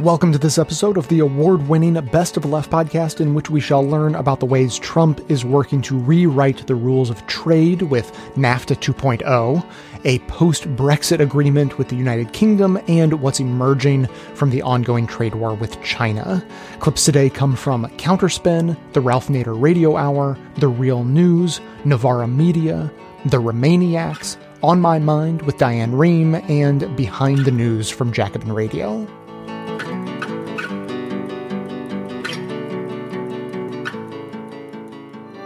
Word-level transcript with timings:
Welcome 0.00 0.32
to 0.32 0.38
this 0.38 0.58
episode 0.58 0.96
of 0.96 1.06
the 1.06 1.20
award 1.20 1.68
winning 1.68 1.94
Best 2.06 2.36
of 2.36 2.44
Left 2.44 2.68
podcast, 2.68 3.20
in 3.20 3.32
which 3.32 3.48
we 3.48 3.60
shall 3.60 3.86
learn 3.86 4.16
about 4.16 4.40
the 4.40 4.44
ways 4.44 4.76
Trump 4.76 5.20
is 5.30 5.44
working 5.44 5.80
to 5.82 5.96
rewrite 5.96 6.66
the 6.66 6.74
rules 6.74 7.10
of 7.10 7.24
trade 7.28 7.82
with 7.82 8.10
NAFTA 8.34 8.76
2.0, 8.76 9.64
a 10.04 10.18
post 10.20 10.64
Brexit 10.74 11.20
agreement 11.20 11.78
with 11.78 11.88
the 11.88 11.96
United 11.96 12.32
Kingdom, 12.32 12.76
and 12.88 13.20
what's 13.22 13.38
emerging 13.38 14.06
from 14.34 14.50
the 14.50 14.62
ongoing 14.62 15.06
trade 15.06 15.36
war 15.36 15.54
with 15.54 15.80
China. 15.82 16.44
Clips 16.80 17.04
today 17.04 17.30
come 17.30 17.54
from 17.54 17.86
Counterspin, 17.96 18.76
the 18.94 19.00
Ralph 19.00 19.28
Nader 19.28 19.58
Radio 19.58 19.96
Hour, 19.96 20.36
The 20.56 20.68
Real 20.68 21.04
News, 21.04 21.60
Novara 21.84 22.26
Media, 22.26 22.92
The 23.26 23.40
Remainiacs, 23.40 24.38
On 24.64 24.80
My 24.80 24.98
Mind 24.98 25.42
with 25.42 25.58
Diane 25.58 25.92
Rehm, 25.92 26.46
and 26.50 26.96
Behind 26.96 27.44
the 27.44 27.52
News 27.52 27.90
from 27.90 28.12
Jacobin 28.12 28.52
Radio. 28.52 29.06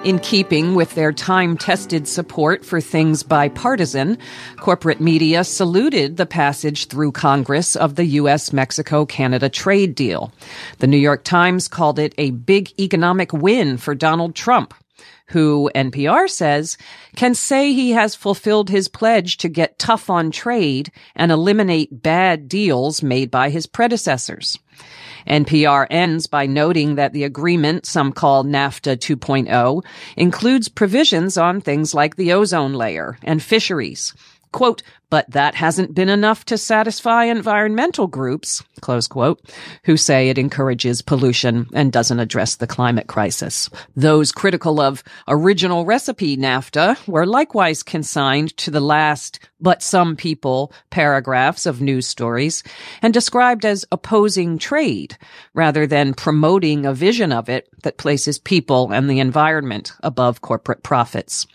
In 0.09 0.19
keeping 0.21 0.75
with 0.75 0.95
their 0.95 1.13
time 1.13 1.59
tested 1.59 2.09
support 2.09 2.65
for 2.65 2.81
things 2.81 3.23
bipartisan, 3.23 4.17
corporate 4.57 5.03
media 5.03 5.45
saluted 5.45 6.17
the 6.17 6.25
passage 6.25 6.87
through 6.87 7.13
Congress 7.13 7.77
of 7.77 7.97
the 7.97 8.07
U.S. 8.07 8.51
Mexico 8.51 9.05
Canada 9.05 9.51
trade 9.51 9.95
deal. 9.95 10.33
The 10.79 10.87
New 10.87 10.97
York 10.97 11.25
Times 11.25 11.69
called 11.69 11.99
it 11.99 12.15
a 12.17 12.31
big 12.31 12.73
economic 12.81 13.35
win 13.35 13.77
for 13.77 13.95
Donald 13.95 14.35
Trump 14.35 14.73
who 15.27 15.71
NPR 15.75 16.27
says 16.31 16.79
can 17.15 17.35
say 17.35 17.75
he 17.75 17.91
has 17.91 18.15
fulfilled 18.15 18.71
his 18.71 18.89
pledge 18.89 19.37
to 19.37 19.51
get 19.51 19.79
tough 19.79 20.09
on 20.09 20.31
trade 20.31 20.91
and 21.15 21.31
eliminate 21.31 22.03
bad 22.03 22.49
deals 22.49 23.03
made 23.03 23.31
by 23.31 23.51
his 23.51 23.67
predecessors. 23.67 24.59
NPR 25.29 25.87
ends 25.91 26.27
by 26.27 26.47
noting 26.47 26.95
that 26.95 27.13
the 27.13 27.25
agreement, 27.25 27.87
some 27.87 28.13
call 28.13 28.45
NAFTA 28.45 28.97
2.0, 28.97 29.85
includes 30.17 30.69
provisions 30.69 31.37
on 31.37 31.61
things 31.61 31.95
like 31.95 32.17
the 32.17 32.33
ozone 32.33 32.73
layer 32.73 33.19
and 33.23 33.43
fisheries. 33.43 34.15
Quote, 34.53 34.83
but 35.11 35.31
that 35.31 35.55
hasn't 35.55 35.95
been 35.95 36.09
enough 36.09 36.45
to 36.47 36.59
satisfy 36.59 37.25
environmental 37.25 38.07
groups, 38.07 38.63
close 38.81 39.09
quote, 39.09 39.41
who 39.85 39.97
say 39.97 40.29
it 40.29 40.39
encourages 40.39 41.03
pollution 41.03 41.67
and 41.73 41.93
doesn't 41.93 42.21
address 42.21 42.57
the 42.57 42.67
climate 42.67 43.07
crisis. 43.07 43.71
Those 43.97 44.33
critical 44.33 44.81
of 44.81 45.03
original 45.27 45.85
recipe 45.85 46.37
NAFTA 46.37 47.07
were 47.09 47.27
likewise 47.27 47.83
consigned 47.83 48.57
to 48.59 48.71
the 48.71 48.81
last, 48.81 49.41
but 49.61 49.83
some 49.83 50.17
people, 50.17 50.73
paragraphs 50.91 51.67
of 51.67 51.81
news 51.81 52.07
stories 52.07 52.63
and 53.03 53.15
described 53.15 53.65
as 53.65 53.85
opposing 53.91 54.59
trade 54.59 55.17
rather 55.55 55.87
than 55.87 56.15
promoting 56.15 56.85
a 56.85 56.95
vision 56.95 57.33
of 57.33 57.49
it 57.49 57.69
that 57.83 57.99
places 57.99 58.39
people 58.39 58.93
and 58.93 59.09
the 59.09 59.21
environment 59.21 59.93
above 60.03 60.41
corporate 60.41 60.83
profits. 60.83 61.47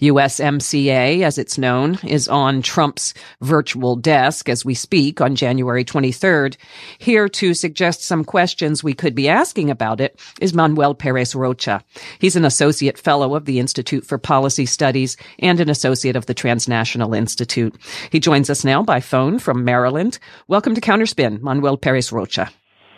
USMCA, 0.00 1.22
as 1.22 1.38
it's 1.38 1.58
known, 1.58 1.98
is 2.04 2.28
on 2.28 2.62
Trump 2.62 2.95
Trump's 2.96 3.14
virtual 3.42 3.96
desk 3.96 4.48
as 4.48 4.64
we 4.64 4.74
speak 4.74 5.20
on 5.20 5.36
January 5.36 5.84
23rd. 5.84 6.56
Here 6.98 7.28
to 7.28 7.52
suggest 7.52 8.02
some 8.02 8.24
questions 8.24 8.82
we 8.82 8.94
could 8.94 9.14
be 9.14 9.28
asking 9.28 9.70
about 9.70 10.00
it 10.00 10.18
is 10.40 10.54
Manuel 10.54 10.94
Perez 10.94 11.34
Rocha. 11.34 11.82
He's 12.18 12.36
an 12.36 12.46
associate 12.46 12.98
fellow 12.98 13.34
of 13.34 13.44
the 13.44 13.58
Institute 13.58 14.06
for 14.06 14.16
Policy 14.16 14.64
Studies 14.64 15.18
and 15.38 15.60
an 15.60 15.68
associate 15.68 16.16
of 16.16 16.24
the 16.24 16.34
Transnational 16.34 17.12
Institute. 17.12 17.76
He 18.10 18.18
joins 18.18 18.48
us 18.48 18.64
now 18.64 18.82
by 18.82 19.00
phone 19.00 19.38
from 19.38 19.64
Maryland. 19.64 20.18
Welcome 20.48 20.74
to 20.74 20.80
Counterspin, 20.80 21.42
Manuel 21.42 21.76
Perez 21.76 22.12
Rocha. 22.12 22.50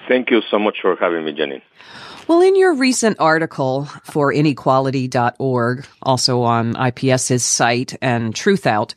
Thank 0.07 0.31
you 0.31 0.43
so 0.49 0.59
much 0.61 0.79
for 0.81 0.95
having 0.97 1.25
me, 1.25 1.33
Jenny. 1.33 1.63
Well, 2.29 2.43
in 2.43 2.57
your 2.57 2.75
recent 2.75 3.17
article 3.21 3.87
for 4.05 4.31
inequality.org, 4.31 5.87
also 6.03 6.43
on 6.43 6.77
IPS's 6.77 7.43
site 7.43 7.97
and 8.03 8.35
Truthout, 8.35 8.93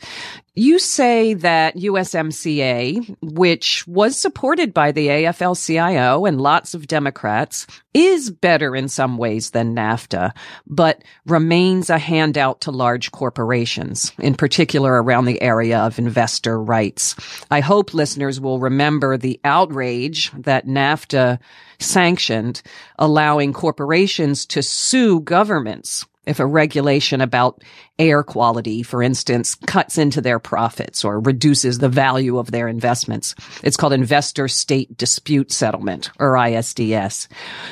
you 0.53 0.79
say 0.79 1.33
that 1.35 1.77
USMCA, 1.77 3.15
which 3.21 3.87
was 3.87 4.17
supported 4.17 4.73
by 4.73 4.91
the 4.91 5.07
AFL-CIO 5.07 6.25
and 6.25 6.41
lots 6.41 6.73
of 6.73 6.87
Democrats, 6.87 7.67
is 7.93 8.29
better 8.29 8.75
in 8.75 8.89
some 8.89 9.17
ways 9.17 9.51
than 9.51 9.73
NAFTA, 9.73 10.33
but 10.67 11.03
remains 11.25 11.89
a 11.89 11.97
handout 11.97 12.61
to 12.61 12.71
large 12.71 13.11
corporations, 13.11 14.11
in 14.19 14.35
particular 14.35 15.01
around 15.01 15.25
the 15.25 15.41
area 15.41 15.79
of 15.79 15.97
investor 15.97 16.61
rights. 16.61 17.15
I 17.49 17.61
hope 17.61 17.93
listeners 17.93 18.41
will 18.41 18.59
remember 18.59 19.17
the 19.17 19.39
outrage 19.45 20.31
that 20.33 20.67
NAFTA 20.67 21.39
sanctioned, 21.79 22.61
allowing 22.99 23.53
corporations 23.53 24.45
to 24.47 24.61
sue 24.61 25.21
governments 25.21 26.05
if 26.25 26.39
a 26.39 26.45
regulation 26.45 27.21
about 27.21 27.63
air 27.97 28.23
quality, 28.23 28.83
for 28.83 29.01
instance, 29.01 29.55
cuts 29.55 29.97
into 29.97 30.21
their 30.21 30.39
profits 30.39 31.03
or 31.03 31.19
reduces 31.19 31.79
the 31.79 31.89
value 31.89 32.37
of 32.37 32.51
their 32.51 32.67
investments. 32.67 33.33
It's 33.63 33.77
called 33.77 33.93
investor 33.93 34.47
state 34.47 34.95
dispute 34.97 35.51
settlement 35.51 36.11
or 36.19 36.33
ISDS. 36.33 37.27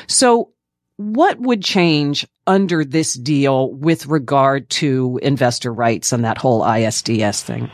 So 0.08 0.52
what 0.98 1.40
would 1.40 1.64
change 1.64 2.28
under 2.46 2.84
this 2.84 3.14
deal 3.14 3.72
with 3.72 4.08
regard 4.08 4.70
to 4.70 5.20
investor 5.22 5.72
rights 5.72 6.12
and 6.12 6.26
that 6.26 6.38
whole 6.38 6.62
ISDS 6.62 7.42
thing? 7.44 7.72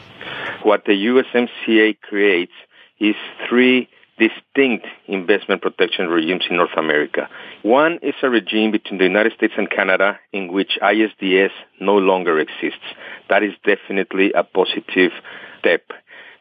What 0.63 0.85
the 0.85 0.91
USMCA 0.91 1.99
creates 2.01 2.51
is 2.99 3.15
three 3.47 3.89
distinct 4.17 4.85
investment 5.07 5.61
protection 5.61 6.07
regimes 6.07 6.45
in 6.49 6.57
North 6.57 6.77
America. 6.77 7.27
One 7.63 7.99
is 8.01 8.15
a 8.23 8.29
regime 8.29 8.71
between 8.71 8.97
the 8.97 9.05
United 9.05 9.33
States 9.33 9.53
and 9.57 9.69
Canada 9.69 10.19
in 10.31 10.51
which 10.51 10.77
ISDS 10.81 11.51
no 11.79 11.97
longer 11.97 12.39
exists. 12.39 12.85
That 13.29 13.43
is 13.43 13.53
definitely 13.65 14.31
a 14.33 14.43
positive 14.43 15.11
step. 15.59 15.83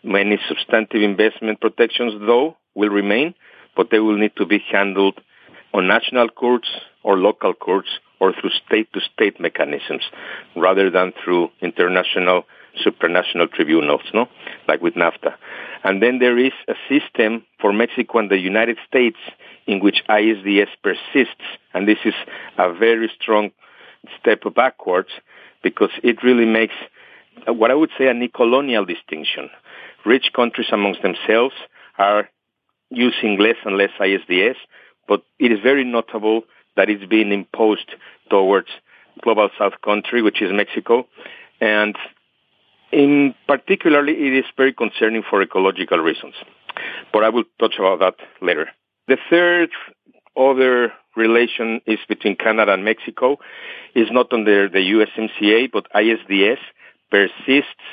Many 0.03 0.39
substantive 0.49 1.03
investment 1.03 1.61
protections, 1.61 2.15
though, 2.27 2.57
will 2.75 2.91
remain, 2.91 3.35
but 3.77 3.89
they 3.91 3.99
will 3.99 4.19
need 4.19 4.37
to 4.37 4.47
be 4.47 4.63
handled 4.71 5.21
on 5.73 5.89
national 5.89 6.29
courts 6.29 6.69
or 7.03 7.19
local 7.19 7.55
courts 7.55 7.89
or 8.21 8.33
through 8.33 8.51
state-to-state 8.67 9.41
mechanisms 9.41 10.03
rather 10.57 10.91
than 10.91 11.13
through 11.23 11.51
international 11.61 12.45
supranational 12.85 13.51
tribunals, 13.51 14.03
no? 14.13 14.29
Like 14.69 14.81
with 14.81 14.95
NAFTA. 14.95 15.35
And 15.83 16.03
then 16.03 16.19
there 16.19 16.39
is 16.39 16.53
a 16.69 16.75
system 16.89 17.45
for 17.61 17.73
Mexico 17.73 18.19
and 18.19 18.31
the 18.31 18.39
United 18.39 18.79
States 18.87 19.19
in 19.67 19.81
which 19.81 20.03
ISDS 20.09 20.69
persists. 20.83 21.45
And 21.73 21.87
this 21.87 21.99
is 22.05 22.15
a 22.59 22.73
very 22.73 23.11
strong 23.21 23.51
step 24.21 24.43
backwards 24.55 25.11
because 25.63 25.91
it 26.03 26.23
really 26.23 26.47
makes 26.47 26.75
what 27.47 27.71
I 27.71 27.75
would 27.75 27.91
say 27.99 28.07
a 28.07 28.29
colonial 28.29 28.85
distinction. 28.85 29.51
Rich 30.05 30.33
countries 30.35 30.69
amongst 30.73 31.03
themselves 31.03 31.55
are 31.99 32.29
using 32.91 33.39
less 33.39 33.57
and 33.65 33.77
less 33.77 33.91
ISDS, 33.99 34.57
but 35.09 35.23
it 35.39 35.53
is 35.53 35.59
very 35.63 35.85
notable 35.85 36.43
that 36.77 36.89
it's 36.89 37.05
being 37.05 37.33
imposed 37.33 37.91
towards 38.31 38.69
global 39.23 39.49
south 39.59 39.75
country, 39.85 40.23
which 40.23 40.43
is 40.43 40.51
Mexico. 40.53 41.07
And 41.61 41.97
in 42.95 43.35
particularly, 43.49 44.13
it 44.13 44.35
is 44.37 44.45
very 44.57 44.73
concerning 44.73 45.25
for 45.29 45.43
ecological 45.43 45.99
reasons, 45.99 46.35
but 47.13 47.25
I 47.25 47.29
will 47.29 47.45
touch 47.59 47.75
about 47.79 47.99
that 48.01 48.15
later. 48.41 48.69
The 49.09 49.19
third 49.29 49.71
other 50.37 50.93
relation 51.17 51.81
is 51.87 51.99
between 52.09 52.37
Canada 52.37 52.73
and 52.73 52.85
Mexico 52.85 53.39
is 53.95 54.09
not 54.11 54.33
under 54.33 54.69
the 54.69 54.79
USMCA, 54.79 55.71
but 55.73 55.87
ISDS 55.93 56.59
persists 57.11 57.85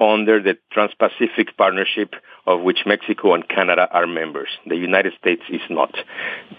under 0.00 0.40
the 0.40 0.56
Trans-Pacific 0.72 1.56
Partnership 1.56 2.14
of 2.46 2.60
which 2.62 2.80
Mexico 2.86 3.34
and 3.34 3.48
Canada 3.48 3.88
are 3.90 4.06
members. 4.06 4.48
The 4.66 4.76
United 4.76 5.12
States 5.20 5.42
is 5.50 5.60
not. 5.68 5.94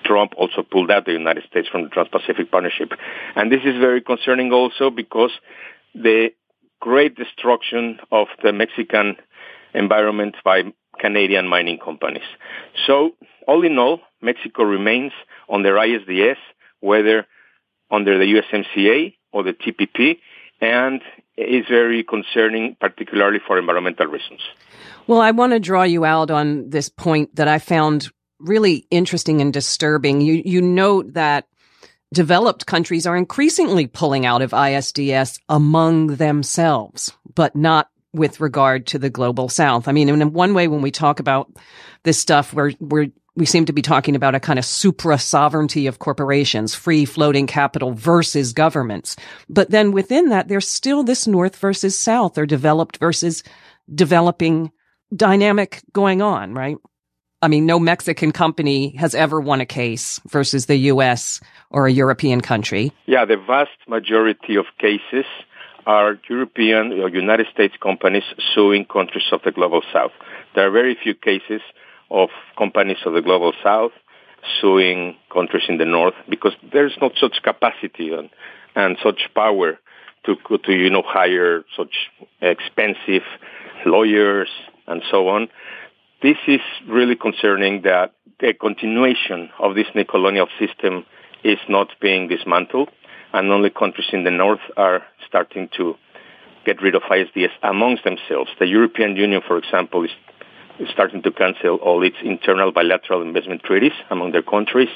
Trump 0.03 0.33
also 0.37 0.61
pulled 0.61 0.91
out 0.91 1.05
the 1.05 1.13
United 1.13 1.45
States 1.49 1.67
from 1.69 1.83
the 1.83 1.89
Trans-Pacific 1.89 2.51
Partnership. 2.51 2.91
And 3.35 3.51
this 3.51 3.61
is 3.63 3.79
very 3.79 4.01
concerning 4.01 4.51
also 4.51 4.89
because 4.89 5.31
the 5.95 6.31
great 6.79 7.15
destruction 7.15 7.99
of 8.11 8.27
the 8.43 8.53
Mexican 8.53 9.15
environment 9.73 10.35
by 10.43 10.63
Canadian 10.99 11.47
mining 11.47 11.77
companies. 11.77 12.23
So 12.85 13.11
all 13.47 13.63
in 13.65 13.77
all, 13.77 14.01
Mexico 14.21 14.63
remains 14.63 15.11
under 15.49 15.75
ISDS, 15.75 16.37
whether 16.81 17.25
under 17.91 18.17
the 18.17 18.25
USMCA 18.25 19.15
or 19.31 19.43
the 19.43 19.53
TPP, 19.53 20.19
and 20.61 21.01
is 21.37 21.65
very 21.69 22.03
concerning, 22.03 22.75
particularly 22.79 23.39
for 23.45 23.57
environmental 23.57 24.07
reasons. 24.07 24.41
Well, 25.07 25.21
I 25.21 25.31
want 25.31 25.53
to 25.53 25.59
draw 25.59 25.83
you 25.83 26.03
out 26.05 26.29
on 26.29 26.69
this 26.69 26.89
point 26.89 27.35
that 27.37 27.47
I 27.47 27.59
found 27.59 28.09
really 28.39 28.85
interesting 28.91 29.41
and 29.41 29.53
disturbing. 29.53 30.21
You 30.21 30.41
you 30.45 30.61
note 30.61 31.13
that 31.13 31.47
developed 32.13 32.65
countries 32.65 33.05
are 33.05 33.17
increasingly 33.17 33.87
pulling 33.87 34.25
out 34.25 34.41
of 34.41 34.51
ISDS 34.51 35.39
among 35.49 36.15
themselves, 36.15 37.13
but 37.35 37.55
not 37.55 37.89
with 38.13 38.39
regard 38.39 38.87
to 38.87 38.99
the 38.99 39.09
global 39.09 39.49
south. 39.49 39.87
I 39.87 39.91
mean, 39.91 40.09
in 40.09 40.33
one 40.33 40.53
way, 40.53 40.67
when 40.67 40.81
we 40.81 40.91
talk 40.91 41.19
about 41.19 41.51
this 42.03 42.19
stuff, 42.19 42.53
we're, 42.53 42.73
we're 42.79 43.11
we 43.35 43.45
seem 43.45 43.65
to 43.65 43.73
be 43.73 43.81
talking 43.81 44.15
about 44.15 44.35
a 44.35 44.39
kind 44.39 44.59
of 44.59 44.65
supra 44.65 45.17
sovereignty 45.17 45.87
of 45.87 45.99
corporations, 45.99 46.75
free 46.75 47.05
floating 47.05 47.47
capital 47.47 47.93
versus 47.93 48.51
governments. 48.51 49.15
But 49.47 49.69
then 49.69 49.93
within 49.93 50.29
that, 50.29 50.49
there's 50.49 50.67
still 50.67 51.03
this 51.03 51.25
North 51.25 51.55
versus 51.55 51.97
South 51.97 52.37
or 52.37 52.45
developed 52.45 52.97
versus 52.97 53.43
developing 53.93 54.71
dynamic 55.15 55.81
going 55.93 56.21
on, 56.21 56.53
right? 56.53 56.77
I 57.41 57.47
mean, 57.47 57.65
no 57.65 57.79
Mexican 57.79 58.33
company 58.33 58.89
has 58.97 59.15
ever 59.15 59.39
won 59.39 59.61
a 59.61 59.65
case 59.65 60.19
versus 60.27 60.65
the 60.65 60.75
U.S. 60.93 61.39
or 61.69 61.87
a 61.87 61.91
European 61.91 62.41
country. 62.41 62.91
Yeah, 63.05 63.23
the 63.23 63.37
vast 63.37 63.77
majority 63.87 64.57
of 64.57 64.65
cases 64.77 65.25
are 65.85 66.19
European 66.29 66.91
or 66.99 67.07
United 67.07 67.47
States 67.53 67.75
companies 67.81 68.23
suing 68.53 68.83
countries 68.85 69.23
of 69.31 69.41
the 69.43 69.51
global 69.51 69.81
south. 69.93 70.11
There 70.53 70.67
are 70.67 70.71
very 70.71 70.97
few 71.01 71.15
cases 71.15 71.61
of 72.11 72.29
companies 72.57 72.97
of 73.05 73.13
the 73.13 73.21
global 73.21 73.53
south 73.63 73.93
suing 74.59 75.15
countries 75.31 75.63
in 75.69 75.77
the 75.77 75.85
north 75.85 76.15
because 76.27 76.53
there's 76.73 76.97
not 76.99 77.13
such 77.19 77.41
capacity 77.41 78.13
and, 78.13 78.29
and 78.75 78.97
such 79.01 79.29
power 79.33 79.79
to, 80.25 80.35
to, 80.57 80.73
you 80.73 80.89
know, 80.89 81.03
hire 81.05 81.63
such 81.77 82.09
expensive 82.41 83.23
lawyers 83.85 84.49
and 84.87 85.01
so 85.09 85.29
on. 85.29 85.47
This 86.21 86.37
is 86.47 86.59
really 86.85 87.15
concerning 87.15 87.83
that 87.83 88.11
the 88.41 88.53
continuation 88.53 89.49
of 89.57 89.75
this 89.75 89.87
neocolonial 89.95 90.47
system 90.59 91.05
is 91.45 91.59
not 91.69 91.87
being 92.01 92.27
dismantled 92.27 92.89
and 93.31 93.49
only 93.49 93.69
countries 93.69 94.07
in 94.11 94.25
the 94.25 94.31
north 94.31 94.59
are 94.75 95.01
starting 95.25 95.69
to 95.77 95.95
get 96.65 96.81
rid 96.81 96.93
of 96.93 97.03
ISDS 97.03 97.51
amongst 97.63 98.03
themselves. 98.03 98.49
The 98.59 98.67
European 98.67 99.15
Union, 99.15 99.41
for 99.47 99.57
example, 99.57 100.03
is 100.03 100.11
starting 100.91 101.21
to 101.23 101.31
cancel 101.31 101.77
all 101.77 102.03
its 102.03 102.17
internal 102.21 102.73
bilateral 102.73 103.21
investment 103.21 103.63
treaties 103.63 103.93
among 104.09 104.33
their 104.33 104.41
countries. 104.41 104.89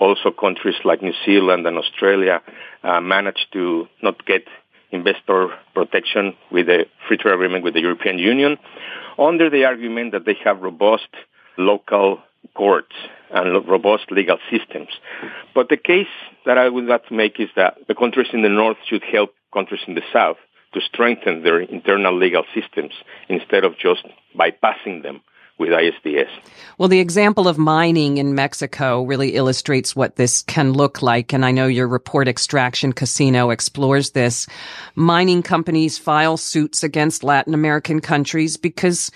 Also, 0.00 0.32
countries 0.32 0.76
like 0.84 1.02
New 1.02 1.14
Zealand 1.24 1.68
and 1.68 1.78
Australia 1.78 2.42
uh, 2.82 3.00
managed 3.00 3.46
to 3.52 3.86
not 4.02 4.26
get 4.26 4.44
investor 4.90 5.48
protection 5.74 6.34
with 6.50 6.68
a 6.68 6.86
free 7.06 7.16
trade 7.16 7.34
agreement 7.34 7.64
with 7.64 7.74
the 7.74 7.80
European 7.80 8.18
Union 8.18 8.56
under 9.18 9.50
the 9.50 9.64
argument 9.64 10.12
that 10.12 10.24
they 10.24 10.36
have 10.44 10.60
robust 10.60 11.08
local 11.56 12.20
courts 12.54 12.94
and 13.30 13.68
robust 13.68 14.10
legal 14.10 14.38
systems. 14.50 14.88
But 15.54 15.68
the 15.68 15.76
case 15.76 16.06
that 16.46 16.56
I 16.56 16.68
would 16.68 16.84
like 16.84 17.06
to 17.08 17.14
make 17.14 17.38
is 17.38 17.48
that 17.56 17.76
the 17.88 17.94
countries 17.94 18.28
in 18.32 18.42
the 18.42 18.48
north 18.48 18.78
should 18.88 19.02
help 19.02 19.34
countries 19.52 19.80
in 19.86 19.94
the 19.94 20.02
south 20.12 20.36
to 20.74 20.80
strengthen 20.80 21.42
their 21.42 21.60
internal 21.60 22.16
legal 22.16 22.44
systems 22.54 22.92
instead 23.28 23.64
of 23.64 23.78
just 23.78 24.06
bypassing 24.38 25.02
them 25.02 25.20
with 25.58 25.70
ISDS. 25.70 26.28
Well, 26.78 26.88
the 26.88 27.00
example 27.00 27.48
of 27.48 27.58
mining 27.58 28.18
in 28.18 28.36
Mexico 28.36 29.02
really 29.02 29.34
illustrates 29.34 29.96
what 29.96 30.14
this 30.14 30.42
can 30.42 30.72
look 30.72 31.02
like. 31.02 31.32
And 31.32 31.44
I 31.44 31.50
know 31.50 31.66
your 31.66 31.88
report, 31.88 32.28
Extraction 32.28 32.92
Casino, 32.92 33.50
explores 33.50 34.12
this. 34.12 34.46
Mining 34.94 35.42
companies 35.42 35.98
file 35.98 36.36
suits 36.36 36.84
against 36.84 37.24
Latin 37.24 37.52
American 37.52 38.00
countries 38.00 38.56
because, 38.56 39.10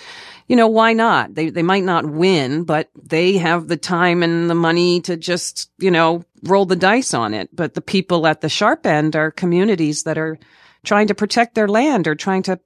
you 0.48 0.56
know, 0.56 0.66
why 0.66 0.92
not? 0.92 1.34
They, 1.34 1.50
they 1.50 1.62
might 1.62 1.84
not 1.84 2.04
win, 2.04 2.64
but 2.64 2.90
they 3.00 3.38
have 3.38 3.68
the 3.68 3.76
time 3.76 4.24
and 4.24 4.50
the 4.50 4.56
money 4.56 5.00
to 5.02 5.16
just, 5.16 5.70
you 5.78 5.92
know, 5.92 6.24
roll 6.42 6.66
the 6.66 6.74
dice 6.74 7.14
on 7.14 7.32
it. 7.32 7.54
But 7.54 7.74
the 7.74 7.80
people 7.80 8.26
at 8.26 8.40
the 8.40 8.48
sharp 8.48 8.86
end 8.86 9.14
are 9.14 9.30
communities 9.30 10.02
that 10.02 10.18
are 10.18 10.36
trying 10.84 11.06
to 11.06 11.14
protect 11.14 11.54
their 11.54 11.68
land 11.68 12.08
or 12.08 12.16
trying 12.16 12.42
to 12.42 12.58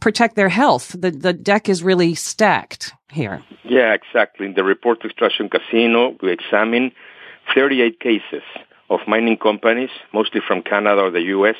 protect 0.00 0.36
their 0.36 0.48
health. 0.48 0.96
The 0.98 1.10
the 1.10 1.32
deck 1.32 1.68
is 1.68 1.82
really 1.82 2.14
stacked 2.14 2.92
here. 3.10 3.42
Yeah, 3.64 3.92
exactly. 3.92 4.46
In 4.46 4.54
the 4.54 4.64
report 4.64 5.04
Extraction 5.04 5.48
Casino, 5.48 6.16
we 6.22 6.32
examine 6.32 6.92
38 7.54 8.00
cases 8.00 8.42
of 8.88 9.00
mining 9.06 9.36
companies, 9.36 9.90
mostly 10.12 10.40
from 10.46 10.62
Canada 10.62 11.02
or 11.02 11.10
the 11.10 11.22
U.S., 11.38 11.56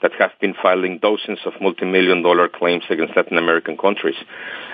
that 0.00 0.12
have 0.18 0.30
been 0.40 0.54
filing 0.54 0.98
dozens 0.98 1.40
of 1.44 1.52
multi-million 1.60 2.22
dollar 2.22 2.48
claims 2.48 2.84
against 2.88 3.16
Latin 3.16 3.36
American 3.36 3.76
countries. 3.76 4.14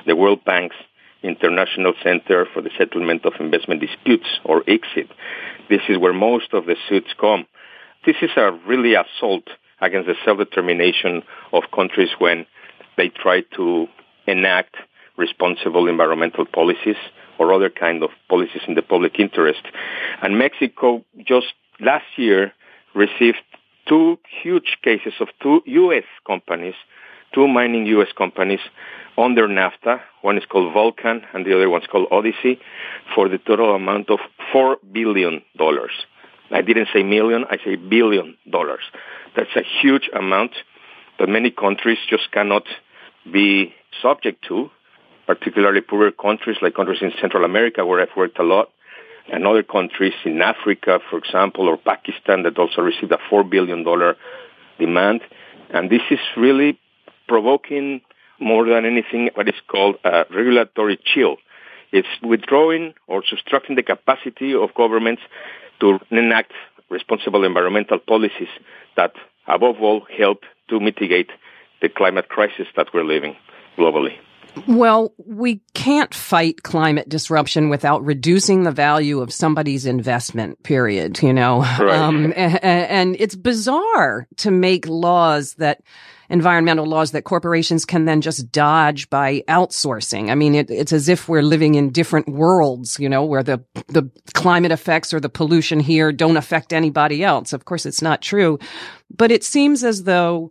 The 0.07 0.17
World 0.17 0.45
Bank's 0.45 0.77
International 1.23 1.95
Center 2.03 2.47
for 2.53 2.61
the 2.61 2.71
Settlement 2.77 3.25
of 3.25 3.33
Investment 3.41 3.81
Disputes, 3.81 4.27
or 4.45 4.63
ICSID. 4.65 5.09
This 5.71 5.81
is 5.89 5.97
where 5.97 6.13
most 6.13 6.53
of 6.53 6.67
the 6.67 6.77
suits 6.89 7.15
come. 7.19 7.47
This 8.05 8.17
is 8.21 8.31
a 8.37 8.53
really 8.67 8.95
assault 8.95 9.49
against 9.81 10.07
the 10.07 10.15
self-determination 10.25 11.23
of 11.53 11.63
countries 11.75 12.11
when 12.19 12.45
they 12.97 13.09
try 13.09 13.43
to 13.57 13.87
enact 14.27 14.77
responsible 15.17 15.89
environmental 15.89 16.45
policies 16.45 16.97
or 17.39 17.53
other 17.53 17.71
kind 17.71 18.03
of 18.03 18.11
policies 18.29 18.63
in 18.67 18.75
the 18.75 18.83
public 18.83 19.19
interest. 19.19 19.63
And 20.23 20.39
Mexico 20.39 21.05
just 21.27 21.53
last 21.81 22.07
year 22.17 22.53
received 22.95 23.39
two 23.89 24.19
huge 24.43 24.79
cases 24.83 25.13
of 25.21 25.29
two 25.43 25.63
U.S. 25.67 26.05
companies, 26.27 26.75
two 27.35 27.49
mining 27.49 27.87
U.S. 27.87 28.09
companies 28.17 28.61
under 29.19 29.49
NAFTA. 29.49 30.01
One 30.23 30.39
is 30.39 30.45
called 30.47 30.73
Vulcan 30.73 31.23
and 31.33 31.45
the 31.45 31.55
other 31.55 31.69
one's 31.69 31.87
called 31.87 32.09
Odyssey 32.11 32.59
for 33.15 33.29
the 33.29 33.39
total 33.39 33.75
amount 33.75 34.11
of 34.11 34.21
$4 34.53 34.77
billion. 34.93 35.43
I 36.51 36.63
didn't 36.63 36.89
say 36.93 37.03
million, 37.03 37.45
I 37.51 37.59
say 37.65 37.77
billion 37.77 38.37
dollars. 38.51 38.83
That's 39.37 39.55
a 39.57 39.63
huge 39.81 40.09
amount 40.15 40.53
that 41.19 41.29
many 41.29 41.51
countries 41.51 41.99
just 42.09 42.31
cannot 42.33 42.65
be 43.31 43.75
subject 44.03 44.45
to, 44.49 44.71
particularly 45.27 45.81
poorer 45.81 46.11
countries 46.11 46.57
like 46.61 46.75
countries 46.75 47.03
in 47.03 47.13
Central 47.21 47.45
America 47.45 47.85
where 47.85 48.01
I've 48.01 48.17
worked 48.17 48.39
a 48.39 48.43
lot, 48.43 48.71
and 49.33 49.47
other 49.47 49.63
countries 49.63 50.13
in 50.25 50.43
Africa, 50.43 51.01
for 51.09 51.19
example, 51.19 51.69
or 51.69 51.79
Pakistan 51.79 52.43
that 52.43 52.59
also 52.59 52.83
received 52.83 53.13
a 53.13 53.19
$4 53.31 53.49
billion 53.49 53.85
demand. 54.79 55.23
And 55.71 55.91
this 55.91 56.03
is 56.11 56.19
really 56.37 56.79
provoking 57.27 58.03
more 58.39 58.67
than 58.67 58.85
anything 58.85 59.31
what 59.35 59.49
is 59.49 59.55
called 59.69 59.97
a 60.05 60.25
regulatory 60.31 60.99
chill. 61.03 61.37
It's 61.93 62.09
withdrawing 62.23 62.95
or 63.07 63.23
subtracting 63.27 63.77
the 63.77 63.83
capacity 63.83 64.55
of 64.55 64.75
governments 64.75 65.23
to 65.81 65.99
enact 66.11 66.53
responsible 66.91 67.45
environmental 67.45 67.99
policies 67.99 68.49
that, 68.97 69.13
above 69.47 69.77
all, 69.81 70.07
help 70.17 70.43
to 70.69 70.81
mitigate 70.81 71.31
the 71.85 71.91
climate 71.91 72.31
crisis 72.31 72.67
that 72.77 72.89
we're 72.95 73.05
living 73.05 73.37
globally. 73.77 74.17
Well, 74.67 75.13
we 75.19 75.61
can't 75.75 76.15
fight 76.15 76.63
climate 76.63 77.09
disruption 77.09 77.69
without 77.69 78.03
reducing 78.03 78.63
the 78.63 78.71
value 78.71 79.21
of 79.21 79.33
somebody's 79.33 79.85
investment, 79.85 80.63
period, 80.63 81.23
you 81.23 81.33
know? 81.33 81.59
Right. 81.59 81.99
Um, 81.99 82.33
and, 82.37 82.65
and, 82.65 83.17
it's 83.19 83.35
bizarre 83.35 84.27
to 84.37 84.51
make 84.51 84.87
laws 84.87 85.55
that, 85.55 85.83
environmental 86.31 86.87
laws 86.87 87.11
that 87.11 87.23
corporations 87.25 87.85
can 87.85 88.07
then 88.07 88.23
just 88.23 88.51
dodge 88.51 89.11
by 89.11 89.43
outsourcing. 89.47 90.31
I 90.31 90.35
mean, 90.35 90.55
it, 90.55 90.71
it's 90.71 90.93
as 90.93 91.11
if 91.11 91.29
we're 91.29 91.43
living 91.43 91.75
in 91.75 91.91
different 91.91 92.29
worlds, 92.29 92.99
you 92.99 93.11
know, 93.11 93.25
where 93.25 93.43
the, 93.43 93.63
the 93.89 94.09
climate 94.33 94.73
effects 94.73 95.13
or 95.13 95.21
the 95.21 95.29
pollution 95.29 95.81
here 95.81 96.13
don't 96.13 96.39
affect 96.39 96.73
anybody 96.73 97.23
else. 97.23 97.53
Of 97.53 97.67
course, 97.67 97.85
it's 97.85 98.01
not 98.01 98.23
true, 98.23 98.59
but 99.15 99.31
it 99.31 99.45
seems 99.45 99.85
as 99.85 100.05
though 100.05 100.51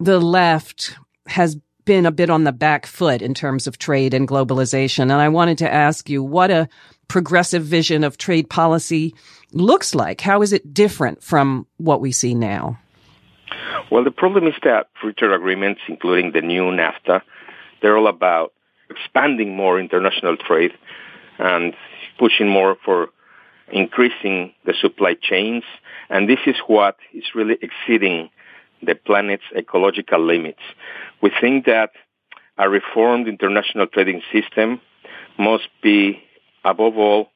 the 0.00 0.18
left 0.18 0.96
has 1.26 1.56
been 1.84 2.06
a 2.06 2.10
bit 2.10 2.30
on 2.30 2.44
the 2.44 2.52
back 2.52 2.86
foot 2.86 3.22
in 3.22 3.34
terms 3.34 3.66
of 3.66 3.78
trade 3.78 4.14
and 4.14 4.26
globalization. 4.26 5.02
And 5.02 5.12
I 5.12 5.28
wanted 5.28 5.58
to 5.58 5.72
ask 5.72 6.08
you 6.08 6.22
what 6.22 6.50
a 6.50 6.68
progressive 7.08 7.64
vision 7.64 8.02
of 8.02 8.16
trade 8.16 8.48
policy 8.48 9.14
looks 9.52 9.94
like. 9.94 10.20
How 10.20 10.42
is 10.42 10.52
it 10.52 10.72
different 10.72 11.22
from 11.22 11.66
what 11.76 12.00
we 12.00 12.12
see 12.12 12.34
now? 12.34 12.78
Well, 13.90 14.04
the 14.04 14.10
problem 14.10 14.46
is 14.46 14.54
that 14.62 14.88
trade 15.00 15.32
agreements, 15.32 15.80
including 15.88 16.32
the 16.32 16.40
new 16.40 16.62
NAFTA, 16.62 17.22
they're 17.82 17.96
all 17.96 18.06
about 18.06 18.52
expanding 18.88 19.56
more 19.56 19.78
international 19.80 20.36
trade 20.36 20.72
and 21.38 21.74
pushing 22.18 22.48
more 22.48 22.76
for 22.84 23.08
increasing 23.72 24.52
the 24.64 24.74
supply 24.80 25.14
chains. 25.20 25.64
And 26.08 26.28
this 26.28 26.40
is 26.46 26.56
what 26.66 26.96
is 27.12 27.24
really 27.34 27.58
exceeding 27.60 28.30
the 28.82 28.94
planet's 28.94 29.44
ecological 29.56 30.24
limits. 30.24 30.60
We 31.22 31.30
think 31.40 31.66
that 31.66 31.90
a 32.58 32.68
reformed 32.68 33.28
international 33.28 33.86
trading 33.86 34.22
system 34.32 34.80
must 35.38 35.68
be, 35.82 36.22
above 36.64 36.96
all, 36.96 37.28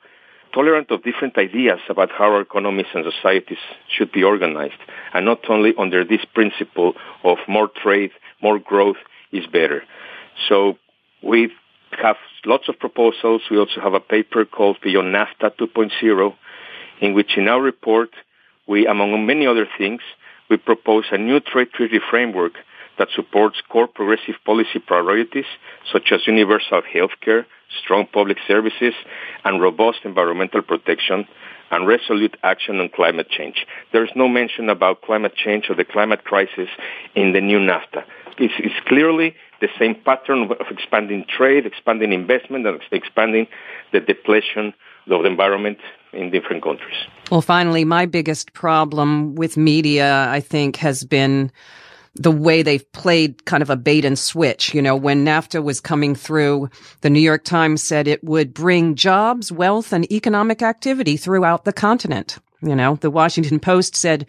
tolerant 0.53 0.91
of 0.91 1.03
different 1.03 1.37
ideas 1.37 1.81
about 1.89 2.11
how 2.11 2.27
our 2.27 2.43
economies 2.43 2.87
and 2.95 3.05
societies 3.05 3.59
should 3.89 4.13
be 4.13 4.23
organized, 4.23 4.81
and 5.13 5.25
not 5.25 5.41
only 5.51 5.75
under 5.79 6.05
this 6.05 6.25
principle 6.33 6.95
of 7.25 7.39
more 7.49 7.69
trade, 7.83 8.11
more 8.43 8.59
growth 8.59 8.97
is 9.33 9.47
better. 9.47 9.83
So 10.49 10.79
we 11.23 11.51
have 12.03 12.17
lots 12.45 12.69
of 12.69 12.79
proposals. 12.79 13.43
We 13.51 13.59
also 13.59 13.81
have 13.81 13.95
a 13.95 14.01
paper 14.01 14.45
called 14.45 14.79
Beyond 14.83 15.15
NAFTA 15.15 15.57
2.0, 15.59 16.35
in 17.01 17.15
which 17.15 17.37
in 17.37 17.49
our 17.49 17.61
report, 17.61 18.11
we, 18.69 18.87
among 18.87 19.27
many 19.27 19.47
other 19.47 19.67
things, 19.77 20.03
we 20.49 20.57
propose 20.57 21.05
a 21.11 21.19
new 21.19 21.41
trade 21.41 21.73
treaty 21.73 22.01
framework 22.11 22.55
that 22.99 23.09
supports 23.15 23.61
core 23.69 23.89
progressive 23.89 24.37
policy 24.45 24.79
priorities 24.79 25.47
such 25.93 26.13
as 26.13 26.27
universal 26.27 26.83
health 26.93 27.11
care, 27.21 27.47
strong 27.83 28.07
public 28.13 28.39
services, 28.47 28.95
and 29.45 29.61
robust 29.61 29.99
environmental 30.05 30.63
protection 30.63 31.27
and 31.71 31.87
resolute 31.87 32.37
action 32.43 32.79
on 32.79 32.89
climate 32.89 33.29
change. 33.29 33.67
There 33.93 34.05
is 34.05 34.11
no 34.15 34.29
mention 34.29 34.69
about 34.69 35.03
climate 35.03 35.35
change 35.35 35.69
or 35.69 35.75
the 35.75 35.85
climate 35.85 36.25
crisis 36.25 36.69
in 37.15 37.33
the 37.33 37.41
new 37.41 37.59
NAFTA. 37.59 38.05
It's, 38.39 38.55
it's 38.59 38.87
clearly 38.87 39.35
the 39.61 39.69
same 39.79 39.95
pattern 39.95 40.43
of 40.43 40.67
expanding 40.71 41.25
trade, 41.29 41.67
expanding 41.67 42.13
investment, 42.13 42.67
and 42.67 42.81
expanding 42.93 43.47
the 43.93 44.01
depletion 44.01 44.75
of 45.11 45.23
the 45.23 45.29
environment 45.29 45.79
in 46.15 46.31
different 46.31 46.63
countries. 46.63 46.97
Well, 47.31 47.43
finally, 47.43 47.85
my 47.85 48.07
biggest 48.07 48.53
problem 48.53 49.35
with 49.35 49.57
media, 49.57 50.29
I 50.29 50.41
think, 50.41 50.77
has 50.77 51.05
been 51.05 51.51
the 52.17 52.31
way 52.31 52.63
they've 52.63 52.91
played 52.93 53.45
kind 53.45 53.63
of 53.63 53.71
a 53.71 53.77
bait 53.77 54.05
and 54.05 54.19
switch. 54.19 54.73
You 54.73 54.83
know, 54.83 54.95
when 54.95 55.25
NAFTA 55.25 55.63
was 55.63 55.81
coming 55.81 56.15
through, 56.15 56.71
the 57.01 57.11
New 57.11 57.21
York 57.21 57.45
Times 57.45 57.83
said 57.83 58.07
it 58.07 58.23
would 58.23 58.55
bring 58.55 58.95
jobs, 58.95 59.51
wealth, 59.51 59.93
and 59.93 60.11
economic 60.13 60.63
activity 60.63 61.17
throughout 61.17 61.65
the 61.65 61.73
continent. 61.73 62.39
You 62.63 62.77
know, 62.77 62.97
the 62.97 63.11
Washington 63.11 63.61
Post 63.61 63.97
said 63.97 64.27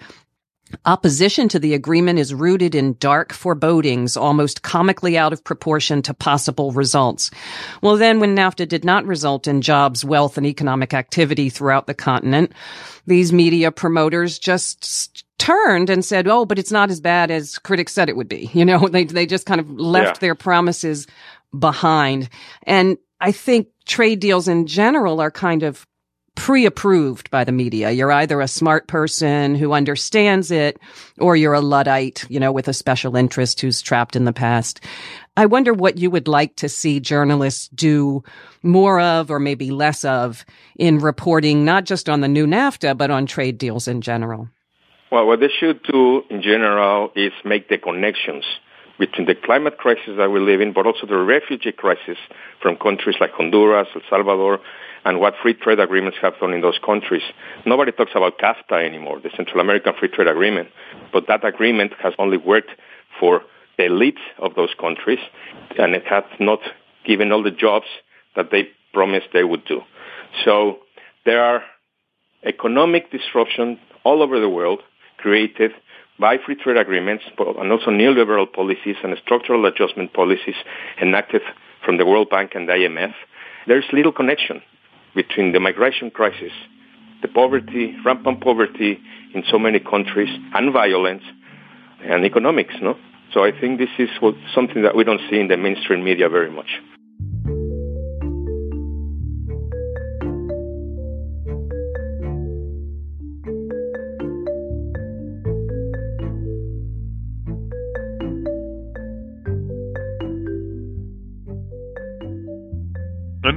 Opposition 0.85 1.47
to 1.49 1.59
the 1.59 1.73
agreement 1.73 2.19
is 2.19 2.33
rooted 2.33 2.75
in 2.75 2.97
dark 2.99 3.31
forebodings, 3.31 4.17
almost 4.17 4.61
comically 4.61 5.17
out 5.17 5.33
of 5.33 5.43
proportion 5.43 6.01
to 6.03 6.13
possible 6.13 6.71
results. 6.71 7.31
Well, 7.81 7.97
then 7.97 8.19
when 8.19 8.35
NAFTA 8.35 8.67
did 8.67 8.83
not 8.83 9.05
result 9.05 9.47
in 9.47 9.61
jobs, 9.61 10.03
wealth, 10.03 10.37
and 10.37 10.45
economic 10.45 10.93
activity 10.93 11.49
throughout 11.49 11.87
the 11.87 11.93
continent, 11.93 12.51
these 13.07 13.31
media 13.31 13.71
promoters 13.71 14.39
just 14.39 15.25
turned 15.37 15.89
and 15.89 16.03
said, 16.03 16.27
"Oh, 16.27 16.45
but 16.45 16.59
it's 16.59 16.71
not 16.71 16.89
as 16.89 16.99
bad 16.99 17.31
as 17.31 17.57
critics 17.57 17.93
said 17.93 18.09
it 18.09 18.17
would 18.17 18.29
be." 18.29 18.49
You 18.53 18.65
know, 18.65 18.87
they 18.91 19.05
they 19.05 19.25
just 19.25 19.45
kind 19.45 19.61
of 19.61 19.69
left 19.69 20.17
yeah. 20.17 20.19
their 20.19 20.35
promises 20.35 21.07
behind. 21.57 22.29
And 22.63 22.97
I 23.21 23.31
think 23.31 23.67
trade 23.85 24.19
deals 24.19 24.47
in 24.47 24.67
general 24.67 25.21
are 25.21 25.31
kind 25.31 25.63
of 25.63 25.85
pre-approved 26.35 27.31
by 27.31 27.43
the 27.43 27.51
media. 27.51 27.91
You're 27.91 28.11
either 28.11 28.41
a 28.41 28.47
smart 28.47 28.87
person 28.87 29.55
who 29.55 29.73
understands 29.73 30.51
it 30.51 30.79
or 31.17 31.35
you're 31.35 31.53
a 31.53 31.61
Luddite, 31.61 32.25
you 32.29 32.39
know, 32.39 32.51
with 32.51 32.67
a 32.67 32.73
special 32.73 33.15
interest 33.15 33.61
who's 33.61 33.81
trapped 33.81 34.15
in 34.15 34.25
the 34.25 34.33
past. 34.33 34.81
I 35.37 35.45
wonder 35.47 35.73
what 35.73 35.97
you 35.97 36.09
would 36.11 36.27
like 36.27 36.55
to 36.57 36.69
see 36.69 36.99
journalists 36.99 37.67
do 37.69 38.23
more 38.63 38.99
of 38.99 39.31
or 39.31 39.39
maybe 39.39 39.71
less 39.71 40.05
of 40.05 40.45
in 40.77 40.99
reporting, 40.99 41.65
not 41.65 41.85
just 41.85 42.09
on 42.09 42.21
the 42.21 42.27
new 42.27 42.45
NAFTA, 42.45 42.97
but 42.97 43.11
on 43.11 43.25
trade 43.25 43.57
deals 43.57 43.87
in 43.87 44.01
general. 44.01 44.49
Well, 45.11 45.27
what 45.27 45.39
they 45.39 45.49
should 45.49 45.83
do 45.83 46.23
in 46.29 46.41
general 46.41 47.11
is 47.15 47.31
make 47.43 47.69
the 47.69 47.77
connections 47.77 48.43
between 48.97 49.27
the 49.27 49.35
climate 49.35 49.77
crisis 49.77 50.13
that 50.17 50.31
we 50.31 50.39
live 50.39 50.61
in, 50.61 50.73
but 50.73 50.85
also 50.85 51.05
the 51.05 51.17
refugee 51.17 51.71
crisis 51.71 52.17
from 52.61 52.77
countries 52.77 53.17
like 53.19 53.31
Honduras, 53.31 53.87
El 53.93 54.01
Salvador, 54.09 54.59
and 55.05 55.19
what 55.19 55.35
free 55.41 55.53
trade 55.53 55.79
agreements 55.79 56.17
have 56.21 56.33
done 56.39 56.51
in 56.51 56.61
those 56.61 56.79
countries. 56.83 57.21
Nobody 57.65 57.91
talks 57.91 58.11
about 58.15 58.39
CAFTA 58.39 58.83
anymore, 58.85 59.19
the 59.21 59.29
Central 59.37 59.61
American 59.61 59.93
Free 59.97 60.09
Trade 60.09 60.27
Agreement, 60.27 60.69
but 61.13 61.27
that 61.27 61.45
agreement 61.45 61.93
has 62.01 62.13
only 62.17 62.37
worked 62.37 62.71
for 63.19 63.43
the 63.77 63.83
elites 63.83 64.23
of 64.39 64.55
those 64.55 64.73
countries, 64.79 65.19
and 65.77 65.95
it 65.95 66.05
has 66.07 66.23
not 66.39 66.59
given 67.05 67.31
all 67.31 67.43
the 67.43 67.51
jobs 67.51 67.85
that 68.35 68.49
they 68.51 68.69
promised 68.93 69.27
they 69.31 69.43
would 69.43 69.63
do. 69.65 69.81
So 70.43 70.79
there 71.25 71.43
are 71.43 71.63
economic 72.43 73.11
disruptions 73.11 73.77
all 74.03 74.23
over 74.23 74.39
the 74.39 74.49
world 74.49 74.81
created 75.17 75.71
by 76.19 76.37
free 76.37 76.55
trade 76.55 76.77
agreements 76.77 77.25
and 77.37 77.71
also 77.71 77.91
neoliberal 77.91 78.51
policies 78.51 78.95
and 79.03 79.15
structural 79.23 79.65
adjustment 79.65 80.13
policies 80.13 80.55
enacted 81.01 81.41
from 81.83 81.97
the 81.97 82.05
World 82.05 82.29
Bank 82.29 82.51
and 82.55 82.67
the 82.67 82.73
IMF, 82.73 83.13
there's 83.67 83.85
little 83.91 84.11
connection 84.11 84.61
between 85.15 85.53
the 85.53 85.59
migration 85.59 86.11
crisis, 86.11 86.51
the 87.21 87.27
poverty, 87.27 87.95
rampant 88.05 88.41
poverty 88.41 88.99
in 89.33 89.43
so 89.49 89.57
many 89.57 89.79
countries, 89.79 90.29
and 90.53 90.71
violence, 90.71 91.23
and 92.03 92.25
economics, 92.25 92.75
no? 92.81 92.95
So 93.33 93.43
I 93.43 93.51
think 93.59 93.79
this 93.79 93.89
is 93.97 94.09
what, 94.19 94.35
something 94.53 94.83
that 94.83 94.95
we 94.95 95.03
don't 95.03 95.21
see 95.29 95.39
in 95.39 95.47
the 95.47 95.57
mainstream 95.57 96.03
media 96.03 96.29
very 96.29 96.51
much. 96.51 96.79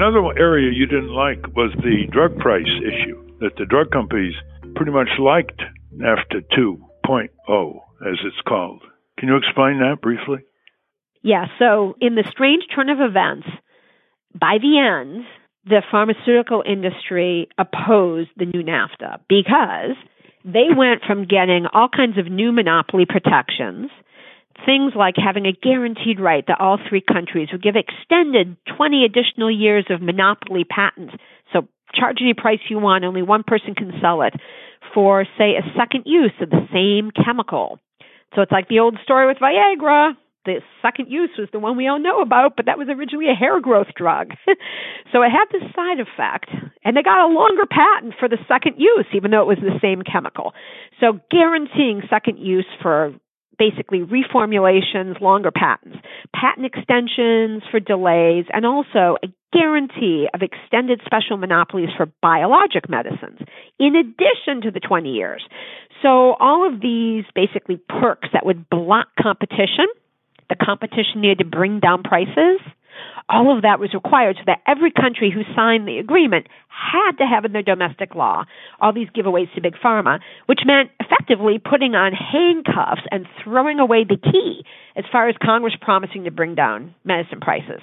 Another 0.01 0.23
area 0.39 0.71
you 0.73 0.87
didn't 0.87 1.13
like 1.13 1.57
was 1.57 1.73
the 1.79 2.07
drug 2.13 2.39
price 2.39 2.71
issue, 2.87 3.21
that 3.41 3.57
the 3.59 3.65
drug 3.65 3.91
companies 3.91 4.35
pretty 4.77 4.93
much 4.93 5.09
liked 5.19 5.61
NAFTA 5.93 6.45
2.0, 6.57 7.81
as 8.07 8.19
it's 8.25 8.41
called. 8.47 8.81
Can 9.19 9.27
you 9.27 9.37
explain 9.37 9.81
that 9.81 10.01
briefly? 10.01 10.39
Yeah, 11.23 11.47
so 11.59 11.97
in 12.01 12.15
the 12.15 12.23
strange 12.31 12.63
turn 12.73 12.91
of 12.91 13.01
events, 13.01 13.49
by 14.39 14.59
the 14.63 14.79
end, 14.79 15.25
the 15.65 15.83
pharmaceutical 15.91 16.63
industry 16.65 17.49
opposed 17.59 18.31
the 18.37 18.47
new 18.47 18.63
NAFTA 18.63 19.19
because 19.29 19.97
they 20.45 20.69
went 20.77 21.03
from 21.09 21.27
getting 21.27 21.67
all 21.73 21.89
kinds 21.89 22.19
of 22.19 22.31
new 22.31 22.53
monopoly 22.53 23.05
protections 23.05 23.91
things 24.65 24.93
like 24.97 25.15
having 25.17 25.47
a 25.47 25.53
guaranteed 25.53 26.21
right 26.21 26.45
that 26.47 26.61
all 26.61 26.79
three 26.89 27.03
countries 27.03 27.49
would 27.53 27.63
give 27.63 27.75
extended 27.77 28.57
20 28.77 29.05
additional 29.05 29.51
years 29.51 29.87
of 29.91 30.03
monopoly 30.03 30.65
patents. 30.65 31.15
So 31.53 31.69
charge 31.95 32.19
any 32.21 32.35
price 32.35 32.61
you 32.69 32.79
want, 32.79 33.05
only 33.05 33.23
one 33.23 33.43
person 33.47 33.75
can 33.75 33.93
sell 34.01 34.23
it 34.23 34.35
for, 34.95 35.25
say, 35.37 35.55
a 35.57 35.79
second 35.79 36.05
use 36.07 36.33
of 36.41 36.51
the 36.51 36.67
same 36.73 37.11
chemical. 37.11 37.79
So 38.35 38.43
it's 38.43 38.53
like 38.53 38.69
the 38.69 38.81
old 38.81 38.99
story 39.03 39.27
with 39.27 39.39
Viagra. 39.39 40.13
The 40.45 40.61
second 40.81 41.11
use 41.11 41.31
was 41.37 41.49
the 41.53 41.59
one 41.59 41.77
we 41.77 41.89
all 41.89 41.99
know 41.99 42.23
about, 42.23 42.57
but 42.57 42.67
that 42.67 42.79
was 42.79 42.89
originally 42.89 43.29
a 43.31 43.35
hair 43.35 43.61
growth 43.61 43.89
drug. 43.97 44.31
so 45.13 45.23
it 45.23 45.31
had 45.31 45.45
this 45.53 45.69
side 45.75 46.01
effect, 46.01 46.49
and 46.85 46.97
they 46.97 47.03
got 47.03 47.29
a 47.29 47.33
longer 47.33 47.67
patent 47.67 48.15
for 48.19 48.29
the 48.29 48.39
second 48.49 48.77
use, 48.79 49.07
even 49.13 49.31
though 49.31 49.43
it 49.43 49.47
was 49.47 49.59
the 49.61 49.79
same 49.83 50.03
chemical. 50.03 50.55
So 51.01 51.21
guaranteeing 51.31 52.03
second 52.09 52.39
use 52.39 52.69
for 52.81 53.13
basically 53.59 54.01
reformulations, 54.01 55.21
longer 55.21 55.51
patents, 55.51 55.99
patent 56.35 56.67
extensions 56.67 57.63
for 57.71 57.81
delays, 57.81 58.45
and 58.53 58.65
also 58.65 59.17
a 59.23 59.29
guarantee 59.53 60.29
of 60.35 60.43
extended 60.43 61.01
special 61.05 61.37
monopolies 61.37 61.89
for 61.97 62.07
biologic 62.23 62.89
medicines, 62.89 63.41
in 63.79 63.97
addition 63.97 64.61
to 64.63 64.71
the 64.71 64.81
20 64.81 65.11
years. 65.11 65.43
So 66.03 66.35
all 66.35 66.67
of 66.67 66.81
these 66.81 67.25
basically 67.35 67.81
perks 67.89 68.29
that 68.33 68.47
would 68.47 68.69
block 68.71 69.09
competition, 69.21 69.87
the 70.49 70.57
competition 70.57 71.21
needed 71.21 71.39
to 71.39 71.45
bring 71.45 71.81
down 71.81 72.03
prices, 72.03 72.61
all 73.29 73.55
of 73.55 73.63
that 73.63 73.79
was 73.79 73.93
required 73.93 74.37
so 74.37 74.43
that 74.47 74.61
every 74.67 74.91
country 74.91 75.31
who 75.31 75.43
signed 75.55 75.87
the 75.87 75.99
agreement 75.99 76.47
had 76.69 77.13
to 77.19 77.27
have 77.27 77.45
in 77.45 77.53
their 77.53 77.63
domestic 77.63 78.15
law 78.15 78.45
all 78.81 78.93
these 78.93 79.09
giveaways 79.11 79.53
to 79.55 79.61
big 79.61 79.75
pharma, 79.85 80.21
which 80.47 80.61
meant 80.65 80.91
effectively 81.01 81.59
putting 81.59 81.95
on 81.95 82.13
handcuffs 82.13 83.03
and 83.11 83.27
throwing 83.43 83.81
away 83.81 84.05
the 84.05 84.17
key 84.17 84.65
as 84.97 85.05
far 85.11 85.29
as 85.29 85.35
Congress 85.43 85.75
promising 85.81 86.25
to 86.25 86.31
bring 86.31 86.55
down 86.55 86.95
medicine 87.05 87.41
prices. 87.41 87.81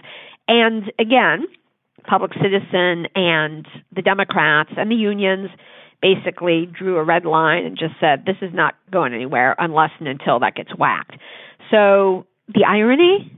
And 0.47 0.91
again, 0.99 1.45
Public 2.07 2.31
Citizen 2.33 3.07
and 3.15 3.67
the 3.95 4.01
Democrats 4.01 4.71
and 4.77 4.89
the 4.89 4.95
unions 4.95 5.49
basically 6.01 6.67
drew 6.67 6.97
a 6.97 7.03
red 7.03 7.25
line 7.25 7.65
and 7.65 7.77
just 7.77 7.93
said 7.99 8.25
this 8.25 8.37
is 8.41 8.53
not 8.53 8.75
going 8.91 9.13
anywhere 9.13 9.55
unless 9.57 9.91
and 9.99 10.07
until 10.07 10.39
that 10.39 10.55
gets 10.55 10.69
whacked. 10.77 11.17
So 11.71 12.25
the 12.47 12.65
irony 12.67 13.31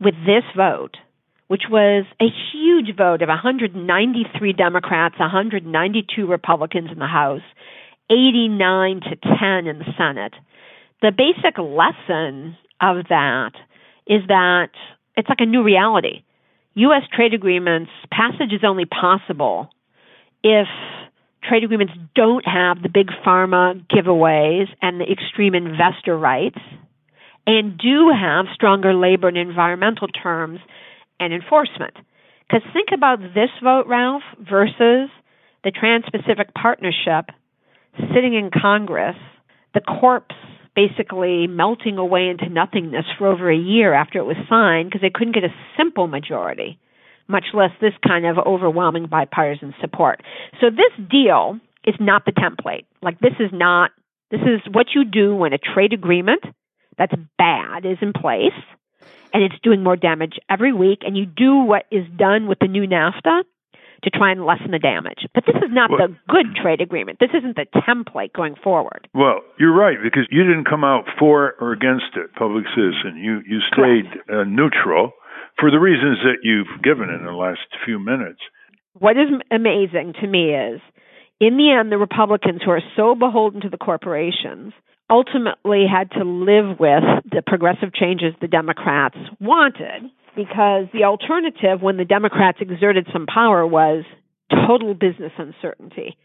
with 0.00 0.14
this 0.26 0.44
vote 0.56 0.96
which 1.54 1.70
was 1.70 2.04
a 2.20 2.26
huge 2.50 2.96
vote 2.96 3.22
of 3.22 3.28
193 3.28 4.52
Democrats, 4.54 5.14
192 5.20 6.26
Republicans 6.26 6.88
in 6.90 6.98
the 6.98 7.06
House, 7.06 7.46
89 8.10 9.00
to 9.02 9.14
10 9.14 9.68
in 9.68 9.78
the 9.78 9.84
Senate. 9.96 10.34
The 11.00 11.12
basic 11.16 11.56
lesson 11.56 12.56
of 12.80 13.06
that 13.08 13.52
is 14.04 14.22
that 14.26 14.70
it's 15.16 15.28
like 15.28 15.38
a 15.38 15.46
new 15.46 15.62
reality. 15.62 16.24
U.S. 16.74 17.02
trade 17.14 17.34
agreements, 17.34 17.92
passage 18.10 18.52
is 18.52 18.64
only 18.66 18.86
possible 18.86 19.68
if 20.42 20.66
trade 21.48 21.62
agreements 21.62 21.92
don't 22.16 22.44
have 22.48 22.82
the 22.82 22.88
big 22.88 23.10
pharma 23.24 23.80
giveaways 23.86 24.66
and 24.82 25.00
the 25.00 25.06
extreme 25.08 25.54
investor 25.54 26.18
rights 26.18 26.58
and 27.46 27.78
do 27.78 28.10
have 28.10 28.46
stronger 28.52 28.92
labor 28.92 29.28
and 29.28 29.36
environmental 29.36 30.08
terms 30.08 30.58
and 31.20 31.32
enforcement. 31.32 31.94
Because 32.46 32.62
think 32.72 32.88
about 32.94 33.20
this 33.20 33.50
vote, 33.62 33.86
Ralph, 33.86 34.22
versus 34.38 35.08
the 35.64 35.70
Trans 35.70 36.04
Pacific 36.10 36.52
Partnership 36.54 37.30
sitting 38.14 38.34
in 38.34 38.50
Congress, 38.50 39.16
the 39.72 39.80
corpse 39.80 40.34
basically 40.74 41.46
melting 41.46 41.98
away 41.98 42.28
into 42.28 42.48
nothingness 42.48 43.04
for 43.16 43.28
over 43.28 43.50
a 43.50 43.56
year 43.56 43.94
after 43.94 44.18
it 44.18 44.24
was 44.24 44.36
signed 44.48 44.88
because 44.88 45.00
they 45.00 45.10
couldn't 45.10 45.34
get 45.34 45.44
a 45.44 45.54
simple 45.76 46.08
majority, 46.08 46.78
much 47.28 47.44
less 47.54 47.70
this 47.80 47.92
kind 48.06 48.26
of 48.26 48.38
overwhelming 48.38 49.06
bipartisan 49.06 49.72
support. 49.80 50.20
So 50.60 50.70
this 50.70 51.08
deal 51.08 51.60
is 51.86 51.94
not 52.00 52.24
the 52.24 52.32
template. 52.32 52.86
Like 53.02 53.20
this 53.20 53.34
is 53.38 53.50
not 53.52 53.92
this 54.30 54.40
is 54.40 54.60
what 54.72 54.86
you 54.94 55.04
do 55.04 55.34
when 55.36 55.52
a 55.52 55.58
trade 55.58 55.92
agreement 55.92 56.42
that's 56.98 57.14
bad 57.38 57.84
is 57.84 57.98
in 58.00 58.12
place 58.12 58.52
and 59.34 59.42
it's 59.42 59.56
doing 59.62 59.82
more 59.82 59.96
damage 59.96 60.38
every 60.48 60.72
week 60.72 61.00
and 61.02 61.16
you 61.16 61.26
do 61.26 61.56
what 61.56 61.84
is 61.90 62.06
done 62.16 62.46
with 62.46 62.58
the 62.60 62.68
new 62.68 62.86
NAFTA 62.86 63.42
to 64.04 64.10
try 64.10 64.30
and 64.30 64.44
lessen 64.44 64.70
the 64.70 64.78
damage. 64.78 65.26
But 65.34 65.44
this 65.46 65.56
is 65.56 65.70
not 65.70 65.90
well, 65.90 66.08
the 66.08 66.16
good 66.28 66.54
trade 66.60 66.80
agreement. 66.80 67.18
This 67.18 67.30
isn't 67.36 67.56
the 67.56 67.66
template 67.74 68.32
going 68.32 68.54
forward. 68.62 69.08
Well, 69.12 69.40
you're 69.58 69.74
right 69.74 69.96
because 70.02 70.28
you 70.30 70.44
didn't 70.44 70.68
come 70.68 70.84
out 70.84 71.04
for 71.18 71.54
or 71.60 71.72
against 71.72 72.16
it, 72.16 72.34
public 72.38 72.64
citizen. 72.74 73.18
You 73.18 73.40
you 73.46 73.60
stayed 73.72 74.06
uh, 74.30 74.44
neutral 74.44 75.12
for 75.58 75.70
the 75.70 75.78
reasons 75.78 76.18
that 76.22 76.42
you've 76.42 76.82
given 76.82 77.10
in 77.10 77.24
the 77.24 77.32
last 77.32 77.66
few 77.84 77.98
minutes. 77.98 78.40
What 78.94 79.16
is 79.16 79.28
amazing 79.50 80.14
to 80.20 80.26
me 80.26 80.54
is 80.54 80.80
in 81.40 81.56
the 81.56 81.72
end 81.72 81.90
the 81.90 81.98
Republicans 81.98 82.60
who 82.64 82.70
are 82.70 82.82
so 82.96 83.14
beholden 83.14 83.60
to 83.62 83.68
the 83.68 83.78
corporations 83.78 84.72
ultimately 85.10 85.84
had 85.90 86.10
to 86.12 86.24
live 86.24 86.78
with 86.80 87.04
the 87.30 87.42
progressive 87.46 87.92
changes 87.94 88.34
the 88.40 88.48
Democrats 88.48 89.16
wanted 89.40 90.10
because 90.34 90.86
the 90.92 91.04
alternative 91.04 91.82
when 91.82 91.96
the 91.96 92.04
Democrats 92.04 92.58
exerted 92.60 93.06
some 93.12 93.26
power 93.26 93.66
was 93.66 94.04
total 94.66 94.94
business 94.94 95.32
uncertainty. 95.38 96.16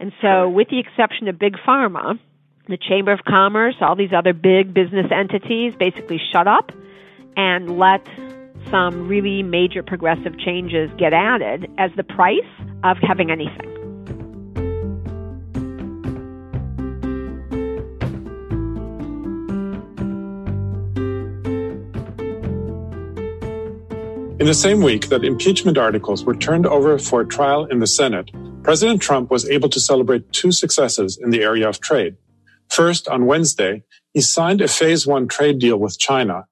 And 0.00 0.12
so, 0.20 0.48
with 0.48 0.68
the 0.68 0.80
exception 0.80 1.28
of 1.28 1.38
Big 1.38 1.54
Pharma, 1.66 2.18
the 2.68 2.76
Chamber 2.76 3.12
of 3.12 3.20
Commerce, 3.26 3.76
all 3.80 3.94
these 3.94 4.12
other 4.16 4.32
big 4.32 4.74
business 4.74 5.06
entities 5.10 5.74
basically 5.78 6.20
shut 6.32 6.48
up 6.48 6.72
and 7.36 7.78
let 7.78 8.06
some 8.70 9.08
really 9.08 9.42
major 9.42 9.82
progressive 9.82 10.38
changes 10.38 10.90
get 10.98 11.12
added 11.12 11.70
as 11.78 11.90
the 11.96 12.04
price 12.04 12.40
of 12.82 12.96
having 13.02 13.30
anything. 13.30 13.73
In 24.44 24.48
the 24.48 24.52
same 24.52 24.82
week 24.82 25.08
that 25.08 25.24
impeachment 25.24 25.78
articles 25.78 26.22
were 26.22 26.36
turned 26.36 26.66
over 26.66 26.98
for 26.98 27.24
trial 27.24 27.64
in 27.64 27.78
the 27.78 27.86
Senate, 27.86 28.30
President 28.62 29.00
Trump 29.00 29.30
was 29.30 29.48
able 29.48 29.70
to 29.70 29.80
celebrate 29.80 30.30
two 30.32 30.52
successes 30.52 31.16
in 31.16 31.30
the 31.30 31.40
area 31.40 31.66
of 31.66 31.80
trade. 31.80 32.16
First, 32.68 33.08
on 33.08 33.24
Wednesday, 33.24 33.84
he 34.12 34.20
signed 34.20 34.60
a 34.60 34.68
phase 34.68 35.06
one 35.06 35.28
trade 35.28 35.60
deal 35.60 35.78
with 35.78 35.98
China. 35.98 36.44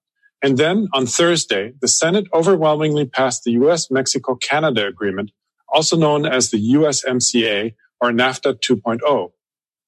And 0.42 0.56
then 0.56 0.88
on 0.94 1.04
Thursday, 1.04 1.74
the 1.82 1.86
Senate 1.86 2.28
overwhelmingly 2.32 3.04
passed 3.04 3.44
the 3.44 3.52
U.S. 3.60 3.90
Mexico 3.90 4.36
Canada 4.36 4.86
agreement, 4.86 5.30
also 5.68 5.94
known 5.94 6.24
as 6.24 6.50
the 6.50 6.72
USMCA 6.72 7.74
or 8.00 8.10
NAFTA 8.10 8.58
2.0. 8.58 9.32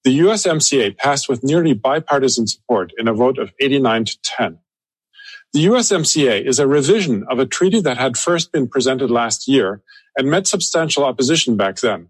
The 0.05 0.19
USMCA 0.19 0.99
passed 0.99 1.27
with 1.27 1.43
nearly 1.43 1.73
bipartisan 1.73 2.49
support 2.49 2.93
in 2.99 3.09
a 3.09 3.15
vote 3.15 3.39
of 3.39 3.55
89 3.59 4.05
to 4.05 4.19
10. 4.23 4.59
The 5.55 5.67
USMCA 5.67 6.45
is 6.45 6.59
a 6.59 6.67
revision 6.67 7.25
of 7.31 7.39
a 7.39 7.47
treaty 7.47 7.81
that 7.83 7.97
had 7.97 8.19
first 8.19 8.51
been 8.51 8.67
presented 8.67 9.09
last 9.09 9.47
year 9.47 9.83
and 10.19 10.29
met 10.29 10.49
substantial 10.49 11.05
opposition 11.05 11.57
back 11.57 11.77
then. 11.77 12.09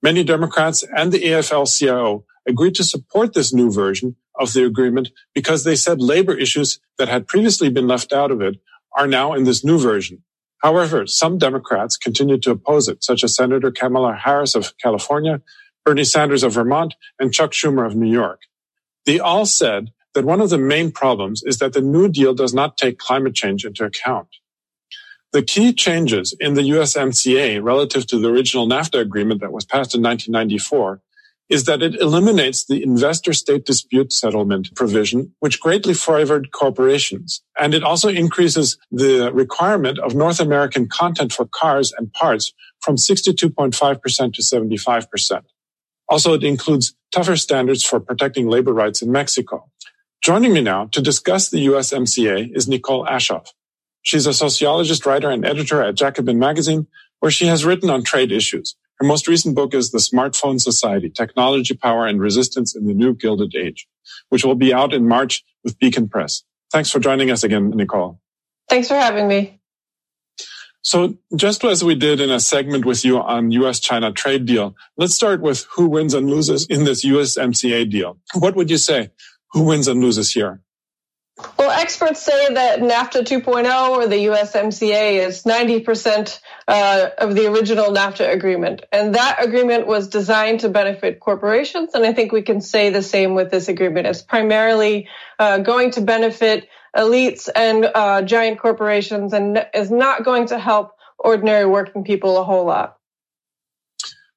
Many 0.00 0.22
Democrats 0.22 0.84
and 0.96 1.10
the 1.10 1.18
AFL-CIO 1.18 2.24
agreed 2.46 2.76
to 2.76 2.84
support 2.84 3.34
this 3.34 3.52
new 3.52 3.72
version 3.72 4.14
of 4.38 4.52
the 4.52 4.64
agreement 4.64 5.10
because 5.34 5.64
they 5.64 5.74
said 5.74 6.00
labor 6.00 6.38
issues 6.38 6.78
that 6.96 7.08
had 7.08 7.26
previously 7.26 7.68
been 7.68 7.88
left 7.88 8.12
out 8.12 8.30
of 8.30 8.40
it 8.40 8.60
are 8.96 9.08
now 9.08 9.32
in 9.32 9.42
this 9.42 9.64
new 9.64 9.76
version. 9.80 10.22
However, 10.58 11.04
some 11.08 11.36
Democrats 11.36 11.96
continued 11.96 12.44
to 12.44 12.52
oppose 12.52 12.86
it, 12.86 13.02
such 13.02 13.24
as 13.24 13.34
Senator 13.34 13.72
Kamala 13.72 14.14
Harris 14.14 14.54
of 14.54 14.72
California, 14.78 15.42
Bernie 15.84 16.04
Sanders 16.04 16.44
of 16.44 16.52
Vermont, 16.52 16.94
and 17.18 17.34
Chuck 17.34 17.50
Schumer 17.50 17.86
of 17.86 17.96
New 17.96 18.12
York. 18.12 18.42
They 19.04 19.18
all 19.18 19.46
said 19.46 19.90
that 20.14 20.24
one 20.24 20.40
of 20.40 20.50
the 20.50 20.58
main 20.58 20.90
problems 20.90 21.42
is 21.44 21.58
that 21.58 21.72
the 21.72 21.80
New 21.80 22.08
Deal 22.08 22.34
does 22.34 22.54
not 22.54 22.76
take 22.78 22.98
climate 22.98 23.34
change 23.34 23.64
into 23.64 23.84
account. 23.84 24.28
The 25.32 25.42
key 25.42 25.72
changes 25.72 26.34
in 26.38 26.54
the 26.54 26.62
USMCA 26.62 27.62
relative 27.62 28.06
to 28.06 28.18
the 28.18 28.28
original 28.28 28.68
NAFTA 28.68 29.00
agreement 29.00 29.40
that 29.40 29.52
was 29.52 29.64
passed 29.64 29.94
in 29.94 30.02
1994 30.02 31.00
is 31.50 31.64
that 31.64 31.82
it 31.82 31.94
eliminates 31.96 32.64
the 32.64 32.82
investor 32.82 33.32
state 33.32 33.66
dispute 33.66 34.12
settlement 34.12 34.74
provision, 34.74 35.34
which 35.40 35.60
greatly 35.60 35.92
favored 35.92 36.52
corporations. 36.52 37.42
And 37.58 37.74
it 37.74 37.82
also 37.84 38.08
increases 38.08 38.78
the 38.90 39.30
requirement 39.32 39.98
of 39.98 40.14
North 40.14 40.40
American 40.40 40.88
content 40.88 41.32
for 41.32 41.46
cars 41.46 41.92
and 41.96 42.12
parts 42.12 42.52
from 42.80 42.96
62.5% 42.96 44.34
to 44.34 44.42
75%. 44.42 45.42
Also, 46.08 46.34
it 46.34 46.44
includes 46.44 46.94
tougher 47.12 47.36
standards 47.36 47.84
for 47.84 48.00
protecting 48.00 48.48
labor 48.48 48.72
rights 48.72 49.02
in 49.02 49.10
Mexico. 49.10 49.68
Joining 50.24 50.54
me 50.54 50.62
now 50.62 50.86
to 50.86 51.02
discuss 51.02 51.50
the 51.50 51.66
USMCA 51.66 52.56
is 52.56 52.66
Nicole 52.66 53.04
Aschoff. 53.04 53.48
She's 54.00 54.24
a 54.26 54.32
sociologist, 54.32 55.04
writer, 55.04 55.28
and 55.28 55.44
editor 55.44 55.82
at 55.82 55.96
Jacobin 55.96 56.38
Magazine, 56.38 56.86
where 57.20 57.30
she 57.30 57.44
has 57.44 57.66
written 57.66 57.90
on 57.90 58.04
trade 58.04 58.32
issues. 58.32 58.74
Her 58.98 59.06
most 59.06 59.28
recent 59.28 59.54
book 59.54 59.74
is 59.74 59.90
The 59.90 59.98
Smartphone 59.98 60.58
Society, 60.58 61.10
Technology, 61.10 61.74
Power, 61.74 62.06
and 62.06 62.22
Resistance 62.22 62.74
in 62.74 62.86
the 62.86 62.94
New 62.94 63.14
Gilded 63.14 63.54
Age, 63.54 63.86
which 64.30 64.46
will 64.46 64.54
be 64.54 64.72
out 64.72 64.94
in 64.94 65.06
March 65.06 65.44
with 65.62 65.78
Beacon 65.78 66.08
Press. 66.08 66.42
Thanks 66.72 66.90
for 66.90 67.00
joining 67.00 67.30
us 67.30 67.44
again, 67.44 67.68
Nicole. 67.68 68.18
Thanks 68.70 68.88
for 68.88 68.94
having 68.94 69.28
me. 69.28 69.60
So 70.80 71.18
just 71.36 71.64
as 71.64 71.84
we 71.84 71.96
did 71.96 72.20
in 72.20 72.30
a 72.30 72.40
segment 72.40 72.86
with 72.86 73.04
you 73.04 73.18
on 73.18 73.50
US-China 73.50 74.10
trade 74.10 74.46
deal, 74.46 74.74
let's 74.96 75.14
start 75.14 75.42
with 75.42 75.66
who 75.74 75.86
wins 75.86 76.14
and 76.14 76.30
loses 76.30 76.66
in 76.66 76.84
this 76.84 77.04
USMCA 77.04 77.90
deal. 77.90 78.18
What 78.32 78.56
would 78.56 78.70
you 78.70 78.78
say? 78.78 79.10
Who 79.54 79.62
wins 79.62 79.88
and 79.88 80.00
loses 80.00 80.32
here? 80.32 80.60
Well, 81.58 81.70
experts 81.70 82.22
say 82.22 82.54
that 82.54 82.80
NAFTA 82.80 83.22
2.0 83.22 83.90
or 83.90 84.06
the 84.06 84.26
USMCA 84.26 85.26
is 85.26 85.42
90% 85.42 86.40
uh, 86.68 87.08
of 87.18 87.34
the 87.34 87.46
original 87.46 87.86
NAFTA 87.86 88.32
agreement. 88.32 88.82
And 88.92 89.14
that 89.16 89.42
agreement 89.42 89.86
was 89.86 90.08
designed 90.08 90.60
to 90.60 90.68
benefit 90.68 91.18
corporations. 91.18 91.94
And 91.94 92.04
I 92.04 92.12
think 92.12 92.30
we 92.30 92.42
can 92.42 92.60
say 92.60 92.90
the 92.90 93.02
same 93.02 93.34
with 93.34 93.50
this 93.50 93.68
agreement. 93.68 94.06
It's 94.06 94.22
primarily 94.22 95.08
uh, 95.38 95.58
going 95.58 95.92
to 95.92 96.02
benefit 96.02 96.68
elites 96.96 97.48
and 97.54 97.84
uh, 97.84 98.22
giant 98.22 98.60
corporations 98.60 99.32
and 99.32 99.66
is 99.74 99.90
not 99.90 100.24
going 100.24 100.46
to 100.48 100.58
help 100.58 100.92
ordinary 101.18 101.66
working 101.66 102.04
people 102.04 102.38
a 102.38 102.44
whole 102.44 102.64
lot. 102.64 102.96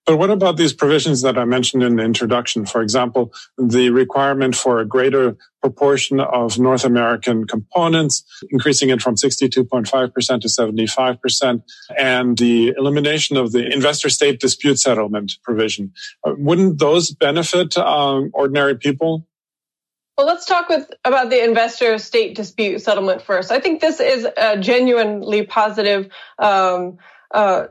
But 0.08 0.20
what 0.20 0.30
about 0.30 0.56
these 0.56 0.72
provisions 0.72 1.22
that 1.24 1.38
I 1.38 1.44
mentioned 1.44 1.84
in 1.84 1.98
the 1.98 2.04
introduction? 2.04 2.66
For 2.66 2.82
example, 2.82 3.34
the 3.58 3.90
requirement 3.90 4.56
for 4.56 4.80
a 4.80 4.86
greater 4.86 5.36
proportion 5.62 6.22
of 6.22 6.58
North 6.58 6.86
American 6.86 7.46
components, 7.46 8.24
increasing 8.50 8.90
it 8.90 9.02
from 9.02 9.16
62.5% 9.16 10.42
to 10.42 10.48
75%, 10.48 11.62
and 12.00 12.38
the 12.38 12.74
elimination 12.78 13.36
of 13.36 13.52
the 13.52 13.70
investor 13.70 14.08
state 14.08 14.40
dispute 14.40 14.80
settlement 14.80 15.40
provision. 15.44 15.92
Uh, 16.26 16.36
wouldn't 16.38 16.80
those 16.80 17.12
benefit 17.12 17.78
um, 17.78 18.32
ordinary 18.34 18.78
people? 18.78 19.28
Well, 20.18 20.26
let's 20.26 20.46
talk 20.46 20.70
with 20.70 20.90
about 21.04 21.30
the 21.30 21.44
investor 21.44 21.98
state 21.98 22.34
dispute 22.34 22.80
settlement 22.80 23.24
first. 23.24 23.52
I 23.52 23.60
think 23.60 23.82
this 23.82 24.00
is 24.00 24.26
a 24.38 24.58
genuinely 24.58 25.46
positive 25.46 26.10
um, 26.40 26.98
uh, 27.30 27.66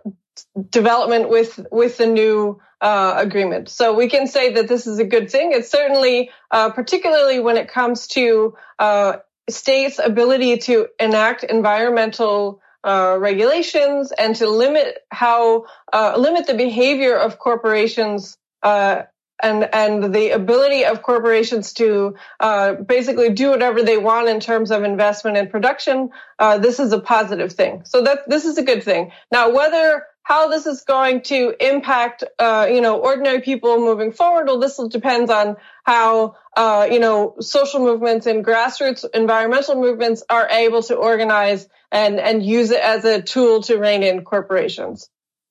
development 0.71 1.29
with 1.29 1.67
with 1.71 1.97
the 1.99 2.07
new 2.07 2.61
uh, 2.81 3.15
agreement. 3.17 3.69
So 3.69 3.95
we 3.95 4.09
can 4.09 4.27
say 4.27 4.55
that 4.55 4.69
this 4.69 4.87
is 4.87 4.99
a 4.99 5.05
good 5.05 5.31
thing. 5.31 5.53
It's 5.53 5.71
certainly, 5.71 6.31
uh, 6.51 6.71
particularly 6.71 7.41
when 7.41 7.57
it 7.57 7.69
comes 7.69 8.07
to 8.09 8.55
uh, 8.79 9.17
states' 9.49 9.99
ability 9.99 10.59
to 10.59 10.89
enact 10.99 11.45
environmental 11.45 12.61
uh, 12.85 13.17
regulations 13.19 14.13
and 14.13 14.37
to 14.37 14.49
limit 14.49 14.99
how 15.11 15.67
uh, 15.93 16.15
limit 16.17 16.47
the 16.47 16.55
behavior 16.55 17.17
of 17.17 17.39
corporations 17.39 18.39
uh, 18.63 19.03
and 19.43 19.69
and 19.73 20.15
the 20.15 20.31
ability 20.31 20.85
of 20.85 21.03
corporations 21.03 21.73
to 21.75 22.17
uh, 22.41 22.75
basically 22.75 23.31
do 23.31 23.51
whatever 23.51 23.83
they 23.83 23.99
want 23.99 24.29
in 24.29 24.41
terms 24.41 24.71
of 24.71 24.83
investment 24.83 25.37
and 25.37 25.51
production, 25.51 26.11
uh, 26.39 26.59
this 26.59 26.81
is 26.81 26.93
a 26.93 27.01
positive 27.01 27.53
thing. 27.53 27.83
So 27.85 28.03
that 28.03 28.29
this 28.29 28.45
is 28.45 28.59
a 28.59 28.63
good 28.63 28.83
thing. 28.83 29.13
Now, 29.31 29.51
whether 29.51 30.07
how 30.27 30.49
this 30.49 30.67
is 30.67 30.83
going 30.83 31.21
to 31.23 31.55
impact, 31.61 32.25
uh, 32.41 32.67
you 32.69 32.81
know, 32.81 32.99
ordinary 32.99 33.41
people 33.41 33.79
moving 33.79 34.11
forward, 34.11 34.49
well, 34.49 34.59
this 34.59 34.77
depends 34.91 35.31
on 35.31 35.57
how, 35.85 36.35
uh, 36.57 36.89
you 36.91 36.99
know, 36.99 37.37
social 37.39 37.79
movements 37.79 38.27
and 38.27 38.45
grassroots 38.45 39.05
environmental 39.15 39.77
movements 39.77 40.25
are 40.29 40.49
able 40.49 40.83
to 40.83 40.97
organize 40.97 41.69
and 41.93 42.19
and 42.19 42.45
use 42.45 42.73
it 42.73 42.81
as 42.81 43.05
a 43.05 43.23
tool 43.23 43.63
to 43.63 43.77
rein 43.77 44.03
in 44.03 44.25
corporations. 44.25 45.09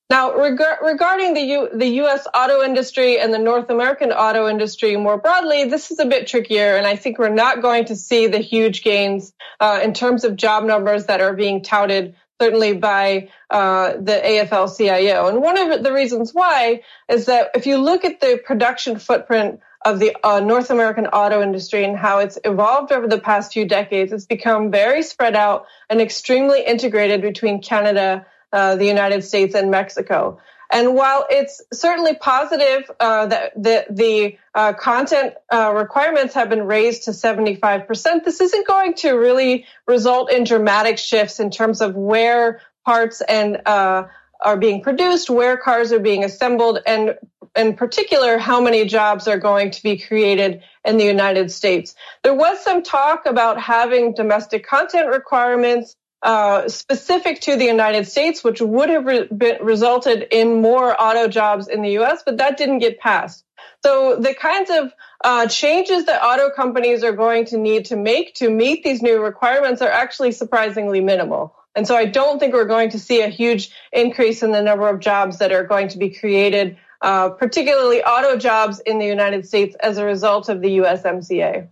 Now, 0.09 0.37
reg- 0.39 0.61
regarding 0.83 1.33
the, 1.33 1.41
U- 1.41 1.69
the 1.73 1.87
U.S. 1.87 2.27
auto 2.33 2.61
industry 2.61 3.19
and 3.19 3.33
the 3.33 3.39
North 3.39 3.71
American 3.71 4.11
auto 4.11 4.47
industry 4.47 4.95
more 4.97 5.17
broadly, 5.17 5.65
this 5.65 5.89
is 5.89 5.97
a 5.97 6.05
bit 6.05 6.27
trickier, 6.27 6.75
and 6.75 6.85
I 6.85 6.95
think 6.95 7.17
we're 7.17 7.29
not 7.29 7.61
going 7.61 7.85
to 7.85 7.95
see 7.95 8.27
the 8.27 8.37
huge 8.37 8.83
gains 8.83 9.33
uh, 9.59 9.79
in 9.83 9.93
terms 9.93 10.23
of 10.23 10.35
job 10.35 10.63
numbers 10.63 11.05
that 11.05 11.21
are 11.21 11.33
being 11.33 11.63
touted 11.63 12.15
certainly 12.39 12.73
by 12.73 13.29
uh, 13.49 13.93
the 13.93 14.21
AFL-CIO. 14.23 15.29
And 15.29 15.41
one 15.41 15.57
of 15.57 15.83
the 15.83 15.93
reasons 15.93 16.33
why 16.33 16.81
is 17.09 17.25
that 17.25 17.51
if 17.55 17.65
you 17.65 17.77
look 17.77 18.05
at 18.05 18.19
the 18.19 18.39
production 18.45 18.99
footprint 18.99 19.61
of 19.85 19.99
the 19.99 20.15
uh, 20.23 20.39
North 20.39 20.69
American 20.69 21.07
auto 21.07 21.41
industry 21.41 21.85
and 21.85 21.95
how 21.95 22.19
it's 22.19 22.37
evolved 22.43 22.91
over 22.91 23.07
the 23.07 23.19
past 23.19 23.53
few 23.53 23.65
decades, 23.65 24.11
it's 24.11 24.25
become 24.25 24.69
very 24.69 25.01
spread 25.01 25.35
out 25.35 25.65
and 25.89 26.01
extremely 26.01 26.63
integrated 26.63 27.21
between 27.21 27.61
Canada 27.61 28.25
uh, 28.55 28.75
the 28.77 28.85
United 28.85 29.21
States 29.23 29.53
and 29.53 29.69
Mexico. 29.69 30.39
And 30.71 30.95
while 30.95 31.27
it's 31.29 31.61
certainly 31.73 32.15
positive 32.15 32.89
uh, 32.99 33.27
that 33.27 33.53
the, 33.61 33.85
the 33.89 34.37
uh, 34.55 34.73
content 34.73 35.33
uh, 35.53 35.73
requirements 35.75 36.33
have 36.33 36.49
been 36.49 36.65
raised 36.65 37.03
to 37.03 37.11
75%, 37.11 38.23
this 38.23 38.39
isn't 38.39 38.65
going 38.65 38.93
to 38.95 39.11
really 39.11 39.65
result 39.85 40.31
in 40.31 40.45
dramatic 40.45 40.97
shifts 40.97 41.39
in 41.39 41.51
terms 41.51 41.81
of 41.81 41.95
where 41.95 42.61
parts 42.85 43.21
and 43.21 43.61
uh, 43.65 44.05
are 44.39 44.57
being 44.57 44.81
produced, 44.81 45.29
where 45.29 45.57
cars 45.57 45.91
are 45.91 45.99
being 45.99 46.23
assembled, 46.23 46.79
and 46.87 47.17
in 47.55 47.75
particular, 47.75 48.37
how 48.37 48.61
many 48.61 48.85
jobs 48.85 49.27
are 49.27 49.37
going 49.37 49.71
to 49.71 49.83
be 49.83 49.97
created 49.97 50.61
in 50.83 50.97
the 50.97 51.05
United 51.05 51.51
States. 51.51 51.93
There 52.23 52.33
was 52.33 52.63
some 52.63 52.83
talk 52.83 53.25
about 53.25 53.59
having 53.59 54.13
domestic 54.13 54.65
content 54.65 55.09
requirements 55.09 55.95
uh, 56.25 56.67
specific 56.67 57.39
to 57.41 57.55
the 57.55 57.65
United 57.65 58.07
States, 58.07 58.43
which 58.43 58.59
would 58.59 58.89
have 58.89 59.05
re- 59.05 59.29
resulted 59.61 60.27
in 60.31 60.59
more 60.59 60.99
auto 60.99 61.27
jobs 61.27 61.67
in 61.67 61.83
the 61.83 61.91
U.S., 61.91 62.23
but 62.25 62.37
that 62.37 62.57
didn't 62.57 62.79
get 62.79 62.99
passed. 62.99 63.45
So 63.83 64.15
the 64.15 64.33
kinds 64.33 64.71
of 64.71 64.91
uh, 65.23 65.45
changes 65.45 66.05
that 66.05 66.23
auto 66.23 66.49
companies 66.49 67.03
are 67.03 67.11
going 67.11 67.45
to 67.45 67.57
need 67.57 67.85
to 67.85 67.95
make 67.95 68.33
to 68.35 68.49
meet 68.49 68.83
these 68.83 69.03
new 69.03 69.21
requirements 69.21 69.83
are 69.83 69.91
actually 69.91 70.31
surprisingly 70.31 70.99
minimal. 70.99 71.55
And 71.75 71.85
so 71.85 71.95
I 71.95 72.05
don't 72.05 72.39
think 72.39 72.55
we're 72.55 72.65
going 72.65 72.89
to 72.91 72.99
see 72.99 73.21
a 73.21 73.27
huge 73.27 73.69
increase 73.93 74.41
in 74.41 74.51
the 74.51 74.63
number 74.63 74.87
of 74.87 75.01
jobs 75.01 75.37
that 75.37 75.51
are 75.51 75.63
going 75.63 75.89
to 75.89 75.99
be 75.99 76.09
created, 76.09 76.77
uh, 77.03 77.29
particularly 77.29 78.01
auto 78.01 78.35
jobs 78.35 78.79
in 78.79 78.97
the 78.97 79.05
United 79.05 79.47
States 79.47 79.75
as 79.79 79.99
a 79.99 80.05
result 80.05 80.49
of 80.49 80.61
the 80.61 80.77
USMCA. 80.79 81.67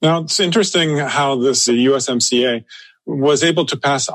Now, 0.00 0.20
it's 0.20 0.38
interesting 0.38 0.98
how 0.98 1.36
this 1.36 1.66
USMCA 1.66 2.64
was 3.06 3.42
able 3.42 3.66
to 3.66 3.76
pass 3.76 4.08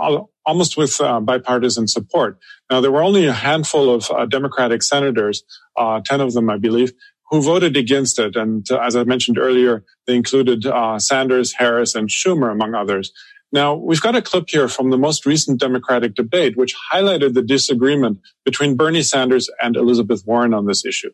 almost 0.45 0.77
with 0.77 0.99
uh, 1.01 1.19
bipartisan 1.19 1.87
support. 1.87 2.39
Now, 2.69 2.81
there 2.81 2.91
were 2.91 3.03
only 3.03 3.25
a 3.25 3.33
handful 3.33 3.93
of 3.93 4.09
uh, 4.09 4.25
Democratic 4.25 4.81
senators, 4.81 5.43
uh, 5.75 6.01
10 6.03 6.21
of 6.21 6.33
them, 6.33 6.49
I 6.49 6.57
believe, 6.57 6.93
who 7.29 7.41
voted 7.41 7.75
against 7.75 8.17
it. 8.19 8.35
And 8.35 8.69
uh, 8.71 8.79
as 8.79 8.95
I 8.95 9.03
mentioned 9.03 9.37
earlier, 9.37 9.83
they 10.05 10.15
included 10.15 10.65
uh, 10.65 10.99
Sanders, 10.99 11.53
Harris, 11.53 11.95
and 11.95 12.09
Schumer, 12.09 12.51
among 12.51 12.75
others. 12.75 13.11
Now, 13.51 13.75
we've 13.75 14.01
got 14.01 14.15
a 14.15 14.21
clip 14.21 14.49
here 14.49 14.67
from 14.67 14.89
the 14.89 14.97
most 14.97 15.25
recent 15.25 15.59
Democratic 15.59 16.15
debate, 16.15 16.57
which 16.57 16.75
highlighted 16.91 17.33
the 17.33 17.41
disagreement 17.41 18.19
between 18.43 18.75
Bernie 18.75 19.03
Sanders 19.03 19.49
and 19.61 19.75
Elizabeth 19.75 20.23
Warren 20.25 20.53
on 20.53 20.65
this 20.65 20.85
issue. 20.85 21.11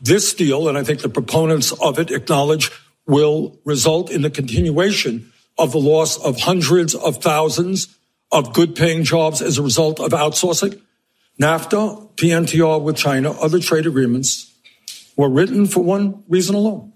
This 0.00 0.34
deal, 0.34 0.68
and 0.68 0.76
I 0.76 0.84
think 0.84 1.00
the 1.00 1.08
proponents 1.08 1.72
of 1.72 1.98
it 1.98 2.10
acknowledge, 2.10 2.70
will 3.06 3.58
result 3.64 4.10
in 4.10 4.22
the 4.22 4.30
continuation 4.30 5.32
of 5.58 5.72
the 5.72 5.78
loss 5.78 6.18
of 6.18 6.40
hundreds 6.40 6.94
of 6.94 7.22
thousands 7.22 7.96
of 8.32 8.52
good 8.52 8.74
paying 8.74 9.04
jobs 9.04 9.40
as 9.40 9.58
a 9.58 9.62
result 9.62 10.00
of 10.00 10.10
outsourcing. 10.10 10.80
NAFTA, 11.40 12.16
PNTR 12.16 12.82
with 12.82 12.96
China, 12.96 13.32
other 13.32 13.58
trade 13.58 13.86
agreements 13.86 14.52
were 15.16 15.28
written 15.28 15.66
for 15.66 15.82
one 15.82 16.24
reason 16.28 16.54
alone, 16.54 16.92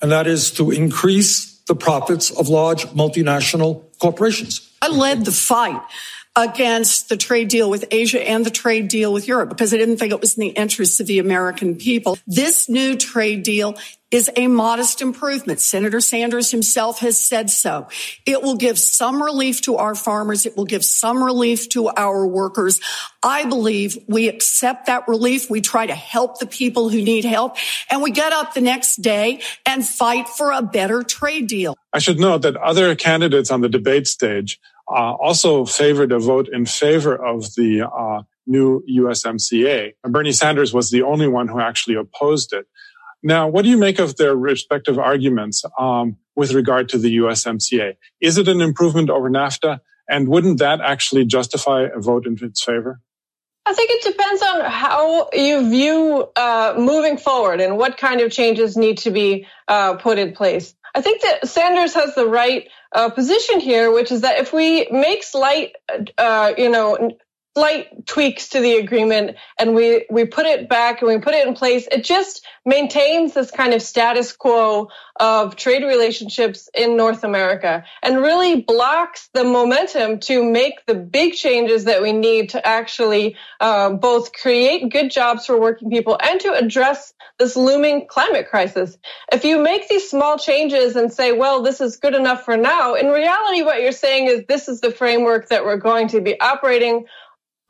and 0.00 0.12
that 0.12 0.26
is 0.26 0.50
to 0.52 0.70
increase 0.70 1.60
the 1.66 1.74
profits 1.74 2.30
of 2.30 2.48
large 2.48 2.84
multinational 2.86 3.84
corporations. 3.98 4.70
I 4.82 4.88
led 4.88 5.24
the 5.24 5.32
fight 5.32 5.80
against 6.34 7.08
the 7.08 7.16
trade 7.16 7.48
deal 7.48 7.68
with 7.68 7.84
Asia 7.90 8.26
and 8.26 8.44
the 8.44 8.50
trade 8.50 8.88
deal 8.88 9.12
with 9.12 9.28
Europe 9.28 9.50
because 9.50 9.72
I 9.74 9.76
didn't 9.76 9.98
think 9.98 10.12
it 10.12 10.20
was 10.20 10.36
in 10.36 10.40
the 10.40 10.48
interests 10.48 10.98
of 10.98 11.06
the 11.06 11.18
American 11.18 11.76
people. 11.76 12.18
This 12.26 12.68
new 12.68 12.96
trade 12.96 13.42
deal 13.42 13.76
is 14.12 14.30
a 14.36 14.46
modest 14.46 15.00
improvement. 15.00 15.58
Senator 15.58 16.00
Sanders 16.00 16.50
himself 16.50 17.00
has 17.00 17.18
said 17.18 17.50
so. 17.50 17.88
It 18.26 18.42
will 18.42 18.56
give 18.56 18.78
some 18.78 19.22
relief 19.22 19.62
to 19.62 19.76
our 19.76 19.94
farmers. 19.94 20.46
It 20.46 20.56
will 20.56 20.66
give 20.66 20.84
some 20.84 21.24
relief 21.24 21.70
to 21.70 21.88
our 21.88 22.26
workers. 22.26 22.80
I 23.22 23.46
believe 23.46 23.98
we 24.06 24.28
accept 24.28 24.86
that 24.86 25.08
relief. 25.08 25.48
We 25.48 25.62
try 25.62 25.86
to 25.86 25.94
help 25.94 26.38
the 26.38 26.46
people 26.46 26.90
who 26.90 27.00
need 27.00 27.24
help 27.24 27.56
and 27.90 28.02
we 28.02 28.10
get 28.10 28.32
up 28.32 28.52
the 28.52 28.60
next 28.60 28.96
day 28.96 29.40
and 29.64 29.84
fight 29.84 30.28
for 30.28 30.52
a 30.52 30.62
better 30.62 31.02
trade 31.02 31.46
deal. 31.46 31.76
I 31.92 31.98
should 31.98 32.20
note 32.20 32.42
that 32.42 32.56
other 32.56 32.94
candidates 32.94 33.50
on 33.50 33.62
the 33.62 33.68
debate 33.68 34.06
stage 34.06 34.60
uh, 34.88 35.14
also 35.14 35.64
favored 35.64 36.12
a 36.12 36.18
vote 36.18 36.48
in 36.52 36.66
favor 36.66 37.14
of 37.14 37.54
the 37.54 37.82
uh, 37.82 38.22
new 38.46 38.84
USMCA. 38.90 39.92
And 40.04 40.12
Bernie 40.12 40.32
Sanders 40.32 40.74
was 40.74 40.90
the 40.90 41.02
only 41.02 41.28
one 41.28 41.48
who 41.48 41.60
actually 41.60 41.96
opposed 41.96 42.52
it. 42.52 42.66
Now, 43.22 43.48
what 43.48 43.62
do 43.62 43.70
you 43.70 43.78
make 43.78 43.98
of 43.98 44.16
their 44.16 44.34
respective 44.34 44.98
arguments 44.98 45.62
um, 45.78 46.16
with 46.34 46.52
regard 46.52 46.88
to 46.90 46.98
the 46.98 47.18
USMCA? 47.18 47.96
Is 48.20 48.38
it 48.38 48.48
an 48.48 48.60
improvement 48.60 49.10
over 49.10 49.30
NAFTA? 49.30 49.80
And 50.08 50.28
wouldn't 50.28 50.58
that 50.58 50.80
actually 50.80 51.24
justify 51.24 51.82
a 51.94 52.00
vote 52.00 52.26
in 52.26 52.36
its 52.42 52.62
favor? 52.62 53.00
I 53.64 53.74
think 53.74 53.90
it 53.92 54.02
depends 54.02 54.42
on 54.42 54.60
how 54.64 55.28
you 55.32 55.70
view 55.70 56.28
uh, 56.34 56.74
moving 56.76 57.16
forward 57.16 57.60
and 57.60 57.78
what 57.78 57.96
kind 57.96 58.20
of 58.20 58.32
changes 58.32 58.76
need 58.76 58.98
to 58.98 59.10
be 59.10 59.46
uh, 59.68 59.94
put 59.94 60.18
in 60.18 60.34
place. 60.34 60.74
I 60.94 61.00
think 61.00 61.22
that 61.22 61.48
Sanders 61.48 61.94
has 61.94 62.14
the 62.14 62.26
right 62.26 62.68
uh, 62.92 63.10
position 63.10 63.60
here, 63.60 63.92
which 63.92 64.10
is 64.10 64.22
that 64.22 64.40
if 64.40 64.52
we 64.52 64.88
make 64.90 65.22
slight, 65.22 65.76
uh, 66.18 66.52
you 66.58 66.68
know, 66.68 67.12
slight 67.54 68.06
tweaks 68.06 68.50
to 68.50 68.60
the 68.60 68.76
agreement 68.76 69.36
and 69.58 69.74
we, 69.74 70.06
we 70.10 70.24
put 70.24 70.46
it 70.46 70.68
back 70.68 71.02
and 71.02 71.10
we 71.10 71.18
put 71.18 71.34
it 71.34 71.46
in 71.46 71.54
place, 71.54 71.86
it 71.90 72.02
just 72.02 72.46
maintains 72.64 73.34
this 73.34 73.50
kind 73.50 73.74
of 73.74 73.82
status 73.82 74.32
quo 74.32 74.88
of 75.16 75.54
trade 75.56 75.82
relationships 75.82 76.70
in 76.74 76.96
North 76.96 77.24
America 77.24 77.84
and 78.02 78.16
really 78.16 78.62
blocks 78.62 79.28
the 79.34 79.44
momentum 79.44 80.18
to 80.20 80.42
make 80.42 80.84
the 80.86 80.94
big 80.94 81.34
changes 81.34 81.84
that 81.84 82.00
we 82.00 82.12
need 82.12 82.50
to 82.50 82.66
actually 82.66 83.36
uh, 83.60 83.90
both 83.90 84.32
create 84.32 84.90
good 84.90 85.10
jobs 85.10 85.44
for 85.44 85.60
working 85.60 85.90
people 85.90 86.18
and 86.22 86.40
to 86.40 86.54
address 86.54 87.12
this 87.38 87.54
looming 87.54 88.06
climate 88.06 88.48
crisis. 88.48 88.96
If 89.30 89.44
you 89.44 89.62
make 89.62 89.88
these 89.88 90.08
small 90.08 90.38
changes 90.38 90.96
and 90.96 91.12
say, 91.12 91.32
well, 91.32 91.62
this 91.62 91.80
is 91.82 91.96
good 91.96 92.14
enough 92.14 92.44
for 92.44 92.56
now, 92.56 92.94
in 92.94 93.08
reality, 93.08 93.62
what 93.62 93.82
you're 93.82 93.92
saying 93.92 94.28
is 94.28 94.44
this 94.48 94.68
is 94.68 94.80
the 94.80 94.90
framework 94.90 95.48
that 95.48 95.64
we're 95.64 95.76
going 95.76 96.08
to 96.08 96.20
be 96.22 96.40
operating 96.40 97.06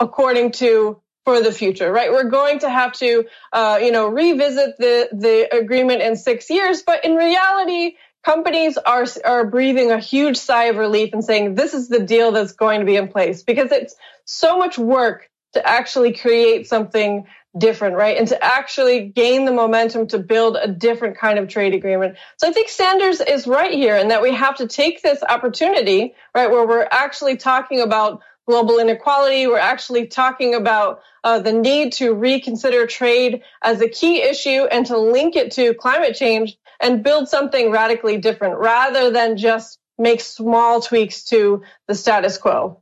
according 0.02 0.50
to 0.52 1.00
for 1.24 1.40
the 1.40 1.52
future, 1.52 1.92
right? 1.92 2.10
We're 2.10 2.30
going 2.30 2.58
to 2.60 2.68
have 2.68 2.92
to, 2.94 3.26
uh, 3.52 3.78
you 3.80 3.92
know, 3.92 4.08
revisit 4.08 4.76
the 4.78 5.08
the 5.12 5.56
agreement 5.56 6.02
in 6.02 6.16
six 6.16 6.50
years, 6.50 6.82
but 6.82 7.04
in 7.04 7.14
reality, 7.14 7.96
companies 8.24 8.76
are 8.76 9.06
are 9.24 9.46
breathing 9.46 9.92
a 9.92 10.00
huge 10.00 10.36
sigh 10.36 10.64
of 10.64 10.76
relief 10.76 11.12
and 11.12 11.24
saying 11.24 11.54
this 11.54 11.74
is 11.74 11.88
the 11.88 12.00
deal 12.00 12.32
that's 12.32 12.52
going 12.52 12.80
to 12.80 12.86
be 12.86 12.96
in 12.96 13.08
place 13.08 13.44
because 13.44 13.70
it's 13.70 13.94
so 14.24 14.58
much 14.58 14.76
work 14.76 15.30
to 15.52 15.66
actually 15.66 16.12
create 16.14 16.66
something 16.66 17.24
different, 17.56 17.96
right? 17.96 18.16
And 18.16 18.26
to 18.28 18.42
actually 18.42 19.08
gain 19.08 19.44
the 19.44 19.52
momentum 19.52 20.06
to 20.08 20.18
build 20.18 20.56
a 20.56 20.66
different 20.66 21.18
kind 21.18 21.38
of 21.38 21.48
trade 21.48 21.74
agreement. 21.74 22.16
So 22.38 22.48
I 22.48 22.52
think 22.52 22.70
Sanders 22.70 23.20
is 23.20 23.46
right 23.46 23.72
here 23.72 23.94
and 23.94 24.10
that 24.10 24.22
we 24.22 24.32
have 24.32 24.56
to 24.56 24.66
take 24.66 25.02
this 25.02 25.22
opportunity, 25.22 26.14
right, 26.34 26.50
where 26.50 26.66
we're 26.66 26.88
actually 26.90 27.36
talking 27.36 27.82
about 27.82 28.22
global 28.46 28.78
inequality. 28.78 29.46
We're 29.46 29.58
actually 29.58 30.06
talking 30.06 30.54
about 30.54 31.00
uh, 31.24 31.38
the 31.38 31.52
need 31.52 31.92
to 31.94 32.12
reconsider 32.12 32.86
trade 32.86 33.42
as 33.62 33.80
a 33.80 33.88
key 33.88 34.22
issue 34.22 34.64
and 34.70 34.86
to 34.86 34.98
link 34.98 35.36
it 35.36 35.52
to 35.52 35.74
climate 35.74 36.14
change 36.14 36.56
and 36.80 37.02
build 37.02 37.28
something 37.28 37.70
radically 37.70 38.18
different 38.18 38.58
rather 38.58 39.10
than 39.10 39.36
just 39.36 39.78
make 39.98 40.20
small 40.20 40.80
tweaks 40.80 41.24
to 41.24 41.62
the 41.86 41.94
status 41.94 42.38
quo. 42.38 42.80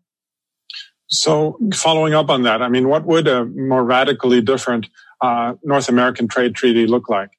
So, 1.08 1.58
following 1.74 2.14
up 2.14 2.30
on 2.30 2.44
that, 2.44 2.62
I 2.62 2.68
mean, 2.68 2.88
what 2.88 3.04
would 3.04 3.26
a 3.26 3.44
more 3.44 3.82
radically 3.82 4.40
different 4.40 4.88
uh, 5.20 5.54
North 5.62 5.88
American 5.88 6.28
trade 6.28 6.54
treaty 6.54 6.86
look 6.86 7.08
like? 7.08 7.30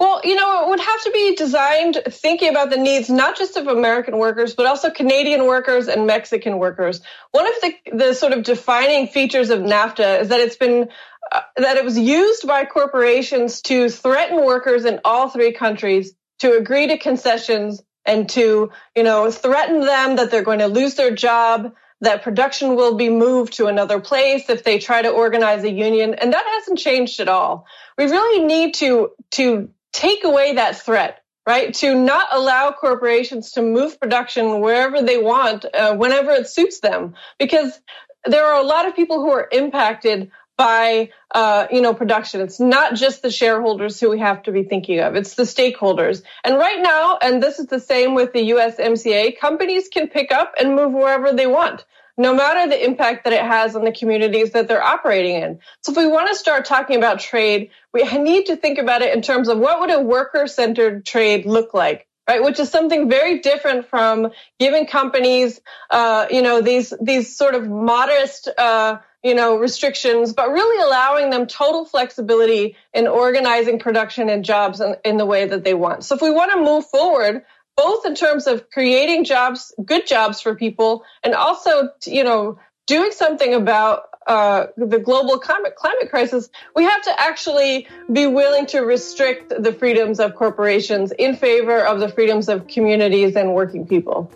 Well, 0.00 0.22
you 0.24 0.34
know, 0.34 0.62
it 0.62 0.68
would 0.70 0.80
have 0.80 1.02
to 1.02 1.10
be 1.10 1.34
designed 1.34 2.00
thinking 2.08 2.48
about 2.48 2.70
the 2.70 2.78
needs 2.78 3.10
not 3.10 3.36
just 3.36 3.58
of 3.58 3.66
American 3.66 4.16
workers, 4.16 4.54
but 4.54 4.64
also 4.64 4.88
Canadian 4.88 5.44
workers 5.44 5.88
and 5.88 6.06
Mexican 6.06 6.58
workers. 6.58 7.02
One 7.32 7.46
of 7.46 7.52
the, 7.60 7.74
the 7.92 8.14
sort 8.14 8.32
of 8.32 8.42
defining 8.42 9.08
features 9.08 9.50
of 9.50 9.60
NAFTA 9.60 10.22
is 10.22 10.28
that 10.28 10.40
it's 10.40 10.56
been 10.56 10.88
uh, 11.30 11.42
that 11.58 11.76
it 11.76 11.84
was 11.84 11.98
used 11.98 12.46
by 12.46 12.64
corporations 12.64 13.60
to 13.62 13.90
threaten 13.90 14.42
workers 14.42 14.86
in 14.86 15.00
all 15.04 15.28
three 15.28 15.52
countries 15.52 16.14
to 16.38 16.56
agree 16.56 16.86
to 16.86 16.96
concessions 16.96 17.82
and 18.06 18.26
to, 18.30 18.70
you 18.96 19.02
know, 19.02 19.30
threaten 19.30 19.82
them 19.82 20.16
that 20.16 20.30
they're 20.30 20.42
going 20.42 20.60
to 20.60 20.66
lose 20.66 20.94
their 20.94 21.14
job 21.14 21.74
that 22.00 22.22
production 22.22 22.74
will 22.74 22.94
be 22.94 23.10
moved 23.10 23.52
to 23.54 23.66
another 23.66 24.00
place 24.00 24.48
if 24.48 24.64
they 24.64 24.78
try 24.78 25.02
to 25.02 25.10
organize 25.10 25.62
a 25.64 25.70
union. 25.70 26.14
And 26.14 26.32
that 26.32 26.44
hasn't 26.46 26.78
changed 26.78 27.20
at 27.20 27.28
all. 27.28 27.66
We 27.98 28.06
really 28.06 28.46
need 28.46 28.72
to, 28.76 29.10
to 29.32 29.68
take 29.92 30.24
away 30.24 30.54
that 30.54 30.78
threat, 30.78 31.22
right? 31.46 31.72
To 31.74 31.94
not 31.94 32.28
allow 32.32 32.72
corporations 32.72 33.52
to 33.52 33.62
move 33.62 34.00
production 34.00 34.60
wherever 34.60 35.02
they 35.02 35.18
want, 35.18 35.64
uh, 35.64 35.94
whenever 35.96 36.32
it 36.32 36.48
suits 36.48 36.80
them, 36.80 37.14
because 37.38 37.78
there 38.24 38.46
are 38.46 38.60
a 38.60 38.66
lot 38.66 38.86
of 38.86 38.96
people 38.96 39.20
who 39.20 39.30
are 39.30 39.48
impacted 39.50 40.30
by 40.60 41.08
uh, 41.34 41.66
you 41.70 41.80
know 41.80 41.94
production. 41.94 42.42
It's 42.42 42.60
not 42.60 42.94
just 42.94 43.22
the 43.22 43.30
shareholders 43.30 43.98
who 43.98 44.10
we 44.10 44.18
have 44.18 44.42
to 44.42 44.52
be 44.52 44.62
thinking 44.62 45.00
of; 45.00 45.16
it's 45.16 45.34
the 45.34 45.44
stakeholders. 45.44 46.22
And 46.44 46.58
right 46.58 46.82
now, 46.82 47.16
and 47.16 47.42
this 47.42 47.58
is 47.58 47.66
the 47.66 47.80
same 47.80 48.14
with 48.14 48.34
the 48.34 48.50
USMCA, 48.50 49.38
companies 49.38 49.88
can 49.88 50.08
pick 50.08 50.30
up 50.32 50.52
and 50.60 50.76
move 50.76 50.92
wherever 50.92 51.32
they 51.32 51.46
want, 51.46 51.86
no 52.16 52.34
matter 52.34 52.68
the 52.68 52.84
impact 52.84 53.24
that 53.24 53.32
it 53.32 53.42
has 53.42 53.76
on 53.76 53.84
the 53.84 53.92
communities 53.92 54.52
that 54.52 54.68
they're 54.68 54.82
operating 54.82 55.36
in. 55.36 55.58
So, 55.82 55.92
if 55.92 55.98
we 55.98 56.06
want 56.06 56.28
to 56.28 56.34
start 56.34 56.64
talking 56.64 56.96
about 56.96 57.20
trade, 57.20 57.70
we 57.92 58.02
need 58.02 58.46
to 58.46 58.56
think 58.56 58.78
about 58.78 59.02
it 59.02 59.14
in 59.14 59.22
terms 59.22 59.48
of 59.48 59.58
what 59.58 59.80
would 59.80 59.90
a 59.90 60.00
worker-centered 60.00 61.04
trade 61.04 61.46
look 61.46 61.74
like 61.74 62.06
right? 62.30 62.44
Which 62.44 62.60
is 62.60 62.70
something 62.70 63.10
very 63.10 63.40
different 63.40 63.88
from 63.88 64.30
giving 64.60 64.86
companies, 64.86 65.60
uh, 65.90 66.26
you 66.30 66.42
know, 66.42 66.60
these 66.60 66.94
these 67.02 67.36
sort 67.36 67.56
of 67.56 67.68
modest, 67.68 68.48
uh, 68.56 68.98
you 69.24 69.34
know, 69.34 69.56
restrictions, 69.56 70.32
but 70.32 70.50
really 70.50 70.84
allowing 70.86 71.30
them 71.30 71.46
total 71.48 71.84
flexibility 71.84 72.76
in 72.94 73.08
organizing 73.08 73.80
production 73.80 74.28
and 74.28 74.44
jobs 74.44 74.80
in, 74.80 74.94
in 75.04 75.16
the 75.16 75.26
way 75.26 75.44
that 75.46 75.64
they 75.64 75.74
want. 75.74 76.04
So 76.04 76.14
if 76.14 76.22
we 76.22 76.30
want 76.30 76.52
to 76.52 76.62
move 76.62 76.86
forward, 76.86 77.44
both 77.76 78.06
in 78.06 78.14
terms 78.14 78.46
of 78.46 78.70
creating 78.70 79.24
jobs, 79.24 79.74
good 79.84 80.06
jobs 80.06 80.40
for 80.40 80.54
people, 80.54 81.04
and 81.22 81.34
also, 81.34 81.90
you 82.06 82.24
know, 82.24 82.58
doing 82.86 83.12
something 83.12 83.54
about 83.54 84.04
uh, 84.26 84.66
the 84.76 84.98
global 84.98 85.38
climate, 85.38 85.74
climate 85.76 86.10
crisis, 86.10 86.50
we 86.76 86.84
have 86.84 87.02
to 87.02 87.20
actually 87.20 87.88
be 88.12 88.26
willing 88.26 88.66
to 88.66 88.80
restrict 88.80 89.52
the 89.58 89.72
freedoms 89.72 90.20
of 90.20 90.34
corporations 90.34 91.12
in 91.12 91.36
favor 91.36 91.84
of 91.84 92.00
the 92.00 92.08
freedoms 92.08 92.48
of 92.48 92.66
communities 92.66 93.34
and 93.34 93.54
working 93.54 93.86
people. 93.86 94.30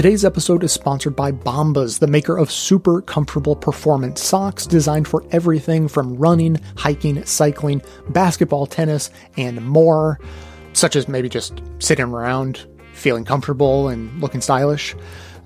Today's 0.00 0.24
episode 0.24 0.64
is 0.64 0.72
sponsored 0.72 1.14
by 1.14 1.30
Bombas, 1.30 1.98
the 1.98 2.06
maker 2.06 2.38
of 2.38 2.50
super 2.50 3.02
comfortable 3.02 3.54
performance 3.54 4.22
socks 4.22 4.64
designed 4.64 5.06
for 5.06 5.22
everything 5.30 5.88
from 5.88 6.16
running, 6.16 6.58
hiking, 6.74 7.22
cycling, 7.26 7.82
basketball, 8.08 8.64
tennis, 8.64 9.10
and 9.36 9.60
more 9.60 10.18
such 10.72 10.96
as 10.96 11.06
maybe 11.06 11.28
just 11.28 11.60
sitting 11.80 12.06
around 12.06 12.66
feeling 12.94 13.26
comfortable 13.26 13.90
and 13.90 14.22
looking 14.22 14.40
stylish. 14.40 14.96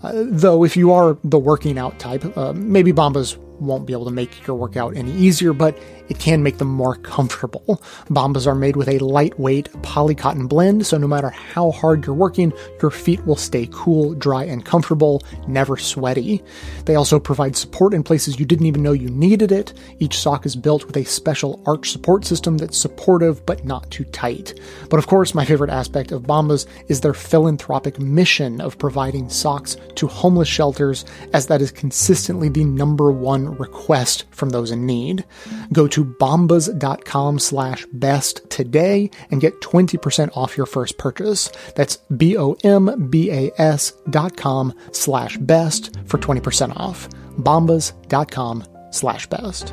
Uh, 0.04 0.22
though, 0.26 0.62
if 0.62 0.76
you 0.76 0.92
are 0.92 1.18
the 1.24 1.36
working 1.36 1.76
out 1.76 1.98
type, 1.98 2.24
uh, 2.38 2.52
maybe 2.52 2.92
Bombas 2.92 3.36
won't 3.66 3.86
be 3.86 3.92
able 3.92 4.04
to 4.04 4.10
make 4.10 4.46
your 4.46 4.56
workout 4.56 4.96
any 4.96 5.12
easier, 5.12 5.52
but 5.52 5.78
it 6.08 6.18
can 6.18 6.42
make 6.42 6.58
them 6.58 6.68
more 6.68 6.96
comfortable. 6.96 7.82
Bombas 8.08 8.46
are 8.46 8.54
made 8.54 8.76
with 8.76 8.88
a 8.88 8.98
lightweight 8.98 9.72
polycotton 9.82 10.48
blend, 10.48 10.86
so 10.86 10.98
no 10.98 11.06
matter 11.06 11.30
how 11.30 11.70
hard 11.70 12.04
you're 12.04 12.14
working, 12.14 12.52
your 12.82 12.90
feet 12.90 13.24
will 13.26 13.36
stay 13.36 13.68
cool, 13.72 14.14
dry, 14.14 14.44
and 14.44 14.64
comfortable, 14.64 15.22
never 15.48 15.76
sweaty. 15.76 16.42
They 16.84 16.94
also 16.94 17.18
provide 17.18 17.56
support 17.56 17.94
in 17.94 18.02
places 18.02 18.38
you 18.38 18.44
didn't 18.44 18.66
even 18.66 18.82
know 18.82 18.92
you 18.92 19.08
needed 19.08 19.50
it. 19.50 19.72
Each 19.98 20.18
sock 20.18 20.44
is 20.44 20.56
built 20.56 20.84
with 20.86 20.96
a 20.96 21.04
special 21.04 21.62
arch 21.66 21.90
support 21.90 22.24
system 22.24 22.58
that's 22.58 22.76
supportive 22.76 23.44
but 23.46 23.64
not 23.64 23.90
too 23.90 24.04
tight. 24.04 24.60
But 24.90 24.98
of 24.98 25.06
course, 25.06 25.34
my 25.34 25.44
favorite 25.44 25.70
aspect 25.70 26.12
of 26.12 26.22
Bombas 26.22 26.66
is 26.88 27.00
their 27.00 27.14
philanthropic 27.14 27.98
mission 27.98 28.60
of 28.60 28.78
providing 28.78 29.28
socks 29.28 29.76
to 29.94 30.06
homeless 30.06 30.48
shelters, 30.48 31.04
as 31.32 31.46
that 31.46 31.62
is 31.62 31.70
consistently 31.70 32.48
the 32.48 32.64
number 32.64 33.10
one 33.10 33.53
request 33.58 34.24
from 34.30 34.50
those 34.50 34.70
in 34.70 34.86
need. 34.86 35.24
Go 35.72 35.86
to 35.88 36.04
bombas.com 36.04 37.38
slash 37.38 37.86
best 37.92 38.48
today 38.50 39.10
and 39.30 39.40
get 39.40 39.60
20% 39.60 40.36
off 40.36 40.56
your 40.56 40.66
first 40.66 40.98
purchase. 40.98 41.50
That's 41.76 41.96
B-O-M-B-A-S 42.16 43.92
dot 44.10 44.36
com 44.36 44.74
slash 44.92 45.36
best 45.38 45.96
for 46.06 46.18
20% 46.18 46.76
off. 46.76 47.08
bombas.com 47.38 48.64
slash 48.90 49.26
best. 49.28 49.72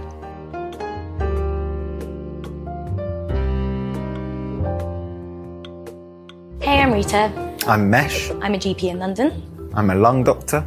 Hey, 6.61 6.79
I'm 6.79 6.93
Rita. 6.93 7.55
I'm 7.67 7.89
Mesh. 7.89 8.29
I'm 8.41 8.53
a 8.53 8.57
GP 8.57 8.83
in 8.83 8.99
London. 8.99 9.71
I'm 9.73 9.89
a 9.89 9.95
lung 9.95 10.23
doctor 10.23 10.65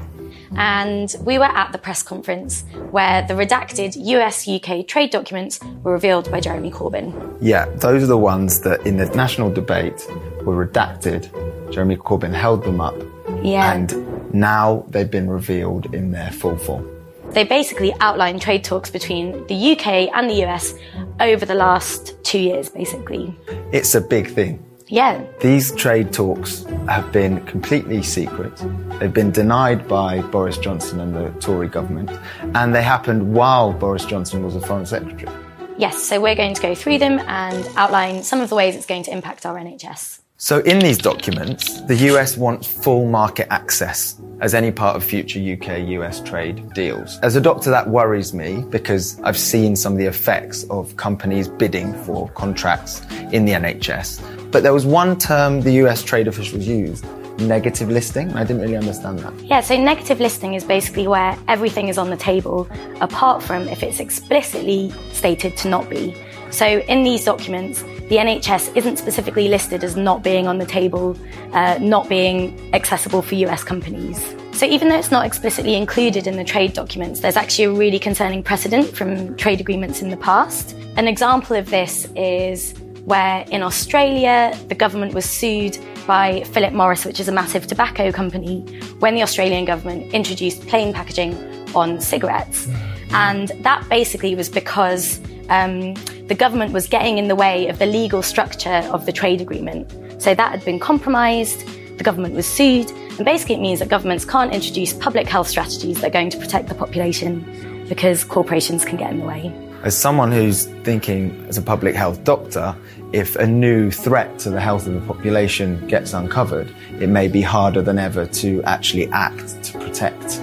and 0.56 1.14
we 1.20 1.38
were 1.38 1.44
at 1.44 1.72
the 1.72 1.78
press 1.78 2.02
conference 2.02 2.64
where 2.90 3.22
the 3.26 3.34
redacted 3.34 3.96
US 3.96 4.48
UK 4.48 4.86
trade 4.86 5.10
documents 5.10 5.60
were 5.82 5.92
revealed 5.92 6.30
by 6.30 6.40
Jeremy 6.40 6.70
Corbyn. 6.70 7.36
Yeah, 7.40 7.66
those 7.76 8.02
are 8.02 8.06
the 8.06 8.18
ones 8.18 8.60
that 8.60 8.86
in 8.86 8.96
the 8.96 9.06
national 9.06 9.50
debate 9.50 10.06
were 10.42 10.66
redacted. 10.66 11.30
Jeremy 11.72 11.96
Corbyn 11.96 12.32
held 12.32 12.64
them 12.64 12.80
up. 12.80 12.94
Yeah. 13.42 13.72
And 13.72 14.32
now 14.34 14.84
they've 14.88 15.10
been 15.10 15.28
revealed 15.28 15.92
in 15.94 16.12
their 16.12 16.30
full 16.30 16.56
form. 16.56 16.90
They 17.30 17.44
basically 17.44 17.92
outline 18.00 18.38
trade 18.38 18.62
talks 18.62 18.90
between 18.90 19.46
the 19.48 19.72
UK 19.72 20.14
and 20.14 20.30
the 20.30 20.44
US 20.44 20.74
over 21.20 21.44
the 21.44 21.54
last 21.54 22.22
two 22.22 22.38
years, 22.38 22.68
basically. 22.68 23.34
It's 23.72 23.94
a 23.94 24.00
big 24.00 24.28
thing. 24.28 24.64
Yeah. 24.94 25.24
These 25.40 25.74
trade 25.74 26.12
talks 26.12 26.62
have 26.88 27.10
been 27.10 27.44
completely 27.46 28.00
secret. 28.00 28.52
They've 29.00 29.12
been 29.12 29.32
denied 29.32 29.88
by 29.88 30.22
Boris 30.22 30.56
Johnson 30.56 31.00
and 31.00 31.12
the 31.16 31.30
Tory 31.40 31.66
government, 31.66 32.12
and 32.54 32.72
they 32.72 32.80
happened 32.80 33.34
while 33.34 33.72
Boris 33.72 34.04
Johnson 34.04 34.44
was 34.44 34.54
a 34.54 34.60
foreign 34.60 34.86
secretary. 34.86 35.36
Yes, 35.78 36.00
so 36.00 36.20
we're 36.20 36.36
going 36.36 36.54
to 36.54 36.62
go 36.62 36.76
through 36.76 36.98
them 36.98 37.18
and 37.26 37.68
outline 37.74 38.22
some 38.22 38.40
of 38.40 38.48
the 38.50 38.54
ways 38.54 38.76
it's 38.76 38.86
going 38.86 39.02
to 39.02 39.10
impact 39.10 39.44
our 39.44 39.56
NHS. 39.56 40.20
So, 40.36 40.60
in 40.60 40.78
these 40.78 40.98
documents, 40.98 41.80
the 41.82 41.96
US 42.12 42.36
wants 42.36 42.68
full 42.68 43.06
market 43.08 43.52
access 43.52 44.20
as 44.40 44.54
any 44.54 44.70
part 44.70 44.94
of 44.94 45.02
future 45.02 45.40
UK 45.40 45.88
US 45.88 46.20
trade 46.20 46.72
deals. 46.72 47.18
As 47.20 47.34
a 47.34 47.40
doctor, 47.40 47.68
that 47.70 47.88
worries 47.88 48.32
me 48.32 48.64
because 48.70 49.20
I've 49.22 49.38
seen 49.38 49.74
some 49.74 49.94
of 49.94 49.98
the 49.98 50.06
effects 50.06 50.62
of 50.70 50.96
companies 50.96 51.48
bidding 51.48 51.94
for 52.04 52.28
contracts 52.30 53.02
in 53.32 53.44
the 53.44 53.52
NHS 53.52 54.43
but 54.54 54.62
there 54.62 54.72
was 54.72 54.86
one 54.86 55.18
term 55.18 55.62
the 55.62 55.72
US 55.82 56.04
trade 56.04 56.28
officials 56.28 56.64
used 56.64 57.04
negative 57.40 57.90
listing. 57.90 58.32
I 58.34 58.44
didn't 58.44 58.62
really 58.62 58.76
understand 58.76 59.18
that. 59.18 59.34
Yeah, 59.40 59.60
so 59.60 59.76
negative 59.76 60.20
listing 60.20 60.54
is 60.54 60.62
basically 60.62 61.08
where 61.08 61.36
everything 61.48 61.88
is 61.88 61.98
on 61.98 62.08
the 62.08 62.16
table, 62.16 62.68
apart 63.00 63.42
from 63.42 63.66
if 63.66 63.82
it's 63.82 63.98
explicitly 63.98 64.92
stated 65.10 65.56
to 65.56 65.68
not 65.68 65.90
be. 65.90 66.14
So 66.52 66.66
in 66.66 67.02
these 67.02 67.24
documents, 67.24 67.82
the 67.82 68.18
NHS 68.18 68.76
isn't 68.76 68.96
specifically 68.96 69.48
listed 69.48 69.82
as 69.82 69.96
not 69.96 70.22
being 70.22 70.46
on 70.46 70.58
the 70.58 70.66
table, 70.66 71.18
uh, 71.52 71.76
not 71.80 72.08
being 72.08 72.72
accessible 72.72 73.22
for 73.22 73.34
US 73.34 73.64
companies. 73.64 74.36
So 74.52 74.66
even 74.66 74.88
though 74.88 74.98
it's 74.98 75.10
not 75.10 75.26
explicitly 75.26 75.74
included 75.74 76.28
in 76.28 76.36
the 76.36 76.44
trade 76.44 76.74
documents, 76.74 77.18
there's 77.18 77.36
actually 77.36 77.64
a 77.64 77.72
really 77.72 77.98
concerning 77.98 78.44
precedent 78.44 78.96
from 78.96 79.36
trade 79.36 79.60
agreements 79.60 80.00
in 80.00 80.10
the 80.10 80.16
past. 80.16 80.76
An 80.96 81.08
example 81.08 81.56
of 81.56 81.70
this 81.70 82.06
is 82.14 82.72
where 83.04 83.44
in 83.50 83.62
Australia 83.62 84.58
the 84.68 84.74
government 84.74 85.14
was 85.14 85.24
sued 85.24 85.78
by 86.06 86.42
Philip 86.44 86.72
Morris, 86.72 87.04
which 87.04 87.20
is 87.20 87.28
a 87.28 87.32
massive 87.32 87.66
tobacco 87.66 88.10
company, 88.12 88.60
when 88.98 89.14
the 89.14 89.22
Australian 89.22 89.64
government 89.64 90.12
introduced 90.12 90.66
plain 90.66 90.92
packaging 90.92 91.34
on 91.74 92.00
cigarettes. 92.00 92.68
And 93.10 93.48
that 93.60 93.86
basically 93.88 94.34
was 94.34 94.48
because 94.48 95.20
um, 95.50 95.94
the 96.26 96.34
government 96.34 96.72
was 96.72 96.86
getting 96.86 97.18
in 97.18 97.28
the 97.28 97.36
way 97.36 97.68
of 97.68 97.78
the 97.78 97.86
legal 97.86 98.22
structure 98.22 98.82
of 98.92 99.06
the 99.06 99.12
trade 99.12 99.40
agreement. 99.40 99.92
So 100.22 100.34
that 100.34 100.50
had 100.50 100.64
been 100.64 100.80
compromised, 100.80 101.66
the 101.98 102.04
government 102.04 102.34
was 102.34 102.46
sued, 102.46 102.90
and 102.90 103.24
basically 103.24 103.56
it 103.56 103.60
means 103.60 103.78
that 103.80 103.88
governments 103.88 104.24
can't 104.24 104.52
introduce 104.52 104.92
public 104.92 105.28
health 105.28 105.48
strategies 105.48 106.00
that 106.00 106.08
are 106.08 106.12
going 106.12 106.30
to 106.30 106.38
protect 106.38 106.68
the 106.68 106.74
population 106.74 107.44
because 107.88 108.24
corporations 108.24 108.84
can 108.84 108.96
get 108.96 109.10
in 109.10 109.20
the 109.20 109.26
way. 109.26 109.52
As 109.84 109.94
someone 109.94 110.32
who's 110.32 110.64
thinking 110.82 111.44
as 111.46 111.58
a 111.58 111.62
public 111.62 111.94
health 111.94 112.24
doctor, 112.24 112.74
if 113.12 113.36
a 113.36 113.46
new 113.46 113.90
threat 113.90 114.38
to 114.38 114.48
the 114.48 114.58
health 114.58 114.86
of 114.86 114.94
the 114.94 115.00
population 115.02 115.86
gets 115.88 116.14
uncovered, 116.14 116.74
it 117.00 117.10
may 117.10 117.28
be 117.28 117.42
harder 117.42 117.82
than 117.82 117.98
ever 117.98 118.24
to 118.26 118.62
actually 118.62 119.08
act 119.08 119.62
to 119.64 119.78
protect 119.78 120.40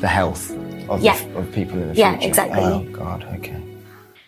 the 0.00 0.08
health 0.08 0.50
of, 0.88 1.02
yeah. 1.02 1.22
of 1.34 1.52
people 1.52 1.78
in 1.78 1.88
the 1.88 1.94
yeah, 1.94 2.12
future. 2.12 2.22
Yeah, 2.22 2.28
exactly. 2.28 2.62
Oh, 2.62 2.84
God, 2.90 3.22
okay. 3.34 3.62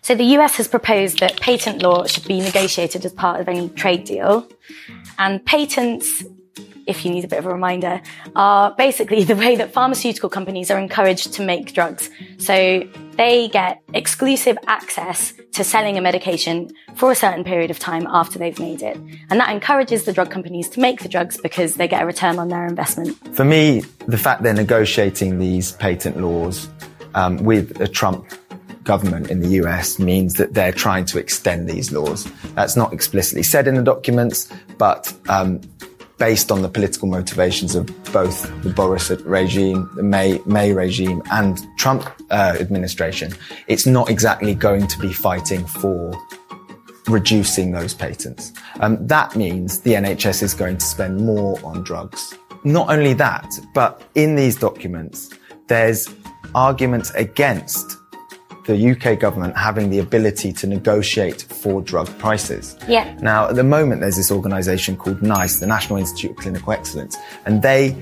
So 0.02 0.14
the 0.14 0.24
US 0.36 0.56
has 0.56 0.68
proposed 0.68 1.20
that 1.20 1.40
patent 1.40 1.80
law 1.80 2.04
should 2.04 2.28
be 2.28 2.40
negotiated 2.40 3.06
as 3.06 3.12
part 3.12 3.40
of 3.40 3.48
any 3.48 3.70
trade 3.70 4.04
deal. 4.04 4.46
And 5.18 5.42
patents 5.46 6.24
if 6.86 7.04
you 7.04 7.10
need 7.10 7.24
a 7.24 7.28
bit 7.28 7.38
of 7.38 7.46
a 7.46 7.52
reminder, 7.52 8.00
are 8.36 8.74
basically 8.76 9.24
the 9.32 9.36
way 9.36 9.56
that 9.56 9.72
pharmaceutical 9.72 10.28
companies 10.28 10.70
are 10.70 10.78
encouraged 10.78 11.32
to 11.34 11.42
make 11.42 11.72
drugs. 11.72 12.10
So 12.38 12.82
they 13.16 13.48
get 13.48 13.82
exclusive 13.94 14.56
access 14.66 15.34
to 15.52 15.64
selling 15.64 15.98
a 15.98 16.00
medication 16.00 16.70
for 16.94 17.12
a 17.12 17.14
certain 17.14 17.44
period 17.44 17.70
of 17.70 17.78
time 17.78 18.06
after 18.08 18.38
they've 18.38 18.58
made 18.58 18.82
it. 18.82 18.96
And 19.30 19.38
that 19.40 19.50
encourages 19.50 20.04
the 20.04 20.12
drug 20.12 20.30
companies 20.30 20.68
to 20.70 20.80
make 20.80 21.02
the 21.02 21.08
drugs 21.08 21.36
because 21.36 21.74
they 21.74 21.88
get 21.88 22.02
a 22.02 22.06
return 22.06 22.38
on 22.38 22.48
their 22.48 22.66
investment. 22.66 23.16
For 23.36 23.44
me, 23.44 23.82
the 24.06 24.18
fact 24.18 24.42
they're 24.42 24.54
negotiating 24.54 25.38
these 25.38 25.72
patent 25.72 26.20
laws 26.20 26.68
um, 27.14 27.38
with 27.44 27.80
a 27.80 27.88
Trump 27.88 28.26
government 28.84 29.30
in 29.30 29.40
the 29.40 29.48
US 29.62 29.98
means 29.98 30.34
that 30.34 30.54
they're 30.54 30.72
trying 30.72 31.04
to 31.06 31.18
extend 31.18 31.68
these 31.68 31.92
laws. 31.92 32.30
That's 32.54 32.76
not 32.76 32.92
explicitly 32.92 33.42
said 33.42 33.68
in 33.68 33.74
the 33.74 33.82
documents, 33.82 34.50
but 34.78 35.12
um, 35.28 35.60
based 36.22 36.52
on 36.52 36.62
the 36.62 36.68
political 36.68 37.08
motivations 37.08 37.74
of 37.74 37.84
both 38.12 38.42
the 38.62 38.70
Boris 38.70 39.10
regime, 39.10 39.90
the 39.96 40.04
May, 40.04 40.40
May 40.46 40.72
regime, 40.72 41.20
and 41.32 41.58
Trump 41.76 42.08
uh, 42.30 42.56
administration, 42.60 43.32
it's 43.66 43.86
not 43.86 44.08
exactly 44.08 44.54
going 44.54 44.86
to 44.86 45.00
be 45.00 45.12
fighting 45.12 45.66
for 45.66 46.12
reducing 47.08 47.72
those 47.72 47.92
patents. 47.92 48.52
Um, 48.78 49.04
that 49.04 49.34
means 49.34 49.80
the 49.80 49.94
NHS 49.94 50.44
is 50.44 50.54
going 50.54 50.76
to 50.76 50.84
spend 50.84 51.16
more 51.26 51.58
on 51.64 51.82
drugs. 51.82 52.38
Not 52.62 52.88
only 52.88 53.14
that, 53.14 53.52
but 53.74 54.00
in 54.14 54.36
these 54.36 54.54
documents, 54.54 55.28
there's 55.66 56.08
arguments 56.54 57.10
against 57.16 57.96
the 58.66 58.90
UK 58.90 59.18
government 59.18 59.56
having 59.56 59.90
the 59.90 59.98
ability 59.98 60.52
to 60.52 60.66
negotiate 60.66 61.42
for 61.42 61.82
drug 61.82 62.06
prices. 62.18 62.76
Yeah. 62.88 63.16
Now, 63.20 63.48
at 63.48 63.56
the 63.56 63.64
moment, 63.64 64.00
there's 64.00 64.16
this 64.16 64.30
organization 64.30 64.96
called 64.96 65.22
NICE, 65.22 65.60
the 65.60 65.66
National 65.66 65.98
Institute 65.98 66.32
of 66.32 66.36
Clinical 66.36 66.72
Excellence, 66.72 67.16
and 67.44 67.62
they 67.62 67.96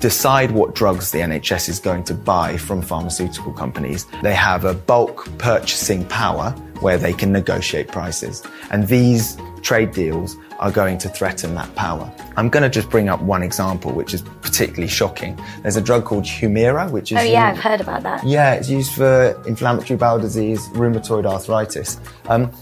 decide 0.00 0.52
what 0.52 0.74
drugs 0.74 1.10
the 1.10 1.18
NHS 1.18 1.68
is 1.68 1.78
going 1.78 2.04
to 2.04 2.14
buy 2.14 2.56
from 2.56 2.80
pharmaceutical 2.80 3.52
companies. 3.52 4.06
They 4.22 4.34
have 4.34 4.64
a 4.64 4.72
bulk 4.72 5.28
purchasing 5.38 6.06
power 6.06 6.52
where 6.80 6.96
they 6.96 7.12
can 7.12 7.32
negotiate 7.32 7.88
prices. 7.88 8.42
And 8.70 8.88
these 8.88 9.36
trade 9.60 9.92
deals 9.92 10.36
are 10.60 10.70
going 10.70 10.98
to 10.98 11.08
threaten 11.08 11.54
that 11.54 11.74
power. 11.74 12.12
I'm 12.36 12.48
going 12.48 12.62
to 12.62 12.68
just 12.68 12.88
bring 12.90 13.08
up 13.08 13.20
one 13.22 13.42
example, 13.42 13.92
which 13.92 14.14
is 14.14 14.22
particularly 14.42 14.88
shocking. 14.88 15.38
There's 15.62 15.76
a 15.76 15.80
drug 15.80 16.04
called 16.04 16.24
Humira, 16.24 16.90
which 16.90 17.12
is. 17.12 17.18
Oh, 17.18 17.22
yeah, 17.22 17.48
I've 17.48 17.58
heard 17.58 17.80
about 17.80 18.02
that. 18.04 18.24
Yeah, 18.24 18.54
it's 18.54 18.68
used 18.68 18.92
for 18.92 19.42
inflammatory 19.46 19.96
bowel 19.96 20.20
disease, 20.20 20.60
rheumatoid 20.68 21.26
arthritis. 21.26 21.98
Um, 22.28 22.52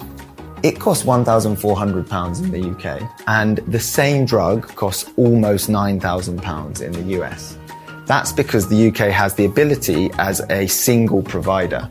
it 0.63 0.81
costs 0.81 1.05
£1,400 1.05 2.43
in 2.43 2.51
the 2.51 2.71
UK, 2.71 3.03
and 3.27 3.59
the 3.59 3.79
same 3.79 4.25
drug 4.25 4.67
costs 4.75 5.11
almost 5.17 5.69
£9,000 5.69 6.81
in 6.81 6.93
the 6.93 7.21
US. 7.21 7.57
That's 8.07 8.33
because 8.33 8.69
the 8.69 8.89
UK 8.89 9.13
has 9.13 9.35
the 9.35 9.45
ability 9.45 10.11
as 10.19 10.41
a 10.51 10.67
single 10.67 11.23
provider 11.23 11.89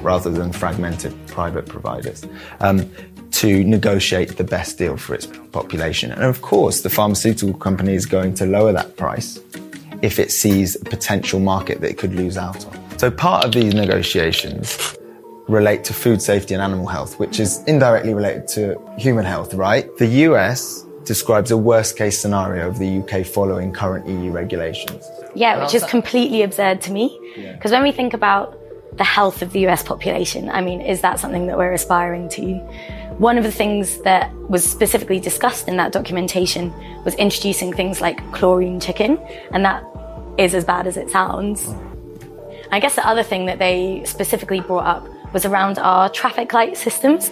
rather 0.00 0.30
than 0.30 0.52
fragmented 0.52 1.14
private 1.26 1.66
providers. 1.66 2.24
Um, 2.60 2.90
to 3.38 3.62
negotiate 3.62 4.36
the 4.36 4.42
best 4.42 4.78
deal 4.78 4.96
for 4.96 5.14
its 5.14 5.26
population. 5.52 6.10
And 6.10 6.24
of 6.24 6.42
course, 6.42 6.80
the 6.80 6.90
pharmaceutical 6.90 7.54
company 7.54 7.94
is 7.94 8.04
going 8.04 8.34
to 8.34 8.46
lower 8.46 8.72
that 8.72 8.96
price 8.96 9.38
if 10.02 10.18
it 10.18 10.32
sees 10.32 10.74
a 10.74 10.84
potential 10.84 11.38
market 11.38 11.80
that 11.80 11.90
it 11.90 11.98
could 11.98 12.14
lose 12.14 12.36
out 12.36 12.66
on. 12.66 12.98
So 12.98 13.12
part 13.12 13.44
of 13.44 13.52
these 13.52 13.74
negotiations 13.74 14.96
relate 15.46 15.84
to 15.84 15.94
food 15.94 16.20
safety 16.20 16.54
and 16.54 16.62
animal 16.62 16.88
health, 16.88 17.20
which 17.20 17.38
is 17.38 17.62
indirectly 17.68 18.12
related 18.12 18.48
to 18.48 18.76
human 18.98 19.24
health, 19.24 19.54
right? 19.54 19.86
The 19.98 20.08
US 20.26 20.84
describes 21.04 21.52
a 21.52 21.56
worst 21.56 21.96
case 21.96 22.18
scenario 22.18 22.68
of 22.68 22.80
the 22.80 22.98
UK 22.98 23.24
following 23.24 23.72
current 23.72 24.08
EU 24.08 24.32
regulations. 24.32 25.08
Yeah, 25.36 25.62
which 25.62 25.74
is 25.74 25.84
completely 25.84 26.42
absurd 26.42 26.80
to 26.82 26.92
me. 26.92 27.16
Because 27.36 27.70
when 27.70 27.84
we 27.84 27.92
think 27.92 28.14
about 28.14 28.58
the 28.92 29.04
health 29.04 29.42
of 29.42 29.52
the 29.52 29.66
US 29.66 29.82
population, 29.82 30.48
I 30.48 30.60
mean, 30.60 30.80
is 30.80 31.00
that 31.02 31.20
something 31.20 31.46
that 31.46 31.56
we're 31.56 31.72
aspiring 31.72 32.28
to? 32.30 32.54
One 33.18 33.36
of 33.36 33.44
the 33.44 33.52
things 33.52 34.00
that 34.02 34.32
was 34.48 34.68
specifically 34.68 35.20
discussed 35.20 35.68
in 35.68 35.76
that 35.76 35.92
documentation 35.92 36.72
was 37.04 37.14
introducing 37.14 37.72
things 37.72 38.00
like 38.00 38.18
chlorine 38.32 38.80
chicken, 38.80 39.18
and 39.52 39.64
that 39.64 39.84
is 40.38 40.54
as 40.54 40.64
bad 40.64 40.86
as 40.86 40.96
it 40.96 41.10
sounds. 41.10 41.68
I 42.70 42.80
guess 42.80 42.94
the 42.94 43.06
other 43.06 43.22
thing 43.22 43.46
that 43.46 43.58
they 43.58 44.02
specifically 44.04 44.60
brought 44.60 44.86
up 44.86 45.32
was 45.32 45.44
around 45.44 45.78
our 45.78 46.08
traffic 46.08 46.52
light 46.52 46.76
systems. 46.76 47.30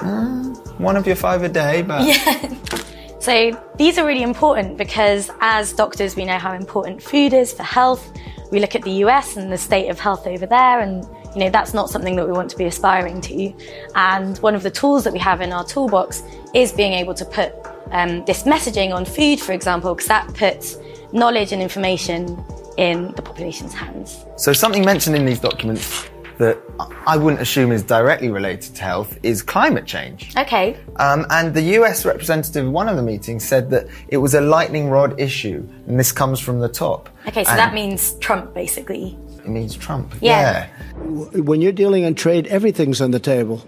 Uh, 0.00 0.44
one 0.78 0.96
of 0.96 1.06
your 1.06 1.16
five 1.16 1.42
a 1.42 1.48
day, 1.48 1.82
but. 1.82 2.06
Yeah. 2.06 2.56
So 3.20 3.52
these 3.76 3.98
are 3.98 4.06
really 4.06 4.22
important 4.22 4.78
because 4.78 5.30
as 5.40 5.74
doctors, 5.74 6.16
we 6.16 6.24
know 6.24 6.38
how 6.38 6.54
important 6.54 7.02
food 7.02 7.34
is 7.34 7.52
for 7.52 7.62
health. 7.62 8.10
We 8.50 8.60
look 8.60 8.74
at 8.74 8.82
the 8.82 9.04
US 9.04 9.36
and 9.36 9.50
the 9.52 9.58
state 9.58 9.88
of 9.88 9.98
health 9.98 10.26
over 10.26 10.46
there 10.46 10.80
and 10.80 11.04
you 11.34 11.40
know, 11.40 11.50
that's 11.50 11.72
not 11.72 11.90
something 11.90 12.16
that 12.16 12.26
we 12.26 12.32
want 12.32 12.50
to 12.50 12.56
be 12.56 12.64
aspiring 12.64 13.20
to. 13.22 13.54
And 13.94 14.36
one 14.38 14.54
of 14.54 14.62
the 14.62 14.70
tools 14.70 15.04
that 15.04 15.12
we 15.12 15.20
have 15.20 15.40
in 15.40 15.52
our 15.52 15.64
toolbox 15.64 16.24
is 16.54 16.72
being 16.72 16.92
able 16.92 17.14
to 17.14 17.24
put 17.24 17.52
um, 17.92 18.24
this 18.24 18.42
messaging 18.42 18.92
on 18.92 19.04
food, 19.04 19.40
for 19.40 19.52
example, 19.52 19.94
because 19.94 20.08
that 20.08 20.26
puts 20.34 20.76
knowledge 21.12 21.52
and 21.52 21.62
information 21.62 22.42
in 22.76 23.12
the 23.12 23.22
population's 23.22 23.74
hands. 23.74 24.24
So 24.36 24.52
something 24.52 24.84
mentioned 24.84 25.14
in 25.14 25.24
these 25.24 25.40
documents 25.40 26.09
that 26.40 26.58
I 27.06 27.18
wouldn't 27.18 27.42
assume 27.42 27.70
is 27.70 27.82
directly 27.82 28.30
related 28.30 28.74
to 28.74 28.82
health 28.82 29.18
is 29.22 29.42
climate 29.42 29.84
change. 29.84 30.34
Okay. 30.38 30.74
Um, 30.96 31.26
and 31.28 31.52
the 31.52 31.60
US 31.78 32.06
representative 32.06 32.64
in 32.64 32.72
one 32.72 32.88
of 32.88 32.96
the 32.96 33.02
meetings 33.02 33.44
said 33.44 33.68
that 33.70 33.88
it 34.08 34.16
was 34.16 34.32
a 34.32 34.40
lightning 34.40 34.88
rod 34.88 35.20
issue, 35.20 35.62
and 35.86 36.00
this 36.00 36.10
comes 36.10 36.40
from 36.40 36.58
the 36.58 36.68
top. 36.68 37.10
Okay, 37.28 37.44
so 37.44 37.50
and 37.50 37.58
that 37.58 37.74
means 37.74 38.14
Trump, 38.20 38.54
basically. 38.54 39.18
It 39.44 39.48
means 39.48 39.76
Trump. 39.76 40.14
Yeah. 40.22 40.66
yeah. 40.96 41.40
When 41.42 41.60
you're 41.60 41.72
dealing 41.72 42.04
in 42.04 42.14
trade, 42.14 42.46
everything's 42.46 43.02
on 43.02 43.10
the 43.10 43.20
table. 43.20 43.62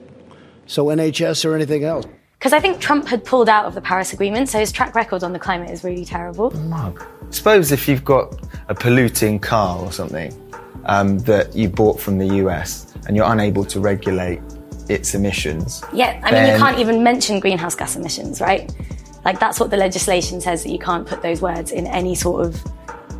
So 0.64 0.86
NHS 0.86 1.44
or 1.44 1.54
anything 1.54 1.84
else. 1.84 2.06
Because 2.38 2.54
I 2.54 2.60
think 2.60 2.80
Trump 2.80 3.06
had 3.06 3.22
pulled 3.22 3.50
out 3.50 3.66
of 3.66 3.74
the 3.74 3.82
Paris 3.82 4.14
Agreement, 4.14 4.48
so 4.48 4.58
his 4.58 4.72
track 4.72 4.94
record 4.94 5.22
on 5.22 5.34
the 5.34 5.38
climate 5.38 5.70
is 5.70 5.84
really 5.84 6.06
terrible. 6.06 6.50
Mug. 6.52 7.04
Suppose 7.28 7.70
if 7.70 7.86
you've 7.86 8.04
got 8.04 8.34
a 8.68 8.74
polluting 8.74 9.38
car 9.38 9.78
or 9.78 9.92
something 9.92 10.32
um, 10.86 11.18
that 11.20 11.54
you 11.54 11.68
bought 11.68 12.00
from 12.00 12.18
the 12.18 12.36
US 12.36 12.94
and 13.06 13.16
you're 13.16 13.30
unable 13.30 13.64
to 13.66 13.80
regulate 13.80 14.40
its 14.88 15.14
emissions. 15.14 15.82
Yeah, 15.92 16.20
I 16.24 16.32
mean, 16.32 16.52
you 16.52 16.58
can't 16.58 16.78
even 16.78 17.02
mention 17.02 17.40
greenhouse 17.40 17.74
gas 17.74 17.96
emissions, 17.96 18.40
right? 18.40 18.72
Like, 19.24 19.38
that's 19.38 19.60
what 19.60 19.70
the 19.70 19.76
legislation 19.76 20.40
says 20.40 20.64
that 20.64 20.70
you 20.70 20.78
can't 20.78 21.06
put 21.06 21.22
those 21.22 21.40
words 21.40 21.70
in 21.70 21.86
any 21.86 22.14
sort 22.14 22.44
of 22.44 22.62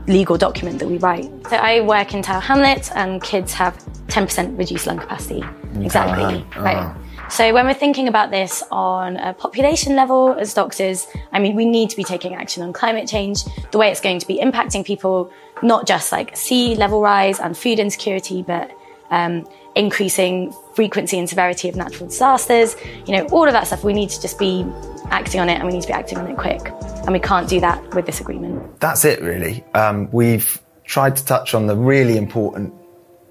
legal 0.09 0.37
document 0.37 0.79
that 0.81 0.89
we 0.89 0.99
write. 0.99 1.31
So 1.49 1.57
I 1.57 1.81
work 1.81 2.15
in 2.15 2.23
Tower 2.23 2.41
Hamlets, 2.41 2.91
and 2.91 3.23
kids 3.23 3.53
have 3.55 3.77
10% 4.09 4.59
reduced 4.59 4.87
lung 4.87 4.99
capacity. 4.99 5.45
Exactly. 5.81 6.25
Uh-huh. 6.25 6.61
Right. 6.61 6.77
Uh-huh. 6.77 6.99
So 7.29 7.55
when 7.55 7.67
we're 7.67 7.73
thinking 7.73 8.09
about 8.09 8.31
this 8.31 8.63
on 8.71 9.17
a 9.17 9.33
population 9.33 9.97
level 9.97 10.35
as 10.35 10.53
doctors, 10.53 11.07
I 11.33 11.39
mean, 11.39 11.57
we 11.57 11.65
need 11.65 11.89
to 11.91 11.97
be 11.97 12.05
taking 12.05 12.35
action 12.35 12.63
on 12.63 12.75
climate 12.75 13.09
change, 13.09 13.45
the 13.71 13.79
way 13.79 13.91
it's 13.91 14.03
going 14.03 14.19
to 14.19 14.27
be 14.27 14.39
impacting 14.39 14.85
people, 14.85 15.33
not 15.63 15.87
just 15.87 16.13
like 16.13 16.37
sea 16.37 16.75
level 16.75 17.01
rise 17.01 17.39
and 17.41 17.57
food 17.57 17.79
insecurity, 17.79 18.43
but 18.43 18.71
um, 19.11 19.47
increasing 19.75 20.53
frequency 20.75 21.19
and 21.19 21.29
severity 21.29 21.69
of 21.69 21.77
natural 21.77 22.09
disasters. 22.09 22.77
You 23.07 23.17
know, 23.17 23.27
all 23.27 23.47
of 23.47 23.53
that 23.53 23.67
stuff, 23.67 23.85
we 23.85 23.93
need 23.93 24.11
to 24.11 24.21
just 24.21 24.39
be 24.39 24.67
acting 25.11 25.41
on 25.41 25.49
it 25.49 25.55
and 25.55 25.67
we 25.67 25.73
need 25.73 25.83
to 25.83 25.87
be 25.87 25.93
acting 25.93 26.19
on 26.19 26.27
it 26.27 26.37
quick. 26.37 26.61
And 27.05 27.13
we 27.13 27.21
can't 27.21 27.49
do 27.49 27.61
that 27.61 27.95
with 27.95 28.07
this 28.07 28.21
agreement. 28.21 28.81
That's 28.81 29.05
it, 29.05 29.21
really. 29.23 29.65
Um, 29.75 30.11
we've 30.13 30.61
tried 30.85 31.17
to 31.17 31.25
touch 31.25 31.55
on 31.55 31.67
the 31.67 31.77
really 31.77 32.17
important 32.17 32.75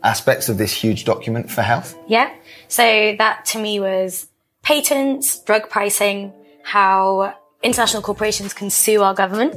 aspects 0.04 0.50
of 0.50 0.58
this 0.58 0.72
huge 0.72 1.06
document 1.06 1.50
for 1.52 1.62
health. 1.62 1.98
Yeah. 2.08 2.34
So 2.68 3.16
that 3.18 3.46
to 3.46 3.60
me 3.60 3.80
was 3.80 4.28
patents, 4.62 5.40
drug 5.40 5.70
pricing, 5.70 6.34
how 6.64 7.36
international 7.64 8.02
corporations 8.02 8.54
can 8.54 8.70
sue 8.70 9.04
our 9.04 9.14
government, 9.14 9.56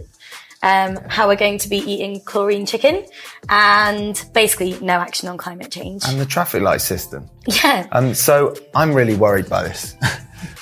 um, 0.64 0.96
how 1.09 1.29
we're 1.29 1.37
going 1.37 1.59
to 1.59 1.68
be 1.68 1.77
eating 1.77 2.20
chlorine 2.22 2.64
chicken, 2.64 3.05
and 3.50 4.24
basically 4.33 4.79
no 4.81 4.94
action 4.94 5.29
on 5.29 5.37
climate 5.37 5.70
change. 5.70 6.03
And 6.07 6.18
the 6.18 6.24
traffic 6.24 6.62
light 6.62 6.81
system. 6.81 7.29
Yeah. 7.46 7.87
Um, 7.92 8.14
so 8.14 8.55
I'm 8.74 8.94
really 8.94 9.14
worried 9.14 9.48
by 9.48 9.64
this. 9.64 9.94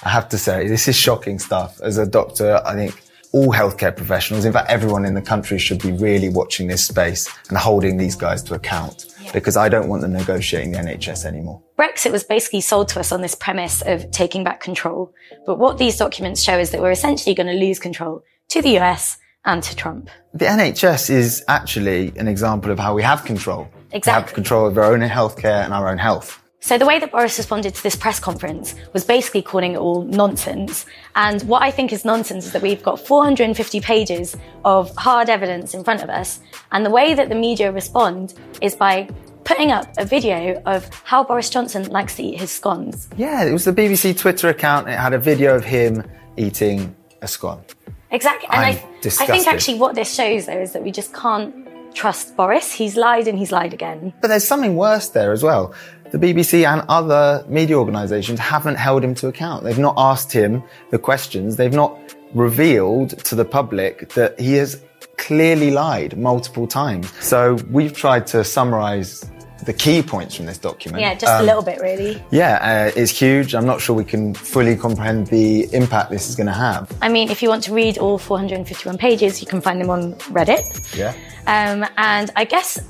I 0.02 0.08
have 0.08 0.28
to 0.30 0.38
say, 0.38 0.66
this 0.66 0.88
is 0.88 0.96
shocking 0.96 1.38
stuff. 1.38 1.80
As 1.80 1.98
a 1.98 2.06
doctor, 2.06 2.60
I 2.66 2.74
think 2.74 3.00
all 3.30 3.52
healthcare 3.52 3.96
professionals, 3.96 4.44
in 4.44 4.52
fact, 4.52 4.68
everyone 4.68 5.04
in 5.04 5.14
the 5.14 5.22
country 5.22 5.56
should 5.58 5.80
be 5.80 5.92
really 5.92 6.28
watching 6.28 6.66
this 6.66 6.84
space 6.84 7.28
and 7.48 7.56
holding 7.56 7.96
these 7.96 8.16
guys 8.16 8.42
to 8.42 8.54
account 8.54 9.06
yeah. 9.20 9.30
because 9.32 9.56
I 9.56 9.68
don't 9.68 9.88
want 9.88 10.02
them 10.02 10.14
negotiating 10.14 10.72
the 10.72 10.78
NHS 10.78 11.24
anymore. 11.24 11.62
Brexit 11.78 12.10
was 12.10 12.24
basically 12.24 12.60
sold 12.60 12.88
to 12.88 13.00
us 13.00 13.12
on 13.12 13.22
this 13.22 13.36
premise 13.36 13.82
of 13.82 14.10
taking 14.10 14.42
back 14.42 14.60
control. 14.60 15.14
But 15.46 15.60
what 15.60 15.78
these 15.78 15.96
documents 15.96 16.42
show 16.42 16.58
is 16.58 16.72
that 16.72 16.80
we're 16.80 16.90
essentially 16.90 17.36
going 17.36 17.46
to 17.46 17.54
lose 17.54 17.78
control 17.78 18.24
to 18.48 18.60
the 18.60 18.78
US 18.78 19.18
and 19.44 19.62
to 19.62 19.76
Trump. 19.76 20.08
The 20.34 20.46
NHS 20.46 21.10
is 21.10 21.44
actually 21.48 22.12
an 22.16 22.28
example 22.28 22.70
of 22.70 22.78
how 22.78 22.94
we 22.94 23.02
have 23.02 23.24
control. 23.24 23.68
Exactly. 23.92 24.10
We 24.10 24.26
have 24.26 24.34
control 24.34 24.66
of 24.66 24.78
our 24.78 24.84
own 24.84 25.00
healthcare 25.00 25.64
and 25.64 25.74
our 25.74 25.88
own 25.88 25.98
health. 25.98 26.42
So 26.60 26.78
the 26.78 26.86
way 26.86 27.00
that 27.00 27.10
Boris 27.10 27.38
responded 27.38 27.74
to 27.74 27.82
this 27.82 27.96
press 27.96 28.20
conference 28.20 28.76
was 28.92 29.04
basically 29.04 29.42
calling 29.42 29.72
it 29.72 29.78
all 29.78 30.04
nonsense. 30.04 30.86
And 31.16 31.42
what 31.42 31.60
I 31.60 31.72
think 31.72 31.92
is 31.92 32.04
nonsense 32.04 32.46
is 32.46 32.52
that 32.52 32.62
we've 32.62 32.82
got 32.84 33.00
450 33.00 33.80
pages 33.80 34.36
of 34.64 34.94
hard 34.94 35.28
evidence 35.28 35.74
in 35.74 35.82
front 35.82 36.04
of 36.04 36.08
us. 36.08 36.38
And 36.70 36.86
the 36.86 36.90
way 36.90 37.14
that 37.14 37.28
the 37.28 37.34
media 37.34 37.72
respond 37.72 38.34
is 38.60 38.76
by 38.76 39.08
putting 39.42 39.72
up 39.72 39.88
a 39.98 40.04
video 40.04 40.62
of 40.64 40.88
how 41.02 41.24
Boris 41.24 41.50
Johnson 41.50 41.88
likes 41.88 42.14
to 42.14 42.22
eat 42.22 42.38
his 42.38 42.52
scones. 42.52 43.08
Yeah, 43.16 43.42
it 43.42 43.52
was 43.52 43.64
the 43.64 43.72
BBC 43.72 44.16
Twitter 44.16 44.48
account. 44.48 44.88
It 44.88 44.96
had 44.96 45.14
a 45.14 45.18
video 45.18 45.56
of 45.56 45.64
him 45.64 46.04
eating 46.36 46.94
a 47.22 47.26
scone. 47.26 47.64
Exactly. 48.12 48.48
And 48.52 48.60
I'm 48.60 48.76
I, 48.76 49.24
I 49.24 49.26
think 49.26 49.46
actually 49.46 49.78
what 49.78 49.94
this 49.94 50.14
shows 50.14 50.46
though 50.46 50.60
is 50.60 50.72
that 50.72 50.82
we 50.82 50.92
just 50.92 51.12
can't 51.12 51.54
trust 51.94 52.36
Boris. 52.36 52.72
He's 52.72 52.96
lied 52.96 53.26
and 53.28 53.38
he's 53.38 53.52
lied 53.52 53.74
again. 53.74 54.12
But 54.20 54.28
there's 54.28 54.46
something 54.46 54.76
worse 54.76 55.08
there 55.08 55.32
as 55.32 55.42
well. 55.42 55.74
The 56.10 56.18
BBC 56.18 56.66
and 56.66 56.82
other 56.88 57.44
media 57.48 57.76
organisations 57.78 58.38
haven't 58.38 58.74
held 58.74 59.02
him 59.02 59.14
to 59.16 59.28
account. 59.28 59.64
They've 59.64 59.78
not 59.78 59.94
asked 59.96 60.30
him 60.32 60.62
the 60.90 60.98
questions. 60.98 61.56
They've 61.56 61.72
not 61.72 61.98
revealed 62.34 63.10
to 63.24 63.34
the 63.34 63.44
public 63.44 64.10
that 64.10 64.38
he 64.38 64.54
has 64.54 64.82
clearly 65.16 65.70
lied 65.70 66.18
multiple 66.18 66.66
times. 66.66 67.10
So 67.20 67.54
we've 67.70 67.94
tried 67.94 68.26
to 68.28 68.44
summarise 68.44 69.24
the 69.64 69.72
key 69.72 70.02
points 70.02 70.34
from 70.34 70.46
this 70.46 70.58
document. 70.58 71.00
Yeah, 71.02 71.14
just 71.14 71.32
a 71.32 71.38
Um, 71.40 71.46
little 71.46 71.62
bit 71.62 71.80
really. 71.80 72.22
Yeah, 72.30 72.90
uh, 72.94 73.00
it's 73.00 73.10
huge. 73.12 73.54
I'm 73.54 73.66
not 73.66 73.80
sure 73.80 73.94
we 73.96 74.04
can 74.04 74.34
fully 74.34 74.76
comprehend 74.76 75.28
the 75.28 75.72
impact 75.74 76.10
this 76.10 76.28
is 76.28 76.36
going 76.36 76.48
to 76.48 76.52
have. 76.52 76.90
I 77.00 77.08
mean, 77.08 77.30
if 77.30 77.42
you 77.42 77.48
want 77.48 77.62
to 77.64 77.72
read 77.72 77.98
all 77.98 78.18
451 78.18 78.98
pages, 78.98 79.40
you 79.40 79.46
can 79.46 79.60
find 79.60 79.80
them 79.80 79.90
on 79.90 80.14
Reddit. 80.32 80.96
Yeah. 80.96 81.14
Um, 81.46 81.86
and 81.96 82.30
I 82.36 82.44
guess 82.44 82.80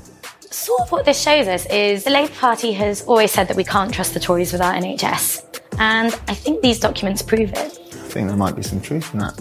sort 0.49 0.81
of 0.81 0.91
what 0.91 1.05
this 1.05 1.19
shows 1.21 1.47
us 1.47 1.65
is 1.67 2.03
the 2.03 2.11
Labour 2.11 2.31
Party 2.33 2.71
has 2.73 3.01
always 3.03 3.31
said 3.31 3.47
that 3.47 3.57
we 3.57 3.63
can't 3.63 3.93
trust 3.93 4.13
the 4.13 4.19
Tories 4.19 4.51
without 4.51 4.75
NHS. 4.75 5.41
And 5.79 6.13
I 6.27 6.33
think 6.35 6.61
these 6.61 6.79
documents 6.79 7.21
prove 7.21 7.51
it. 7.51 7.57
I 7.57 8.15
think 8.15 8.27
there 8.27 8.37
might 8.37 8.55
be 8.55 8.61
some 8.61 8.79
truth 8.79 9.11
in 9.13 9.19
that. 9.19 9.33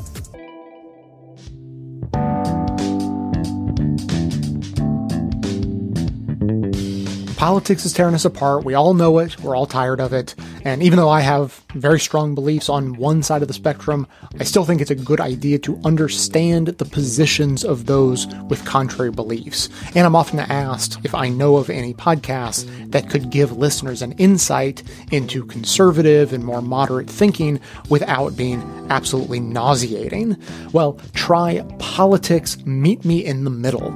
Politics 7.43 7.85
is 7.85 7.93
tearing 7.93 8.15
us 8.15 8.25
apart. 8.25 8.65
We 8.65 8.75
all 8.75 8.95
know 8.95 9.19
it. 9.19 9.41
We're 9.41 9.57
all 9.57 9.67
tired 9.67 10.01
of 10.01 10.13
it. 10.13 10.37
And 10.65 10.81
even 10.81 10.97
though 10.97 11.09
I 11.09 11.23
have 11.23 11.65
very 11.75 11.99
strong 11.99 12.37
beliefs 12.37 12.69
on 12.69 12.95
one 12.95 13.25
side 13.25 13.43
of 13.43 13.49
the 13.49 13.55
spectrum, 13.55 14.07
I 14.39 14.45
still 14.45 14.65
think 14.65 14.81
it's 14.81 14.93
a 14.93 14.95
good 14.95 15.21
idea 15.21 15.59
to 15.59 15.81
understand 15.85 16.69
the 16.69 16.85
positions 16.85 17.65
of 17.65 17.87
those 17.87 18.29
with 18.49 18.65
contrary 18.65 19.11
beliefs. 19.11 19.69
And 19.97 20.07
I'm 20.07 20.15
often 20.15 20.39
asked 20.39 20.99
if 21.03 21.17
I 21.17 21.31
know 21.31 21.57
of 21.57 21.69
any 21.69 21.95
podcasts 21.95 22.93
that 22.93 23.11
could 23.11 23.31
give 23.31 23.51
listeners 23.51 24.03
an 24.03 24.13
insight 24.19 24.85
into 25.11 25.45
conservative 25.45 26.33
and 26.33 26.45
more 26.45 26.63
moderate 26.63 27.11
thinking 27.11 27.59
without 27.89 28.37
being 28.37 28.63
absolutely 28.89 29.41
nauseating. 29.41 30.37
Well, 30.73 31.01
try 31.13 31.67
Politics 31.81 32.65
Meet 32.65 33.05
Me 33.05 33.25
in 33.25 33.43
the 33.43 33.51
Middle. 33.51 33.91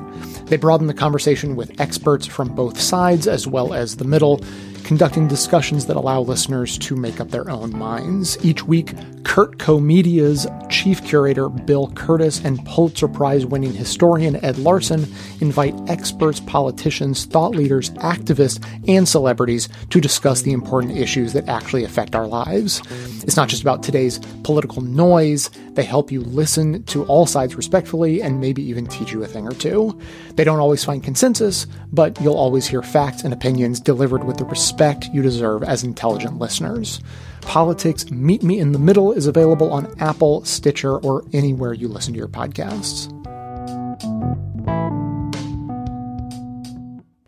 They 0.46 0.56
broaden 0.56 0.86
the 0.88 0.94
conversation 0.94 1.54
with 1.54 1.80
experts 1.80 2.26
from 2.26 2.54
both 2.54 2.80
sides 2.80 3.26
as 3.36 3.46
well 3.46 3.72
as 3.74 3.96
the 3.96 4.04
middle, 4.04 4.40
conducting 4.82 5.28
discussions 5.28 5.86
that 5.86 5.96
allow 5.96 6.20
listeners 6.22 6.78
to 6.78 6.96
make 6.96 7.20
up 7.20 7.30
their 7.30 7.48
own 7.50 7.70
minds. 7.76 8.36
Each 8.44 8.64
week, 8.64 8.94
CurtCo 9.26 9.82
Media's 9.82 10.46
chief 10.70 11.04
curator 11.04 11.48
Bill 11.48 11.90
Curtis 11.90 12.42
and 12.42 12.64
Pulitzer 12.64 13.08
Prize 13.08 13.44
winning 13.44 13.72
historian 13.72 14.42
Ed 14.44 14.56
Larson 14.56 15.04
invite 15.40 15.74
experts, 15.90 16.38
politicians, 16.40 17.24
thought 17.24 17.50
leaders, 17.50 17.90
activists, 17.90 18.64
and 18.88 19.06
celebrities 19.06 19.68
to 19.90 20.00
discuss 20.00 20.42
the 20.42 20.52
important 20.52 20.96
issues 20.96 21.32
that 21.32 21.48
actually 21.48 21.82
affect 21.82 22.14
our 22.14 22.26
lives. 22.26 22.80
It's 23.24 23.36
not 23.36 23.48
just 23.48 23.62
about 23.62 23.82
today's 23.82 24.20
political 24.44 24.80
noise, 24.80 25.50
they 25.72 25.84
help 25.84 26.10
you 26.12 26.22
listen 26.22 26.84
to 26.84 27.04
all 27.04 27.26
sides 27.26 27.56
respectfully 27.56 28.22
and 28.22 28.40
maybe 28.40 28.62
even 28.62 28.86
teach 28.86 29.12
you 29.12 29.22
a 29.24 29.26
thing 29.26 29.46
or 29.46 29.52
two. 29.52 30.00
They 30.36 30.44
don't 30.44 30.60
always 30.60 30.84
find 30.84 31.02
consensus, 31.02 31.66
but 31.92 32.18
you'll 32.20 32.34
always 32.34 32.66
hear 32.66 32.80
facts 32.80 33.24
and 33.24 33.34
opinions 33.34 33.80
delivered 33.80 34.24
with 34.24 34.38
the 34.38 34.44
respect 34.44 35.06
you 35.12 35.20
deserve 35.20 35.64
as 35.64 35.82
intelligent 35.82 36.38
listeners. 36.38 37.00
Politics 37.46 38.10
Meet 38.10 38.42
Me 38.42 38.58
in 38.58 38.72
the 38.72 38.78
Middle 38.78 39.12
is 39.12 39.26
available 39.26 39.72
on 39.72 39.92
Apple, 39.98 40.44
Stitcher, 40.44 40.98
or 40.98 41.24
anywhere 41.32 41.72
you 41.72 41.88
listen 41.88 42.12
to 42.12 42.18
your 42.18 42.28
podcasts. 42.28 43.10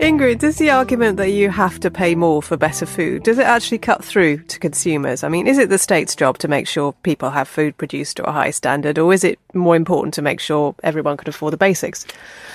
Ingrid, 0.00 0.38
does 0.38 0.56
the 0.58 0.70
argument 0.70 1.16
that 1.16 1.30
you 1.30 1.50
have 1.50 1.80
to 1.80 1.90
pay 1.90 2.14
more 2.14 2.42
for 2.42 2.56
better 2.56 2.86
food, 2.86 3.22
does 3.22 3.38
it 3.38 3.46
actually 3.46 3.78
cut 3.78 4.04
through 4.04 4.38
to 4.38 4.58
consumers? 4.58 5.24
I 5.24 5.28
mean, 5.28 5.46
is 5.46 5.58
it 5.58 5.70
the 5.70 5.78
state's 5.78 6.14
job 6.14 6.38
to 6.38 6.48
make 6.48 6.68
sure 6.68 6.92
people 7.02 7.30
have 7.30 7.48
food 7.48 7.76
produced 7.76 8.18
to 8.18 8.24
a 8.28 8.32
high 8.32 8.50
standard, 8.50 8.98
or 8.98 9.12
is 9.12 9.24
it 9.24 9.38
more 9.54 9.76
important 9.76 10.14
to 10.14 10.22
make 10.22 10.40
sure 10.40 10.74
everyone 10.82 11.16
can 11.16 11.28
afford 11.28 11.52
the 11.52 11.56
basics? 11.58 12.06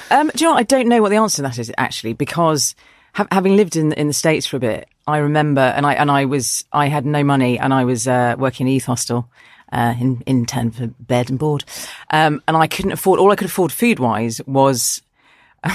Um, 0.09 0.31
do 0.35 0.43
you 0.43 0.49
know 0.49 0.55
what? 0.55 0.59
I 0.59 0.63
don't 0.63 0.87
know 0.87 1.01
what 1.01 1.09
the 1.09 1.17
answer 1.17 1.37
to 1.37 1.41
that 1.43 1.59
is 1.59 1.71
actually, 1.77 2.13
because 2.13 2.75
ha- 3.13 3.27
having 3.31 3.55
lived 3.55 3.75
in 3.75 3.93
in 3.93 4.07
the 4.07 4.13
states 4.13 4.45
for 4.45 4.57
a 4.57 4.59
bit, 4.61 4.87
I 5.07 5.17
remember, 5.17 5.61
and 5.61 5.85
I 5.85 5.93
and 5.93 6.09
I 6.09 6.25
was 6.25 6.65
I 6.71 6.87
had 6.87 7.05
no 7.05 7.23
money, 7.23 7.59
and 7.59 7.73
I 7.73 7.85
was 7.85 8.07
uh, 8.07 8.35
working 8.37 8.67
in 8.67 8.71
a 8.71 8.73
youth 8.75 8.85
hostel. 8.85 9.29
Uh, 9.71 9.95
in 9.99 10.21
in 10.27 10.45
turn 10.45 10.69
for 10.69 10.85
bed 10.99 11.31
and 11.31 11.39
board, 11.39 11.63
um, 12.11 12.43
and 12.47 12.55
I 12.55 12.67
couldn't 12.67 12.91
afford. 12.91 13.19
All 13.19 13.31
I 13.31 13.35
could 13.35 13.47
afford 13.47 13.71
food 13.71 13.97
wise 13.97 14.39
was 14.45 15.01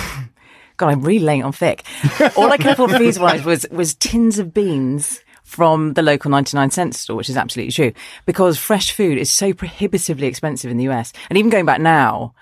God, 0.78 0.90
I'm 0.90 1.02
really 1.02 1.24
laying 1.24 1.42
on 1.42 1.52
thick. 1.52 1.84
All 2.36 2.50
I 2.52 2.56
could 2.56 2.68
afford 2.68 2.92
food 2.92 3.18
wise 3.18 3.44
was 3.44 3.66
was 3.70 3.94
tins 3.94 4.38
of 4.38 4.54
beans 4.54 5.20
from 5.42 5.94
the 5.94 6.02
local 6.02 6.30
99 6.30 6.70
cent 6.70 6.94
store, 6.94 7.16
which 7.16 7.28
is 7.28 7.36
absolutely 7.36 7.72
true, 7.72 7.92
because 8.26 8.58
fresh 8.58 8.92
food 8.92 9.18
is 9.18 9.30
so 9.30 9.52
prohibitively 9.52 10.26
expensive 10.26 10.70
in 10.70 10.76
the 10.76 10.88
US. 10.88 11.12
And 11.28 11.38
even 11.38 11.50
going 11.50 11.66
back 11.66 11.80
now, 11.80 12.34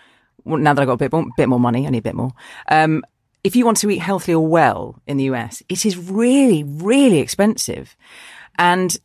now 0.45 0.75
that 0.75 0.83
I've 0.83 0.87
got 0.87 0.95
a 0.95 0.97
bit 0.97 1.13
more, 1.13 1.25
bit 1.37 1.49
more 1.49 1.61
money, 1.61 1.87
only 1.87 1.99
a 1.99 2.03
bit 2.03 2.15
more, 2.15 2.33
um, 2.69 3.05
if 3.47 3.55
you 3.55 3.65
want 3.65 3.77
to 3.77 3.91
eat 3.91 3.99
healthily 3.99 4.35
or 4.35 4.45
well 4.45 5.01
in 5.07 5.19
the 5.19 5.25
US, 5.25 5.63
it 5.69 5.87
is 5.87 5.97
really, 5.97 6.65
really 6.65 7.21
expensive. 7.21 7.97
And 8.59 8.99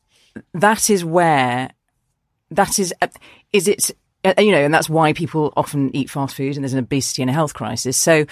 that 0.55 0.89
is 0.89 1.05
where, 1.05 1.69
that 2.49 2.79
is, 2.79 2.91
uh, 3.03 3.07
is 3.53 3.67
it, 3.67 3.91
uh, 4.25 4.33
you 4.39 4.51
know, 4.51 4.57
and 4.57 4.73
that's 4.73 4.89
why 4.89 5.13
people 5.13 5.53
often 5.55 5.95
eat 5.95 6.09
fast 6.09 6.35
food 6.35 6.55
and 6.55 6.63
there's 6.63 6.73
an 6.73 6.79
obesity 6.79 7.21
and 7.21 7.29
a 7.29 7.33
health 7.33 7.53
crisis. 7.53 7.97
So 7.97 8.25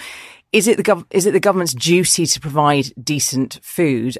is 0.52 0.66
it 0.66 0.78
the 0.78 0.82
gov- 0.82 1.06
is 1.12 1.26
it 1.26 1.30
the 1.30 1.38
government's 1.38 1.74
duty 1.74 2.26
to 2.26 2.40
provide 2.40 2.92
decent 3.00 3.60
food? 3.62 4.18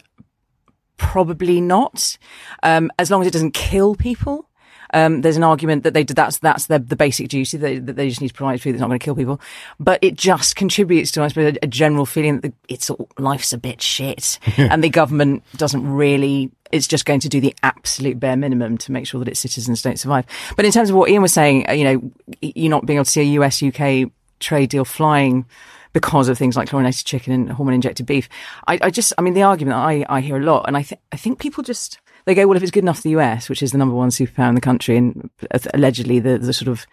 Probably 0.97 1.61
not. 1.61 2.17
Um, 2.63 2.93
as 3.01 3.11
long 3.11 3.23
as 3.23 3.27
it 3.27 3.33
doesn't 3.33 3.55
kill 3.55 3.97
people. 3.97 4.49
Um, 4.93 5.21
there's 5.21 5.37
an 5.37 5.45
argument 5.45 5.85
that 5.85 5.95
they 5.95 6.05
that's 6.05 6.39
that's 6.39 6.67
the, 6.67 6.79
the 6.79 6.97
basic 6.97 7.29
duty 7.29 7.57
they, 7.57 7.79
that 7.79 7.97
they 7.97 8.09
just 8.09 8.21
need 8.21 8.29
to 8.29 8.35
provide 8.35 8.61
food 8.61 8.73
that's 8.73 8.81
not 8.81 8.89
going 8.89 8.99
to 8.99 9.05
kill 9.05 9.15
people, 9.15 9.41
but 9.79 9.99
it 10.03 10.15
just 10.15 10.57
contributes 10.57 11.11
to 11.13 11.23
I 11.23 11.29
suppose 11.29 11.55
a, 11.55 11.65
a 11.65 11.67
general 11.67 12.07
feeling 12.07 12.41
that 12.41 12.49
the, 12.49 12.53
it's 12.69 12.91
all, 12.91 13.09
life's 13.19 13.53
a 13.53 13.59
bit 13.59 13.81
shit, 13.81 14.39
and 14.57 14.83
the 14.83 14.91
government 14.91 15.43
doesn't 15.57 15.87
really. 15.91 16.51
It's 16.73 16.87
just 16.87 17.05
going 17.05 17.19
to 17.21 17.29
do 17.29 17.41
the 17.41 17.53
absolute 17.65 18.21
bare 18.21 18.37
minimum 18.37 18.79
to 18.79 18.93
make 18.93 19.05
sure 19.05 19.19
that 19.19 19.29
its 19.29 19.41
citizens 19.41 19.83
don't 19.83 19.99
survive. 19.99 20.25
But 20.55 20.65
in 20.65 20.71
terms 20.71 20.89
of 20.91 20.95
what 20.95 21.11
Ian 21.11 21.21
was 21.21 21.33
saying, 21.33 21.69
uh, 21.69 21.73
you 21.73 21.83
know, 21.83 22.13
you're 22.41 22.71
not 22.71 22.87
being 22.87 22.99
able 22.99 23.07
to 23.07 23.11
see 23.11 23.23
a 23.23 23.41
US 23.41 23.61
UK 23.61 24.09
trade 24.39 24.71
deal 24.71 24.85
flying 24.85 25.47
because 25.93 26.29
of 26.29 26.39
things 26.39 26.57
like 26.57 26.69
chlorinated 26.69 27.05
chicken 27.05 27.33
and 27.33 27.51
hormone 27.51 27.75
injected 27.75 28.07
beef. 28.07 28.29
I, 28.67 28.79
I 28.83 28.91
just, 28.91 29.13
I 29.19 29.23
mean, 29.23 29.35
the 29.35 29.43
argument 29.43 29.77
that 29.77 29.83
I, 29.83 30.07
I 30.09 30.21
hear 30.21 30.37
a 30.37 30.45
lot, 30.45 30.65
and 30.67 30.77
I 30.77 30.83
think, 30.83 31.01
I 31.13 31.17
think 31.17 31.39
people 31.39 31.65
just, 31.65 31.99
they 32.31 32.35
go, 32.43 32.47
well, 32.47 32.57
if 32.57 32.63
it's 32.63 32.71
good 32.71 32.85
enough 32.85 32.97
for 32.99 33.03
the 33.03 33.17
US, 33.19 33.49
which 33.49 33.63
is 33.63 33.73
the 33.73 33.79
number 33.79 33.95
one 33.95 34.11
superpower 34.11 34.49
in 34.49 34.55
the 34.55 34.61
country 34.61 34.97
and 34.97 35.29
uh, 35.51 35.59
allegedly 35.75 36.21
the, 36.21 36.39
the 36.39 36.53
sort 36.53 36.69
of, 36.69 36.87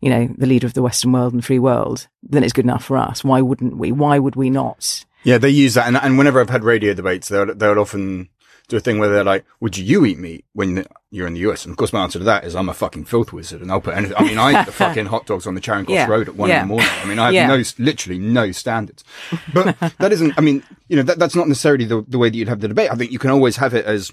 you 0.00 0.10
know, 0.10 0.28
the 0.36 0.46
leader 0.46 0.66
of 0.66 0.74
the 0.74 0.82
Western 0.82 1.12
world 1.12 1.32
and 1.32 1.44
free 1.44 1.58
world, 1.58 2.08
then 2.22 2.42
it's 2.42 2.52
good 2.52 2.64
enough 2.64 2.84
for 2.84 2.96
us. 2.96 3.22
Why 3.22 3.40
wouldn't 3.40 3.76
we? 3.76 3.92
Why 3.92 4.18
would 4.18 4.34
we 4.36 4.50
not? 4.50 5.04
Yeah, 5.22 5.38
they 5.38 5.50
use 5.50 5.74
that. 5.74 5.86
And, 5.86 5.96
and 5.96 6.18
whenever 6.18 6.40
I've 6.40 6.50
had 6.50 6.64
radio 6.64 6.92
debates, 6.94 7.28
they'll, 7.28 7.54
they'll 7.54 7.78
often 7.78 8.28
do 8.68 8.76
a 8.76 8.80
thing 8.80 8.98
where 8.98 9.08
they're 9.08 9.24
like, 9.24 9.44
would 9.60 9.76
you 9.76 10.06
eat 10.06 10.18
meat 10.18 10.44
when 10.54 10.86
you're 11.10 11.26
in 11.26 11.34
the 11.34 11.40
US? 11.40 11.64
And 11.64 11.72
of 11.72 11.76
course, 11.76 11.92
my 11.92 12.02
answer 12.02 12.18
to 12.20 12.24
that 12.24 12.44
is 12.44 12.54
I'm 12.56 12.68
a 12.68 12.74
fucking 12.74 13.04
filth 13.04 13.32
wizard 13.32 13.60
and 13.60 13.70
I'll 13.70 13.80
put 13.80 13.94
anything. 13.96 14.16
I 14.16 14.22
mean, 14.22 14.38
I 14.38 14.62
eat 14.62 14.66
the 14.66 14.72
fucking 14.84 15.06
hot 15.06 15.26
dogs 15.26 15.46
on 15.46 15.54
the 15.54 15.60
Charing 15.60 15.84
Cross 15.84 15.94
Yeah. 15.94 16.06
Road 16.06 16.28
at 16.28 16.36
one 16.36 16.48
Yeah. 16.48 16.62
in 16.62 16.68
the 16.68 16.74
morning. 16.74 16.88
I 17.02 17.04
mean, 17.06 17.18
I 17.18 17.24
have 17.26 17.34
Yeah. 17.34 17.46
no, 17.48 17.62
literally 17.78 18.18
no 18.18 18.52
standards. 18.52 19.04
But 19.52 19.76
that 19.98 20.12
isn't, 20.12 20.34
I 20.38 20.40
mean, 20.40 20.62
you 20.88 20.96
know, 20.96 21.02
that, 21.02 21.18
that's 21.18 21.34
not 21.36 21.48
necessarily 21.48 21.84
the, 21.84 22.02
the 22.08 22.16
way 22.16 22.30
that 22.30 22.36
you'd 22.36 22.48
have 22.48 22.60
the 22.60 22.68
debate. 22.68 22.90
I 22.90 22.94
think 22.94 23.10
you 23.12 23.18
can 23.18 23.30
always 23.30 23.56
have 23.58 23.74
it 23.74 23.84
as, 23.84 24.12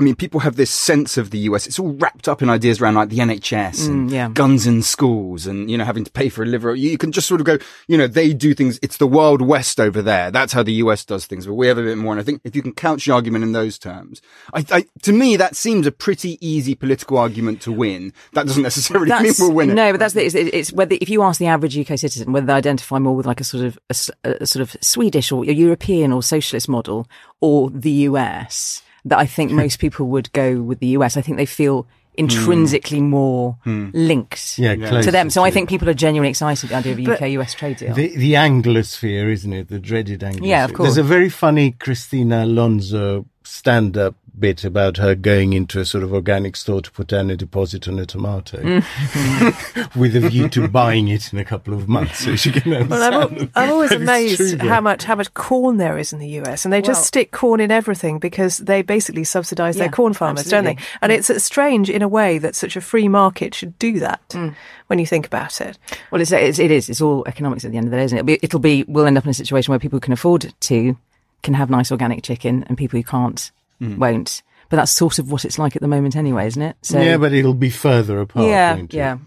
I 0.00 0.02
mean, 0.02 0.16
people 0.16 0.40
have 0.40 0.56
this 0.56 0.70
sense 0.70 1.18
of 1.18 1.30
the 1.30 1.38
US. 1.40 1.66
It's 1.66 1.78
all 1.78 1.92
wrapped 1.92 2.26
up 2.26 2.40
in 2.42 2.48
ideas 2.48 2.80
around 2.80 2.94
like 2.94 3.10
the 3.10 3.18
NHS 3.18 3.86
and 3.86 4.08
Mm, 4.08 4.12
yeah. 4.12 4.28
guns 4.32 4.66
in 4.66 4.82
schools 4.82 5.46
and, 5.46 5.70
you 5.70 5.76
know, 5.76 5.84
having 5.84 6.04
to 6.04 6.10
pay 6.10 6.28
for 6.30 6.42
a 6.42 6.46
liver. 6.46 6.74
You 6.74 6.96
can 6.96 7.12
just 7.12 7.26
sort 7.28 7.40
of 7.40 7.46
go, 7.46 7.58
you 7.86 7.98
know, 7.98 8.06
they 8.06 8.32
do 8.32 8.54
things. 8.54 8.78
It's 8.82 8.96
the 8.96 9.06
Wild 9.06 9.42
West 9.42 9.78
over 9.78 10.00
there. 10.00 10.30
That's 10.30 10.52
how 10.54 10.62
the 10.62 10.72
US 10.74 11.04
does 11.04 11.26
things, 11.26 11.46
but 11.46 11.54
we 11.54 11.66
have 11.66 11.76
a 11.76 11.82
bit 11.82 11.98
more. 11.98 12.12
And 12.12 12.20
I 12.20 12.24
think 12.24 12.40
if 12.44 12.56
you 12.56 12.62
can 12.62 12.72
couch 12.72 13.04
the 13.04 13.12
argument 13.12 13.44
in 13.44 13.52
those 13.52 13.78
terms, 13.78 14.22
I, 14.54 14.64
I 14.70 14.86
to 15.02 15.12
me, 15.12 15.36
that 15.36 15.54
seems 15.54 15.86
a 15.86 15.92
pretty 15.92 16.38
easy 16.40 16.74
political 16.74 17.18
argument 17.18 17.60
to 17.62 17.72
win. 17.72 18.12
That 18.32 18.46
doesn't 18.46 18.62
necessarily 18.62 19.10
mean 19.22 19.34
we'll 19.38 19.52
win 19.52 19.70
it. 19.70 19.74
No, 19.74 19.92
but 19.92 19.98
that's 20.00 20.14
the, 20.14 20.24
it's, 20.24 20.34
it's 20.34 20.72
whether 20.72 20.96
if 21.00 21.08
you 21.10 21.22
ask 21.22 21.38
the 21.38 21.46
average 21.46 21.76
UK 21.76 21.98
citizen 21.98 22.32
whether 22.32 22.46
they 22.46 22.52
identify 22.54 22.98
more 22.98 23.14
with 23.14 23.26
like 23.26 23.40
a 23.40 23.44
sort 23.44 23.64
of 23.66 23.78
a, 23.90 23.94
a 24.42 24.46
sort 24.46 24.62
of 24.62 24.76
Swedish 24.80 25.30
or 25.30 25.44
European 25.44 26.12
or 26.12 26.22
socialist 26.22 26.68
model 26.68 27.06
or 27.40 27.68
the 27.70 27.90
US, 28.08 28.82
that 29.04 29.18
I 29.18 29.26
think 29.26 29.50
most 29.50 29.78
people 29.84 30.06
would 30.08 30.32
go 30.32 30.60
with 30.60 30.80
the 30.80 30.88
US. 30.88 31.16
I 31.16 31.20
think 31.20 31.36
they 31.36 31.46
feel 31.46 31.82
hmm. 31.82 31.88
intrinsically 32.14 33.00
more 33.00 33.58
hmm. 33.64 33.90
linked 33.92 34.58
Yeah, 34.58 34.74
to 35.00 35.10
them. 35.10 35.30
So 35.30 35.42
I 35.42 35.50
to- 35.50 35.54
think 35.54 35.68
people 35.68 35.88
are 35.88 35.94
genuinely 35.94 36.30
excited 36.30 36.72
at 36.72 36.84
the 36.84 36.90
idea 36.90 37.12
of 37.12 37.22
a 37.22 37.24
UK-US 37.24 37.54
trade 37.54 37.78
deal. 37.78 37.94
The, 37.94 38.16
the 38.16 38.34
Anglosphere, 38.34 39.30
isn't 39.32 39.52
it? 39.52 39.68
The 39.68 39.78
dreaded 39.78 40.20
Anglosphere. 40.20 40.46
Yeah, 40.46 40.64
of 40.64 40.74
course. 40.74 40.88
There's 40.88 40.98
a 40.98 41.02
very 41.02 41.30
funny 41.30 41.72
Christina 41.72 42.44
Alonso 42.44 43.26
stand-up 43.44 44.14
bit 44.40 44.64
about 44.64 44.96
her 44.96 45.14
going 45.14 45.52
into 45.52 45.78
a 45.80 45.84
sort 45.84 46.02
of 46.02 46.12
organic 46.12 46.56
store 46.56 46.80
to 46.80 46.90
put 46.90 47.06
down 47.08 47.30
a 47.30 47.36
deposit 47.36 47.86
on 47.88 47.98
a 47.98 48.06
tomato 48.06 48.58
Mm. 48.58 49.94
with 49.96 50.16
a 50.16 50.20
view 50.28 50.48
to 50.48 50.68
buying 50.68 51.08
it 51.08 51.32
in 51.32 51.38
a 51.38 51.44
couple 51.44 51.74
of 51.74 51.88
months 51.88 52.20
so 52.24 52.36
she 52.36 52.50
can 52.52 52.70
Well, 52.88 53.02
I'm, 53.02 53.12
understand. 53.14 53.50
al- 53.56 53.62
I'm 53.64 53.70
always 53.72 53.90
And 53.92 54.00
true, 54.00 54.08
amazed 54.12 54.60
how 54.62 54.80
much 54.80 55.04
how 55.04 55.14
much 55.14 55.32
corn 55.34 55.76
there 55.76 55.98
is 55.98 56.12
in 56.12 56.18
the 56.18 56.28
US, 56.40 56.64
and 56.64 56.72
they 56.72 56.80
just 56.82 56.98
Well- 57.00 57.04
stick 57.04 57.30
corn 57.32 57.60
in 57.60 57.70
everything 57.70 58.18
because 58.18 58.58
they 58.58 58.82
basically 58.82 59.24
subsidise 59.24 59.76
their 59.76 59.88
corn 59.90 60.12
farmers, 60.12 60.48
don't 60.48 60.64
they? 60.64 60.76
And 61.02 61.12
it's 61.12 61.30
uh, 61.30 61.38
strange 61.38 61.90
in 61.90 62.02
a 62.02 62.08
way 62.08 62.38
that 62.38 62.54
such 62.54 62.76
a 62.76 62.80
free 62.80 63.08
market 63.08 63.54
should 63.54 63.78
do 63.78 63.98
that 64.00 64.20
Mm. 64.30 64.54
when 64.86 64.98
you 64.98 65.06
think 65.06 65.26
about 65.26 65.60
it. 65.60 65.78
Well, 66.10 66.20
it's, 66.20 66.32
it's 66.32 66.58
it 66.58 66.70
is. 66.70 66.88
It's 66.88 67.00
all 67.00 67.24
economics 67.26 67.64
at 67.64 67.70
the 67.72 67.76
end 67.78 67.86
of 67.86 67.90
the 67.90 67.96
day, 67.96 68.04
isn't 68.04 68.18
it? 68.18 68.20
It'll 68.20 68.26
be, 68.26 68.38
it'll 68.42 68.60
be. 68.60 68.84
We'll 68.88 69.06
end 69.06 69.18
up 69.18 69.24
in 69.24 69.30
a 69.30 69.34
situation 69.34 69.70
where 69.72 69.78
people 69.78 69.96
who 69.96 70.00
can 70.00 70.12
afford 70.12 70.52
to 70.60 70.96
can 71.42 71.54
have 71.54 71.70
nice 71.70 71.90
organic 71.90 72.22
chicken, 72.22 72.64
and 72.68 72.76
people 72.76 72.98
who 72.98 73.04
can't 73.04 73.50
won't. 73.80 74.42
But 74.68 74.76
that's 74.76 74.92
sort 74.92 75.18
of 75.18 75.32
what 75.32 75.44
it's 75.44 75.58
like 75.58 75.74
at 75.74 75.82
the 75.82 75.88
moment, 75.88 76.14
anyway, 76.14 76.46
isn't 76.46 76.62
it? 76.62 76.76
So 76.82 77.00
yeah, 77.00 77.16
but 77.16 77.32
it'll 77.32 77.54
be 77.54 77.70
further 77.70 78.20
apart. 78.20 78.46
yeah, 78.46 78.74
won't 78.74 78.94
yeah. 78.94 79.18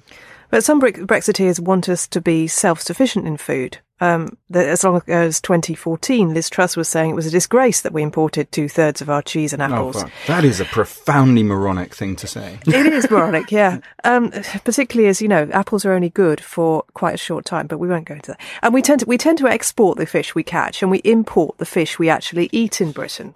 But 0.50 0.64
some 0.64 0.80
Brexiteers 0.80 1.60
want 1.60 1.90
us 1.90 2.08
to 2.10 2.22
be 2.22 2.48
self-sufficient 2.48 3.28
in 3.28 3.38
food. 3.38 3.80
Um, 4.00 4.38
that 4.50 4.68
as 4.68 4.84
long 4.84 4.98
ago 4.98 5.14
as 5.14 5.40
2014, 5.42 6.34
Liz 6.34 6.50
Truss 6.50 6.76
was 6.78 6.90
saying 6.90 7.10
it 7.12 7.16
was 7.16 7.26
a 7.26 7.32
disgrace 7.32 7.82
that 7.82 7.94
we 7.94 8.02
imported 8.04 8.52
two 8.52 8.68
thirds 8.68 9.02
of 9.02 9.10
our 9.10 9.22
cheese 9.22 9.54
and 9.54 9.62
Oh, 9.62 9.66
apples. 9.66 10.02
fuck. 10.02 10.12
That 10.28 10.44
is 10.46 10.60
a 10.60 10.66
profoundly 10.66 11.42
moronic 11.42 11.96
thing 11.96 12.16
to 12.18 12.28
say. 12.28 12.60
it 12.68 12.86
is 12.94 13.10
moronic, 13.10 13.52
yeah. 13.52 13.80
Um, 14.04 14.32
particularly 14.66 15.08
as 15.10 15.22
you 15.22 15.28
know, 15.30 15.48
apples 15.54 15.86
are 15.86 15.94
only 15.94 16.10
good 16.10 16.42
for 16.42 16.84
quite 16.94 17.16
a 17.16 17.18
short 17.18 17.46
time, 17.46 17.68
but 17.68 17.78
we 17.80 17.88
won't 17.88 18.06
go 18.06 18.16
into 18.16 18.32
that. 18.32 18.42
And 18.62 18.74
we 18.74 18.82
tend 18.82 19.00
to 19.02 19.06
we 19.06 19.18
tend 19.18 19.38
to 19.40 19.48
export 19.48 19.98
the 19.98 20.06
fish 20.06 20.36
we 20.36 20.44
catch, 20.44 20.82
and 20.82 20.92
we 20.92 21.00
import 21.00 21.58
the 21.58 21.66
fish 21.66 21.98
we 21.98 22.10
actually 22.10 22.50
eat 22.52 22.82
in 22.82 22.92
Britain. 22.92 23.34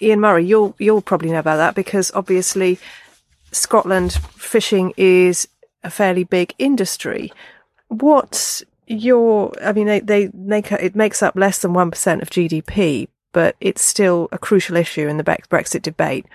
Ian 0.00 0.20
Murray, 0.20 0.44
you'll 0.44 0.74
you'll 0.78 1.02
probably 1.02 1.30
know 1.30 1.38
about 1.38 1.56
that 1.56 1.74
because 1.74 2.10
obviously 2.14 2.78
Scotland 3.52 4.12
fishing 4.12 4.92
is 4.96 5.48
a 5.82 5.90
fairly 5.90 6.24
big 6.24 6.54
industry. 6.58 7.32
What's 7.88 8.62
your? 8.86 9.52
I 9.62 9.72
mean, 9.72 9.86
they 9.86 10.00
they 10.00 10.30
make 10.34 10.70
it 10.72 10.94
makes 10.94 11.22
up 11.22 11.36
less 11.36 11.58
than 11.60 11.74
one 11.74 11.90
percent 11.90 12.22
of 12.22 12.30
GDP, 12.30 13.08
but 13.32 13.56
it's 13.60 13.82
still 13.82 14.28
a 14.32 14.38
crucial 14.38 14.76
issue 14.76 15.08
in 15.08 15.16
the 15.16 15.24
Brexit 15.24 15.82
debate. 15.82 16.26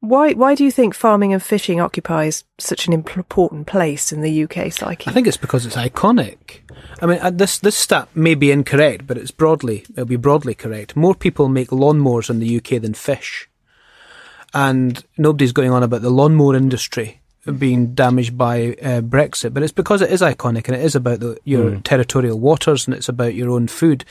Why 0.00 0.32
why 0.32 0.56
do 0.56 0.64
you 0.64 0.72
think 0.72 0.94
farming 0.94 1.32
and 1.32 1.42
fishing 1.42 1.80
occupies 1.80 2.44
such 2.58 2.88
an 2.88 2.92
important 2.92 3.68
place 3.68 4.10
in 4.10 4.20
the 4.20 4.44
UK 4.44 4.72
psyche? 4.72 5.08
I 5.08 5.12
think 5.12 5.28
it's 5.28 5.36
because 5.36 5.64
it's 5.64 5.76
iconic. 5.76 6.61
I 7.00 7.06
mean, 7.06 7.18
uh, 7.20 7.30
this 7.30 7.58
this 7.58 7.76
stat 7.76 8.08
may 8.14 8.34
be 8.34 8.50
incorrect, 8.52 9.06
but 9.06 9.18
it's 9.18 9.30
broadly 9.32 9.84
it'll 9.90 10.04
be 10.04 10.16
broadly 10.16 10.54
correct. 10.54 10.94
More 10.96 11.14
people 11.14 11.48
make 11.48 11.68
lawnmowers 11.70 12.30
in 12.30 12.38
the 12.38 12.56
UK 12.56 12.80
than 12.80 12.94
fish, 12.94 13.48
and 14.54 15.04
nobody's 15.16 15.52
going 15.52 15.70
on 15.72 15.82
about 15.82 16.02
the 16.02 16.10
lawnmower 16.10 16.54
industry 16.54 17.20
being 17.58 17.92
damaged 17.94 18.38
by 18.38 18.68
uh, 18.82 19.00
Brexit. 19.00 19.52
But 19.52 19.64
it's 19.64 19.72
because 19.72 20.00
it 20.00 20.12
is 20.12 20.20
iconic 20.20 20.68
and 20.68 20.76
it 20.76 20.84
is 20.84 20.94
about 20.94 21.18
the, 21.20 21.36
your 21.44 21.72
Mm. 21.72 21.82
territorial 21.82 22.38
waters 22.38 22.86
and 22.86 22.94
it's 22.94 23.08
about 23.08 23.34
your 23.34 23.50
own 23.50 23.66
food. 23.66 24.04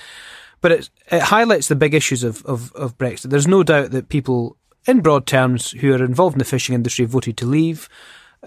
But 0.59 0.71
it 0.73 0.89
it 1.09 1.21
highlights 1.21 1.67
the 1.69 1.75
big 1.75 1.93
issues 1.93 2.23
of, 2.23 2.45
of, 2.45 2.73
of 2.73 2.97
Brexit. 2.97 3.29
There's 3.29 3.47
no 3.47 3.63
doubt 3.63 3.91
that 3.91 4.09
people, 4.09 4.57
in 4.85 4.99
broad 4.99 5.25
terms, 5.27 5.71
who 5.71 5.93
are 5.93 6.03
involved 6.03 6.35
in 6.35 6.39
the 6.39 6.45
fishing 6.45 6.75
industry 6.75 7.05
voted 7.05 7.37
to 7.37 7.45
leave. 7.45 7.87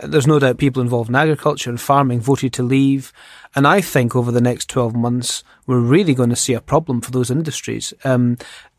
There's 0.03 0.27
no 0.27 0.39
doubt 0.39 0.59
people 0.59 0.83
involved 0.83 1.09
in 1.09 1.15
agriculture 1.15 1.71
and 1.71 1.81
farming 1.81 2.21
voted 2.21 2.53
to 2.55 2.63
leave. 2.63 3.13
And 3.55 3.67
I 3.67 3.81
think 3.81 4.17
over 4.17 4.33
the 4.33 4.41
next 4.41 4.69
12 4.69 4.95
months, 4.95 5.45
we're 5.67 5.79
really 5.79 6.15
going 6.15 6.31
to 6.31 6.37
see 6.37 6.53
a 6.53 6.61
problem 6.61 7.01
for 7.01 7.13
those 7.13 7.31
industries. 7.31 7.95
Um, 8.05 8.39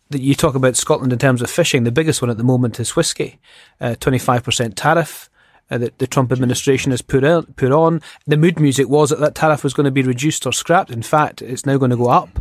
that 0.10 0.22
you 0.22 0.36
talk 0.36 0.56
about 0.56 0.76
Scotland 0.76 1.12
in 1.12 1.20
terms 1.20 1.42
of 1.42 1.50
fishing, 1.50 1.84
the 1.84 1.92
biggest 1.92 2.22
one 2.22 2.30
at 2.30 2.38
the 2.38 2.44
moment 2.44 2.80
is 2.80 2.96
whisky, 2.96 3.40
uh, 3.82 3.96
25% 4.00 4.74
tariff. 4.76 5.30
Uh, 5.72 5.80
that 5.80 5.98
the 5.98 6.06
Trump 6.06 6.32
administration 6.32 6.92
has 6.92 7.02
put 7.02 7.24
out, 7.24 7.56
put 7.56 7.72
on. 7.72 8.00
The 8.28 8.38
mood 8.38 8.60
music 8.60 8.88
was 8.88 9.10
that 9.10 9.20
that 9.20 9.34
tariff 9.34 9.64
was 9.64 9.74
going 9.74 9.86
to 9.86 9.92
be 9.92 10.04
reduced 10.04 10.46
or 10.46 10.54
scrapped. 10.54 10.92
In 10.92 11.02
fact, 11.02 11.42
it's 11.42 11.66
now 11.66 11.78
going 11.78 11.90
to 11.90 11.98
go 11.98 12.10
up. 12.10 12.40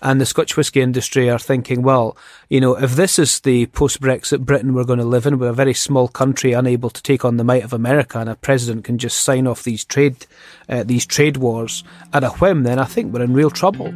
And 0.00 0.18
the 0.18 0.24
Scotch 0.24 0.56
whisky 0.56 0.80
industry 0.80 1.28
are 1.28 1.38
thinking, 1.38 1.82
well, 1.82 2.16
you 2.48 2.62
know, 2.62 2.74
if 2.74 2.92
this 2.92 3.18
is 3.18 3.40
the 3.40 3.66
post-Brexit 3.66 4.40
Britain 4.46 4.72
we're 4.72 4.84
going 4.84 4.98
to 5.00 5.04
live 5.04 5.26
in, 5.26 5.38
we're 5.38 5.50
a 5.50 5.52
very 5.52 5.74
small 5.74 6.08
country 6.08 6.54
unable 6.54 6.88
to 6.88 7.02
take 7.02 7.26
on 7.26 7.36
the 7.36 7.44
might 7.44 7.62
of 7.62 7.74
America, 7.74 8.18
and 8.18 8.30
a 8.30 8.36
president 8.36 8.84
can 8.84 8.96
just 8.96 9.22
sign 9.22 9.46
off 9.46 9.64
these 9.64 9.84
trade, 9.84 10.24
uh, 10.70 10.82
these 10.82 11.04
trade 11.04 11.36
wars 11.36 11.84
at 12.14 12.24
a 12.24 12.30
whim, 12.30 12.62
then 12.62 12.78
I 12.78 12.86
think 12.86 13.12
we're 13.12 13.22
in 13.22 13.34
real 13.34 13.50
trouble. 13.50 13.88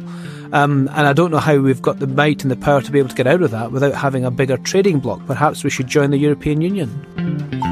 Um, 0.53 0.87
and 0.93 1.07
I 1.07 1.13
don't 1.13 1.31
know 1.31 1.39
how 1.39 1.57
we've 1.57 1.81
got 1.81 1.97
the 1.97 2.05
might 2.05 2.43
and 2.43 2.51
the 2.51 2.55
power 2.55 2.81
to 2.83 2.91
be 2.91 2.99
able 2.99 3.09
to 3.09 3.15
get 3.15 3.25
out 3.25 3.41
of 3.41 3.49
that 3.51 3.71
without 3.71 3.95
having 3.95 4.23
a 4.23 4.29
bigger 4.29 4.57
trading 4.57 4.99
bloc. 4.99 5.25
Perhaps 5.25 5.63
we 5.63 5.71
should 5.71 5.87
join 5.87 6.11
the 6.11 6.19
European 6.19 6.61
Union. 6.61 7.66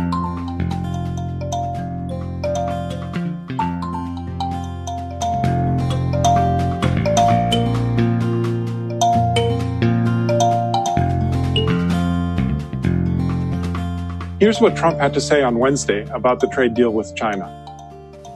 Here's 14.46 14.62
what 14.62 14.76
Trump 14.78 15.00
had 15.00 15.12
to 15.16 15.22
say 15.22 15.42
on 15.42 15.58
Wednesday 15.58 16.08
about 16.14 16.40
the 16.40 16.46
trade 16.46 16.76
deal 16.76 16.92
with 16.92 17.16
China. 17.16 17.50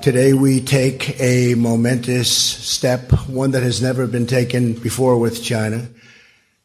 Today 0.01 0.33
we 0.33 0.59
take 0.59 1.21
a 1.21 1.53
momentous 1.53 2.31
step, 2.35 3.11
one 3.29 3.51
that 3.51 3.61
has 3.61 3.79
never 3.79 4.07
been 4.07 4.25
taken 4.25 4.73
before 4.73 5.19
with 5.19 5.43
China, 5.43 5.87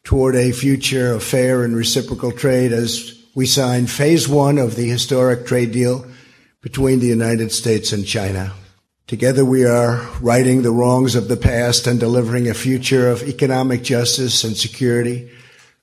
toward 0.03 0.35
a 0.35 0.51
future 0.51 1.11
of 1.11 1.23
fair 1.23 1.63
and 1.63 1.75
reciprocal 1.75 2.31
trade 2.31 2.71
as 2.71 3.23
we 3.35 3.45
sign 3.45 3.85
phase 3.85 4.27
one 4.27 4.57
of 4.57 4.75
the 4.75 4.89
historic 4.89 5.45
trade 5.45 5.71
deal 5.71 6.07
between 6.61 6.99
the 6.99 7.05
United 7.05 7.51
States 7.51 7.93
and 7.93 8.03
China. 8.03 8.51
Together 9.05 9.45
we 9.45 9.63
are 9.63 9.97
righting 10.21 10.63
the 10.63 10.71
wrongs 10.71 11.13
of 11.13 11.27
the 11.27 11.37
past 11.37 11.85
and 11.85 11.99
delivering 11.99 12.49
a 12.49 12.55
future 12.55 13.07
of 13.09 13.21
economic 13.21 13.83
justice 13.83 14.43
and 14.43 14.57
security 14.57 15.29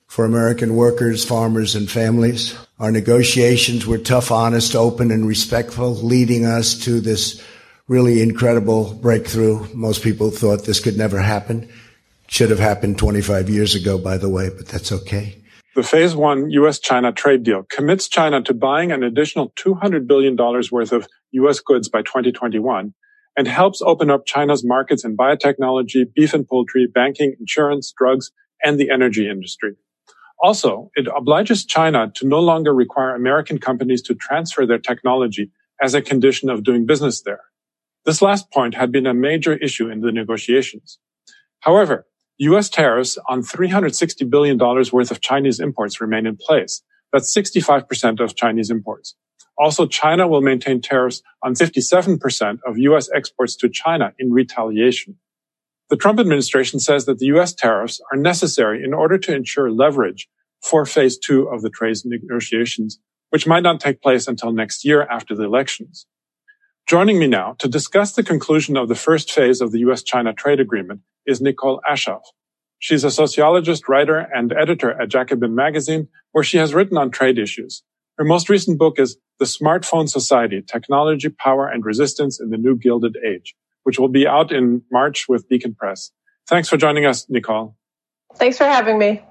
for 0.05 0.25
American 0.25 0.75
workers, 0.75 1.23
farmers, 1.23 1.75
and 1.75 1.89
families. 1.89 2.55
Our 2.83 2.91
negotiations 2.91 3.87
were 3.87 3.97
tough, 3.97 4.29
honest, 4.29 4.75
open, 4.75 5.09
and 5.09 5.25
respectful, 5.25 5.95
leading 5.95 6.45
us 6.45 6.77
to 6.79 6.99
this 6.99 7.41
really 7.87 8.21
incredible 8.21 8.93
breakthrough. 8.95 9.73
Most 9.73 10.03
people 10.03 10.31
thought 10.31 10.65
this 10.65 10.81
could 10.81 10.97
never 10.97 11.21
happen. 11.21 11.69
Should 12.27 12.49
have 12.49 12.59
happened 12.59 12.97
25 12.97 13.49
years 13.49 13.73
ago, 13.73 13.97
by 13.97 14.17
the 14.17 14.27
way, 14.27 14.49
but 14.49 14.67
that's 14.67 14.91
okay. 14.91 15.41
The 15.77 15.83
phase 15.83 16.13
one 16.13 16.49
U.S. 16.49 16.77
China 16.77 17.13
trade 17.13 17.43
deal 17.43 17.63
commits 17.71 18.09
China 18.09 18.41
to 18.41 18.53
buying 18.53 18.91
an 18.91 19.01
additional 19.01 19.51
$200 19.51 20.05
billion 20.05 20.35
worth 20.35 20.91
of 20.91 21.07
U.S. 21.31 21.61
goods 21.61 21.87
by 21.87 22.01
2021 22.01 22.93
and 23.37 23.47
helps 23.47 23.81
open 23.81 24.11
up 24.11 24.25
China's 24.25 24.65
markets 24.65 25.05
in 25.05 25.15
biotechnology, 25.15 26.13
beef 26.13 26.33
and 26.33 26.45
poultry, 26.45 26.87
banking, 26.93 27.33
insurance, 27.39 27.93
drugs, 27.97 28.31
and 28.61 28.77
the 28.77 28.89
energy 28.89 29.29
industry. 29.29 29.77
Also, 30.43 30.91
it 30.95 31.07
obliges 31.15 31.63
China 31.65 32.11
to 32.15 32.27
no 32.27 32.41
longer 32.41 32.73
require 32.73 33.15
American 33.15 33.57
companies 33.57 34.01
to 34.01 34.13
transfer 34.13 34.65
their 34.65 34.77
technology 34.77 35.49
as 35.81 35.93
a 35.93 36.01
condition 36.01 36.49
of 36.49 36.65
doing 36.65 36.85
business 36.85 37.21
there. 37.21 37.45
This 38.05 38.21
last 38.21 38.51
point 38.51 38.75
had 38.75 38.91
been 38.91 39.07
a 39.07 39.13
major 39.13 39.53
issue 39.53 39.89
in 39.89 40.01
the 40.01 40.11
negotiations. 40.11 40.99
However, 41.61 42.05
U.S. 42.39 42.67
tariffs 42.67 43.17
on 43.29 43.41
$360 43.41 44.29
billion 44.29 44.57
worth 44.57 45.11
of 45.11 45.21
Chinese 45.21 45.61
imports 45.61 46.01
remain 46.01 46.25
in 46.25 46.35
place. 46.35 46.81
That's 47.13 47.33
65% 47.33 48.19
of 48.19 48.35
Chinese 48.35 48.69
imports. 48.69 49.15
Also, 49.57 49.85
China 49.85 50.27
will 50.27 50.41
maintain 50.41 50.81
tariffs 50.81 51.21
on 51.41 51.53
57% 51.53 52.59
of 52.67 52.77
U.S. 52.77 53.09
exports 53.15 53.55
to 53.57 53.69
China 53.69 54.11
in 54.19 54.33
retaliation. 54.33 55.15
The 55.89 55.97
Trump 55.97 56.19
administration 56.19 56.79
says 56.79 57.05
that 57.05 57.19
the 57.19 57.27
U.S. 57.27 57.53
tariffs 57.53 58.01
are 58.11 58.17
necessary 58.17 58.83
in 58.83 58.93
order 58.93 59.17
to 59.19 59.35
ensure 59.35 59.71
leverage 59.71 60.29
for 60.61 60.85
phase 60.85 61.17
two 61.17 61.47
of 61.49 61.61
the 61.61 61.69
trade 61.69 61.97
negotiations 62.05 62.99
which 63.29 63.47
might 63.47 63.63
not 63.63 63.79
take 63.79 64.01
place 64.01 64.27
until 64.27 64.51
next 64.53 64.85
year 64.85 65.03
after 65.03 65.35
the 65.35 65.43
elections. 65.43 66.05
Joining 66.87 67.19
me 67.19 67.27
now 67.27 67.55
to 67.59 67.69
discuss 67.69 68.13
the 68.13 68.23
conclusion 68.23 68.77
of 68.77 68.89
the 68.89 68.95
first 68.95 69.31
phase 69.31 69.61
of 69.61 69.71
the 69.71 69.79
US-China 69.79 70.33
trade 70.33 70.59
agreement 70.59 71.01
is 71.25 71.41
Nicole 71.41 71.81
Aschoff. 71.89 72.23
She's 72.79 73.05
a 73.05 73.11
sociologist, 73.11 73.89
writer, 73.89 74.19
and 74.19 74.53
editor 74.53 74.91
at 75.01 75.09
Jacobin 75.09 75.55
Magazine, 75.55 76.09
where 76.33 76.43
she 76.43 76.57
has 76.57 76.73
written 76.73 76.97
on 76.97 77.11
trade 77.11 77.39
issues. 77.39 77.83
Her 78.17 78.25
most 78.25 78.49
recent 78.49 78.77
book 78.79 78.99
is 78.99 79.17
The 79.39 79.45
Smartphone 79.45 80.09
Society, 80.09 80.61
Technology, 80.61 81.29
Power, 81.29 81.67
and 81.69 81.85
Resistance 81.85 82.39
in 82.41 82.49
the 82.51 82.57
New 82.57 82.77
Gilded 82.77 83.17
Age, 83.25 83.55
which 83.83 83.99
will 83.99 84.07
be 84.09 84.27
out 84.27 84.51
in 84.51 84.81
March 84.91 85.27
with 85.29 85.47
Beacon 85.47 85.75
Press. 85.75 86.11
Thanks 86.47 86.67
for 86.67 86.77
joining 86.77 87.05
us, 87.05 87.29
Nicole. 87.29 87.75
Thanks 88.35 88.57
for 88.57 88.65
having 88.65 88.97
me. 88.97 89.21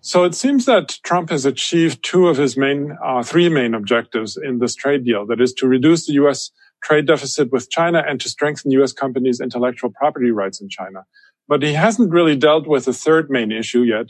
So 0.00 0.24
it 0.24 0.34
seems 0.34 0.64
that 0.64 0.98
Trump 1.04 1.30
has 1.30 1.46
achieved 1.46 2.02
two 2.02 2.26
of 2.26 2.36
his 2.36 2.56
main, 2.56 2.98
uh, 3.04 3.22
three 3.22 3.48
main 3.48 3.72
objectives 3.72 4.36
in 4.36 4.58
this 4.58 4.74
trade 4.74 5.04
deal. 5.04 5.24
That 5.26 5.40
is 5.40 5.52
to 5.54 5.68
reduce 5.68 6.06
the 6.06 6.14
U.S. 6.14 6.50
trade 6.82 7.06
deficit 7.06 7.52
with 7.52 7.70
China 7.70 8.02
and 8.06 8.20
to 8.20 8.28
strengthen 8.28 8.72
U.S. 8.72 8.92
companies' 8.92 9.40
intellectual 9.40 9.90
property 9.90 10.32
rights 10.32 10.60
in 10.60 10.68
China. 10.68 11.04
But 11.46 11.62
he 11.62 11.74
hasn't 11.74 12.10
really 12.10 12.34
dealt 12.34 12.66
with 12.66 12.86
the 12.86 12.92
third 12.92 13.30
main 13.30 13.52
issue 13.52 13.82
yet, 13.82 14.06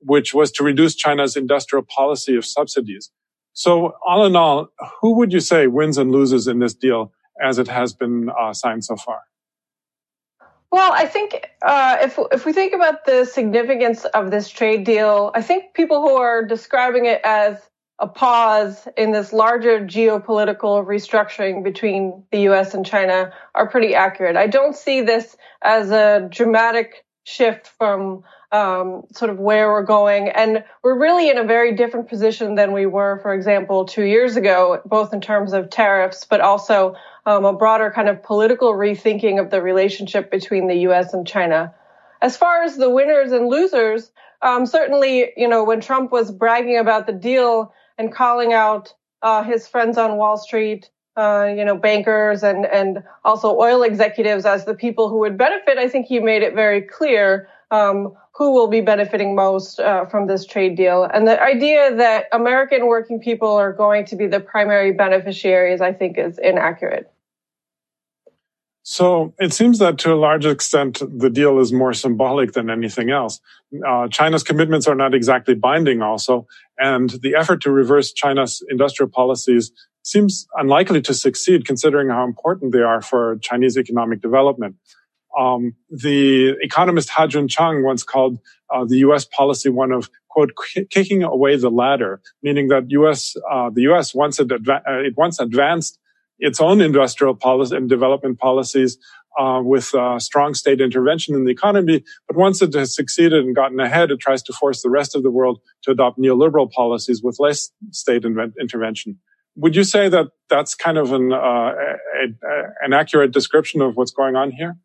which 0.00 0.34
was 0.34 0.50
to 0.52 0.64
reduce 0.64 0.96
China's 0.96 1.36
industrial 1.36 1.84
policy 1.84 2.34
of 2.34 2.44
subsidies. 2.44 3.12
So 3.52 3.94
all 4.04 4.26
in 4.26 4.34
all, 4.34 4.68
who 5.00 5.14
would 5.14 5.32
you 5.32 5.40
say 5.40 5.68
wins 5.68 5.96
and 5.96 6.10
loses 6.10 6.48
in 6.48 6.58
this 6.58 6.74
deal 6.74 7.12
as 7.42 7.58
it 7.58 7.68
has 7.68 7.92
been 7.92 8.30
uh, 8.30 8.52
signed 8.52 8.84
so 8.84 8.96
far? 8.96 9.20
Well, 10.72 10.92
I 10.92 11.06
think 11.06 11.48
uh, 11.62 11.98
if 12.02 12.18
if 12.32 12.44
we 12.44 12.52
think 12.52 12.74
about 12.74 13.04
the 13.04 13.24
significance 13.24 14.04
of 14.04 14.30
this 14.30 14.48
trade 14.48 14.84
deal, 14.84 15.30
I 15.34 15.42
think 15.42 15.74
people 15.74 16.02
who 16.02 16.16
are 16.16 16.44
describing 16.44 17.06
it 17.06 17.20
as 17.24 17.58
a 17.98 18.06
pause 18.06 18.86
in 18.96 19.12
this 19.12 19.32
larger 19.32 19.80
geopolitical 19.80 20.84
restructuring 20.84 21.64
between 21.64 22.24
the 22.30 22.40
U.S. 22.40 22.74
and 22.74 22.84
China 22.84 23.32
are 23.54 23.68
pretty 23.68 23.94
accurate. 23.94 24.36
I 24.36 24.48
don't 24.48 24.76
see 24.76 25.00
this 25.00 25.36
as 25.62 25.90
a 25.90 26.28
dramatic 26.30 27.06
shift 27.24 27.68
from 27.78 28.22
um, 28.52 29.02
sort 29.12 29.30
of 29.30 29.38
where 29.38 29.70
we're 29.70 29.82
going. 29.82 30.28
And 30.28 30.62
we're 30.82 30.98
really 30.98 31.30
in 31.30 31.38
a 31.38 31.44
very 31.44 31.74
different 31.74 32.08
position 32.08 32.54
than 32.54 32.72
we 32.72 32.86
were, 32.86 33.18
for 33.22 33.34
example, 33.34 33.84
two 33.84 34.04
years 34.04 34.36
ago, 34.36 34.80
both 34.84 35.12
in 35.12 35.20
terms 35.20 35.52
of 35.52 35.70
tariffs, 35.70 36.24
but 36.24 36.40
also 36.40 36.94
um, 37.26 37.44
a 37.44 37.52
broader 37.52 37.90
kind 37.90 38.08
of 38.08 38.22
political 38.22 38.72
rethinking 38.72 39.40
of 39.40 39.50
the 39.50 39.60
relationship 39.60 40.30
between 40.30 40.68
the 40.68 40.76
U.S. 40.88 41.12
and 41.12 41.26
China. 41.26 41.74
As 42.22 42.36
far 42.36 42.62
as 42.62 42.76
the 42.76 42.88
winners 42.88 43.32
and 43.32 43.48
losers, 43.48 44.10
um, 44.42 44.64
certainly, 44.64 45.32
you 45.36 45.48
know, 45.48 45.64
when 45.64 45.80
Trump 45.80 46.12
was 46.12 46.30
bragging 46.30 46.78
about 46.78 47.06
the 47.06 47.12
deal 47.12 47.74
and 47.98 48.12
calling 48.12 48.52
out 48.52 48.94
uh, 49.22 49.42
his 49.42 49.66
friends 49.66 49.98
on 49.98 50.16
Wall 50.16 50.36
Street, 50.36 50.88
uh, 51.16 51.52
you 51.56 51.64
know, 51.64 51.76
bankers 51.76 52.42
and 52.42 52.64
and 52.66 53.02
also 53.24 53.58
oil 53.58 53.82
executives 53.82 54.44
as 54.44 54.64
the 54.64 54.74
people 54.74 55.08
who 55.08 55.18
would 55.18 55.36
benefit, 55.36 55.78
I 55.78 55.88
think 55.88 56.06
he 56.06 56.20
made 56.20 56.42
it 56.42 56.54
very 56.54 56.82
clear 56.82 57.48
um, 57.70 58.14
who 58.34 58.52
will 58.52 58.68
be 58.68 58.82
benefiting 58.82 59.34
most 59.34 59.80
uh, 59.80 60.04
from 60.06 60.26
this 60.26 60.44
trade 60.44 60.76
deal. 60.76 61.04
And 61.04 61.26
the 61.26 61.42
idea 61.42 61.96
that 61.96 62.26
American 62.32 62.86
working 62.86 63.18
people 63.18 63.50
are 63.50 63.72
going 63.72 64.04
to 64.06 64.16
be 64.16 64.26
the 64.26 64.40
primary 64.40 64.92
beneficiaries, 64.92 65.80
I 65.80 65.92
think, 65.92 66.18
is 66.18 66.38
inaccurate. 66.38 67.10
So 68.88 69.34
it 69.40 69.52
seems 69.52 69.80
that 69.80 69.98
to 69.98 70.12
a 70.12 70.14
large 70.14 70.46
extent, 70.46 71.02
the 71.12 71.28
deal 71.28 71.58
is 71.58 71.72
more 71.72 71.92
symbolic 71.92 72.52
than 72.52 72.70
anything 72.70 73.10
else. 73.10 73.40
Uh, 73.84 74.06
China's 74.06 74.44
commitments 74.44 74.86
are 74.86 74.94
not 74.94 75.12
exactly 75.12 75.56
binding 75.56 76.02
also. 76.02 76.46
And 76.78 77.10
the 77.20 77.34
effort 77.34 77.60
to 77.62 77.72
reverse 77.72 78.12
China's 78.12 78.64
industrial 78.68 79.10
policies 79.10 79.72
seems 80.04 80.46
unlikely 80.54 81.02
to 81.02 81.14
succeed 81.14 81.66
considering 81.66 82.10
how 82.10 82.22
important 82.22 82.70
they 82.70 82.82
are 82.82 83.02
for 83.02 83.38
Chinese 83.42 83.76
economic 83.76 84.20
development. 84.22 84.76
Um, 85.36 85.74
the 85.90 86.54
economist 86.60 87.08
Ha-Joon 87.08 87.48
Chang 87.48 87.82
once 87.82 88.04
called 88.04 88.38
uh, 88.72 88.84
the 88.84 88.98
U.S. 88.98 89.24
policy 89.24 89.68
one 89.68 89.90
of 89.90 90.08
quote 90.28 90.52
kicking 90.90 91.24
away 91.24 91.56
the 91.56 91.72
ladder, 91.72 92.20
meaning 92.40 92.68
that 92.68 92.88
U.S. 92.92 93.34
Uh, 93.50 93.68
the 93.68 93.82
U.S. 93.82 94.14
once 94.14 94.38
it, 94.38 94.46
adva- 94.46 94.82
uh, 94.88 95.00
it 95.00 95.16
once 95.16 95.40
advanced 95.40 95.98
its 96.38 96.60
own 96.60 96.80
industrial 96.80 97.34
policy 97.34 97.76
and 97.76 97.88
development 97.88 98.38
policies 98.38 98.98
uh, 99.38 99.60
with 99.62 99.94
uh, 99.94 100.18
strong 100.18 100.54
state 100.54 100.80
intervention 100.80 101.34
in 101.34 101.44
the 101.44 101.50
economy. 101.50 102.02
But 102.26 102.36
once 102.36 102.62
it 102.62 102.74
has 102.74 102.94
succeeded 102.94 103.44
and 103.44 103.54
gotten 103.54 103.78
ahead, 103.80 104.10
it 104.10 104.20
tries 104.20 104.42
to 104.44 104.52
force 104.52 104.82
the 104.82 104.90
rest 104.90 105.14
of 105.14 105.22
the 105.22 105.30
world 105.30 105.60
to 105.82 105.90
adopt 105.90 106.18
neoliberal 106.18 106.70
policies 106.70 107.22
with 107.22 107.36
less 107.38 107.70
state 107.90 108.24
in- 108.24 108.54
intervention. 108.60 109.18
Would 109.56 109.74
you 109.74 109.84
say 109.84 110.08
that 110.08 110.26
that's 110.50 110.74
kind 110.74 110.98
of 110.98 111.12
an, 111.12 111.32
uh, 111.32 111.36
a, 111.36 111.72
a, 111.72 112.62
an 112.82 112.92
accurate 112.92 113.32
description 113.32 113.80
of 113.80 113.96
what's 113.96 114.10
going 114.10 114.36
on 114.36 114.50
here? 114.50 114.76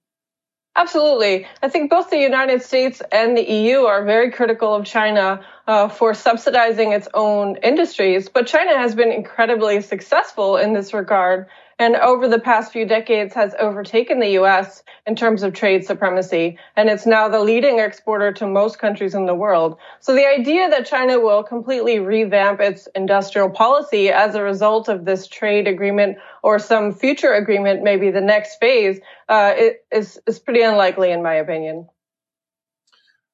Absolutely. 0.75 1.47
I 1.61 1.67
think 1.67 1.89
both 1.89 2.09
the 2.09 2.17
United 2.17 2.61
States 2.61 3.01
and 3.11 3.37
the 3.37 3.43
EU 3.43 3.79
are 3.79 4.05
very 4.05 4.31
critical 4.31 4.73
of 4.73 4.85
China 4.85 5.45
uh, 5.67 5.89
for 5.89 6.13
subsidizing 6.13 6.93
its 6.93 7.09
own 7.13 7.57
industries, 7.57 8.29
but 8.29 8.47
China 8.47 8.77
has 8.77 8.95
been 8.95 9.11
incredibly 9.11 9.81
successful 9.81 10.55
in 10.55 10.73
this 10.73 10.93
regard 10.93 11.47
and 11.81 11.95
over 11.95 12.27
the 12.27 12.37
past 12.37 12.71
few 12.71 12.85
decades 12.85 13.33
has 13.33 13.55
overtaken 13.59 14.19
the 14.19 14.33
US 14.41 14.83
in 15.07 15.15
terms 15.15 15.41
of 15.41 15.53
trade 15.53 15.83
supremacy. 15.83 16.59
And 16.75 16.87
it's 16.89 17.07
now 17.07 17.27
the 17.27 17.39
leading 17.39 17.79
exporter 17.79 18.31
to 18.33 18.45
most 18.45 18.77
countries 18.77 19.15
in 19.15 19.25
the 19.25 19.33
world. 19.33 19.79
So 19.99 20.13
the 20.13 20.27
idea 20.27 20.69
that 20.69 20.85
China 20.85 21.19
will 21.19 21.41
completely 21.41 21.97
revamp 21.97 22.59
its 22.59 22.87
industrial 22.93 23.49
policy 23.49 24.09
as 24.09 24.35
a 24.35 24.43
result 24.43 24.89
of 24.89 25.05
this 25.05 25.25
trade 25.25 25.67
agreement 25.67 26.19
or 26.43 26.59
some 26.59 26.93
future 26.93 27.33
agreement, 27.33 27.81
maybe 27.81 28.11
the 28.11 28.21
next 28.21 28.59
phase, 28.59 28.99
uh, 29.27 29.55
is, 29.91 30.21
is 30.27 30.37
pretty 30.37 30.61
unlikely 30.61 31.09
in 31.09 31.23
my 31.23 31.33
opinion. 31.33 31.89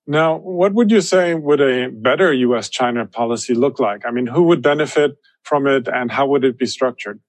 Now, 0.09 0.37
what 0.37 0.73
would 0.73 0.89
you 0.89 1.01
say 1.01 1.33
would 1.33 1.59
a 1.59 1.89
better 1.89 2.31
US 2.31 2.69
China 2.69 3.07
policy 3.07 3.53
look 3.53 3.77
like? 3.77 4.05
I 4.05 4.11
mean, 4.11 4.27
who 4.27 4.43
would 4.43 4.61
benefit 4.61 5.17
from 5.43 5.67
it 5.67 5.89
and 5.89 6.09
how 6.09 6.27
would 6.27 6.45
it 6.45 6.57
be 6.57 6.65
structured? 6.65 7.19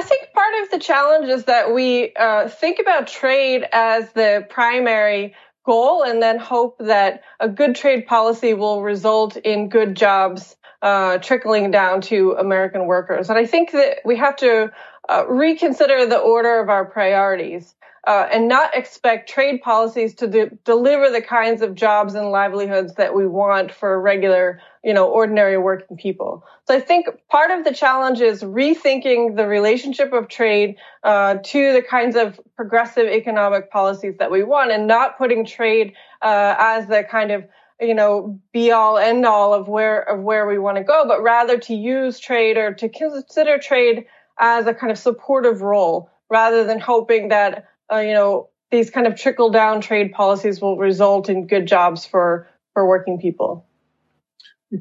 I 0.00 0.02
think 0.02 0.32
part 0.32 0.62
of 0.62 0.70
the 0.70 0.78
challenge 0.78 1.28
is 1.28 1.44
that 1.44 1.74
we 1.74 2.14
uh, 2.18 2.48
think 2.48 2.78
about 2.78 3.06
trade 3.06 3.66
as 3.70 4.10
the 4.12 4.46
primary 4.48 5.34
goal 5.66 6.04
and 6.04 6.22
then 6.22 6.38
hope 6.38 6.78
that 6.78 7.20
a 7.38 7.50
good 7.50 7.76
trade 7.76 8.06
policy 8.06 8.54
will 8.54 8.80
result 8.80 9.36
in 9.36 9.68
good 9.68 9.94
jobs 9.94 10.56
uh, 10.80 11.18
trickling 11.18 11.70
down 11.70 12.00
to 12.00 12.32
American 12.32 12.86
workers. 12.86 13.28
And 13.28 13.38
I 13.38 13.44
think 13.44 13.72
that 13.72 13.98
we 14.02 14.16
have 14.16 14.36
to 14.36 14.72
uh, 15.10 15.26
reconsider 15.28 16.06
the 16.06 16.18
order 16.18 16.60
of 16.60 16.68
our 16.68 16.84
priorities 16.84 17.74
uh, 18.06 18.26
and 18.32 18.48
not 18.48 18.74
expect 18.74 19.28
trade 19.28 19.60
policies 19.60 20.14
to 20.14 20.26
de- 20.26 20.50
deliver 20.64 21.10
the 21.10 21.20
kinds 21.20 21.60
of 21.62 21.74
jobs 21.74 22.14
and 22.14 22.30
livelihoods 22.30 22.94
that 22.94 23.14
we 23.14 23.26
want 23.26 23.70
for 23.70 24.00
regular, 24.00 24.60
you 24.82 24.94
know, 24.94 25.10
ordinary 25.10 25.58
working 25.58 25.96
people. 25.96 26.44
So 26.66 26.74
I 26.74 26.80
think 26.80 27.08
part 27.28 27.50
of 27.50 27.64
the 27.64 27.74
challenge 27.74 28.20
is 28.20 28.42
rethinking 28.42 29.36
the 29.36 29.46
relationship 29.46 30.12
of 30.12 30.28
trade 30.28 30.76
uh, 31.04 31.36
to 31.44 31.72
the 31.72 31.82
kinds 31.82 32.16
of 32.16 32.40
progressive 32.56 33.06
economic 33.06 33.70
policies 33.70 34.14
that 34.18 34.30
we 34.30 34.44
want, 34.44 34.70
and 34.70 34.86
not 34.86 35.18
putting 35.18 35.44
trade 35.44 35.92
uh, 36.22 36.54
as 36.58 36.86
the 36.86 37.04
kind 37.04 37.32
of 37.32 37.44
you 37.80 37.94
know 37.94 38.40
be 38.52 38.70
all 38.70 38.96
end 38.96 39.26
all 39.26 39.52
of 39.52 39.66
where 39.68 40.00
of 40.02 40.20
where 40.20 40.46
we 40.46 40.58
want 40.58 40.78
to 40.78 40.84
go, 40.84 41.04
but 41.06 41.22
rather 41.22 41.58
to 41.58 41.74
use 41.74 42.18
trade 42.18 42.56
or 42.56 42.72
to 42.72 42.88
consider 42.88 43.58
trade 43.58 44.06
as 44.40 44.66
a 44.66 44.74
kind 44.74 44.90
of 44.90 44.98
supportive 44.98 45.60
role 45.60 46.10
rather 46.30 46.64
than 46.64 46.80
hoping 46.80 47.28
that 47.28 47.66
uh, 47.92 47.98
you 47.98 48.12
know, 48.12 48.48
these 48.70 48.90
kind 48.90 49.06
of 49.06 49.16
trickle 49.16 49.50
down 49.50 49.80
trade 49.80 50.12
policies 50.12 50.60
will 50.60 50.76
result 50.76 51.28
in 51.28 51.46
good 51.46 51.66
jobs 51.66 52.06
for, 52.06 52.48
for 52.72 52.86
working 52.86 53.18
people. 53.18 53.66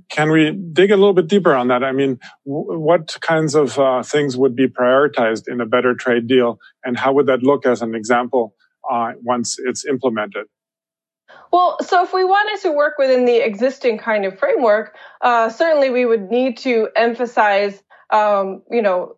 Can 0.10 0.30
we 0.30 0.52
dig 0.52 0.92
a 0.92 0.96
little 0.96 1.14
bit 1.14 1.28
deeper 1.28 1.56
on 1.56 1.70
that? 1.70 1.84
I 1.84 1.92
mean, 1.92 2.20
w- 2.46 2.78
what 2.80 3.18
kinds 3.22 3.56
of 3.56 3.80
uh, 3.80 4.04
things 4.04 4.38
would 4.38 4.56
be 4.56 4.68
prioritized 4.68 5.48
in 5.48 5.62
a 5.62 5.66
better 5.66 5.96
trade 5.96 6.28
deal, 6.28 6.60
and 6.84 6.96
how 6.96 7.14
would 7.14 7.26
that 7.26 7.42
look 7.42 7.66
as 7.66 7.82
an 7.82 7.96
example 7.96 8.54
uh, 8.88 9.14
once 9.24 9.58
it's 9.58 9.86
implemented? 9.86 10.46
Well, 11.52 11.78
so 11.82 12.04
if 12.04 12.14
we 12.14 12.24
wanted 12.24 12.62
to 12.62 12.72
work 12.72 13.00
within 13.00 13.26
the 13.26 13.44
existing 13.44 13.98
kind 13.98 14.26
of 14.26 14.38
framework, 14.38 14.96
uh, 15.22 15.50
certainly 15.50 15.90
we 15.90 16.06
would 16.06 16.30
need 16.30 16.60
to 16.60 16.90
emphasize, 16.96 17.82
um, 18.12 18.62
you 18.70 18.84
know, 18.84 19.16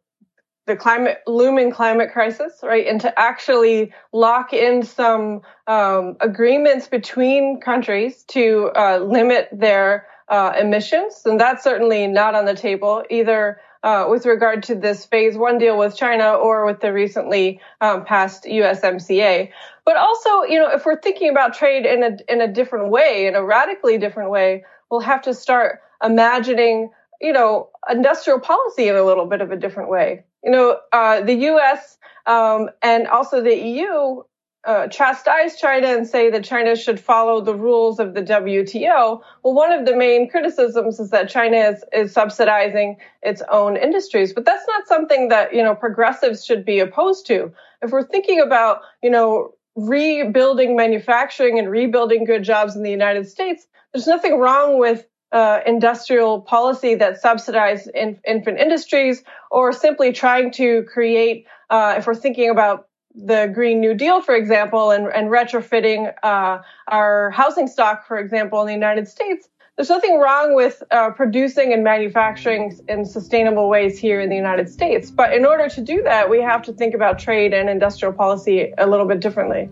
the 0.67 0.75
climate 0.75 1.19
looming 1.27 1.71
climate 1.71 2.11
crisis, 2.11 2.59
right, 2.63 2.85
and 2.87 3.01
to 3.01 3.19
actually 3.19 3.93
lock 4.13 4.53
in 4.53 4.83
some 4.83 5.41
um, 5.67 6.17
agreements 6.19 6.87
between 6.87 7.59
countries 7.59 8.23
to 8.23 8.71
uh, 8.75 8.99
limit 8.99 9.49
their 9.51 10.07
uh, 10.29 10.53
emissions, 10.59 11.23
and 11.25 11.39
that's 11.39 11.63
certainly 11.63 12.07
not 12.07 12.35
on 12.35 12.45
the 12.45 12.55
table 12.55 13.03
either. 13.09 13.59
Uh, 13.83 14.05
with 14.07 14.27
regard 14.27 14.61
to 14.61 14.75
this 14.75 15.07
phase 15.07 15.35
one 15.35 15.57
deal 15.57 15.75
with 15.75 15.97
China 15.97 16.33
or 16.33 16.67
with 16.67 16.81
the 16.81 16.93
recently 16.93 17.59
um, 17.81 18.05
passed 18.05 18.43
USMCA. 18.43 19.49
But 19.85 19.97
also, 19.97 20.43
you 20.43 20.59
know, 20.59 20.69
if 20.69 20.85
we're 20.85 21.01
thinking 21.01 21.31
about 21.31 21.55
trade 21.55 21.87
in 21.87 22.03
a, 22.03 22.15
in 22.31 22.41
a 22.41 22.47
different 22.47 22.91
way, 22.91 23.25
in 23.25 23.33
a 23.33 23.43
radically 23.43 23.97
different 23.97 24.29
way, 24.29 24.65
we'll 24.91 24.99
have 24.99 25.23
to 25.23 25.33
start 25.33 25.79
imagining 26.03 26.91
you 27.21 27.31
know, 27.31 27.69
industrial 27.89 28.39
policy 28.39 28.87
in 28.87 28.95
a 28.95 29.03
little 29.03 29.27
bit 29.27 29.41
of 29.41 29.51
a 29.51 29.55
different 29.55 29.89
way. 29.89 30.23
You 30.43 30.51
know, 30.51 30.79
uh, 30.91 31.21
the 31.21 31.33
U.S. 31.33 31.97
Um, 32.25 32.69
and 32.81 33.07
also 33.07 33.41
the 33.41 33.55
EU 33.55 34.23
uh, 34.63 34.87
chastise 34.87 35.59
China 35.59 35.87
and 35.87 36.07
say 36.07 36.29
that 36.29 36.43
China 36.43 36.75
should 36.75 36.99
follow 36.99 37.41
the 37.41 37.55
rules 37.55 37.99
of 37.99 38.13
the 38.13 38.21
WTO. 38.21 39.21
Well, 39.43 39.53
one 39.53 39.71
of 39.71 39.85
the 39.85 39.95
main 39.95 40.29
criticisms 40.29 40.99
is 40.99 41.09
that 41.09 41.29
China 41.29 41.57
is, 41.57 41.83
is 41.93 42.13
subsidizing 42.13 42.97
its 43.23 43.41
own 43.49 43.75
industries, 43.75 44.33
but 44.33 44.45
that's 44.45 44.65
not 44.67 44.87
something 44.87 45.29
that, 45.29 45.53
you 45.53 45.63
know, 45.63 45.73
progressives 45.73 46.45
should 46.45 46.63
be 46.63 46.79
opposed 46.79 47.25
to. 47.27 47.51
If 47.81 47.91
we're 47.91 48.05
thinking 48.05 48.39
about, 48.39 48.81
you 49.01 49.09
know, 49.09 49.53
rebuilding 49.75 50.75
manufacturing 50.75 51.57
and 51.57 51.69
rebuilding 51.69 52.25
good 52.25 52.43
jobs 52.43 52.75
in 52.75 52.83
the 52.83 52.91
United 52.91 53.27
States, 53.27 53.65
there's 53.93 54.07
nothing 54.07 54.37
wrong 54.37 54.77
with 54.77 55.05
uh, 55.31 55.59
industrial 55.65 56.41
policy 56.41 56.95
that 56.95 57.21
subsidizes 57.21 57.87
in, 57.93 58.19
infant 58.27 58.59
industries 58.59 59.23
or 59.49 59.71
simply 59.71 60.11
trying 60.11 60.51
to 60.51 60.83
create, 60.83 61.47
uh, 61.69 61.95
if 61.97 62.07
we're 62.07 62.15
thinking 62.15 62.49
about 62.49 62.87
the 63.13 63.51
Green 63.53 63.79
New 63.81 63.93
Deal, 63.93 64.21
for 64.21 64.35
example, 64.35 64.91
and, 64.91 65.07
and 65.07 65.29
retrofitting 65.29 66.13
uh, 66.23 66.59
our 66.87 67.29
housing 67.31 67.67
stock, 67.67 68.07
for 68.07 68.17
example, 68.17 68.61
in 68.61 68.67
the 68.67 68.73
United 68.73 69.07
States, 69.07 69.47
there's 69.75 69.89
nothing 69.89 70.19
wrong 70.19 70.53
with 70.53 70.83
uh, 70.91 71.11
producing 71.11 71.73
and 71.73 71.83
manufacturing 71.83 72.77
in 72.87 73.05
sustainable 73.05 73.69
ways 73.69 73.97
here 73.97 74.19
in 74.21 74.29
the 74.29 74.35
United 74.35 74.69
States. 74.69 75.09
But 75.09 75.33
in 75.33 75.45
order 75.45 75.69
to 75.69 75.81
do 75.81 76.03
that, 76.03 76.29
we 76.29 76.41
have 76.41 76.61
to 76.63 76.73
think 76.73 76.93
about 76.93 77.19
trade 77.19 77.53
and 77.53 77.69
industrial 77.69 78.13
policy 78.13 78.73
a 78.77 78.85
little 78.85 79.07
bit 79.07 79.21
differently. 79.21 79.69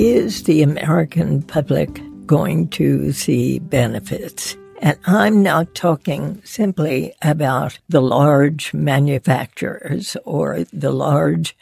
Is 0.00 0.44
the 0.44 0.62
American 0.62 1.42
public 1.42 2.00
going 2.24 2.66
to 2.70 3.12
see 3.12 3.58
benefits? 3.58 4.56
And 4.80 4.98
I'm 5.04 5.42
not 5.42 5.74
talking 5.74 6.40
simply 6.42 7.12
about 7.20 7.78
the 7.90 8.00
large 8.00 8.72
manufacturers 8.72 10.16
or 10.24 10.64
the 10.72 10.90
large 10.90 11.54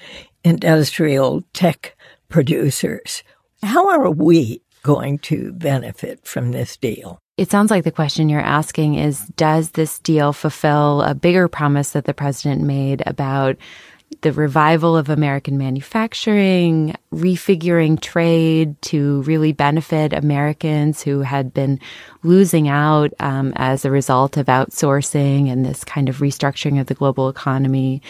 industrial 0.45 1.43
tech 1.53 1.97
producers. 2.28 3.24
How 3.64 3.89
are 3.89 4.09
we 4.09 4.62
going 4.84 5.18
to 5.18 5.51
benefit 5.55 6.24
from 6.24 6.53
this 6.53 6.76
deal? 6.76 7.18
It 7.36 7.51
sounds 7.51 7.72
like 7.72 7.82
the 7.82 7.91
question 7.91 8.28
you're 8.28 8.41
asking 8.41 8.95
is 8.95 9.26
Does 9.36 9.70
this 9.70 9.99
deal 9.99 10.32
fulfill 10.32 11.03
a 11.03 11.12
bigger 11.12 11.49
promise 11.49 11.91
that 11.91 12.05
the 12.05 12.14
president 12.14 12.62
made 12.62 13.03
about 13.05 13.57
the 14.22 14.32
revival 14.32 14.96
of 14.96 15.08
American 15.08 15.58
manufacturing, 15.58 16.94
refiguring 17.12 18.00
trade 18.00 18.80
to 18.82 19.22
really 19.22 19.52
benefit 19.52 20.12
Americans 20.12 21.02
who 21.02 21.20
had 21.20 21.54
been 21.54 21.78
losing 22.22 22.68
out 22.68 23.12
um, 23.20 23.52
as 23.56 23.84
a 23.84 23.90
result 23.90 24.36
of 24.36 24.46
outsourcing 24.46 25.50
and 25.50 25.64
this 25.64 25.84
kind 25.84 26.08
of 26.08 26.16
restructuring 26.16 26.80
of 26.80 26.86
the 26.86 26.94
global 26.94 27.28
economy. 27.28 28.02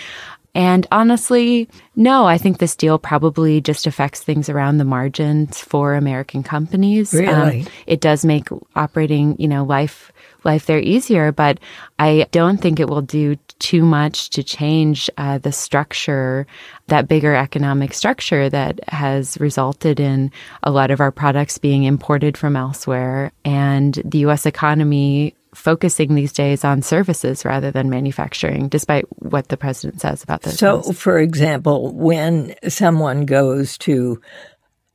And 0.55 0.87
honestly, 0.91 1.69
no, 1.95 2.25
I 2.25 2.39
think 2.39 2.59
this 2.59 2.75
deal 2.75 2.99
probably 2.99 3.61
just 3.61 3.87
affects 3.87 4.23
things 4.23 4.49
around 4.49 4.79
the 4.79 4.85
margins 4.85 5.61
for 5.61 5.95
American 5.95 6.43
companies. 6.43 7.13
Really? 7.13 7.61
Um, 7.61 7.67
it 7.87 8.01
does 8.01 8.25
make 8.25 8.49
operating, 8.75 9.37
you 9.39 9.47
know, 9.47 9.65
life 9.65 10.11
life 10.45 10.67
there 10.67 10.79
easier, 10.79 11.33
but 11.33 11.59
I 11.99 12.27
don't 12.31 12.59
think 12.59 12.81
it 12.81 12.89
will 12.89 13.03
do 13.03 13.37
too 13.59 13.85
much 13.85 14.31
to 14.31 14.43
change 14.43 15.11
uh, 15.19 15.39
the 15.39 15.53
structure, 15.53 16.47
that 16.87 17.09
bigger 17.09 17.35
economic 17.35 17.93
structure 17.93 18.49
that 18.49 18.81
has 18.89 19.39
resulted 19.41 20.01
in 20.01 20.31
a 20.63 20.71
lot 20.71 20.91
of 20.91 21.01
our 21.01 21.11
products 21.11 21.59
being 21.59 21.85
imported 21.85 22.37
from 22.37 22.57
elsewhere 22.57 23.33
and 23.45 24.01
the 24.05 24.19
U.S. 24.19 24.47
economy 24.47 25.35
focusing 25.55 26.15
these 26.15 26.33
days 26.33 26.65
on 26.65 26.83
services 26.83 27.45
rather 27.45 27.71
than 27.71 27.91
manufacturing, 27.91 28.69
despite 28.69 29.07
what 29.21 29.49
the 29.49 29.57
president 29.57 30.01
says 30.01 30.23
about 30.23 30.43
this. 30.43 30.59
So, 30.59 30.83
for 30.83 31.19
example, 31.19 31.93
when 31.95 32.55
someone 32.69 33.27
goes 33.27 33.77
to 33.79 34.21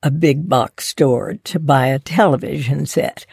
a 0.03 0.11
big 0.11 0.47
box 0.47 0.87
store 0.87 1.35
to 1.45 1.59
buy 1.59 1.87
a 1.87 1.99
television 1.99 2.85
set, 2.85 3.25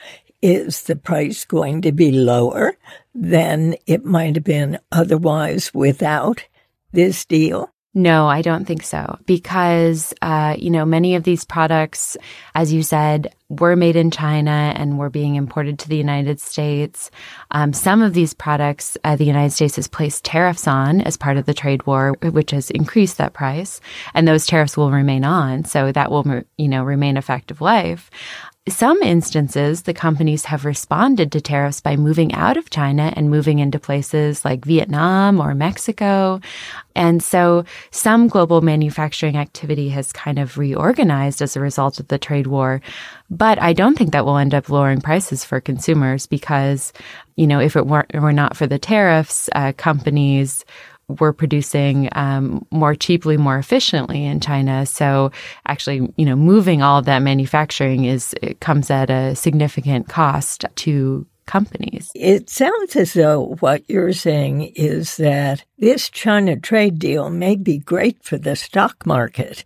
is 0.42 0.82
the 0.84 0.96
price 0.96 1.44
going 1.44 1.82
to 1.82 1.92
be 1.92 2.10
lower 2.10 2.76
than 3.14 3.76
it 3.86 4.04
might 4.04 4.36
have 4.36 4.44
been 4.44 4.78
otherwise 4.92 5.72
without 5.74 6.44
this 6.92 7.24
deal? 7.24 7.72
No, 7.92 8.28
I 8.28 8.40
don't 8.40 8.66
think 8.66 8.84
so. 8.84 9.18
Because, 9.26 10.14
uh, 10.22 10.54
you 10.56 10.70
know, 10.70 10.84
many 10.84 11.16
of 11.16 11.24
these 11.24 11.44
products, 11.44 12.16
as 12.54 12.72
you 12.72 12.84
said, 12.84 13.34
were 13.48 13.74
made 13.74 13.96
in 13.96 14.12
China 14.12 14.72
and 14.76 14.96
were 14.96 15.10
being 15.10 15.34
imported 15.34 15.76
to 15.80 15.88
the 15.88 15.96
United 15.96 16.38
States. 16.38 17.10
Um, 17.50 17.72
some 17.72 18.00
of 18.00 18.14
these 18.14 18.32
products, 18.32 18.96
uh, 19.02 19.16
the 19.16 19.24
United 19.24 19.50
States 19.50 19.74
has 19.74 19.88
placed 19.88 20.24
tariffs 20.24 20.68
on 20.68 21.00
as 21.00 21.16
part 21.16 21.36
of 21.36 21.46
the 21.46 21.54
trade 21.54 21.84
war, 21.84 22.12
which 22.22 22.52
has 22.52 22.70
increased 22.70 23.18
that 23.18 23.32
price. 23.32 23.80
And 24.14 24.28
those 24.28 24.46
tariffs 24.46 24.76
will 24.76 24.92
remain 24.92 25.24
on. 25.24 25.64
So 25.64 25.90
that 25.90 26.12
will, 26.12 26.44
you 26.56 26.68
know, 26.68 26.84
remain 26.84 27.16
effective 27.16 27.60
life 27.60 28.08
some 28.68 29.02
instances, 29.02 29.82
the 29.82 29.94
companies 29.94 30.44
have 30.44 30.66
responded 30.66 31.32
to 31.32 31.40
tariffs 31.40 31.80
by 31.80 31.96
moving 31.96 32.34
out 32.34 32.58
of 32.58 32.68
China 32.68 33.12
and 33.16 33.30
moving 33.30 33.58
into 33.58 33.78
places 33.78 34.44
like 34.44 34.66
Vietnam 34.66 35.40
or 35.40 35.54
Mexico. 35.54 36.40
And 36.94 37.22
so 37.22 37.64
some 37.90 38.28
global 38.28 38.60
manufacturing 38.60 39.36
activity 39.36 39.88
has 39.90 40.12
kind 40.12 40.38
of 40.38 40.58
reorganized 40.58 41.40
as 41.40 41.56
a 41.56 41.60
result 41.60 42.00
of 42.00 42.08
the 42.08 42.18
trade 42.18 42.48
war. 42.48 42.82
But 43.30 43.60
I 43.62 43.72
don't 43.72 43.96
think 43.96 44.12
that 44.12 44.26
will 44.26 44.36
end 44.36 44.54
up 44.54 44.68
lowering 44.68 45.00
prices 45.00 45.42
for 45.42 45.60
consumers 45.60 46.26
because, 46.26 46.92
you 47.36 47.46
know, 47.46 47.60
if 47.60 47.76
it 47.76 47.86
were, 47.86 48.06
were 48.12 48.32
not 48.32 48.58
for 48.58 48.66
the 48.66 48.78
tariffs, 48.78 49.48
uh, 49.54 49.72
companies 49.76 50.66
were 51.18 51.32
producing 51.32 52.08
um, 52.12 52.66
more 52.70 52.94
cheaply, 52.94 53.36
more 53.36 53.58
efficiently 53.58 54.24
in 54.24 54.40
China. 54.40 54.86
So 54.86 55.32
actually, 55.66 56.12
you 56.16 56.26
know, 56.26 56.36
moving 56.36 56.82
all 56.82 56.98
of 56.98 57.06
that 57.06 57.22
manufacturing 57.22 58.04
is 58.04 58.34
it 58.42 58.60
comes 58.60 58.90
at 58.90 59.10
a 59.10 59.34
significant 59.34 60.08
cost 60.08 60.64
to 60.76 61.26
companies. 61.46 62.12
It 62.14 62.48
sounds 62.48 62.94
as 62.94 63.12
though 63.14 63.56
what 63.58 63.82
you're 63.88 64.12
saying 64.12 64.72
is 64.76 65.16
that 65.16 65.64
this 65.78 66.08
China 66.08 66.56
trade 66.56 66.98
deal 66.98 67.28
may 67.28 67.56
be 67.56 67.78
great 67.78 68.22
for 68.22 68.38
the 68.38 68.54
stock 68.54 69.04
market, 69.04 69.64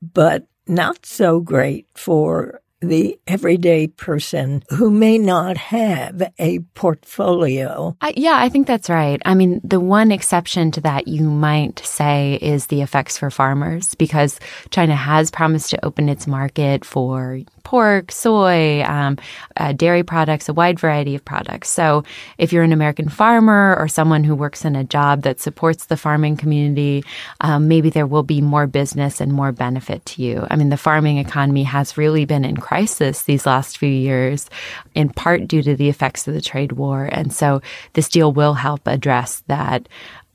but 0.00 0.46
not 0.68 1.04
so 1.04 1.40
great 1.40 1.86
for 1.94 2.60
the 2.84 3.18
everyday 3.26 3.86
person 3.86 4.62
who 4.70 4.90
may 4.90 5.18
not 5.18 5.56
have 5.56 6.22
a 6.38 6.60
portfolio. 6.74 7.96
Uh, 8.00 8.12
yeah, 8.16 8.36
I 8.36 8.48
think 8.48 8.66
that's 8.66 8.90
right. 8.90 9.20
I 9.24 9.34
mean, 9.34 9.60
the 9.64 9.80
one 9.80 10.12
exception 10.12 10.70
to 10.72 10.80
that 10.82 11.08
you 11.08 11.24
might 11.24 11.80
say 11.80 12.38
is 12.40 12.66
the 12.66 12.82
effects 12.82 13.18
for 13.18 13.30
farmers 13.30 13.94
because 13.94 14.38
China 14.70 14.96
has 14.96 15.30
promised 15.30 15.70
to 15.70 15.84
open 15.84 16.08
its 16.08 16.26
market 16.26 16.84
for 16.84 17.40
pork, 17.64 18.12
soy, 18.12 18.82
um, 18.84 19.18
uh, 19.56 19.72
dairy 19.72 20.02
products, 20.02 20.48
a 20.48 20.52
wide 20.52 20.78
variety 20.78 21.14
of 21.14 21.24
products. 21.24 21.70
So 21.70 22.04
if 22.38 22.52
you're 22.52 22.62
an 22.62 22.72
American 22.72 23.08
farmer 23.08 23.74
or 23.78 23.88
someone 23.88 24.22
who 24.22 24.34
works 24.34 24.64
in 24.64 24.76
a 24.76 24.84
job 24.84 25.22
that 25.22 25.40
supports 25.40 25.86
the 25.86 25.96
farming 25.96 26.36
community, 26.36 27.04
um, 27.40 27.66
maybe 27.66 27.90
there 27.90 28.06
will 28.06 28.22
be 28.22 28.40
more 28.40 28.66
business 28.66 29.20
and 29.20 29.32
more 29.32 29.50
benefit 29.50 30.04
to 30.06 30.22
you. 30.22 30.46
I 30.50 30.56
mean, 30.56 30.68
the 30.68 30.76
farming 30.76 31.18
economy 31.18 31.64
has 31.64 31.96
really 31.96 32.26
been 32.26 32.44
in 32.44 32.58
crisis 32.74 33.22
these 33.22 33.46
last 33.46 33.78
few 33.78 33.88
years, 33.88 34.50
in 34.96 35.08
part 35.08 35.46
due 35.46 35.62
to 35.62 35.76
the 35.76 35.88
effects 35.88 36.26
of 36.26 36.34
the 36.34 36.40
trade 36.40 36.72
war. 36.72 37.08
And 37.12 37.32
so 37.32 37.62
this 37.92 38.08
deal 38.08 38.32
will 38.32 38.54
help 38.54 38.88
address 38.88 39.44
that 39.46 39.88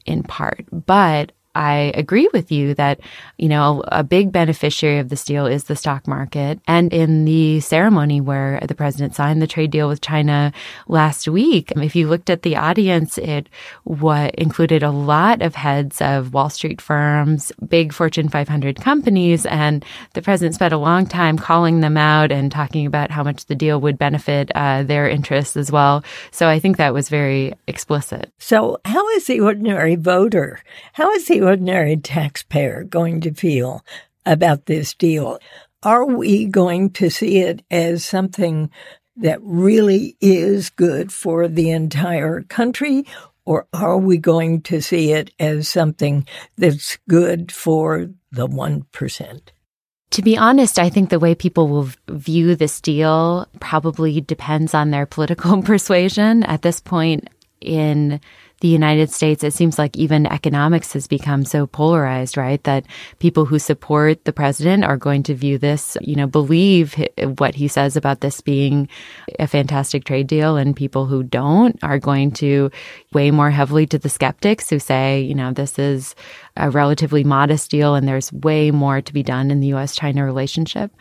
in 0.05 0.23
part. 0.23 0.63
But 0.71 1.33
I 1.55 1.91
agree 1.95 2.29
with 2.31 2.51
you 2.51 2.75
that, 2.75 2.99
you 3.37 3.49
know, 3.49 3.83
a 3.87 4.03
big 4.03 4.31
beneficiary 4.31 4.99
of 4.99 5.09
this 5.09 5.25
deal 5.25 5.47
is 5.47 5.63
the 5.63 5.75
stock 5.75 6.07
market. 6.07 6.59
And 6.67 6.93
in 6.93 7.25
the 7.25 7.59
ceremony 7.59 8.21
where 8.21 8.59
the 8.67 8.75
president 8.75 9.15
signed 9.15 9.41
the 9.41 9.47
trade 9.47 9.71
deal 9.71 9.87
with 9.87 9.99
China 9.99 10.53
last 10.87 11.27
week, 11.27 11.71
if 11.75 11.95
you 11.95 12.07
looked 12.07 12.29
at 12.29 12.43
the 12.43 12.55
audience, 12.55 13.17
it 13.17 13.49
what 13.83 14.35
included 14.35 14.83
a 14.83 14.91
lot 14.91 15.41
of 15.41 15.55
heads 15.55 16.01
of 16.01 16.33
Wall 16.33 16.51
Street 16.51 16.81
firms, 16.81 17.51
big 17.67 17.93
Fortune 17.93 18.29
500 18.29 18.79
companies. 18.79 19.45
And 19.47 19.83
the 20.13 20.21
president 20.21 20.53
spent 20.53 20.73
a 20.73 20.77
long 20.77 21.07
time 21.07 21.37
calling 21.37 21.79
them 21.79 21.97
out 21.97 22.31
and 22.31 22.51
talking 22.51 22.85
about 22.85 23.09
how 23.09 23.23
much 23.23 23.47
the 23.47 23.55
deal 23.55 23.81
would 23.81 23.97
benefit 23.97 24.51
uh, 24.53 24.83
their 24.83 25.09
interests 25.09 25.57
as 25.57 25.71
well. 25.71 26.03
So 26.29 26.47
I 26.47 26.59
think 26.59 26.77
that 26.77 26.93
was 26.93 27.09
very 27.09 27.53
explicit. 27.67 28.31
So 28.37 28.79
how 28.85 29.07
is 29.09 29.25
the 29.25 29.39
ordinary 29.39 29.95
voter? 29.95 30.61
How 30.93 31.11
is 31.11 31.25
the 31.39 31.45
ordinary 31.45 31.95
taxpayer 31.95 32.83
going 32.83 33.21
to 33.21 33.33
feel 33.33 33.83
about 34.25 34.65
this 34.65 34.93
deal? 34.93 35.39
Are 35.83 36.05
we 36.05 36.45
going 36.45 36.91
to 36.91 37.09
see 37.09 37.39
it 37.39 37.63
as 37.71 38.03
something 38.03 38.69
that 39.15 39.39
really 39.41 40.17
is 40.19 40.69
good 40.69 41.11
for 41.11 41.47
the 41.47 41.69
entire 41.69 42.41
country? 42.41 43.05
Or 43.45 43.67
are 43.73 43.97
we 43.97 44.17
going 44.17 44.61
to 44.63 44.81
see 44.81 45.11
it 45.11 45.31
as 45.39 45.69
something 45.69 46.27
that's 46.57 46.97
good 47.07 47.51
for 47.51 48.09
the 48.31 48.47
1%? 48.47 49.41
To 50.11 50.21
be 50.21 50.37
honest, 50.37 50.77
I 50.77 50.89
think 50.89 51.09
the 51.09 51.19
way 51.19 51.35
people 51.35 51.67
will 51.67 51.89
view 52.09 52.55
this 52.55 52.81
deal 52.81 53.47
probably 53.59 54.19
depends 54.21 54.73
on 54.73 54.91
their 54.91 55.05
political 55.05 55.63
persuasion. 55.63 56.43
At 56.43 56.63
this 56.63 56.81
point 56.81 57.29
in 57.61 58.19
the 58.61 58.67
United 58.67 59.09
States, 59.09 59.43
it 59.43 59.53
seems 59.53 59.77
like 59.77 59.95
even 59.97 60.25
economics 60.25 60.93
has 60.93 61.07
become 61.07 61.45
so 61.45 61.65
polarized, 61.65 62.37
right? 62.37 62.61
That 62.63 62.85
people 63.19 63.45
who 63.45 63.59
support 63.59 64.25
the 64.25 64.33
president 64.33 64.83
are 64.83 64.97
going 64.97 65.23
to 65.23 65.33
view 65.33 65.57
this, 65.57 65.97
you 66.01 66.15
know, 66.15 66.27
believe 66.27 66.95
what 67.37 67.55
he 67.55 67.67
says 67.67 67.95
about 67.95 68.21
this 68.21 68.41
being 68.41 68.89
a 69.39 69.47
fantastic 69.47 70.03
trade 70.03 70.27
deal, 70.27 70.57
and 70.57 70.75
people 70.75 71.05
who 71.05 71.23
don't 71.23 71.81
are 71.83 71.99
going 71.99 72.31
to 72.31 72.69
weigh 73.13 73.31
more 73.31 73.51
heavily 73.51 73.85
to 73.87 73.97
the 73.97 74.09
skeptics 74.09 74.69
who 74.69 74.79
say, 74.79 75.21
you 75.21 75.35
know, 75.35 75.53
this 75.53 75.79
is 75.79 76.15
a 76.57 76.69
relatively 76.69 77.23
modest 77.23 77.71
deal 77.71 77.95
and 77.95 78.07
there's 78.07 78.33
way 78.33 78.69
more 78.69 79.01
to 79.01 79.13
be 79.13 79.23
done 79.23 79.49
in 79.49 79.61
the 79.61 79.73
US 79.73 79.95
China 79.95 80.25
relationship. 80.25 80.91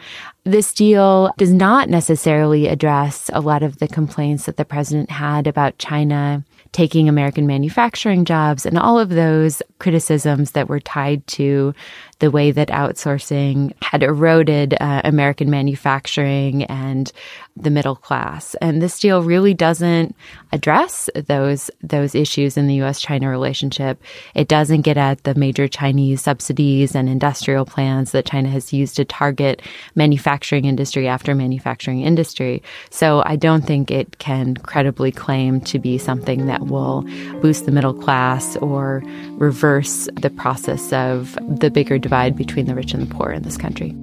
This 0.44 0.72
deal 0.72 1.32
does 1.36 1.52
not 1.52 1.90
necessarily 1.90 2.68
address 2.68 3.28
a 3.32 3.40
lot 3.40 3.62
of 3.62 3.78
the 3.78 3.88
complaints 3.88 4.46
that 4.46 4.56
the 4.56 4.64
president 4.64 5.10
had 5.10 5.46
about 5.46 5.78
China 5.78 6.44
taking 6.72 7.08
American 7.08 7.46
manufacturing 7.46 8.24
jobs 8.24 8.66
and 8.66 8.78
all 8.78 8.98
of 8.98 9.10
those 9.10 9.62
criticisms 9.78 10.52
that 10.52 10.68
were 10.68 10.80
tied 10.80 11.26
to 11.26 11.74
the 12.20 12.30
way 12.30 12.50
that 12.50 12.68
outsourcing 12.68 13.72
had 13.82 14.02
eroded 14.02 14.74
uh, 14.80 15.02
American 15.04 15.50
manufacturing 15.50 16.64
and 16.64 17.12
the 17.56 17.70
middle 17.70 17.96
class. 17.96 18.54
And 18.56 18.80
this 18.80 18.98
deal 18.98 19.22
really 19.22 19.54
doesn't 19.54 20.14
address 20.52 21.10
those 21.14 21.70
those 21.82 22.14
issues 22.14 22.56
in 22.56 22.66
the 22.66 22.82
US 22.82 23.00
China 23.00 23.28
relationship. 23.28 24.02
It 24.34 24.48
doesn't 24.48 24.82
get 24.82 24.96
at 24.96 25.24
the 25.24 25.34
major 25.34 25.68
Chinese 25.68 26.22
subsidies 26.22 26.94
and 26.94 27.08
industrial 27.08 27.64
plans 27.64 28.12
that 28.12 28.26
China 28.26 28.48
has 28.48 28.72
used 28.72 28.96
to 28.96 29.04
target 29.04 29.62
manufacturing 29.94 30.64
industry 30.64 31.08
after 31.08 31.34
manufacturing 31.34 32.02
industry. 32.02 32.62
So 32.90 33.22
I 33.26 33.36
don't 33.36 33.66
think 33.66 33.90
it 33.90 34.18
can 34.18 34.56
credibly 34.56 35.12
claim 35.12 35.60
to 35.62 35.78
be 35.78 35.98
something 35.98 36.46
that 36.46 36.66
will 36.66 37.02
boost 37.40 37.66
the 37.66 37.72
middle 37.72 37.94
class 37.94 38.56
or 38.56 39.02
reverse 39.32 40.08
the 40.20 40.30
process 40.30 40.92
of 40.92 41.38
the 41.48 41.70
bigger 41.70 41.98
divide 42.08 42.34
between 42.34 42.64
the 42.64 42.74
rich 42.74 42.94
and 42.94 43.02
the 43.02 43.14
poor 43.14 43.32
in 43.32 43.42
this 43.42 43.58
country. 43.58 43.94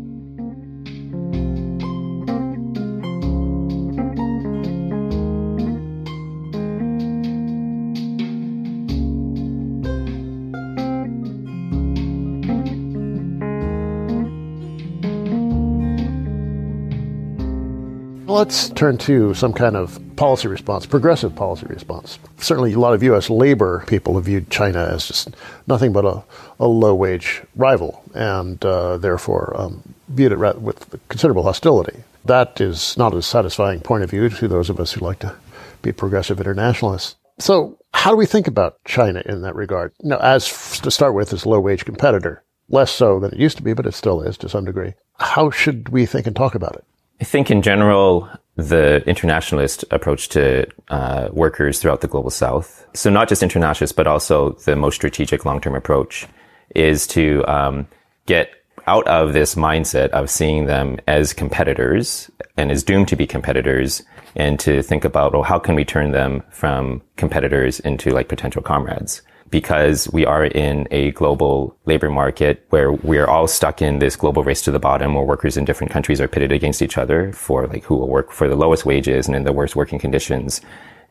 Let's 18.35 18.69
turn 18.71 18.97
to 18.97 19.33
some 19.33 19.53
kind 19.53 19.77
of 19.77 19.97
policy 20.17 20.49
response, 20.49 20.85
progressive 20.85 21.33
policy 21.37 21.67
response. 21.67 22.19
Certainly, 22.37 22.73
a 22.73 22.79
lot 22.79 22.93
of 22.93 23.01
U.S. 23.03 23.29
labor 23.29 23.85
people 23.87 24.15
have 24.15 24.25
viewed 24.25 24.49
China 24.49 24.79
as 24.83 25.07
just 25.07 25.29
nothing 25.67 25.93
but 25.93 26.03
a, 26.03 26.21
a 26.59 26.67
low 26.67 26.93
wage 26.93 27.43
rival 27.55 28.03
and 28.13 28.63
uh, 28.65 28.97
therefore 28.97 29.53
um, 29.55 29.93
viewed 30.09 30.33
it 30.33 30.61
with 30.61 30.99
considerable 31.07 31.43
hostility. 31.43 32.03
That 32.25 32.59
is 32.59 32.97
not 32.97 33.13
a 33.13 33.21
satisfying 33.21 33.79
point 33.79 34.03
of 34.03 34.09
view 34.09 34.27
to 34.27 34.49
those 34.49 34.69
of 34.69 34.81
us 34.81 34.91
who 34.91 35.05
like 35.05 35.19
to 35.19 35.33
be 35.81 35.93
progressive 35.93 36.41
internationalists. 36.41 37.15
So, 37.39 37.77
how 37.93 38.11
do 38.11 38.17
we 38.17 38.25
think 38.25 38.47
about 38.47 38.83
China 38.83 39.23
in 39.25 39.43
that 39.43 39.55
regard? 39.55 39.93
Now, 40.01 40.17
as 40.17 40.79
to 40.81 40.91
start 40.91 41.13
with, 41.13 41.31
as 41.31 41.45
a 41.45 41.49
low 41.49 41.61
wage 41.61 41.85
competitor, 41.85 42.43
less 42.67 42.91
so 42.91 43.17
than 43.17 43.31
it 43.31 43.39
used 43.39 43.55
to 43.55 43.63
be, 43.63 43.71
but 43.71 43.85
it 43.85 43.93
still 43.93 44.21
is 44.21 44.37
to 44.39 44.49
some 44.49 44.65
degree. 44.65 44.93
How 45.19 45.49
should 45.51 45.87
we 45.87 46.05
think 46.05 46.27
and 46.27 46.35
talk 46.35 46.53
about 46.53 46.75
it? 46.75 46.83
I 47.21 47.23
think 47.23 47.49
in 47.49 47.61
general, 47.61 48.29
the 48.55 49.03
internationalist 49.07 49.83
approach 49.91 50.29
to 50.29 50.67
uh, 50.89 51.29
workers 51.31 51.79
throughout 51.79 52.01
the 52.01 52.07
global 52.07 52.29
south, 52.29 52.85
so 52.93 53.09
not 53.09 53.29
just 53.29 53.43
internationalists, 53.43 53.95
but 53.95 54.07
also 54.07 54.51
the 54.65 54.75
most 54.75 54.95
strategic 54.95 55.45
long 55.45 55.59
term 55.61 55.75
approach, 55.75 56.27
is 56.73 57.07
to 57.07 57.43
um, 57.47 57.87
get 58.25 58.49
out 58.87 59.07
of 59.07 59.33
this 59.33 59.55
mindset 59.55 60.09
of 60.09 60.29
seeing 60.29 60.65
them 60.65 60.97
as 61.07 61.33
competitors 61.33 62.29
and 62.57 62.71
as 62.71 62.83
doomed 62.83 63.07
to 63.07 63.15
be 63.15 63.25
competitors 63.25 64.03
and 64.35 64.59
to 64.59 64.81
think 64.83 65.05
about, 65.05 65.33
well, 65.33 65.43
how 65.43 65.57
can 65.57 65.75
we 65.75 65.85
turn 65.85 66.11
them 66.11 66.43
from 66.49 67.01
competitors 67.15 67.79
into 67.79 68.11
like 68.11 68.27
potential 68.27 68.61
comrades? 68.61 69.21
Because 69.55 70.11
we 70.11 70.25
are 70.25 70.43
in 70.43 70.85
a 70.91 71.11
global 71.11 71.77
labor 71.85 72.09
market 72.09 72.65
where 72.71 72.91
we're 72.91 73.25
all 73.25 73.47
stuck 73.47 73.81
in 73.81 73.99
this 73.99 74.17
global 74.17 74.43
race 74.43 74.61
to 74.61 74.69
the 74.69 74.79
bottom 74.79 75.13
where 75.13 75.23
workers 75.23 75.55
in 75.55 75.63
different 75.63 75.93
countries 75.93 76.19
are 76.19 76.27
pitted 76.27 76.51
against 76.51 76.81
each 76.81 76.97
other 76.97 77.31
for 77.31 77.65
like 77.65 77.85
who 77.85 77.95
will 77.95 78.09
work 78.09 78.33
for 78.33 78.49
the 78.49 78.55
lowest 78.57 78.85
wages 78.85 79.27
and 79.27 79.33
in 79.33 79.45
the 79.45 79.53
worst 79.53 79.73
working 79.73 79.97
conditions. 79.97 80.59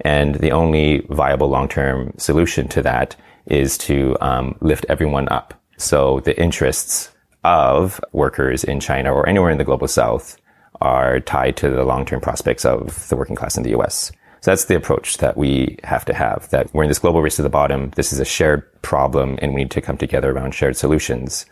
And 0.01 0.35
the 0.35 0.51
only 0.51 1.07
viable 1.09 1.49
long-term 1.49 2.13
solution 2.19 2.69
to 2.69 2.83
that 2.83 3.17
is 3.47 3.79
to 3.79 4.15
um, 4.21 4.59
lift 4.61 4.85
everyone 4.91 5.27
up. 5.31 5.59
So 5.79 6.21
the 6.21 6.39
interests 6.39 7.13
of 7.45 7.99
workers 8.13 8.63
in 8.63 8.79
China 8.79 9.11
or 9.11 9.27
anywhere 9.27 9.53
in 9.53 9.57
the 9.57 9.65
global 9.65 9.89
south 9.89 10.37
are 10.83 11.19
tied 11.19 11.57
to 11.57 11.71
the 11.71 11.85
long-term 11.85 12.21
prospects 12.21 12.67
of 12.67 13.09
the 13.09 13.17
working 13.17 13.37
class 13.37 13.57
in 13.57 13.63
the 13.63 13.75
US. 13.79 14.13
So 14.45 14.51
that's 14.51 14.67
the 14.67 14.77
approach 14.77 15.17
that 15.19 15.39
we 15.39 15.79
have 15.85 16.05
to 16.05 16.13
have, 16.13 16.51
that 16.51 16.69
we're 16.75 16.83
in 16.83 16.91
this 16.91 16.99
global 16.99 17.23
race 17.23 17.37
to 17.37 17.43
the 17.43 17.49
bottom. 17.49 17.93
This 17.97 18.13
is 18.13 18.21
a 18.21 18.27
shared 18.27 18.63
problem 18.83 19.39
and 19.41 19.55
we 19.55 19.63
need 19.63 19.71
to 19.71 19.81
come 19.81 19.97
together 19.97 20.31
around 20.31 20.55
shared 20.55 20.77
solutions. 20.77 21.47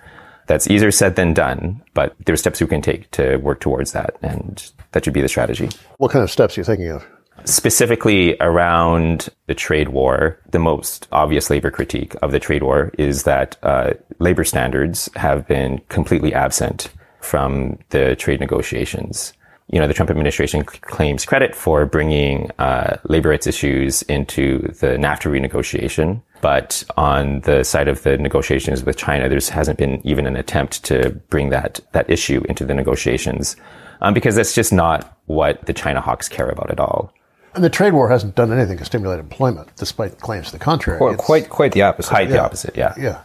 That's 0.47 0.69
easier 0.69 0.91
said 0.91 1.17
than 1.17 1.33
done, 1.33 1.81
but 1.95 2.15
there 2.27 2.35
are 2.35 2.37
steps 2.37 2.61
we 2.61 2.67
can 2.67 2.83
take 2.83 3.11
to 3.13 3.39
work 3.39 3.61
towards 3.61 3.93
that. 3.93 4.17
And 4.21 4.71
that 4.91 5.07
should 5.07 5.15
be 5.15 5.23
the 5.23 5.29
strategy. 5.29 5.71
What 5.97 6.11
kind 6.11 6.23
of 6.23 6.31
steps 6.31 6.59
are 6.59 6.61
you 6.61 6.65
thinking 6.65 6.91
of? 6.91 7.07
Specifically 7.47 8.37
around 8.41 9.31
the 9.47 9.55
trade 9.55 9.89
war, 9.89 10.39
the 10.51 10.59
most 10.59 11.09
obvious 11.13 11.49
labor 11.49 11.71
critique 11.71 12.15
of 12.21 12.31
the 12.31 12.41
trade 12.41 12.63
war 12.63 12.93
is 12.99 13.23
that 13.23 13.57
uh, 13.63 13.95
labor 14.19 14.45
standards 14.45 15.09
have 15.17 15.49
been 15.49 15.81
completely 15.89 16.35
absent 16.35 16.91
from 17.23 17.79
the 17.89 18.17
trade 18.17 18.41
negotiations 18.41 19.33
you 19.73 19.81
know, 19.81 19.89
the 19.89 19.95
Trump 19.95 20.11
administration 20.11 20.63
claims 20.65 21.25
credit 21.25 21.55
for 21.55 21.87
bringing 21.87 22.51
uh, 22.59 22.99
labor 23.05 23.31
rights 23.31 23.47
issues 23.47 24.03
into 24.03 24.59
the 24.81 24.99
NAFTA 24.99 25.31
renegotiation. 25.31 26.23
But 26.43 26.85
on 26.97 27.41
the 27.41 27.65
side 27.65 27.89
of 27.89 28.03
the 28.03 28.19
negotiations 28.19 28.85
with 28.85 28.97
China, 28.99 29.29
there 29.29 29.41
hasn't 29.41 29.79
been 29.79 30.07
even 30.07 30.27
an 30.27 30.37
attempt 30.37 30.85
to 30.85 31.11
bring 31.31 31.49
that, 31.51 31.81
that 31.93 32.09
issue 32.11 32.43
into 32.49 32.65
the 32.67 32.75
negotiations. 32.75 33.57
Um, 34.03 34.13
because 34.13 34.35
that's 34.35 34.55
just 34.55 34.73
not 34.73 35.17
what 35.27 35.65
the 35.67 35.73
China 35.73 36.01
hawks 36.01 36.29
care 36.29 36.49
about 36.49 36.71
at 36.71 36.81
all. 36.81 37.13
And 37.55 37.63
the 37.63 37.71
trade 37.71 37.93
war 37.93 38.09
hasn't 38.09 38.35
done 38.35 38.53
anything 38.53 38.79
to 38.79 38.85
stimulate 38.85 39.21
employment, 39.21 39.71
despite 39.77 40.19
claims 40.21 40.47
to 40.47 40.53
the 40.53 40.59
contrary. 40.59 40.99
Quite, 40.99 41.19
quite, 41.19 41.49
quite 41.49 41.73
the 41.73 41.83
opposite. 41.83 42.11
Quite 42.11 42.29
yeah. 42.29 42.35
the 42.35 42.43
opposite, 42.43 42.77
yeah. 42.77 42.95
Yeah. 42.99 43.21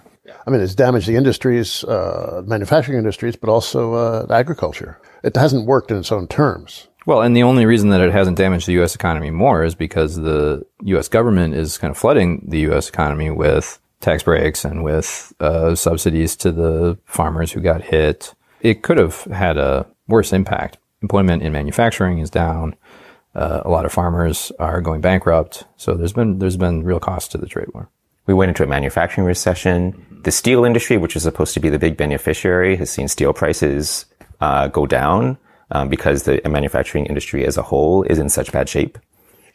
I 0.47 0.49
mean, 0.49 0.61
it's 0.61 0.75
damaged 0.75 1.07
the 1.07 1.17
industries, 1.17 1.83
uh, 1.83 2.41
manufacturing 2.47 2.97
industries, 2.97 3.35
but 3.35 3.49
also 3.49 3.93
uh, 3.93 4.25
agriculture 4.29 4.97
it 5.23 5.35
hasn't 5.35 5.65
worked 5.65 5.91
in 5.91 5.97
its 5.97 6.11
own 6.11 6.27
terms. 6.27 6.87
Well, 7.05 7.21
and 7.21 7.35
the 7.35 7.43
only 7.43 7.65
reason 7.65 7.89
that 7.89 8.01
it 8.01 8.11
hasn't 8.11 8.37
damaged 8.37 8.67
the 8.67 8.73
U.S. 8.73 8.95
economy 8.95 9.29
more 9.29 9.63
is 9.63 9.75
because 9.75 10.15
the 10.15 10.65
U.S. 10.83 11.07
government 11.07 11.53
is 11.53 11.77
kind 11.77 11.91
of 11.91 11.97
flooding 11.97 12.45
the 12.47 12.59
U.S. 12.61 12.89
economy 12.89 13.29
with 13.29 13.79
tax 13.99 14.23
breaks 14.23 14.65
and 14.65 14.83
with 14.83 15.33
uh, 15.39 15.75
subsidies 15.75 16.35
to 16.37 16.51
the 16.51 16.97
farmers 17.05 17.51
who 17.51 17.61
got 17.61 17.81
hit. 17.81 18.33
It 18.61 18.83
could 18.83 18.97
have 18.97 19.23
had 19.25 19.57
a 19.57 19.85
worse 20.07 20.33
impact. 20.33 20.77
Employment 21.01 21.43
in 21.43 21.51
manufacturing 21.51 22.19
is 22.19 22.29
down. 22.29 22.75
Uh, 23.35 23.61
a 23.63 23.69
lot 23.69 23.85
of 23.85 23.91
farmers 23.91 24.51
are 24.59 24.81
going 24.81 24.99
bankrupt. 24.99 25.65
So 25.77 25.93
there's 25.93 26.13
been 26.13 26.39
there's 26.39 26.57
been 26.57 26.83
real 26.83 26.99
cost 26.99 27.31
to 27.31 27.37
the 27.37 27.47
trade 27.47 27.67
war. 27.73 27.89
We 28.27 28.33
went 28.33 28.49
into 28.49 28.63
a 28.63 28.67
manufacturing 28.67 29.25
recession. 29.25 30.21
The 30.23 30.31
steel 30.31 30.65
industry, 30.65 30.97
which 30.97 31.15
is 31.15 31.23
supposed 31.23 31.53
to 31.55 31.59
be 31.59 31.69
the 31.69 31.79
big 31.79 31.97
beneficiary, 31.97 32.75
has 32.75 32.89
seen 32.89 33.07
steel 33.07 33.33
prices 33.33 34.05
uh, 34.41 34.67
go 34.67 34.85
down 34.85 35.37
um, 35.71 35.89
because 35.89 36.23
the 36.23 36.41
manufacturing 36.47 37.05
industry 37.05 37.45
as 37.45 37.57
a 37.57 37.63
whole 37.63 38.03
is 38.03 38.19
in 38.19 38.29
such 38.29 38.51
bad 38.51 38.69
shape. 38.69 38.97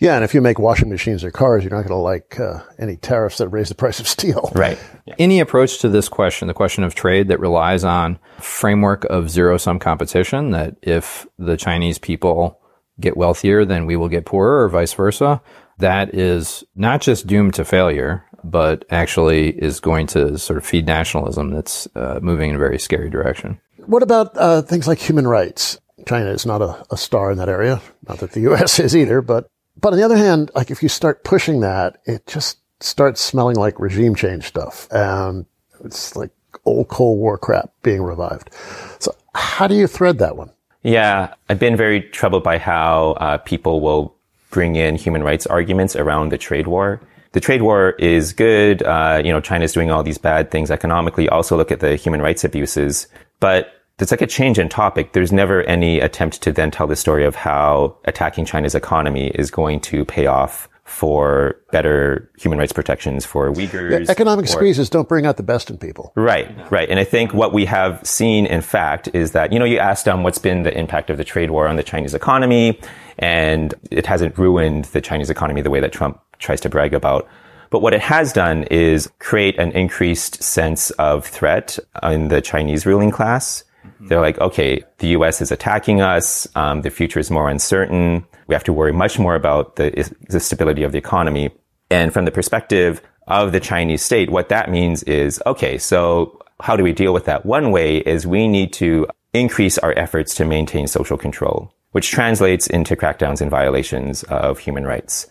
Yeah, 0.01 0.16
and 0.16 0.25
if 0.25 0.35
you 0.35 0.41
make 0.41 0.59
washing 0.59 0.89
machines 0.89 1.23
or 1.23 1.31
cars, 1.31 1.62
you're 1.62 1.70
not 1.70 1.87
going 1.87 1.97
to 1.97 2.03
like 2.03 2.41
uh, 2.41 2.61
any 2.77 2.97
tariffs 2.97 3.39
that 3.39 3.49
raise 3.49 3.68
the 3.68 3.77
price 3.77 4.01
of 4.01 4.09
steel. 4.09 4.51
Right. 4.62 4.77
Yeah. 5.07 5.14
Any 5.18 5.39
approach 5.39 5.79
to 5.79 5.89
this 5.89 6.09
question, 6.09 6.49
the 6.49 6.55
question 6.55 6.83
of 6.83 6.95
trade 6.95 7.29
that 7.29 7.39
relies 7.39 7.85
on 7.85 8.18
framework 8.41 9.05
of 9.05 9.31
zero 9.31 9.59
sum 9.59 9.79
competition, 9.79 10.51
that 10.51 10.77
if 10.83 11.27
the 11.39 11.57
Chinese 11.57 11.99
people 11.99 12.61
get 12.99 13.16
wealthier, 13.16 13.64
then 13.64 13.87
we 13.87 13.97
will 13.97 14.09
get 14.09 14.27
poorer, 14.27 14.64
or 14.64 14.68
vice 14.68 14.93
versa, 14.93 15.41
that 15.79 16.14
is 16.14 16.64
not 16.75 17.01
just 17.01 17.27
doomed 17.27 17.55
to 17.55 17.64
failure, 17.64 18.25
but 18.45 18.84
actually 18.90 19.51
is 19.51 19.80
going 19.80 20.07
to 20.09 20.38
sort 20.38 20.57
of 20.57 20.64
feed 20.64 20.86
nationalism 20.86 21.51
that's 21.51 21.88
uh, 21.95 22.18
moving 22.22 22.51
in 22.51 22.57
a 22.57 22.59
very 22.59 22.78
scary 22.78 23.11
direction. 23.11 23.61
What 23.86 24.03
about 24.03 24.36
uh, 24.36 24.62
things 24.62 24.86
like 24.86 24.99
human 24.99 25.26
rights? 25.26 25.78
China 26.07 26.30
is 26.30 26.47
not 26.47 26.62
a, 26.62 26.84
a, 26.90 26.97
star 26.97 27.30
in 27.30 27.38
that 27.38 27.49
area. 27.49 27.80
Not 28.09 28.18
that 28.18 28.32
the 28.32 28.40
U.S. 28.51 28.78
is 28.78 28.97
either, 28.97 29.20
but 29.22 29.49
but 29.80 29.93
on 29.93 29.99
the 29.99 30.05
other 30.05 30.16
hand, 30.16 30.51
like 30.55 30.70
if 30.70 30.82
you 30.82 30.88
start 30.88 31.24
pushing 31.24 31.61
that, 31.61 31.99
it 32.05 32.26
just 32.26 32.59
starts 32.80 33.20
smelling 33.20 33.57
like 33.57 33.78
regime 33.78 34.14
change 34.14 34.45
stuff. 34.45 34.88
And 34.90 35.47
it's 35.84 36.16
like 36.16 36.30
old 36.64 36.88
Cold 36.88 37.18
War 37.18 37.38
crap 37.38 37.72
being 37.82 38.03
revived. 38.03 38.51
So 38.99 39.14
how 39.34 39.66
do 39.66 39.74
you 39.74 39.86
thread 39.86 40.18
that 40.18 40.36
one? 40.36 40.51
Yeah, 40.82 41.34
I've 41.49 41.61
been 41.61 41.76
very 41.76 42.03
troubled 42.03 42.43
by 42.43 42.59
how 42.59 43.12
uh, 43.12 43.38
people 43.38 43.80
will 43.80 44.14
bring 44.51 44.76
in 44.76 44.97
human 44.97 45.22
rights 45.22 45.47
arguments 45.47 45.97
around 45.97 46.30
the 46.30 46.38
trade 46.38 46.66
war. 46.66 47.01
The 47.33 47.41
trade 47.41 47.62
war 47.62 47.91
is 47.99 48.33
good. 48.33 48.83
Uh, 48.83 49.22
you 49.24 49.33
know, 49.33 49.41
China's 49.41 49.72
doing 49.72 49.91
all 49.91 50.03
these 50.03 50.18
bad 50.18 50.51
things 50.51 50.70
economically. 50.70 51.28
Also 51.28 51.57
look 51.57 51.72
at 51.72 51.80
the 51.80 51.97
human 51.97 52.20
rights 52.20 52.45
abuses. 52.45 53.09
But 53.41 53.72
it's 53.99 54.11
like 54.11 54.22
a 54.22 54.26
change 54.26 54.59
in 54.59 54.68
topic. 54.68 55.12
There's 55.12 55.33
never 55.33 55.62
any 55.62 56.01
attempt 56.01 56.43
to 56.43 56.53
then 56.53 56.70
tell 56.70 56.87
the 56.87 56.97
story 56.97 57.24
of 57.24 57.35
how 57.35 57.97
attacking 58.05 58.45
China's 58.45 58.74
economy 58.74 59.28
is 59.35 59.51
going 59.51 59.80
to 59.80 60.05
pay 60.05 60.26
off 60.26 60.68
for 60.85 61.57
better 61.70 62.30
human 62.39 62.59
rights 62.59 62.72
protections 62.72 63.24
for 63.24 63.51
Uyghurs. 63.51 64.07
Yeah, 64.07 64.11
economic 64.11 64.45
or, 64.45 64.49
squeezes 64.49 64.91
don't 64.91 65.09
bring 65.09 65.24
out 65.24 65.37
the 65.37 65.43
best 65.43 65.70
in 65.70 65.78
people. 65.78 66.12
Right, 66.16 66.51
right. 66.70 66.91
And 66.91 66.99
I 66.99 67.05
think 67.05 67.33
what 67.33 67.53
we 67.53 67.64
have 67.64 68.05
seen, 68.07 68.45
in 68.47 68.61
fact, 68.61 69.09
is 69.14 69.33
that, 69.33 69.53
you 69.53 69.59
know, 69.59 69.64
you 69.64 69.78
asked 69.78 70.09
um, 70.09 70.22
what's 70.22 70.39
been 70.39 70.64
the 70.64 70.76
impact 70.76 71.09
of 71.09 71.16
the 71.16 71.24
trade 71.24 71.51
war 71.51 71.66
on 71.66 71.76
the 71.76 71.83
Chinese 71.83 72.14
economy, 72.14 72.78
and 73.19 73.75
it 73.91 74.07
hasn't 74.07 74.39
ruined 74.39 74.87
the 74.87 75.01
Chinese 75.01 75.31
economy 75.31 75.63
the 75.63 75.71
way 75.71 75.81
that 75.81 75.93
Trump 75.93 76.21
tries 76.39 76.61
to 76.63 76.69
brag 76.69 76.95
about. 76.95 77.29
But 77.71 77.81
what 77.81 77.95
it 77.95 78.01
has 78.03 78.33
done 78.33 78.65
is 78.65 79.11
create 79.19 79.59
an 79.59 79.73
increased 79.73 80.43
sense 80.43 80.91
of 80.93 81.27
threat 81.27 81.79
in 82.03 82.29
the 82.29 82.43
Chinese 82.43 82.85
ruling 82.85 83.11
class. 83.11 83.65
Mm-hmm. 83.87 84.09
They're 84.09 84.21
like, 84.21 84.39
okay, 84.39 84.83
the 84.99 85.09
U.S. 85.09 85.41
is 85.41 85.51
attacking 85.51 86.03
us. 86.03 86.47
Um, 86.55 86.83
the 86.83 86.91
future 86.91 87.19
is 87.19 87.31
more 87.31 87.49
uncertain. 87.49 88.27
We 88.47 88.55
have 88.55 88.65
to 88.65 88.73
worry 88.73 88.93
much 88.93 89.19
more 89.19 89.35
about 89.35 89.77
the, 89.77 90.15
the 90.29 90.41
stability 90.41 90.83
of 90.83 90.93
the 90.93 90.99
economy. 90.99 91.51
And 91.91 92.13
from 92.13 92.27
the 92.27 92.31
perspective 92.31 93.01
of 93.27 93.53
the 93.53 93.61
Chinese 93.61 94.03
state, 94.03 94.31
what 94.31 94.51
that 94.51 94.71
means 94.71 95.03
is, 95.05 95.43
okay, 95.47 95.79
so 95.79 96.41
how 96.61 96.77
do 96.77 96.83
we 96.83 96.93
deal 96.93 97.13
with 97.13 97.25
that? 97.25 97.47
One 97.47 97.71
way 97.71 97.99
is 97.99 98.27
we 98.27 98.49
need 98.49 98.73
to 98.75 99.07
increase 99.33 99.79
our 99.79 99.97
efforts 99.99 100.35
to 100.37 100.45
maintain 100.45 100.87
social 100.87 101.17
control, 101.17 101.73
which 101.93 102.11
translates 102.11 102.66
into 102.66 102.97
crackdowns 102.97 103.40
and 103.40 103.51
violations 103.51 104.22
of 104.24 104.59
human 104.59 104.84
rights. 104.84 105.26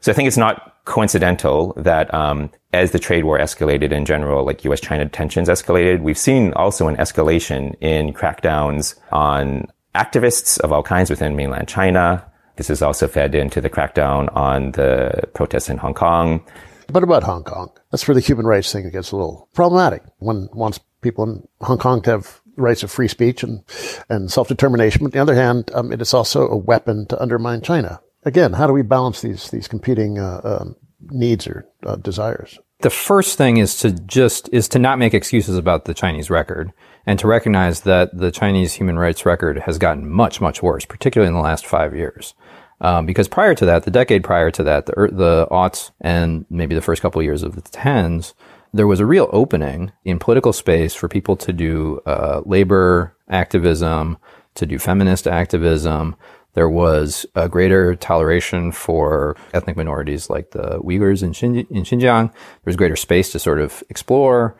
So 0.00 0.12
I 0.12 0.14
think 0.14 0.26
it's 0.28 0.36
not 0.36 0.84
coincidental 0.84 1.72
that 1.76 2.12
um, 2.14 2.50
as 2.72 2.92
the 2.92 2.98
trade 2.98 3.24
war 3.24 3.38
escalated 3.38 3.92
in 3.92 4.04
general, 4.04 4.44
like 4.44 4.64
U.S.-China 4.64 5.10
tensions 5.12 5.48
escalated, 5.48 6.00
we've 6.00 6.18
seen 6.18 6.52
also 6.54 6.88
an 6.88 6.96
escalation 6.96 7.76
in 7.80 8.12
crackdowns 8.12 8.94
on 9.12 9.66
activists 9.94 10.58
of 10.60 10.72
all 10.72 10.82
kinds 10.82 11.10
within 11.10 11.36
mainland 11.36 11.68
China. 11.68 12.24
This 12.56 12.70
is 12.70 12.82
also 12.82 13.08
fed 13.08 13.34
into 13.34 13.60
the 13.60 13.70
crackdown 13.70 14.34
on 14.36 14.72
the 14.72 15.28
protests 15.34 15.68
in 15.68 15.78
Hong 15.78 15.94
Kong. 15.94 16.44
But 16.88 17.04
about 17.04 17.22
Hong 17.22 17.44
Kong, 17.44 17.70
that's 17.90 18.06
where 18.08 18.14
the 18.14 18.20
human 18.20 18.46
rights 18.46 18.72
thing 18.72 18.88
gets 18.90 19.12
a 19.12 19.16
little 19.16 19.48
problematic. 19.54 20.02
One 20.18 20.48
wants 20.52 20.80
people 21.02 21.24
in 21.24 21.48
Hong 21.60 21.78
Kong 21.78 22.02
to 22.02 22.10
have 22.10 22.39
rights 22.56 22.82
of 22.82 22.90
free 22.90 23.08
speech 23.08 23.42
and, 23.42 23.62
and 24.08 24.30
self-determination. 24.30 25.00
But 25.00 25.06
on 25.06 25.10
the 25.10 25.18
other 25.18 25.34
hand, 25.34 25.70
um, 25.74 25.92
it 25.92 26.00
is 26.00 26.14
also 26.14 26.48
a 26.48 26.56
weapon 26.56 27.06
to 27.06 27.20
undermine 27.20 27.62
China 27.62 28.00
again, 28.24 28.52
how 28.52 28.66
do 28.66 28.72
we 28.72 28.82
balance 28.82 29.20
these 29.20 29.50
these 29.50 29.68
competing 29.68 30.18
uh, 30.18 30.40
uh, 30.42 30.64
needs 31.00 31.46
or 31.46 31.66
uh, 31.84 31.96
desires? 31.96 32.58
The 32.80 32.90
first 32.90 33.36
thing 33.36 33.58
is 33.58 33.76
to 33.78 33.92
just 33.92 34.48
is 34.52 34.68
to 34.68 34.78
not 34.78 34.98
make 34.98 35.14
excuses 35.14 35.56
about 35.56 35.84
the 35.84 35.94
Chinese 35.94 36.30
record 36.30 36.72
and 37.06 37.18
to 37.18 37.26
recognize 37.26 37.80
that 37.82 38.16
the 38.16 38.30
Chinese 38.30 38.74
human 38.74 38.98
rights 38.98 39.26
record 39.26 39.58
has 39.60 39.78
gotten 39.78 40.08
much 40.08 40.40
much 40.40 40.62
worse, 40.62 40.84
particularly 40.84 41.28
in 41.28 41.34
the 41.34 41.40
last 41.40 41.66
five 41.66 41.94
years. 41.94 42.34
Um, 42.82 43.04
because 43.04 43.28
prior 43.28 43.54
to 43.56 43.66
that, 43.66 43.84
the 43.84 43.90
decade 43.90 44.24
prior 44.24 44.50
to 44.52 44.62
that, 44.62 44.86
the, 44.86 44.98
er, 44.98 45.10
the 45.12 45.46
aughts 45.50 45.90
and 46.00 46.46
maybe 46.48 46.74
the 46.74 46.80
first 46.80 47.02
couple 47.02 47.20
of 47.20 47.26
years 47.26 47.42
of 47.42 47.54
the 47.54 47.60
tens, 47.60 48.32
there 48.72 48.86
was 48.86 49.00
a 49.00 49.06
real 49.06 49.28
opening 49.32 49.92
in 50.04 50.18
political 50.18 50.52
space 50.52 50.94
for 50.94 51.08
people 51.08 51.36
to 51.36 51.52
do 51.52 52.00
uh, 52.06 52.42
labor 52.44 53.14
activism, 53.28 54.16
to 54.54 54.66
do 54.66 54.78
feminist 54.78 55.26
activism, 55.26 56.16
there 56.54 56.68
was 56.68 57.26
a 57.34 57.48
greater 57.48 57.94
toleration 57.94 58.72
for 58.72 59.36
ethnic 59.54 59.76
minorities 59.76 60.28
like 60.28 60.50
the 60.50 60.80
Uyghurs 60.80 61.22
in, 61.22 61.30
in 61.70 61.84
Xinjiang. 61.84 62.30
There 62.32 62.60
was 62.64 62.76
greater 62.76 62.96
space 62.96 63.30
to 63.32 63.38
sort 63.38 63.60
of 63.60 63.82
explore 63.88 64.56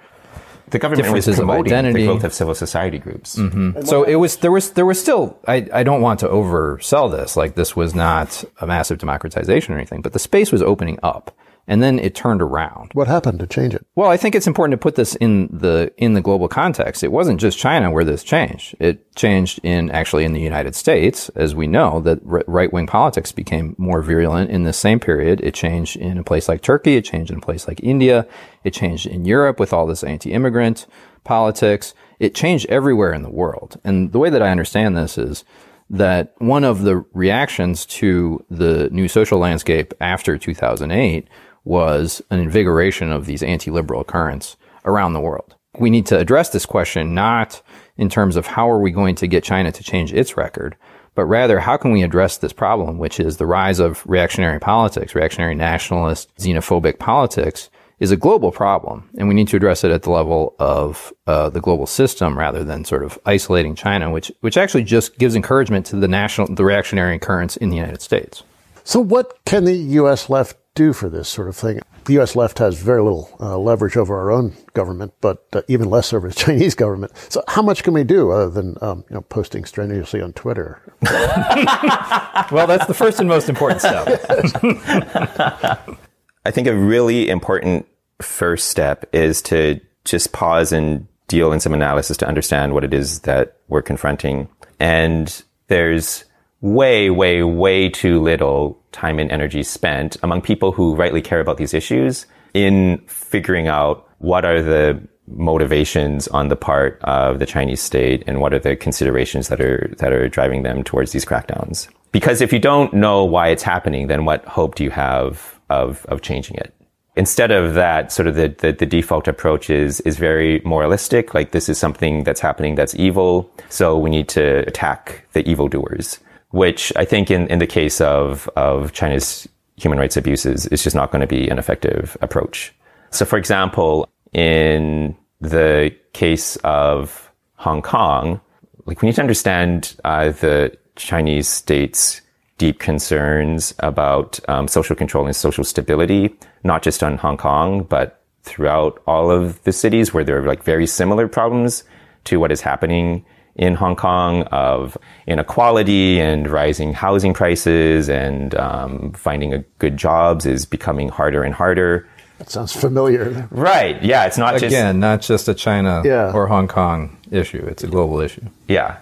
the 0.69 0.79
government 0.79 1.13
was 1.13 1.27
promoting 1.27 1.93
the 1.93 2.07
growth 2.07 2.23
of 2.23 2.33
civil 2.33 2.55
society 2.55 2.99
groups. 2.99 3.37
Mm-hmm. 3.37 3.83
So 3.83 4.05
it 4.05 4.15
was 4.17 4.37
there 4.37 4.53
was 4.53 4.71
there 4.73 4.87
was 4.87 5.01
still 5.01 5.37
I, 5.49 5.67
I 5.73 5.83
don't 5.83 6.01
want 6.01 6.21
to 6.21 6.29
oversell 6.29 7.11
this 7.11 7.37
like 7.37 7.57
this 7.57 7.75
was 7.75 7.93
not 7.93 8.45
a 8.61 8.69
massive 8.69 8.99
democratization 8.99 9.75
or 9.75 9.79
anything, 9.79 10.01
but 10.01 10.13
the 10.13 10.21
space 10.21 10.53
was 10.53 10.63
opening 10.63 10.99
up 11.03 11.37
and 11.67 11.83
then 11.83 11.99
it 11.99 12.15
turned 12.15 12.43
around. 12.43 12.91
What 12.95 13.09
happened 13.09 13.39
to 13.41 13.47
change 13.47 13.75
it? 13.75 13.87
Well, 13.95 14.11
I 14.11 14.17
think 14.17 14.35
it's 14.35 14.47
important 14.47 14.73
to 14.73 14.83
put 14.83 14.97
this 14.97 15.15
in 15.17 15.49
the 15.53 15.93
in 15.97 16.15
the 16.15 16.21
global 16.21 16.49
context. 16.49 17.05
It 17.05 17.13
wasn't 17.13 17.41
just 17.41 17.59
China 17.59 17.91
where 17.91 18.05
this 18.05 18.25
changed. 18.25 18.75
It 18.81 19.15
changed 19.15 19.61
in 19.63 19.91
actually 19.91 20.25
in 20.25 20.33
the 20.33 20.41
United 20.41 20.75
States, 20.75 21.29
as 21.31 21.55
we 21.55 21.67
know 21.67 22.01
that 22.01 22.21
right 22.23 22.73
wing 22.73 22.87
politics 22.87 23.33
became 23.33 23.75
more 23.79 24.03
virulent 24.03 24.51
in 24.51 24.65
the 24.65 24.73
same 24.73 25.01
period. 25.01 25.41
It 25.43 25.55
changed 25.55 25.97
in 25.97 26.19
a 26.19 26.25
place 26.25 26.49
like 26.49 26.63
Turkey. 26.63 26.97
It 26.97 27.05
changed 27.05 27.31
in 27.31 27.39
a 27.39 27.43
place 27.43 27.69
like 27.69 27.83
India. 27.83 28.27
It 28.65 28.73
changed 28.73 29.07
in 29.07 29.25
Europe 29.25 29.61
with 29.61 29.73
all 29.73 29.87
this 29.87 30.05
anti-immigrant 30.05 30.87
politics. 31.25 31.95
It 32.19 32.35
changed 32.35 32.67
everywhere 32.69 33.13
in 33.13 33.23
the 33.23 33.31
world. 33.31 33.81
And 33.85 34.13
the 34.13 34.19
way 34.19 34.31
that 34.31 34.43
I 34.43 34.51
understand 34.51 34.97
this 34.97 35.17
is 35.17 35.45
that 35.91 36.35
one 36.39 36.65
of 36.65 36.83
the 36.83 37.05
reactions 37.13 37.85
to 37.85 38.45
the 38.49 38.89
new 38.91 39.09
social 39.09 39.39
landscape 39.39 39.93
after 40.01 40.39
2008 40.39 41.29
was 41.65 42.23
an 42.31 42.41
invigoration 42.41 43.13
of 43.13 43.27
these 43.27 43.43
anti-liberal 43.43 44.05
currents 44.05 44.57
around 44.85 45.13
the 45.13 45.21
world. 45.21 45.55
We 45.79 45.91
need 45.91 46.07
to 46.07 46.19
address 46.19 46.51
this 46.51 46.67
question 46.67 47.15
not 47.15 47.63
in 47.97 48.09
terms 48.09 48.37
of 48.37 48.47
how 48.47 48.71
are 48.71 48.81
we 48.81 48.91
going 48.91 49.15
to 49.17 49.27
get 49.27 49.45
China 49.45 49.71
to 49.73 49.85
change 49.85 50.13
its 50.13 50.37
record, 50.37 50.77
but 51.15 51.27
rather 51.27 51.61
how 51.61 51.77
can 51.77 51.93
we 51.93 52.03
address 52.03 52.39
this 52.39 52.53
problem, 52.53 52.99
which 52.99 53.21
is 53.21 53.37
the 53.37 53.47
rise 53.47 53.79
of 53.79 54.03
reactionary 54.07 54.59
politics, 54.59 55.15
reactionary 55.15 55.55
nationalist, 55.55 56.35
xenophobic 56.37 56.99
politics 56.99 57.71
is 58.01 58.11
a 58.11 58.17
global 58.17 58.51
problem, 58.51 59.09
and 59.19 59.29
we 59.29 59.35
need 59.35 59.47
to 59.49 59.57
address 59.57 59.85
it 59.85 59.91
at 59.91 60.03
the 60.03 60.11
level 60.11 60.57
of 60.59 61.13
uh, 61.27 61.51
the 61.51 61.61
global 61.61 61.87
system 61.87 62.37
rather 62.37 62.65
than 62.65 62.85
sort 62.85 63.05
of 63.05 63.19
isolating 63.27 63.75
China, 63.75 64.11
which 64.11 64.33
which 64.41 64.57
actually 64.57 64.83
just 64.83 65.19
gives 65.19 65.37
encouragement 65.37 65.85
to 65.85 65.97
the 65.97 66.09
national 66.09 66.53
the 66.55 66.65
reactionary 66.65 67.19
currents 67.19 67.59
in 67.59 67.69
the 67.69 67.77
United 67.77 68.01
States. 68.01 68.43
So, 68.85 69.01
what 69.01 69.39
can 69.45 69.65
the 69.65 69.77
U.S. 70.01 70.31
left 70.31 70.57
do 70.75 70.93
for 70.93 71.09
this 71.09 71.29
sort 71.29 71.49
of 71.49 71.57
thing. 71.57 71.81
The 72.05 72.15
U.S. 72.15 72.35
left 72.35 72.59
has 72.59 72.81
very 72.81 73.03
little 73.03 73.31
uh, 73.41 73.59
leverage 73.59 73.97
over 73.97 74.19
our 74.19 74.31
own 74.31 74.55
government, 74.73 75.13
but 75.21 75.47
uh, 75.53 75.63
even 75.69 75.91
less 75.91 76.13
over 76.13 76.29
the 76.29 76.35
Chinese 76.47 76.75
government. 76.75 77.13
So, 77.29 77.43
how 77.49 77.63
much 77.63 77.83
can 77.83 77.93
we 77.93 78.05
do 78.05 78.31
other 78.31 78.51
than 78.51 78.77
um, 78.81 79.05
you 79.11 79.15
know 79.15 79.23
posting 79.23 79.65
strenuously 79.65 80.21
on 80.23 80.33
Twitter? 80.33 80.81
well, 81.03 82.67
that's 82.67 82.87
the 82.87 82.95
first 82.95 83.21
and 83.21 83.29
most 83.29 83.49
important 83.49 83.81
step. 83.81 84.07
I 86.45 86.51
think 86.51 86.67
a 86.67 86.75
really 86.75 87.29
important 87.29 87.87
first 88.23 88.69
step 88.69 89.09
is 89.13 89.43
to 89.43 89.81
just 90.05 90.33
pause 90.33 90.73
and 90.73 91.07
deal 91.29 91.53
in 91.53 91.61
some 91.61 91.75
analysis 91.75 92.17
to 92.19 92.27
understand 92.27 92.75
what 92.75 92.85
it 92.85 92.95
is 92.95 93.21
that 93.21 93.59
we're 93.69 93.83
confronting. 93.83 94.49
And 94.81 95.43
there's 95.69 96.25
way, 96.61 97.11
way, 97.11 97.43
way 97.43 97.89
too 97.89 98.21
little 98.21 98.81
time 98.93 99.19
and 99.19 99.31
energy 99.31 99.63
spent 99.63 100.17
among 100.23 100.43
people 100.43 100.73
who 100.73 100.95
rightly 100.95 101.23
care 101.23 101.41
about 101.41 101.57
these 101.57 101.75
issues 101.75 102.27
in 102.55 102.99
figuring 103.07 103.69
out 103.69 104.09
what 104.19 104.45
are 104.45 104.61
the 104.61 105.01
motivations 105.27 106.27
on 106.29 106.49
the 106.49 106.57
part 106.57 106.99
of 107.03 107.39
the 107.39 107.47
Chinese 107.47 107.81
state 107.81 108.25
and 108.27 108.41
what 108.41 108.53
are 108.53 108.59
the 108.59 108.77
considerations 108.77 109.49
that 109.49 109.61
are 109.61 109.95
that 109.99 110.13
are 110.13 110.29
driving 110.29 110.63
them 110.63 110.83
towards 110.83 111.13
these 111.13 111.25
crackdowns. 111.25 111.89
Because 112.13 112.41
if 112.41 112.53
you 112.53 112.59
don't 112.59 112.93
know 112.93 113.25
why 113.25 113.49
it's 113.49 113.63
happening, 113.63 114.09
then 114.09 114.25
what 114.25 114.45
hope 114.45 114.75
do 114.75 114.85
you 114.85 114.91
have 114.91 115.61
of 115.71 116.05
of 116.07 116.21
changing 116.21 116.57
it? 116.57 116.75
Instead 117.17 117.51
of 117.51 117.75
that, 117.75 118.13
sort 118.13 118.29
of 118.29 118.35
the, 118.35 118.49
the, 118.59 118.73
the 118.73 118.87
default 118.87 119.29
approach 119.29 119.71
is 119.71 120.01
is 120.01 120.17
very 120.17 120.61
moralistic, 120.65 121.33
like 121.33 121.53
this 121.53 121.69
is 121.69 121.79
something 121.79 122.25
that's 122.25 122.41
happening 122.41 122.75
that's 122.75 122.95
evil, 122.97 123.51
so 123.69 123.97
we 123.97 124.11
need 124.11 124.29
to 124.29 124.67
attack 124.67 125.27
the 125.33 125.49
evildoers 125.49 126.19
which 126.51 126.93
I 126.97 127.05
think 127.05 127.31
in, 127.31 127.47
in 127.49 127.59
the 127.59 127.67
case 127.67 128.01
of, 128.01 128.49
of 128.57 128.93
China's 128.93 129.49
human 129.77 129.99
rights 129.99 130.17
abuses 130.17 130.67
is 130.67 130.83
just 130.83 130.97
not 130.97 131.11
going 131.11 131.21
to 131.21 131.27
be 131.27 131.49
an 131.49 131.59
effective 131.59 132.17
approach. 132.21 132.75
So, 133.11 133.25
for 133.25 133.39
example, 133.39 134.09
in 134.33 135.17
the 135.41 135.95
case 136.13 136.57
of 136.57 137.31
Hong 137.57 137.83
Kong, 137.83 138.41
like 138.87 139.03
we 139.03 139.07
need 139.07 139.15
to 139.17 139.21
understand 139.21 139.97
uh, 140.05 140.31
the 140.31 140.77
Chinese 140.97 141.49
state's 141.49 142.21
deep 142.59 142.79
concerns 142.79 143.75
about 143.79 144.39
um, 144.49 144.69
social 144.69 144.95
control 144.95 145.25
and 145.25 145.35
social 145.35 145.65
stability, 145.65 146.35
not 146.63 146.83
just 146.83 147.03
on 147.03 147.17
Hong 147.17 147.37
Kong, 147.37 147.85
but 147.85 148.23
throughout 148.43 149.03
all 149.07 149.31
of 149.31 149.63
the 149.65 149.73
cities 149.73 150.13
where 150.13 150.25
there 150.25 150.43
are 150.43 150.47
like 150.47 150.63
very 150.63 150.87
similar 150.87 151.29
problems 151.29 151.85
to 152.25 152.39
what 152.39 152.53
is 152.53 152.61
happening 152.61 153.25
in 153.57 153.75
Hong 153.75 153.97
Kong 153.97 154.43
of 154.45 154.97
inequality 155.27 156.21
and 156.21 156.49
rising 156.49 156.93
housing 156.93 157.35
prices 157.35 158.09
and 158.09 158.55
um, 158.55 159.13
finding 159.13 159.53
a 159.55 159.59
good 159.79 159.97
jobs 159.97 160.47
is 160.47 160.65
becoming 160.67 161.09
harder 161.09 161.43
and 161.43 161.55
harder. 161.55 162.09
That 162.39 162.51
sounds 162.51 162.75
familiar. 162.75 163.49
Right. 163.51 164.03
Yeah. 164.03 164.25
It's 164.25 164.39
not 164.39 164.57
again, 164.57 164.71
just, 164.71 164.97
not 164.97 165.21
just 165.21 165.49
a 165.49 165.55
China 165.55 166.03
Yeah. 166.05 166.33
or 166.33 166.47
Hong 166.47 166.69
Kong 166.69 167.17
issue. 167.31 167.65
It's 167.67 167.85
a 167.85 167.87
global 167.87 168.21
issue. 168.21 168.43
Yeah, 168.67 168.97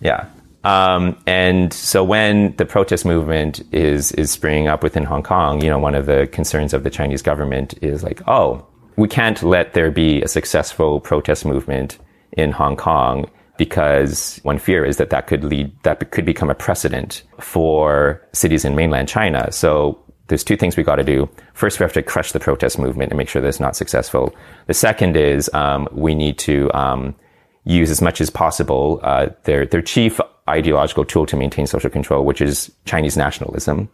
yeah. 0.00 0.26
Um, 0.64 1.16
and 1.26 1.72
so 1.72 2.04
when 2.04 2.54
the 2.56 2.64
protest 2.64 3.04
movement 3.04 3.62
is 3.72 4.12
is 4.12 4.30
springing 4.30 4.68
up 4.68 4.82
within 4.82 5.04
Hong 5.04 5.22
Kong, 5.22 5.60
you 5.62 5.68
know, 5.70 5.78
one 5.78 5.94
of 5.94 6.06
the 6.06 6.28
concerns 6.32 6.72
of 6.74 6.82
the 6.84 6.90
Chinese 6.90 7.22
government 7.22 7.74
is 7.82 8.02
like, 8.02 8.20
oh, 8.28 8.64
we 8.96 9.08
can't 9.08 9.42
let 9.42 9.74
there 9.74 9.90
be 9.90 10.22
a 10.22 10.28
successful 10.28 11.00
protest 11.00 11.44
movement 11.44 11.98
in 12.32 12.52
Hong 12.52 12.76
Kong 12.76 13.28
because 13.64 14.40
one 14.42 14.58
fear 14.58 14.84
is 14.84 14.96
that 14.96 15.10
that 15.10 15.28
could 15.28 15.44
lead 15.44 15.70
that 15.84 16.10
could 16.10 16.24
become 16.24 16.50
a 16.50 16.54
precedent 16.66 17.22
for 17.38 18.20
cities 18.32 18.64
in 18.64 18.74
mainland 18.74 19.08
China. 19.08 19.52
So 19.52 20.02
there's 20.26 20.42
two 20.42 20.56
things 20.56 20.76
we 20.76 20.82
got 20.82 20.96
to 20.96 21.04
do. 21.04 21.28
First, 21.54 21.78
we 21.78 21.84
have 21.84 21.92
to 21.92 22.02
crush 22.02 22.32
the 22.32 22.40
protest 22.40 22.76
movement 22.76 23.12
and 23.12 23.18
make 23.18 23.28
sure 23.28 23.40
that 23.40 23.46
it's 23.46 23.60
not 23.60 23.76
successful. 23.76 24.34
The 24.66 24.74
second 24.74 25.16
is 25.16 25.48
um, 25.54 25.86
we 25.92 26.12
need 26.16 26.38
to 26.38 26.72
um, 26.74 27.14
use 27.62 27.88
as 27.88 28.02
much 28.02 28.20
as 28.20 28.30
possible 28.30 28.98
uh, 29.04 29.28
their 29.44 29.64
their 29.64 29.82
chief 29.82 30.20
ideological 30.48 31.04
tool 31.04 31.24
to 31.26 31.36
maintain 31.36 31.68
social 31.68 31.88
control, 31.88 32.24
which 32.24 32.40
is 32.40 32.72
Chinese 32.84 33.16
nationalism, 33.16 33.88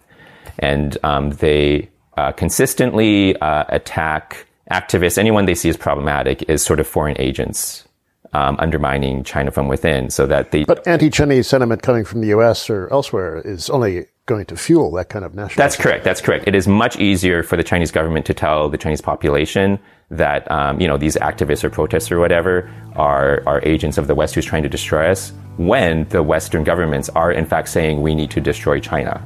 and 0.61 0.97
um, 1.03 1.33
they 1.45 1.91
uh, 2.17 2.33
consistently 2.33 3.37
uh, 3.43 3.65
attack 3.69 4.47
activists, 4.71 5.19
anyone 5.19 5.45
they 5.45 5.55
see 5.55 5.69
as 5.69 5.77
problematic, 5.77 6.49
as 6.49 6.63
sort 6.63 6.81
of 6.81 6.87
foreign 6.87 7.21
agents. 7.21 7.88
Um, 8.35 8.57
undermining 8.59 9.25
China 9.25 9.51
from 9.51 9.69
within, 9.69 10.11
so 10.11 10.27
that 10.27 10.51
the. 10.51 10.65
But 10.65 10.87
anti-Chinese 10.87 11.47
sentiment 11.47 11.83
coming 11.83 12.05
from 12.05 12.21
the 12.21 12.29
U.S. 12.29 12.69
or 12.69 12.87
elsewhere 12.93 13.41
is 13.43 13.71
only 13.71 14.07
going 14.29 14.45
to 14.45 14.57
fuel 14.57 14.93
that 14.93 15.09
kind 15.09 15.25
of 15.25 15.35
national. 15.35 15.57
That's 15.57 15.75
correct. 15.75 16.05
That's 16.05 16.21
correct. 16.21 16.47
It 16.47 16.55
is 16.55 16.69
much 16.69 16.99
easier 16.99 17.43
for 17.43 17.57
the 17.57 17.65
Chinese 17.65 17.91
government 17.91 18.27
to 18.27 18.35
tell 18.35 18.69
the 18.69 18.77
Chinese 18.77 19.01
population 19.01 19.79
that 20.11 20.49
um, 20.51 20.81
you 20.81 20.87
know 20.87 20.97
these 20.97 21.17
activists 21.17 21.65
or 21.65 21.71
protesters 21.71 22.13
or 22.13 22.21
whatever 22.21 22.71
are 22.95 23.43
are 23.47 23.61
agents 23.65 23.99
of 23.99 24.07
the 24.07 24.15
West 24.15 24.35
who's 24.35 24.45
trying 24.45 24.63
to 24.63 24.69
destroy 24.69 25.11
us. 25.11 25.33
When 25.57 26.07
the 26.11 26.23
Western 26.23 26.63
governments 26.63 27.09
are 27.09 27.33
in 27.33 27.47
fact 27.47 27.69
saying 27.69 28.01
we 28.01 28.15
need 28.15 28.31
to 28.33 28.41
destroy 28.41 28.79
China, 28.79 29.25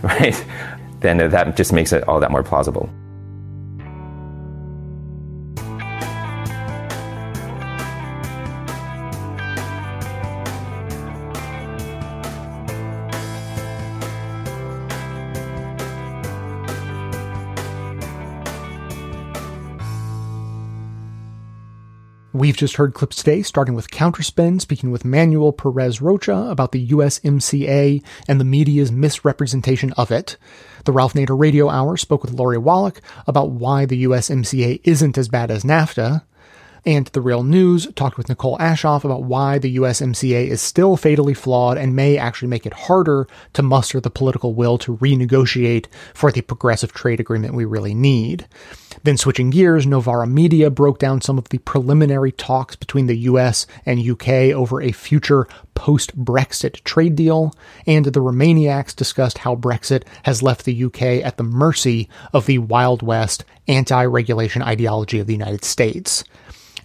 right? 0.02 0.42
Then 1.00 1.18
that 1.18 1.56
just 1.56 1.72
makes 1.72 1.92
it 1.92 2.08
all 2.08 2.20
that 2.20 2.30
more 2.30 2.42
plausible. 2.42 2.88
We've 22.36 22.54
just 22.54 22.76
heard 22.76 22.92
clips 22.92 23.16
today, 23.16 23.40
starting 23.40 23.74
with 23.74 23.90
Counterspin, 23.90 24.60
speaking 24.60 24.90
with 24.90 25.06
Manuel 25.06 25.52
Perez 25.52 26.02
Rocha 26.02 26.50
about 26.50 26.70
the 26.72 26.88
USMCA 26.88 28.02
and 28.28 28.38
the 28.38 28.44
media's 28.44 28.92
misrepresentation 28.92 29.94
of 29.94 30.10
it. 30.10 30.36
The 30.84 30.92
Ralph 30.92 31.14
Nader 31.14 31.38
Radio 31.40 31.70
Hour 31.70 31.96
spoke 31.96 32.20
with 32.20 32.34
Lori 32.34 32.58
Wallach 32.58 33.00
about 33.26 33.52
why 33.52 33.86
the 33.86 34.04
USMCA 34.04 34.82
isn't 34.84 35.16
as 35.16 35.30
bad 35.30 35.50
as 35.50 35.64
NAFTA. 35.64 36.24
And 36.86 37.08
The 37.08 37.20
Real 37.20 37.42
News 37.42 37.92
talked 37.96 38.16
with 38.16 38.28
Nicole 38.28 38.56
Aschoff 38.58 39.02
about 39.02 39.24
why 39.24 39.58
the 39.58 39.76
USMCA 39.76 40.46
is 40.46 40.60
still 40.62 40.96
fatally 40.96 41.34
flawed 41.34 41.76
and 41.76 41.96
may 41.96 42.16
actually 42.16 42.46
make 42.46 42.64
it 42.64 42.72
harder 42.72 43.26
to 43.54 43.62
muster 43.64 44.00
the 44.00 44.08
political 44.08 44.54
will 44.54 44.78
to 44.78 44.96
renegotiate 44.98 45.86
for 46.14 46.30
the 46.30 46.42
progressive 46.42 46.92
trade 46.92 47.18
agreement 47.18 47.54
we 47.54 47.64
really 47.64 47.92
need. 47.92 48.46
Then 49.02 49.16
switching 49.16 49.50
gears, 49.50 49.84
Novara 49.84 50.28
Media 50.28 50.70
broke 50.70 51.00
down 51.00 51.20
some 51.20 51.38
of 51.38 51.48
the 51.48 51.58
preliminary 51.58 52.30
talks 52.30 52.76
between 52.76 53.06
the 53.06 53.18
US 53.18 53.66
and 53.84 54.08
UK 54.08 54.54
over 54.54 54.80
a 54.80 54.92
future 54.92 55.48
post-Brexit 55.74 56.84
trade 56.84 57.16
deal, 57.16 57.52
and 57.88 58.04
the 58.04 58.22
Remainiacs 58.22 58.94
discussed 58.94 59.38
how 59.38 59.56
Brexit 59.56 60.04
has 60.22 60.40
left 60.40 60.64
the 60.64 60.84
UK 60.84 61.02
at 61.02 61.36
the 61.36 61.42
mercy 61.42 62.08
of 62.32 62.46
the 62.46 62.58
Wild 62.58 63.02
West 63.02 63.44
anti-regulation 63.66 64.62
ideology 64.62 65.18
of 65.18 65.26
the 65.26 65.34
United 65.34 65.64
States. 65.64 66.22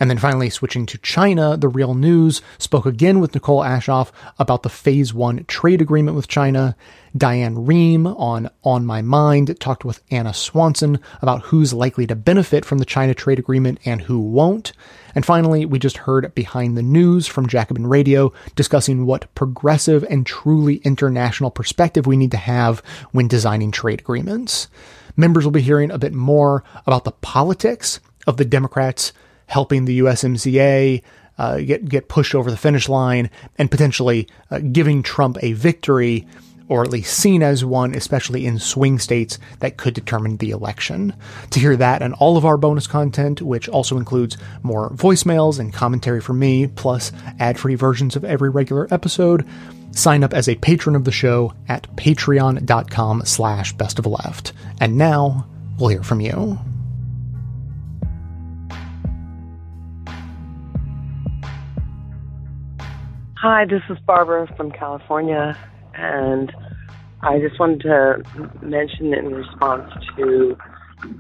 And 0.01 0.09
then 0.09 0.17
finally, 0.17 0.49
switching 0.49 0.87
to 0.87 0.97
China, 0.97 1.55
the 1.55 1.67
Real 1.67 1.93
News 1.93 2.41
spoke 2.57 2.87
again 2.87 3.19
with 3.19 3.35
Nicole 3.35 3.61
Aschoff 3.61 4.09
about 4.39 4.63
the 4.63 4.69
Phase 4.69 5.13
1 5.13 5.45
trade 5.45 5.79
agreement 5.79 6.17
with 6.17 6.27
China. 6.27 6.75
Diane 7.15 7.67
Rehm 7.67 8.19
on 8.19 8.49
On 8.63 8.83
My 8.83 9.03
Mind 9.03 9.59
talked 9.59 9.85
with 9.85 10.01
Ana 10.09 10.33
Swanson 10.33 10.99
about 11.21 11.43
who's 11.43 11.71
likely 11.71 12.07
to 12.07 12.15
benefit 12.15 12.65
from 12.65 12.79
the 12.79 12.85
China 12.85 13.13
trade 13.13 13.37
agreement 13.37 13.77
and 13.85 14.01
who 14.01 14.19
won't. 14.19 14.73
And 15.13 15.23
finally, 15.23 15.67
we 15.67 15.77
just 15.77 15.97
heard 15.97 16.33
Behind 16.33 16.75
the 16.75 16.81
News 16.81 17.27
from 17.27 17.45
Jacobin 17.45 17.85
Radio 17.85 18.33
discussing 18.55 19.05
what 19.05 19.31
progressive 19.35 20.03
and 20.09 20.25
truly 20.25 20.77
international 20.77 21.51
perspective 21.51 22.07
we 22.07 22.17
need 22.17 22.31
to 22.31 22.37
have 22.37 22.81
when 23.11 23.27
designing 23.27 23.69
trade 23.69 23.99
agreements. 23.99 24.67
Members 25.15 25.43
will 25.43 25.51
be 25.51 25.61
hearing 25.61 25.91
a 25.91 25.99
bit 25.99 26.13
more 26.13 26.63
about 26.87 27.03
the 27.03 27.11
politics 27.11 27.99
of 28.25 28.37
the 28.37 28.45
Democrats 28.45 29.13
helping 29.51 29.83
the 29.83 29.99
USMCA 29.99 31.03
uh, 31.37 31.57
get 31.57 31.87
get 31.89 32.07
pushed 32.07 32.33
over 32.33 32.49
the 32.49 32.57
finish 32.57 32.87
line 32.87 33.29
and 33.57 33.69
potentially 33.69 34.27
uh, 34.49 34.59
giving 34.59 35.03
Trump 35.03 35.37
a 35.41 35.51
victory, 35.51 36.25
or 36.69 36.83
at 36.83 36.89
least 36.89 37.17
seen 37.17 37.43
as 37.43 37.65
one, 37.65 37.93
especially 37.93 38.45
in 38.45 38.59
swing 38.59 38.97
states 38.97 39.39
that 39.59 39.75
could 39.75 39.93
determine 39.93 40.37
the 40.37 40.51
election. 40.51 41.13
To 41.49 41.59
hear 41.59 41.75
that 41.75 42.01
and 42.01 42.13
all 42.13 42.37
of 42.37 42.45
our 42.45 42.57
bonus 42.57 42.87
content, 42.87 43.41
which 43.41 43.67
also 43.67 43.97
includes 43.97 44.37
more 44.63 44.89
voicemails 44.91 45.59
and 45.59 45.73
commentary 45.73 46.21
from 46.21 46.39
me, 46.39 46.67
plus 46.67 47.11
ad-free 47.39 47.75
versions 47.75 48.15
of 48.15 48.23
every 48.23 48.49
regular 48.49 48.87
episode. 48.89 49.45
Sign 49.93 50.23
up 50.23 50.33
as 50.33 50.47
a 50.47 50.55
patron 50.55 50.95
of 50.95 51.03
the 51.03 51.11
show 51.11 51.53
at 51.67 51.93
patreon.com 51.97 53.23
slash 53.25 53.73
best 53.73 53.99
of 53.99 54.05
left. 54.05 54.53
And 54.79 54.97
now 54.97 55.45
we'll 55.77 55.89
hear 55.89 56.03
from 56.03 56.21
you. 56.21 56.57
Hi, 63.41 63.65
this 63.65 63.81
is 63.89 63.97
Barbara 64.05 64.45
from 64.55 64.71
California, 64.71 65.57
and 65.95 66.53
I 67.23 67.39
just 67.39 67.59
wanted 67.59 67.81
to 67.81 68.51
mention 68.61 69.15
in 69.15 69.33
response 69.33 69.91
to 70.15 70.55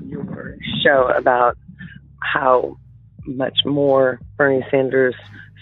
your 0.05 0.55
show 0.83 1.11
about 1.17 1.57
how 2.19 2.77
much 3.25 3.61
more 3.65 4.19
Bernie 4.37 4.63
Sanders 4.69 5.15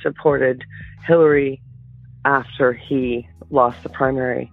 supported 0.04 0.66
Hillary 1.08 1.62
after 2.26 2.74
he 2.74 3.26
lost 3.50 3.82
the 3.84 3.90
primary. 3.90 4.52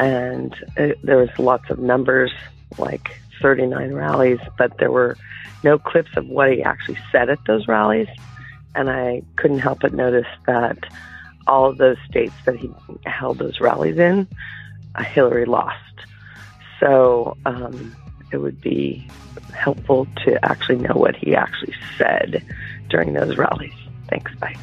And 0.00 0.56
it, 0.78 1.04
there 1.04 1.18
was 1.18 1.38
lots 1.38 1.68
of 1.68 1.78
numbers, 1.78 2.32
like 2.78 3.20
39 3.42 3.92
rallies, 3.92 4.40
but 4.56 4.78
there 4.78 4.90
were 4.90 5.18
no 5.62 5.78
clips 5.78 6.16
of 6.16 6.26
what 6.28 6.50
he 6.50 6.62
actually 6.62 6.98
said 7.12 7.28
at 7.28 7.44
those 7.46 7.68
rallies. 7.68 8.08
And 8.74 8.88
I 8.88 9.20
couldn't 9.36 9.58
help 9.58 9.80
but 9.80 9.92
notice 9.92 10.24
that 10.46 10.78
all 11.46 11.66
of 11.66 11.78
those 11.78 11.96
states 12.08 12.34
that 12.46 12.56
he 12.56 12.70
held 13.04 13.38
those 13.38 13.60
rallies 13.60 13.98
in, 13.98 14.26
uh, 14.94 15.04
Hillary 15.04 15.44
lost. 15.44 15.76
So 16.80 17.36
um, 17.46 17.94
it 18.32 18.38
would 18.38 18.60
be 18.60 19.06
helpful 19.54 20.06
to 20.24 20.44
actually 20.44 20.78
know 20.78 20.94
what 20.94 21.16
he 21.16 21.34
actually 21.34 21.74
said 21.96 22.42
during 22.88 23.14
those 23.14 23.36
rallies. 23.36 23.74
Thanks. 24.08 24.34
Bye. 24.36 24.56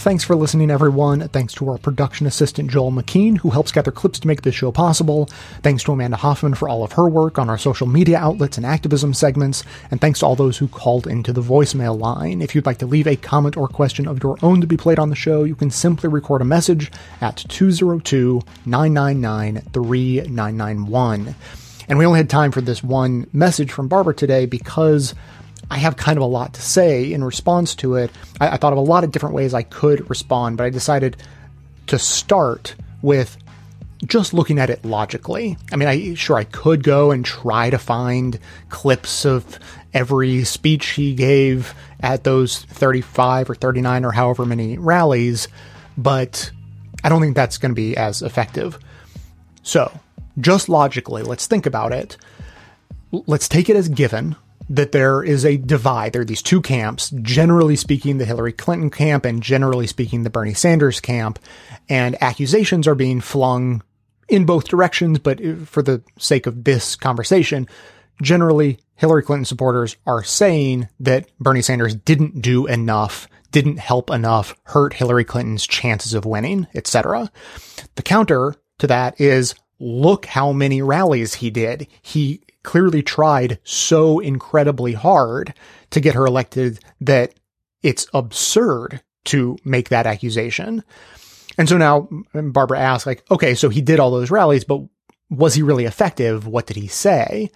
Thanks 0.00 0.24
for 0.24 0.34
listening, 0.34 0.70
everyone. 0.70 1.28
Thanks 1.28 1.52
to 1.54 1.68
our 1.68 1.76
production 1.76 2.26
assistant, 2.26 2.70
Joel 2.70 2.90
McKean, 2.90 3.36
who 3.36 3.50
helps 3.50 3.70
gather 3.70 3.90
clips 3.90 4.18
to 4.20 4.26
make 4.26 4.40
this 4.40 4.54
show 4.54 4.72
possible. 4.72 5.26
Thanks 5.62 5.82
to 5.84 5.92
Amanda 5.92 6.16
Hoffman 6.16 6.54
for 6.54 6.70
all 6.70 6.82
of 6.82 6.92
her 6.92 7.06
work 7.06 7.38
on 7.38 7.50
our 7.50 7.58
social 7.58 7.86
media 7.86 8.16
outlets 8.16 8.56
and 8.56 8.64
activism 8.64 9.12
segments. 9.12 9.62
And 9.90 10.00
thanks 10.00 10.20
to 10.20 10.26
all 10.26 10.36
those 10.36 10.56
who 10.56 10.68
called 10.68 11.06
into 11.06 11.34
the 11.34 11.42
voicemail 11.42 12.00
line. 12.00 12.40
If 12.40 12.54
you'd 12.54 12.64
like 12.64 12.78
to 12.78 12.86
leave 12.86 13.06
a 13.06 13.14
comment 13.14 13.58
or 13.58 13.68
question 13.68 14.08
of 14.08 14.22
your 14.22 14.38
own 14.42 14.62
to 14.62 14.66
be 14.66 14.78
played 14.78 14.98
on 14.98 15.10
the 15.10 15.14
show, 15.14 15.44
you 15.44 15.54
can 15.54 15.70
simply 15.70 16.08
record 16.08 16.40
a 16.40 16.46
message 16.46 16.90
at 17.20 17.36
202 17.36 18.40
999 18.64 19.60
3991. 19.70 21.34
And 21.90 21.98
we 21.98 22.06
only 22.06 22.20
had 22.20 22.30
time 22.30 22.52
for 22.52 22.62
this 22.62 22.82
one 22.82 23.26
message 23.34 23.70
from 23.70 23.88
Barbara 23.88 24.14
today 24.14 24.46
because 24.46 25.14
I 25.70 25.78
have 25.78 25.96
kind 25.96 26.18
of 26.18 26.22
a 26.22 26.26
lot 26.26 26.54
to 26.54 26.62
say 26.62 27.12
in 27.12 27.22
response 27.22 27.74
to 27.76 27.94
it. 27.94 28.10
I, 28.40 28.50
I, 28.50 28.56
thought 28.56 28.72
of 28.72 28.78
a 28.78 28.82
lot 28.82 29.04
of 29.04 29.12
different 29.12 29.36
ways 29.36 29.54
I 29.54 29.62
could 29.62 30.10
respond, 30.10 30.56
but 30.56 30.64
I 30.64 30.70
decided 30.70 31.16
to 31.86 31.98
start 31.98 32.74
with 33.02 33.36
just 34.04 34.34
looking 34.34 34.58
at 34.58 34.70
it 34.70 34.84
logically. 34.84 35.56
I 35.70 35.76
mean, 35.76 35.88
I 35.88 36.14
sure 36.14 36.36
I 36.36 36.44
could 36.44 36.82
go 36.82 37.12
and 37.12 37.24
try 37.24 37.70
to 37.70 37.78
find 37.78 38.38
clips 38.68 39.24
of 39.24 39.58
every 39.92 40.44
speech 40.44 40.86
he 40.88 41.14
gave 41.14 41.74
at 42.00 42.24
those 42.24 42.62
35 42.64 43.50
or 43.50 43.54
39 43.54 44.04
or 44.04 44.12
however 44.12 44.46
many 44.46 44.78
rallies, 44.78 45.48
but 45.96 46.50
I 47.04 47.08
don't 47.08 47.20
think 47.20 47.36
that's 47.36 47.58
going 47.58 47.72
to 47.72 47.76
be 47.76 47.96
as 47.96 48.22
effective. 48.22 48.78
So, 49.62 49.92
just 50.38 50.68
logically, 50.68 51.22
let's 51.22 51.46
think 51.46 51.66
about 51.66 51.92
it. 51.92 52.16
Let's 53.12 53.48
take 53.48 53.68
it 53.68 53.76
as 53.76 53.88
given 53.88 54.36
that 54.70 54.92
there 54.92 55.22
is 55.22 55.44
a 55.44 55.56
divide. 55.56 56.12
There 56.12 56.22
are 56.22 56.24
these 56.24 56.42
two 56.42 56.62
camps, 56.62 57.10
generally 57.22 57.74
speaking, 57.74 58.18
the 58.18 58.24
Hillary 58.24 58.52
Clinton 58.52 58.88
camp 58.88 59.24
and 59.24 59.42
generally 59.42 59.88
speaking, 59.88 60.22
the 60.22 60.30
Bernie 60.30 60.54
Sanders 60.54 61.00
camp. 61.00 61.40
And 61.88 62.16
accusations 62.22 62.86
are 62.86 62.94
being 62.94 63.20
flung 63.20 63.82
in 64.28 64.46
both 64.46 64.68
directions. 64.68 65.18
But 65.18 65.40
for 65.66 65.82
the 65.82 66.02
sake 66.18 66.46
of 66.46 66.62
this 66.62 66.94
conversation, 66.94 67.66
generally 68.22 68.78
Hillary 68.94 69.24
Clinton 69.24 69.44
supporters 69.44 69.96
are 70.06 70.22
saying 70.22 70.88
that 71.00 71.28
Bernie 71.40 71.62
Sanders 71.62 71.96
didn't 71.96 72.40
do 72.40 72.66
enough, 72.66 73.26
didn't 73.50 73.80
help 73.80 74.08
enough, 74.08 74.54
hurt 74.64 74.94
Hillary 74.94 75.24
Clinton's 75.24 75.66
chances 75.66 76.14
of 76.14 76.24
winning, 76.24 76.68
etc. 76.74 77.32
The 77.96 78.02
counter 78.02 78.54
to 78.78 78.86
that 78.86 79.20
is 79.20 79.56
look 79.80 80.26
how 80.26 80.52
many 80.52 80.80
rallies 80.80 81.34
he 81.34 81.50
did. 81.50 81.88
He 82.02 82.42
clearly 82.70 83.02
tried 83.02 83.58
so 83.64 84.20
incredibly 84.20 84.92
hard 84.92 85.52
to 85.90 86.00
get 86.00 86.14
her 86.14 86.24
elected 86.24 86.78
that 87.00 87.34
it's 87.82 88.06
absurd 88.14 89.02
to 89.24 89.58
make 89.64 89.88
that 89.88 90.06
accusation. 90.06 90.84
And 91.58 91.68
so 91.68 91.76
now 91.76 92.08
Barbara 92.32 92.78
asks, 92.78 93.06
like, 93.06 93.28
okay, 93.28 93.56
so 93.56 93.70
he 93.70 93.80
did 93.80 93.98
all 93.98 94.12
those 94.12 94.30
rallies, 94.30 94.62
but 94.62 94.82
was 95.30 95.54
he 95.54 95.64
really 95.64 95.84
effective? 95.84 96.46
What 96.46 96.68
did 96.68 96.76
he 96.76 96.86
say? 96.86 97.50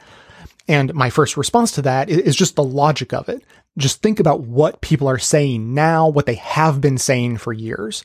And 0.66 0.92
my 0.94 1.10
first 1.10 1.36
response 1.36 1.70
to 1.72 1.82
that 1.82 2.10
is 2.10 2.34
just 2.34 2.56
the 2.56 2.64
logic 2.64 3.12
of 3.12 3.28
it. 3.28 3.44
Just 3.78 4.02
think 4.02 4.18
about 4.18 4.40
what 4.40 4.80
people 4.80 5.06
are 5.06 5.18
saying 5.20 5.74
now, 5.74 6.08
what 6.08 6.26
they 6.26 6.34
have 6.34 6.80
been 6.80 6.98
saying 6.98 7.36
for 7.36 7.52
years. 7.52 8.02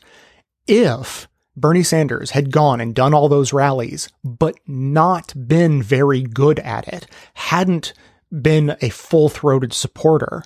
If 0.68 1.26
Bernie 1.60 1.82
Sanders 1.82 2.30
had 2.30 2.52
gone 2.52 2.80
and 2.80 2.94
done 2.94 3.14
all 3.14 3.28
those 3.28 3.52
rallies, 3.52 4.08
but 4.24 4.56
not 4.66 5.32
been 5.48 5.82
very 5.82 6.22
good 6.22 6.58
at 6.60 6.88
it, 6.88 7.06
hadn't 7.34 7.92
been 8.30 8.76
a 8.80 8.88
full 8.88 9.28
throated 9.28 9.72
supporter, 9.72 10.42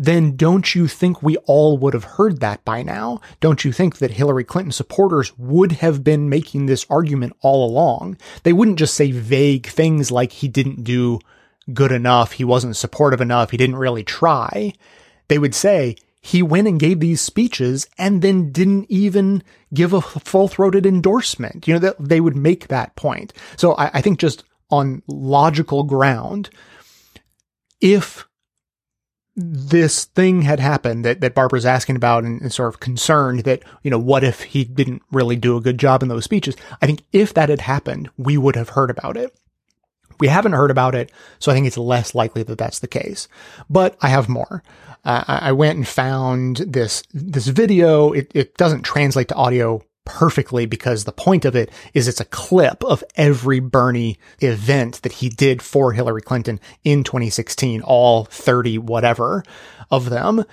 then 0.00 0.36
don't 0.36 0.76
you 0.76 0.86
think 0.86 1.22
we 1.22 1.36
all 1.38 1.76
would 1.76 1.92
have 1.92 2.04
heard 2.04 2.38
that 2.38 2.64
by 2.64 2.84
now? 2.84 3.20
Don't 3.40 3.64
you 3.64 3.72
think 3.72 3.98
that 3.98 4.12
Hillary 4.12 4.44
Clinton 4.44 4.70
supporters 4.70 5.36
would 5.36 5.72
have 5.72 6.04
been 6.04 6.28
making 6.28 6.66
this 6.66 6.86
argument 6.88 7.36
all 7.40 7.68
along? 7.68 8.16
They 8.44 8.52
wouldn't 8.52 8.78
just 8.78 8.94
say 8.94 9.10
vague 9.10 9.66
things 9.66 10.12
like 10.12 10.30
he 10.30 10.46
didn't 10.46 10.84
do 10.84 11.18
good 11.72 11.90
enough, 11.90 12.32
he 12.32 12.44
wasn't 12.44 12.76
supportive 12.76 13.20
enough, 13.20 13.50
he 13.50 13.56
didn't 13.56 13.76
really 13.76 14.04
try. 14.04 14.72
They 15.26 15.38
would 15.38 15.54
say, 15.54 15.96
he 16.20 16.42
went 16.42 16.68
and 16.68 16.80
gave 16.80 17.00
these 17.00 17.20
speeches 17.20 17.86
and 17.98 18.22
then 18.22 18.52
didn't 18.52 18.86
even 18.88 19.42
give 19.72 19.92
a 19.92 20.00
full 20.00 20.48
throated 20.48 20.86
endorsement. 20.86 21.66
You 21.66 21.74
know, 21.74 21.80
that 21.80 21.96
they 21.98 22.20
would 22.20 22.36
make 22.36 22.68
that 22.68 22.96
point. 22.96 23.32
So 23.56 23.74
I, 23.74 23.90
I 23.94 24.00
think 24.00 24.18
just 24.18 24.44
on 24.70 25.02
logical 25.06 25.84
ground, 25.84 26.50
if 27.80 28.26
this 29.40 30.04
thing 30.04 30.42
had 30.42 30.58
happened 30.58 31.04
that, 31.04 31.20
that 31.20 31.34
Barbara's 31.34 31.64
asking 31.64 31.94
about 31.94 32.24
and, 32.24 32.40
and, 32.42 32.52
sort 32.52 32.74
of 32.74 32.80
concerned 32.80 33.40
that, 33.40 33.62
you 33.84 33.90
know, 33.90 33.98
what 33.98 34.24
if 34.24 34.42
he 34.42 34.64
didn't 34.64 35.00
really 35.12 35.36
do 35.36 35.56
a 35.56 35.60
good 35.60 35.78
job 35.78 36.02
in 36.02 36.08
those 36.08 36.24
speeches? 36.24 36.56
I 36.82 36.86
think 36.86 37.04
if 37.12 37.34
that 37.34 37.48
had 37.48 37.60
happened, 37.60 38.10
we 38.16 38.36
would 38.36 38.56
have 38.56 38.70
heard 38.70 38.90
about 38.90 39.16
it. 39.16 39.38
We 40.20 40.28
haven't 40.28 40.52
heard 40.52 40.70
about 40.70 40.94
it, 40.94 41.12
so 41.38 41.50
I 41.50 41.54
think 41.54 41.66
it's 41.66 41.78
less 41.78 42.14
likely 42.14 42.42
that 42.44 42.58
that's 42.58 42.80
the 42.80 42.88
case. 42.88 43.28
But 43.70 43.96
I 44.00 44.08
have 44.08 44.28
more. 44.28 44.62
Uh, 45.04 45.24
I 45.26 45.52
went 45.52 45.76
and 45.76 45.86
found 45.86 46.58
this 46.58 47.02
this 47.12 47.46
video. 47.46 48.12
It, 48.12 48.30
it 48.34 48.56
doesn't 48.56 48.82
translate 48.82 49.28
to 49.28 49.34
audio 49.34 49.82
perfectly 50.08 50.64
because 50.64 51.04
the 51.04 51.12
point 51.12 51.44
of 51.44 51.54
it 51.54 51.70
is 51.92 52.08
it's 52.08 52.20
a 52.20 52.24
clip 52.24 52.82
of 52.82 53.04
every 53.14 53.60
Bernie 53.60 54.18
event 54.40 55.02
that 55.02 55.12
he 55.12 55.28
did 55.28 55.60
for 55.60 55.92
Hillary 55.92 56.22
Clinton 56.22 56.58
in 56.82 57.04
2016, 57.04 57.82
all 57.82 58.24
30 58.24 58.78
whatever 58.78 59.44
of 59.90 60.08
them. 60.08 60.44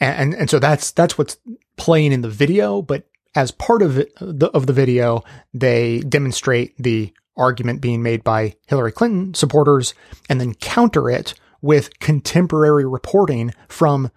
And, 0.00 0.34
and 0.34 0.50
so 0.50 0.58
that's, 0.58 0.90
that's 0.90 1.16
what's 1.16 1.38
playing 1.76 2.12
in 2.12 2.22
the 2.22 2.28
video. 2.28 2.82
But 2.82 3.04
as 3.36 3.52
part 3.52 3.82
of 3.82 3.94
the, 3.94 4.50
of 4.52 4.66
the 4.66 4.72
video, 4.72 5.22
they 5.54 6.00
demonstrate 6.00 6.76
the 6.76 7.12
argument 7.36 7.80
being 7.80 8.02
made 8.02 8.22
by 8.24 8.54
Hillary 8.66 8.92
Clinton 8.92 9.34
supporters 9.34 9.94
and 10.28 10.40
then 10.40 10.54
counter 10.54 11.10
it 11.10 11.34
with 11.62 11.98
contemporary 11.98 12.84
reporting 12.84 13.52
from 13.68 14.10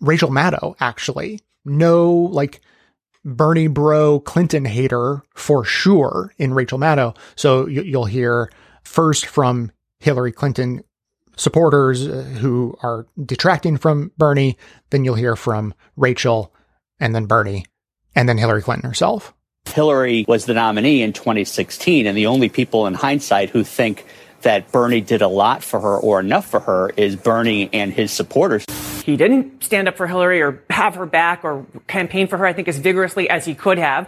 Rachel 0.00 0.30
Maddow, 0.30 0.74
actually. 0.80 1.40
No, 1.64 2.10
like, 2.10 2.60
Bernie 3.24 3.66
bro 3.66 4.20
Clinton 4.20 4.64
hater 4.64 5.22
for 5.34 5.64
sure 5.64 6.32
in 6.38 6.54
Rachel 6.54 6.78
Maddow. 6.78 7.16
So 7.36 7.66
you'll 7.66 8.06
hear 8.06 8.50
first 8.82 9.26
from 9.26 9.72
Hillary 9.98 10.32
Clinton 10.32 10.82
supporters 11.36 12.06
uh, 12.06 12.22
who 12.40 12.76
are 12.82 13.06
detracting 13.24 13.76
from 13.76 14.12
Bernie. 14.16 14.56
Then 14.90 15.04
you'll 15.04 15.14
hear 15.14 15.36
from 15.36 15.74
Rachel 15.96 16.54
and 16.98 17.14
then 17.14 17.26
Bernie 17.26 17.66
and 18.14 18.28
then 18.28 18.38
Hillary 18.38 18.62
Clinton 18.62 18.88
herself. 18.88 19.34
Hillary 19.72 20.24
was 20.28 20.46
the 20.46 20.54
nominee 20.54 21.02
in 21.02 21.12
2016, 21.12 22.06
and 22.06 22.16
the 22.16 22.26
only 22.26 22.48
people 22.48 22.86
in 22.86 22.94
hindsight 22.94 23.50
who 23.50 23.64
think 23.64 24.04
that 24.42 24.70
Bernie 24.72 25.00
did 25.00 25.22
a 25.22 25.28
lot 25.28 25.62
for 25.62 25.80
her 25.80 25.96
or 25.96 26.20
enough 26.20 26.46
for 26.46 26.60
her 26.60 26.90
is 26.96 27.16
Bernie 27.16 27.68
and 27.72 27.92
his 27.92 28.10
supporters. 28.10 28.64
He 29.04 29.16
didn't 29.16 29.62
stand 29.62 29.88
up 29.88 29.96
for 29.96 30.06
Hillary 30.06 30.40
or 30.40 30.62
have 30.70 30.94
her 30.94 31.06
back 31.06 31.44
or 31.44 31.66
campaign 31.88 32.26
for 32.26 32.36
her, 32.38 32.46
I 32.46 32.52
think, 32.52 32.68
as 32.68 32.78
vigorously 32.78 33.28
as 33.28 33.44
he 33.44 33.54
could 33.54 33.78
have. 33.78 34.06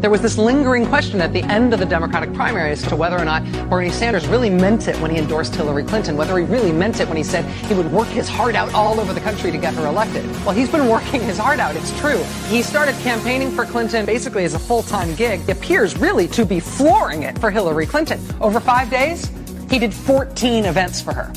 There 0.00 0.08
was 0.08 0.22
this 0.22 0.38
lingering 0.38 0.86
question 0.86 1.20
at 1.20 1.34
the 1.34 1.42
end 1.42 1.74
of 1.74 1.78
the 1.78 1.84
Democratic 1.84 2.32
primary 2.32 2.70
as 2.70 2.80
to 2.84 2.96
whether 2.96 3.18
or 3.18 3.24
not 3.26 3.44
Bernie 3.68 3.90
Sanders 3.90 4.26
really 4.28 4.48
meant 4.48 4.88
it 4.88 4.96
when 4.96 5.10
he 5.10 5.18
endorsed 5.18 5.54
Hillary 5.54 5.84
Clinton, 5.84 6.16
whether 6.16 6.38
he 6.38 6.44
really 6.46 6.72
meant 6.72 7.00
it 7.00 7.06
when 7.08 7.18
he 7.18 7.22
said 7.22 7.44
he 7.66 7.74
would 7.74 7.92
work 7.92 8.08
his 8.08 8.26
heart 8.26 8.54
out 8.54 8.72
all 8.72 8.98
over 8.98 9.12
the 9.12 9.20
country 9.20 9.50
to 9.50 9.58
get 9.58 9.74
her 9.74 9.86
elected. 9.86 10.24
Well, 10.42 10.52
he's 10.52 10.70
been 10.70 10.88
working 10.88 11.20
his 11.20 11.36
heart 11.36 11.60
out, 11.60 11.76
it's 11.76 11.96
true. 12.00 12.16
He 12.48 12.62
started 12.62 12.94
campaigning 13.00 13.50
for 13.50 13.66
Clinton 13.66 14.06
basically 14.06 14.44
as 14.44 14.54
a 14.54 14.58
full 14.58 14.82
time 14.82 15.14
gig. 15.16 15.42
He 15.42 15.52
appears 15.52 15.98
really 15.98 16.26
to 16.28 16.46
be 16.46 16.60
flooring 16.60 17.24
it 17.24 17.38
for 17.38 17.50
Hillary 17.50 17.84
Clinton. 17.84 18.18
Over 18.40 18.58
five 18.58 18.88
days, 18.88 19.30
he 19.68 19.78
did 19.78 19.92
14 19.92 20.64
events 20.64 21.02
for 21.02 21.12
her. 21.12 21.30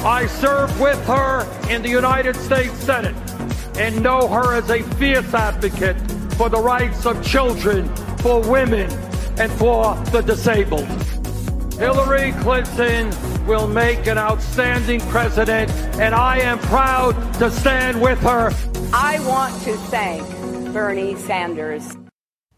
I 0.00 0.26
served 0.26 0.80
with 0.80 1.00
her 1.06 1.46
in 1.70 1.82
the 1.82 1.88
United 1.88 2.34
States 2.34 2.76
Senate 2.78 3.14
and 3.76 4.02
know 4.02 4.26
her 4.26 4.54
as 4.54 4.68
a 4.70 4.82
fierce 4.96 5.32
advocate 5.32 5.96
for 6.32 6.48
the 6.48 6.60
rights 6.60 7.06
of 7.06 7.24
children 7.24 7.88
for 8.28 8.42
women 8.42 8.90
and 9.38 9.50
for 9.52 9.94
the 10.12 10.20
disabled. 10.20 10.86
Hillary 11.78 12.32
Clinton 12.42 13.10
will 13.46 13.66
make 13.66 14.06
an 14.06 14.18
outstanding 14.18 15.00
president, 15.08 15.70
and 15.98 16.14
I 16.14 16.40
am 16.40 16.58
proud 16.58 17.14
to 17.38 17.50
stand 17.50 18.02
with 18.02 18.18
her. 18.20 18.52
I 18.92 19.18
want 19.26 19.54
to 19.62 19.74
thank 19.88 20.28
Bernie 20.74 21.16
Sanders. 21.16 21.96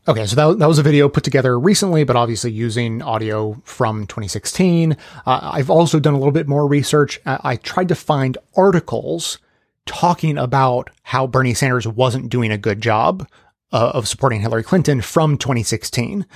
Okay, 0.08 0.26
so 0.26 0.34
that, 0.34 0.58
that 0.58 0.66
was 0.66 0.80
a 0.80 0.82
video 0.82 1.08
put 1.08 1.22
together 1.22 1.56
recently, 1.56 2.02
but 2.02 2.16
obviously 2.16 2.50
using 2.50 3.00
audio 3.00 3.62
from 3.62 4.08
2016. 4.08 4.96
Uh, 5.24 5.50
I've 5.52 5.70
also 5.70 6.00
done 6.00 6.14
a 6.14 6.18
little 6.18 6.32
bit 6.32 6.48
more 6.48 6.66
research. 6.66 7.20
I, 7.24 7.38
I 7.44 7.56
tried 7.56 7.86
to 7.90 7.94
find 7.94 8.36
articles 8.56 9.38
talking 9.86 10.36
about 10.36 10.90
how 11.04 11.28
Bernie 11.28 11.54
Sanders 11.54 11.86
wasn't 11.86 12.28
doing 12.28 12.50
a 12.50 12.58
good 12.58 12.80
job 12.80 13.28
uh, 13.72 13.92
of 13.94 14.08
supporting 14.08 14.40
Hillary 14.40 14.62
Clinton 14.62 15.00
from 15.00 15.38
2016. 15.38 16.26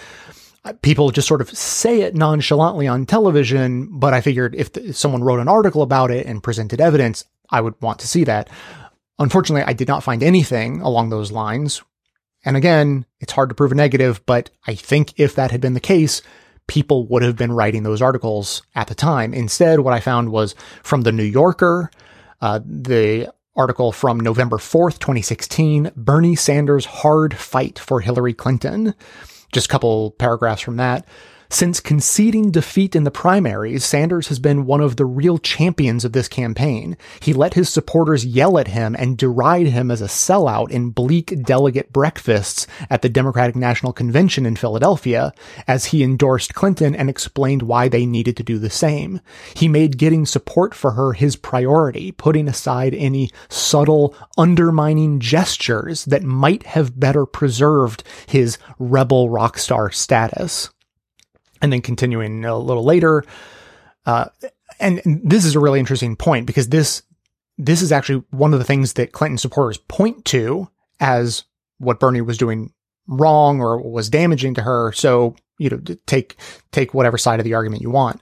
Uh, 0.64 0.72
people 0.82 1.10
just 1.10 1.28
sort 1.28 1.40
of 1.40 1.50
say 1.50 2.02
it 2.02 2.14
nonchalantly 2.14 2.86
on 2.86 3.06
television, 3.06 3.88
but 3.98 4.14
I 4.14 4.20
figured 4.20 4.54
if, 4.54 4.76
if 4.76 4.96
someone 4.96 5.22
wrote 5.22 5.40
an 5.40 5.48
article 5.48 5.82
about 5.82 6.10
it 6.10 6.26
and 6.26 6.42
presented 6.42 6.80
evidence, 6.80 7.24
I 7.50 7.60
would 7.60 7.80
want 7.82 7.98
to 8.00 8.08
see 8.08 8.24
that. 8.24 8.48
Unfortunately, 9.18 9.62
I 9.62 9.74
did 9.74 9.88
not 9.88 10.02
find 10.02 10.22
anything 10.22 10.80
along 10.80 11.10
those 11.10 11.30
lines. 11.30 11.82
And 12.44 12.56
again, 12.56 13.06
it's 13.20 13.32
hard 13.32 13.48
to 13.48 13.54
prove 13.54 13.72
a 13.72 13.74
negative, 13.74 14.24
but 14.26 14.50
I 14.66 14.74
think 14.74 15.18
if 15.18 15.34
that 15.34 15.50
had 15.50 15.60
been 15.60 15.74
the 15.74 15.80
case, 15.80 16.22
people 16.66 17.06
would 17.08 17.22
have 17.22 17.36
been 17.36 17.52
writing 17.52 17.82
those 17.82 18.02
articles 18.02 18.62
at 18.74 18.88
the 18.88 18.94
time. 18.94 19.34
Instead, 19.34 19.80
what 19.80 19.94
I 19.94 20.00
found 20.00 20.30
was 20.30 20.54
from 20.82 21.02
the 21.02 21.12
New 21.12 21.24
Yorker, 21.24 21.90
uh, 22.40 22.60
the 22.64 23.32
article 23.56 23.92
from 23.92 24.18
November 24.18 24.56
4th, 24.56 24.98
2016, 24.98 25.92
Bernie 25.96 26.36
Sanders' 26.36 26.86
hard 26.86 27.36
fight 27.36 27.78
for 27.78 28.00
Hillary 28.00 28.34
Clinton. 28.34 28.94
Just 29.52 29.66
a 29.66 29.68
couple 29.70 30.10
paragraphs 30.12 30.62
from 30.62 30.76
that. 30.76 31.06
Since 31.54 31.78
conceding 31.78 32.50
defeat 32.50 32.96
in 32.96 33.04
the 33.04 33.12
primaries, 33.12 33.84
Sanders 33.84 34.26
has 34.26 34.40
been 34.40 34.66
one 34.66 34.80
of 34.80 34.96
the 34.96 35.04
real 35.04 35.38
champions 35.38 36.04
of 36.04 36.10
this 36.10 36.26
campaign. 36.26 36.96
He 37.20 37.32
let 37.32 37.54
his 37.54 37.68
supporters 37.68 38.26
yell 38.26 38.58
at 38.58 38.66
him 38.66 38.96
and 38.98 39.16
deride 39.16 39.68
him 39.68 39.88
as 39.88 40.02
a 40.02 40.06
sellout 40.06 40.72
in 40.72 40.90
bleak 40.90 41.44
delegate 41.44 41.92
breakfasts 41.92 42.66
at 42.90 43.02
the 43.02 43.08
Democratic 43.08 43.54
National 43.54 43.92
Convention 43.92 44.46
in 44.46 44.56
Philadelphia, 44.56 45.32
as 45.68 45.84
he 45.84 46.02
endorsed 46.02 46.54
Clinton 46.54 46.92
and 46.92 47.08
explained 47.08 47.62
why 47.62 47.86
they 47.86 48.04
needed 48.04 48.36
to 48.36 48.42
do 48.42 48.58
the 48.58 48.68
same. 48.68 49.20
He 49.54 49.68
made 49.68 49.96
getting 49.96 50.26
support 50.26 50.74
for 50.74 50.90
her 50.90 51.12
his 51.12 51.36
priority, 51.36 52.10
putting 52.10 52.48
aside 52.48 52.94
any 52.94 53.30
subtle, 53.48 54.12
undermining 54.36 55.20
gestures 55.20 56.04
that 56.06 56.24
might 56.24 56.64
have 56.64 56.98
better 56.98 57.24
preserved 57.24 58.02
his 58.26 58.58
rebel 58.80 59.30
rock 59.30 59.56
star 59.56 59.92
status 59.92 60.70
and 61.64 61.72
then 61.72 61.80
continuing 61.80 62.44
a 62.44 62.58
little 62.58 62.84
later. 62.84 63.24
Uh, 64.04 64.26
and, 64.78 65.00
and 65.06 65.22
this 65.28 65.46
is 65.46 65.54
a 65.54 65.60
really 65.60 65.80
interesting 65.80 66.14
point 66.14 66.44
because 66.46 66.68
this 66.68 67.02
this 67.56 67.80
is 67.80 67.90
actually 67.90 68.22
one 68.30 68.52
of 68.52 68.58
the 68.58 68.66
things 68.66 68.92
that 68.94 69.12
Clinton 69.12 69.38
supporters 69.38 69.78
point 69.78 70.26
to 70.26 70.68
as 71.00 71.44
what 71.78 72.00
Bernie 72.00 72.20
was 72.20 72.36
doing 72.36 72.72
wrong 73.06 73.60
or 73.60 73.80
was 73.80 74.10
damaging 74.10 74.54
to 74.54 74.62
her. 74.62 74.92
So 74.92 75.36
you 75.56 75.70
know, 75.70 75.80
take 76.04 76.36
take 76.70 76.92
whatever 76.92 77.16
side 77.16 77.40
of 77.40 77.44
the 77.44 77.54
argument 77.54 77.80
you 77.80 77.90
want. 77.90 78.20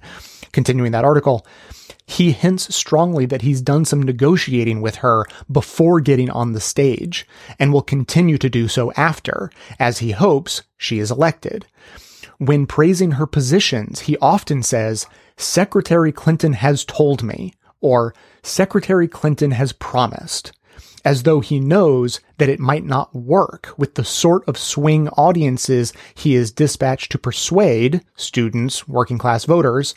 Continuing 0.53 0.93
that 0.93 1.05
article, 1.05 1.45
he 2.07 2.31
hints 2.31 2.73
strongly 2.73 3.27
that 3.27 3.43
he's 3.43 3.61
done 3.61 3.85
some 3.85 4.05
negotiating 4.05 4.83
with 4.83 4.97
her 4.97 5.27
before 5.51 6.01
getting 6.01 6.31
on 6.31 6.53
the 6.53 6.61
stage 6.61 7.27
and 7.59 7.73
will 7.73 7.83
continue 7.83 8.39
to 8.39 8.51
do 8.51 8.69
so 8.69 8.93
after, 8.93 9.51
as 9.81 9.99
he 9.99 10.13
hopes 10.13 10.63
she 10.77 11.01
is 11.01 11.11
elected. 11.11 11.67
When 12.43 12.67
praising 12.67 13.13
her 13.13 13.27
positions, 13.29 14.01
he 14.01 14.17
often 14.19 14.65
says, 14.65 15.07
Secretary 15.37 16.11
Clinton 16.11 16.55
has 16.55 16.85
told 16.85 17.23
me, 17.23 17.55
or 17.81 18.17
Secretary 18.43 19.07
Clinton 19.07 19.53
has 19.53 19.73
promised, 19.73 20.51
as 21.05 21.23
though 21.23 21.39
he 21.39 21.61
knows 21.61 22.19
that 22.39 22.49
it 22.49 22.59
might 22.59 22.85
not 22.85 23.15
work 23.15 23.73
with 23.77 23.95
the 23.95 24.03
sort 24.03 24.43
of 24.49 24.59
swing 24.59 25.09
audiences 25.11 25.93
he 26.17 26.35
is 26.35 26.51
dispatched 26.51 27.13
to 27.13 27.19
persuade 27.19 28.05
students, 28.17 28.89
working 28.89 29.19
class 29.19 29.45
voters, 29.45 29.95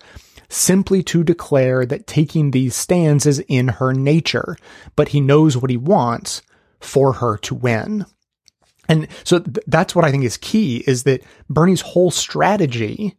simply 0.48 1.02
to 1.02 1.24
declare 1.24 1.84
that 1.84 2.06
taking 2.06 2.52
these 2.52 2.76
stands 2.76 3.26
is 3.26 3.40
in 3.48 3.70
her 3.70 3.92
nature, 3.92 4.56
but 4.96 5.08
he 5.08 5.20
knows 5.20 5.58
what 5.58 5.72
he 5.72 5.78
wants 5.78 6.44
for 6.80 7.14
her 7.14 7.38
to 7.38 7.56
win. 7.56 8.06
And 8.88 9.08
so 9.24 9.40
th- 9.40 9.66
that's 9.68 9.96
what 9.96 10.06
I 10.06 10.12
think 10.12 10.24
is 10.24 10.38
key 10.38 10.84
is 10.88 11.04
that 11.04 11.24
Bernie's 11.50 11.82
whole 11.82 12.12
strategy 12.12 13.18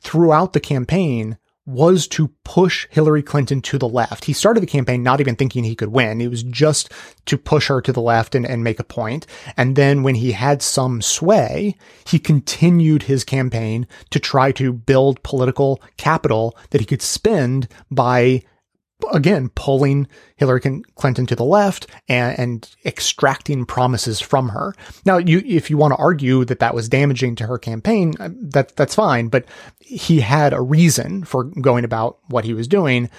throughout 0.00 0.52
the 0.52 0.60
campaign 0.60 1.38
was 1.64 2.08
to 2.08 2.28
push 2.44 2.88
Hillary 2.90 3.22
Clinton 3.22 3.62
to 3.62 3.78
the 3.78 3.88
left. 3.88 4.24
He 4.24 4.32
started 4.32 4.60
the 4.60 4.66
campaign 4.66 5.02
not 5.02 5.20
even 5.20 5.36
thinking 5.36 5.62
he 5.62 5.76
could 5.76 5.90
win. 5.90 6.20
It 6.20 6.28
was 6.28 6.42
just 6.42 6.92
to 7.26 7.38
push 7.38 7.68
her 7.68 7.80
to 7.80 7.92
the 7.92 8.00
left 8.00 8.34
and, 8.34 8.44
and 8.44 8.64
make 8.64 8.80
a 8.80 8.84
point. 8.84 9.26
And 9.56 9.76
then 9.76 10.02
when 10.02 10.16
he 10.16 10.32
had 10.32 10.60
some 10.60 11.00
sway, 11.00 11.76
he 12.04 12.18
continued 12.18 13.04
his 13.04 13.22
campaign 13.22 13.86
to 14.10 14.18
try 14.18 14.50
to 14.52 14.72
build 14.72 15.22
political 15.22 15.80
capital 15.96 16.56
that 16.70 16.80
he 16.80 16.86
could 16.86 17.02
spend 17.02 17.68
by 17.90 18.42
again, 19.10 19.50
pulling 19.54 20.06
Hillary 20.36 20.60
Clinton 20.94 21.26
to 21.26 21.36
the 21.36 21.44
left 21.44 21.86
and, 22.08 22.38
and, 22.38 22.76
extracting 22.84 23.64
promises 23.64 24.20
from 24.20 24.50
her. 24.50 24.74
Now, 25.04 25.18
you, 25.18 25.42
if 25.44 25.70
you 25.70 25.76
want 25.76 25.92
to 25.92 25.98
argue 25.98 26.44
that 26.44 26.58
that 26.60 26.74
was 26.74 26.88
damaging 26.88 27.36
to 27.36 27.46
her 27.46 27.58
campaign, 27.58 28.14
uh, 28.20 28.30
that, 28.32 28.76
that's 28.76 28.94
fine, 28.94 29.28
but 29.28 29.44
he 29.80 30.20
had 30.20 30.52
a 30.52 30.60
reason 30.60 31.24
for 31.24 31.44
going 31.44 31.84
about 31.84 32.18
what 32.28 32.44
he 32.44 32.54
was 32.54 32.68
doing. 32.68 33.10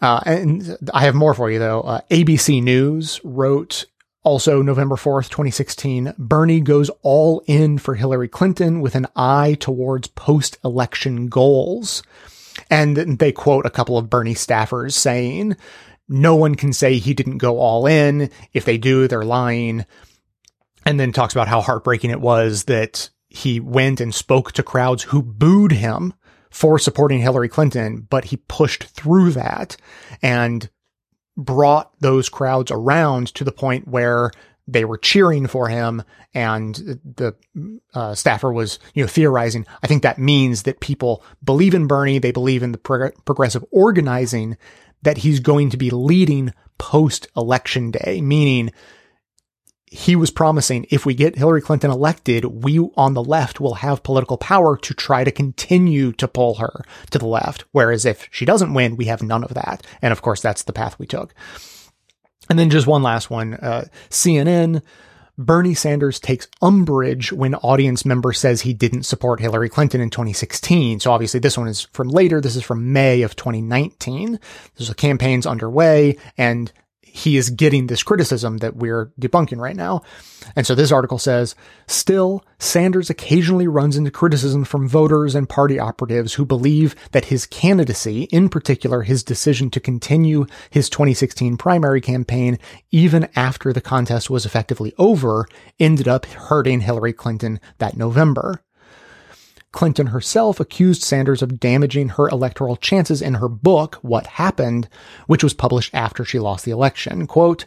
Uh, 0.00 0.20
and 0.26 0.76
I 0.92 1.04
have 1.04 1.14
more 1.14 1.34
for 1.34 1.50
you 1.50 1.58
though. 1.58 1.80
Uh, 1.82 2.00
ABC 2.10 2.62
News 2.62 3.20
wrote 3.24 3.86
also 4.24 4.62
November 4.62 4.96
4th, 4.96 5.28
2016, 5.28 6.14
Bernie 6.18 6.60
goes 6.60 6.90
all 7.02 7.42
in 7.46 7.78
for 7.78 7.94
Hillary 7.94 8.28
Clinton 8.28 8.80
with 8.80 8.94
an 8.94 9.06
eye 9.14 9.56
towards 9.60 10.08
post 10.08 10.56
election 10.64 11.28
goals. 11.28 12.02
And 12.70 13.18
they 13.18 13.32
quote 13.32 13.66
a 13.66 13.70
couple 13.70 13.98
of 13.98 14.10
Bernie 14.10 14.34
staffers 14.34 14.92
saying, 14.92 15.56
no 16.08 16.36
one 16.36 16.54
can 16.54 16.72
say 16.72 16.98
he 16.98 17.14
didn't 17.14 17.38
go 17.38 17.58
all 17.58 17.86
in. 17.86 18.30
If 18.52 18.64
they 18.64 18.78
do, 18.78 19.08
they're 19.08 19.24
lying. 19.24 19.86
And 20.84 21.00
then 21.00 21.12
talks 21.12 21.34
about 21.34 21.48
how 21.48 21.60
heartbreaking 21.60 22.10
it 22.10 22.20
was 22.20 22.64
that 22.64 23.10
he 23.28 23.58
went 23.58 24.00
and 24.00 24.14
spoke 24.14 24.52
to 24.52 24.62
crowds 24.62 25.04
who 25.04 25.22
booed 25.22 25.72
him 25.72 26.14
for 26.50 26.78
supporting 26.78 27.20
Hillary 27.20 27.48
Clinton, 27.48 28.06
but 28.08 28.26
he 28.26 28.36
pushed 28.36 28.84
through 28.84 29.30
that 29.32 29.76
and 30.22 30.70
brought 31.36 31.98
those 32.00 32.28
crowds 32.28 32.70
around 32.70 33.34
to 33.34 33.42
the 33.42 33.50
point 33.50 33.88
where 33.88 34.30
they 34.66 34.84
were 34.84 34.98
cheering 34.98 35.46
for 35.46 35.68
him 35.68 36.02
and 36.32 36.74
the 37.04 37.34
uh, 37.92 38.14
staffer 38.14 38.52
was 38.52 38.78
you 38.94 39.02
know 39.02 39.08
theorizing 39.08 39.66
i 39.82 39.86
think 39.86 40.02
that 40.02 40.18
means 40.18 40.62
that 40.62 40.80
people 40.80 41.22
believe 41.42 41.74
in 41.74 41.86
bernie 41.86 42.18
they 42.18 42.32
believe 42.32 42.62
in 42.62 42.72
the 42.72 42.78
pro- 42.78 43.10
progressive 43.24 43.64
organizing 43.70 44.56
that 45.02 45.18
he's 45.18 45.40
going 45.40 45.70
to 45.70 45.76
be 45.76 45.90
leading 45.90 46.52
post 46.78 47.28
election 47.36 47.90
day 47.90 48.20
meaning 48.20 48.70
he 49.94 50.16
was 50.16 50.32
promising 50.32 50.86
if 50.90 51.06
we 51.06 51.14
get 51.14 51.38
Hillary 51.38 51.62
Clinton 51.62 51.92
elected, 51.92 52.44
we 52.44 52.80
on 52.96 53.14
the 53.14 53.22
left 53.22 53.60
will 53.60 53.74
have 53.74 54.02
political 54.02 54.36
power 54.36 54.76
to 54.78 54.92
try 54.92 55.22
to 55.22 55.30
continue 55.30 56.10
to 56.14 56.26
pull 56.26 56.56
her 56.56 56.82
to 57.10 57.18
the 57.18 57.28
left. 57.28 57.64
Whereas 57.70 58.04
if 58.04 58.28
she 58.32 58.44
doesn't 58.44 58.74
win, 58.74 58.96
we 58.96 59.04
have 59.04 59.22
none 59.22 59.44
of 59.44 59.54
that. 59.54 59.86
And 60.02 60.10
of 60.10 60.20
course, 60.20 60.40
that's 60.40 60.64
the 60.64 60.72
path 60.72 60.98
we 60.98 61.06
took. 61.06 61.32
And 62.48 62.58
then 62.58 62.70
just 62.70 62.86
one 62.86 63.02
last 63.02 63.30
one. 63.30 63.54
Uh, 63.54 63.86
CNN, 64.10 64.82
Bernie 65.36 65.74
Sanders 65.74 66.20
takes 66.20 66.46
umbrage 66.62 67.32
when 67.32 67.54
audience 67.56 68.04
member 68.04 68.32
says 68.32 68.60
he 68.60 68.72
didn't 68.72 69.02
support 69.02 69.40
Hillary 69.40 69.68
Clinton 69.68 70.00
in 70.00 70.10
2016. 70.10 71.00
So 71.00 71.10
obviously 71.10 71.40
this 71.40 71.58
one 71.58 71.68
is 71.68 71.82
from 71.92 72.08
later. 72.08 72.40
This 72.40 72.56
is 72.56 72.62
from 72.62 72.92
May 72.92 73.22
of 73.22 73.34
2019. 73.34 74.38
There's 74.76 74.90
a 74.90 74.94
campaign's 74.94 75.46
underway 75.46 76.18
and 76.38 76.72
he 77.14 77.36
is 77.36 77.50
getting 77.50 77.86
this 77.86 78.02
criticism 78.02 78.58
that 78.58 78.74
we're 78.74 79.12
debunking 79.20 79.58
right 79.58 79.76
now. 79.76 80.02
And 80.56 80.66
so 80.66 80.74
this 80.74 80.90
article 80.90 81.18
says, 81.18 81.54
still, 81.86 82.44
Sanders 82.58 83.08
occasionally 83.08 83.68
runs 83.68 83.96
into 83.96 84.10
criticism 84.10 84.64
from 84.64 84.88
voters 84.88 85.36
and 85.36 85.48
party 85.48 85.78
operatives 85.78 86.34
who 86.34 86.44
believe 86.44 86.96
that 87.12 87.26
his 87.26 87.46
candidacy, 87.46 88.24
in 88.24 88.48
particular 88.48 89.02
his 89.02 89.22
decision 89.22 89.70
to 89.70 89.78
continue 89.78 90.44
his 90.70 90.90
2016 90.90 91.56
primary 91.56 92.00
campaign 92.00 92.58
even 92.90 93.28
after 93.36 93.72
the 93.72 93.80
contest 93.80 94.28
was 94.28 94.44
effectively 94.44 94.92
over, 94.98 95.46
ended 95.78 96.08
up 96.08 96.26
hurting 96.26 96.80
Hillary 96.80 97.12
Clinton 97.12 97.60
that 97.78 97.96
November. 97.96 98.63
Clinton 99.74 100.06
herself 100.06 100.60
accused 100.60 101.02
Sanders 101.02 101.42
of 101.42 101.58
damaging 101.58 102.10
her 102.10 102.28
electoral 102.28 102.76
chances 102.76 103.20
in 103.20 103.34
her 103.34 103.48
book, 103.48 103.96
What 104.02 104.28
Happened, 104.28 104.88
which 105.26 105.42
was 105.42 105.52
published 105.52 105.92
after 105.92 106.24
she 106.24 106.38
lost 106.38 106.64
the 106.64 106.70
election. 106.70 107.26
Quote, 107.26 107.66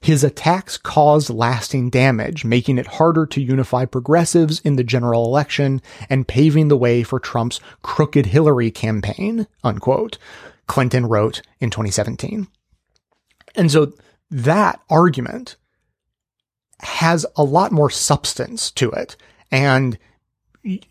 his 0.00 0.24
attacks 0.24 0.76
caused 0.76 1.30
lasting 1.30 1.90
damage, 1.90 2.44
making 2.44 2.78
it 2.78 2.86
harder 2.86 3.26
to 3.26 3.40
unify 3.40 3.84
progressives 3.84 4.58
in 4.60 4.74
the 4.74 4.82
general 4.82 5.24
election 5.24 5.80
and 6.10 6.26
paving 6.26 6.66
the 6.66 6.76
way 6.76 7.04
for 7.04 7.20
Trump's 7.20 7.60
crooked 7.80 8.26
Hillary 8.26 8.72
campaign, 8.72 9.46
unquote, 9.62 10.18
Clinton 10.66 11.06
wrote 11.06 11.42
in 11.60 11.70
2017. 11.70 12.48
And 13.54 13.70
so 13.70 13.92
that 14.32 14.80
argument 14.90 15.54
has 16.80 17.24
a 17.36 17.44
lot 17.44 17.70
more 17.70 17.88
substance 17.88 18.72
to 18.72 18.90
it. 18.90 19.16
And 19.52 19.96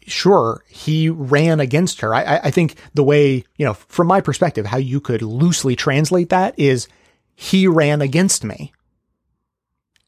sure, 0.08 0.64
he 0.68 1.10
ran 1.10 1.60
against 1.60 2.02
her. 2.02 2.14
I, 2.14 2.38
I 2.38 2.52
think 2.52 2.76
the 2.94 3.04
way, 3.04 3.44
you 3.58 3.66
know, 3.66 3.74
from 3.74 4.08
my 4.08 4.22
perspective, 4.22 4.66
how 4.66 4.78
you 4.78 5.00
could 5.00 5.22
loosely 5.22 5.76
translate 5.76 6.30
that 6.30 6.58
is 6.58 6.88
he 7.36 7.68
ran 7.68 8.02
against 8.02 8.44
me. 8.44 8.74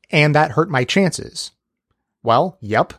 And 0.10 0.34
that 0.35 0.52
hurt 0.52 0.69
my 0.69 0.84
chances. 0.85 1.52
Well, 2.23 2.57
yep. 2.61 2.94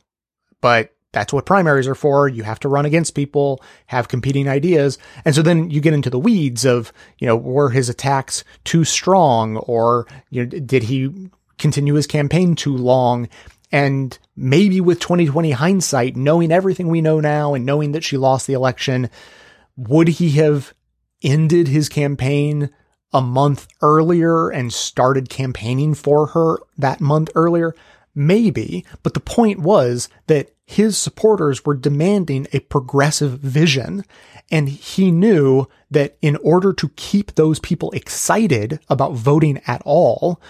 But 0.60 0.94
that's 1.12 1.32
what 1.32 1.46
primaries 1.46 1.88
are 1.88 1.94
for. 1.94 2.28
You 2.28 2.42
have 2.42 2.60
to 2.60 2.68
run 2.68 2.84
against 2.84 3.14
people, 3.14 3.62
have 3.86 4.08
competing 4.08 4.46
ideas. 4.46 4.98
And 5.24 5.34
so 5.34 5.40
then 5.40 5.70
you 5.70 5.80
get 5.80 5.94
into 5.94 6.10
the 6.10 6.18
weeds 6.18 6.66
of, 6.66 6.92
you 7.18 7.26
know, 7.26 7.36
were 7.36 7.70
his 7.70 7.88
attacks 7.88 8.44
too 8.64 8.84
strong 8.84 9.56
or, 9.56 10.06
you 10.30 10.44
know, 10.44 10.58
did 10.60 10.84
he 10.84 11.30
continue 11.56 11.94
his 11.94 12.06
campaign 12.06 12.54
too 12.54 12.76
long? 12.76 13.28
And 13.70 14.18
maybe 14.36 14.80
with 14.80 15.00
2020 15.00 15.50
hindsight, 15.52 16.16
knowing 16.16 16.50
everything 16.50 16.88
we 16.88 17.00
know 17.00 17.20
now 17.20 17.54
and 17.54 17.66
knowing 17.66 17.92
that 17.92 18.04
she 18.04 18.16
lost 18.16 18.46
the 18.46 18.54
election, 18.54 19.10
would 19.76 20.08
he 20.08 20.30
have 20.32 20.72
ended 21.22 21.68
his 21.68 21.88
campaign 21.88 22.70
a 23.12 23.20
month 23.20 23.66
earlier 23.82 24.48
and 24.48 24.72
started 24.72 25.28
campaigning 25.28 25.94
for 25.94 26.28
her 26.28 26.58
that 26.76 27.00
month 27.00 27.30
earlier? 27.34 27.74
Maybe. 28.14 28.84
But 29.02 29.14
the 29.14 29.20
point 29.20 29.60
was 29.60 30.08
that 30.26 30.50
his 30.66 30.98
supporters 30.98 31.64
were 31.64 31.74
demanding 31.74 32.46
a 32.52 32.60
progressive 32.60 33.38
vision. 33.38 34.04
And 34.50 34.68
he 34.68 35.10
knew 35.10 35.66
that 35.90 36.18
in 36.20 36.36
order 36.36 36.72
to 36.74 36.90
keep 36.90 37.34
those 37.34 37.58
people 37.58 37.90
excited 37.92 38.80
about 38.88 39.14
voting 39.14 39.60
at 39.66 39.80
all, 39.84 40.40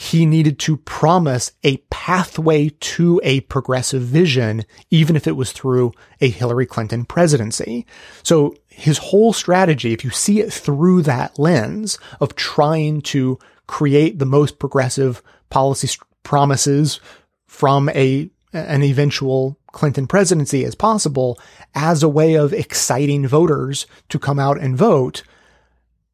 he 0.00 0.24
needed 0.26 0.60
to 0.60 0.76
promise 0.76 1.50
a 1.64 1.76
pathway 1.90 2.68
to 2.78 3.20
a 3.24 3.40
progressive 3.40 4.00
vision, 4.00 4.64
even 4.90 5.16
if 5.16 5.26
it 5.26 5.34
was 5.34 5.50
through 5.50 5.90
a 6.20 6.30
Hillary 6.30 6.66
Clinton 6.66 7.04
presidency. 7.04 7.84
So 8.22 8.54
his 8.68 8.98
whole 8.98 9.32
strategy, 9.32 9.92
if 9.92 10.04
you 10.04 10.10
see 10.10 10.38
it 10.38 10.52
through 10.52 11.02
that 11.02 11.36
lens 11.36 11.98
of 12.20 12.36
trying 12.36 13.02
to 13.02 13.40
create 13.66 14.20
the 14.20 14.24
most 14.24 14.60
progressive 14.60 15.20
policy 15.50 15.88
promises 16.22 17.00
from 17.48 17.88
a 17.88 18.30
an 18.52 18.84
eventual 18.84 19.58
Clinton 19.72 20.06
presidency 20.06 20.64
as 20.64 20.76
possible 20.76 21.40
as 21.74 22.04
a 22.04 22.08
way 22.08 22.34
of 22.34 22.52
exciting 22.52 23.26
voters 23.26 23.84
to 24.10 24.18
come 24.20 24.38
out 24.38 24.60
and 24.60 24.78
vote, 24.78 25.24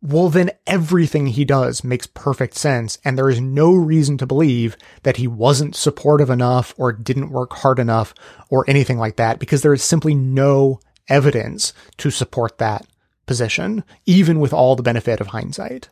well, 0.06 0.28
then 0.28 0.50
everything 0.66 1.28
he 1.28 1.46
does 1.46 1.82
makes 1.82 2.06
perfect 2.06 2.56
sense. 2.56 2.98
And 3.06 3.16
there 3.16 3.30
is 3.30 3.40
no 3.40 3.72
reason 3.72 4.18
to 4.18 4.26
believe 4.26 4.76
that 5.02 5.16
he 5.16 5.26
wasn't 5.26 5.74
supportive 5.74 6.28
enough 6.28 6.74
or 6.76 6.92
didn't 6.92 7.30
work 7.30 7.54
hard 7.54 7.78
enough 7.78 8.12
or 8.50 8.66
anything 8.68 8.98
like 8.98 9.16
that, 9.16 9.38
because 9.38 9.62
there 9.62 9.72
is 9.72 9.82
simply 9.82 10.14
no 10.14 10.78
evidence 11.08 11.72
to 11.96 12.10
support 12.10 12.58
that 12.58 12.86
position, 13.24 13.82
even 14.04 14.40
with 14.40 14.52
all 14.52 14.76
the 14.76 14.82
benefit 14.82 15.22
of 15.22 15.28
hindsight. 15.28 15.88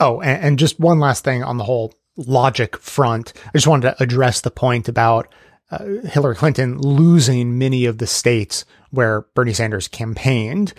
Oh, 0.00 0.22
and, 0.22 0.42
and 0.42 0.58
just 0.58 0.80
one 0.80 0.98
last 0.98 1.22
thing 1.22 1.44
on 1.44 1.58
the 1.58 1.64
whole 1.64 1.92
logic 2.16 2.78
front. 2.78 3.34
I 3.46 3.50
just 3.52 3.66
wanted 3.66 3.90
to 3.90 4.02
address 4.02 4.40
the 4.40 4.50
point 4.50 4.88
about 4.88 5.28
uh, 5.70 5.84
Hillary 6.04 6.34
Clinton 6.34 6.78
losing 6.78 7.58
many 7.58 7.84
of 7.84 7.98
the 7.98 8.06
states 8.06 8.64
where 8.90 9.26
Bernie 9.34 9.52
Sanders 9.52 9.86
campaigned. 9.86 10.72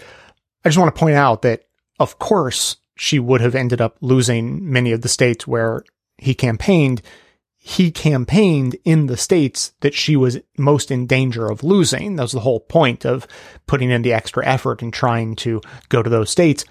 I 0.64 0.70
just 0.70 0.80
want 0.80 0.96
to 0.96 1.00
point 1.00 1.16
out 1.16 1.44
that, 1.44 1.62
of 2.00 2.20
course, 2.20 2.78
she 2.98 3.20
would 3.20 3.42
have 3.42 3.56
ended 3.56 3.82
up 3.82 3.98
losing 4.02 4.72
many 4.72 4.92
of 4.92 5.02
the 5.02 5.10
states 5.10 5.46
where 5.46 5.84
he 6.18 6.34
campaigned. 6.34 7.02
He 7.58 7.92
campaigned 7.92 8.78
in 8.86 9.08
the 9.08 9.18
states 9.18 9.74
that 9.82 9.94
she 9.94 10.16
was 10.16 10.40
most 10.58 10.92
in 10.92 11.08
danger 11.08 11.50
of 11.50 11.64
losing. 11.64 12.16
That 12.16 12.24
was 12.24 12.32
the 12.32 12.42
whole 12.42 12.60
point 12.60 13.06
of 13.06 13.28
putting 13.66 13.90
in 13.90 14.02
the 14.02 14.14
extra 14.14 14.46
effort 14.46 14.82
and 14.82 14.94
trying 14.94 15.36
to 15.38 15.62
go 15.90 16.04
to 16.04 16.10
those 16.10 16.30
states 16.30 16.64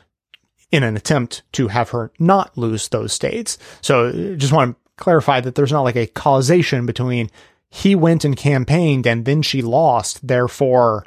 in 0.70 0.82
an 0.82 0.96
attempt 0.96 1.42
to 1.52 1.68
have 1.68 1.90
her 1.90 2.10
not 2.18 2.56
lose 2.56 2.88
those 2.88 3.12
states. 3.12 3.58
So 3.80 4.36
just 4.36 4.52
want 4.52 4.76
to 4.76 4.92
clarify 4.96 5.40
that 5.40 5.54
there's 5.56 5.72
not 5.72 5.82
like 5.82 5.96
a 5.96 6.06
causation 6.06 6.86
between 6.86 7.30
he 7.68 7.94
went 7.94 8.24
and 8.24 8.36
campaigned 8.36 9.06
and 9.06 9.24
then 9.24 9.42
she 9.42 9.62
lost. 9.62 10.26
Therefore, 10.26 11.04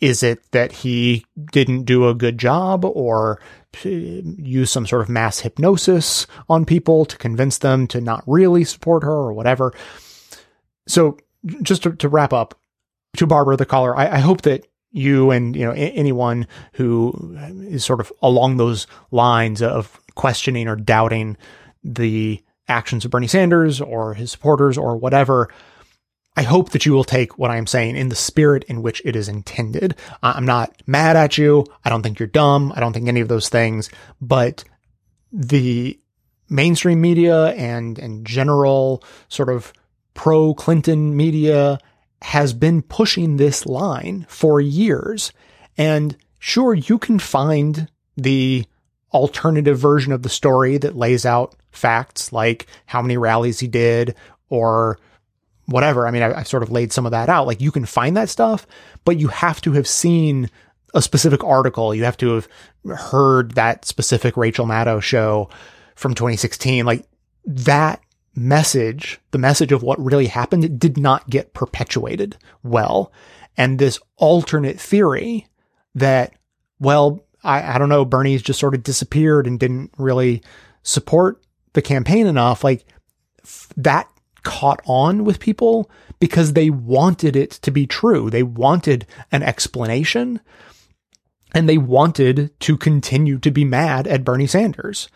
is 0.00 0.22
it 0.22 0.50
that 0.52 0.72
he 0.72 1.24
didn't 1.52 1.84
do 1.84 2.08
a 2.08 2.14
good 2.14 2.38
job 2.38 2.84
or 2.84 3.40
uh, 3.84 3.88
use 3.88 4.70
some 4.70 4.86
sort 4.86 5.02
of 5.02 5.08
mass 5.08 5.40
hypnosis 5.40 6.26
on 6.48 6.64
people 6.64 7.04
to 7.04 7.16
convince 7.16 7.58
them 7.58 7.86
to 7.86 8.00
not 8.00 8.22
really 8.26 8.64
support 8.64 9.02
her 9.02 9.10
or 9.10 9.32
whatever? 9.32 9.72
So 10.86 11.18
just 11.62 11.82
to, 11.84 11.92
to 11.92 12.08
wrap 12.08 12.32
up 12.32 12.58
to 13.16 13.26
Barbara, 13.26 13.56
the 13.56 13.66
caller, 13.66 13.96
I, 13.96 14.16
I 14.16 14.18
hope 14.18 14.42
that 14.42 14.66
you 14.92 15.30
and 15.30 15.54
you 15.54 15.64
know 15.64 15.72
anyone 15.72 16.46
who 16.72 17.36
is 17.68 17.84
sort 17.84 18.00
of 18.00 18.10
along 18.22 18.56
those 18.56 18.86
lines 19.10 19.60
of 19.60 20.00
questioning 20.14 20.68
or 20.68 20.76
doubting 20.76 21.36
the 21.84 22.42
actions 22.68 23.04
of 23.04 23.10
Bernie 23.10 23.26
Sanders 23.26 23.80
or 23.80 24.14
his 24.14 24.32
supporters 24.32 24.78
or 24.78 24.96
whatever 24.96 25.50
I 26.36 26.42
hope 26.42 26.70
that 26.70 26.84
you 26.84 26.92
will 26.92 27.04
take 27.04 27.38
what 27.38 27.50
I'm 27.50 27.66
saying 27.66 27.96
in 27.96 28.10
the 28.10 28.14
spirit 28.14 28.64
in 28.64 28.82
which 28.82 29.00
it 29.04 29.16
is 29.16 29.28
intended. 29.28 29.96
I'm 30.22 30.44
not 30.44 30.82
mad 30.86 31.16
at 31.16 31.38
you. 31.38 31.64
I 31.84 31.88
don't 31.88 32.02
think 32.02 32.18
you're 32.18 32.26
dumb. 32.26 32.72
I 32.76 32.80
don't 32.80 32.92
think 32.92 33.08
any 33.08 33.20
of 33.20 33.28
those 33.28 33.48
things, 33.48 33.88
but 34.20 34.62
the 35.32 35.98
mainstream 36.48 37.00
media 37.00 37.48
and, 37.52 37.98
and 37.98 38.26
general 38.26 39.02
sort 39.28 39.48
of 39.48 39.72
pro 40.14 40.54
Clinton 40.54 41.16
media 41.16 41.78
has 42.22 42.52
been 42.52 42.82
pushing 42.82 43.36
this 43.36 43.66
line 43.66 44.26
for 44.28 44.60
years. 44.60 45.32
And 45.78 46.16
sure, 46.38 46.74
you 46.74 46.98
can 46.98 47.18
find 47.18 47.88
the 48.16 48.66
alternative 49.12 49.78
version 49.78 50.12
of 50.12 50.22
the 50.22 50.28
story 50.28 50.76
that 50.78 50.96
lays 50.96 51.24
out 51.24 51.54
facts 51.70 52.32
like 52.32 52.66
how 52.86 53.00
many 53.00 53.16
rallies 53.16 53.60
he 53.60 53.68
did 53.68 54.14
or 54.48 54.98
whatever. 55.66 56.06
I 56.06 56.10
mean, 56.10 56.22
I, 56.22 56.38
have 56.38 56.48
sort 56.48 56.62
of 56.62 56.70
laid 56.70 56.92
some 56.92 57.06
of 57.06 57.12
that 57.12 57.28
out. 57.28 57.46
Like 57.46 57.60
you 57.60 57.70
can 57.70 57.84
find 57.84 58.16
that 58.16 58.28
stuff, 58.28 58.66
but 59.04 59.18
you 59.18 59.28
have 59.28 59.60
to 59.62 59.72
have 59.72 59.86
seen 59.86 60.50
a 60.94 61.02
specific 61.02 61.44
article. 61.44 61.94
You 61.94 62.04
have 62.04 62.16
to 62.18 62.34
have 62.34 62.48
heard 62.96 63.52
that 63.52 63.84
specific 63.84 64.36
Rachel 64.36 64.66
Maddow 64.66 65.02
show 65.02 65.50
from 65.94 66.14
2016. 66.14 66.86
Like 66.86 67.06
that 67.44 68.00
message, 68.34 69.20
the 69.30 69.38
message 69.38 69.72
of 69.72 69.82
what 69.82 70.02
really 70.02 70.26
happened, 70.26 70.78
did 70.78 70.96
not 70.96 71.28
get 71.28 71.54
perpetuated 71.54 72.36
well. 72.62 73.12
And 73.56 73.78
this 73.78 73.98
alternate 74.16 74.80
theory 74.80 75.46
that, 75.94 76.34
well, 76.78 77.24
I, 77.42 77.74
I 77.74 77.78
don't 77.78 77.88
know, 77.88 78.04
Bernie's 78.04 78.42
just 78.42 78.60
sort 78.60 78.74
of 78.74 78.82
disappeared 78.82 79.46
and 79.46 79.58
didn't 79.58 79.92
really 79.98 80.42
support 80.82 81.42
the 81.72 81.82
campaign 81.82 82.26
enough. 82.26 82.62
Like 82.62 82.84
that 83.76 84.08
caught 84.46 84.80
on 84.86 85.24
with 85.24 85.40
people 85.40 85.90
because 86.20 86.52
they 86.52 86.70
wanted 86.70 87.36
it 87.36 87.50
to 87.50 87.70
be 87.70 87.86
true. 87.86 88.30
They 88.30 88.44
wanted 88.44 89.06
an 89.30 89.42
explanation 89.42 90.40
and 91.52 91.68
they 91.68 91.76
wanted 91.78 92.58
to 92.60 92.76
continue 92.76 93.38
to 93.40 93.50
be 93.50 93.64
mad 93.64 94.06
at 94.06 94.24
Bernie 94.24 94.46
Sanders. 94.46 95.08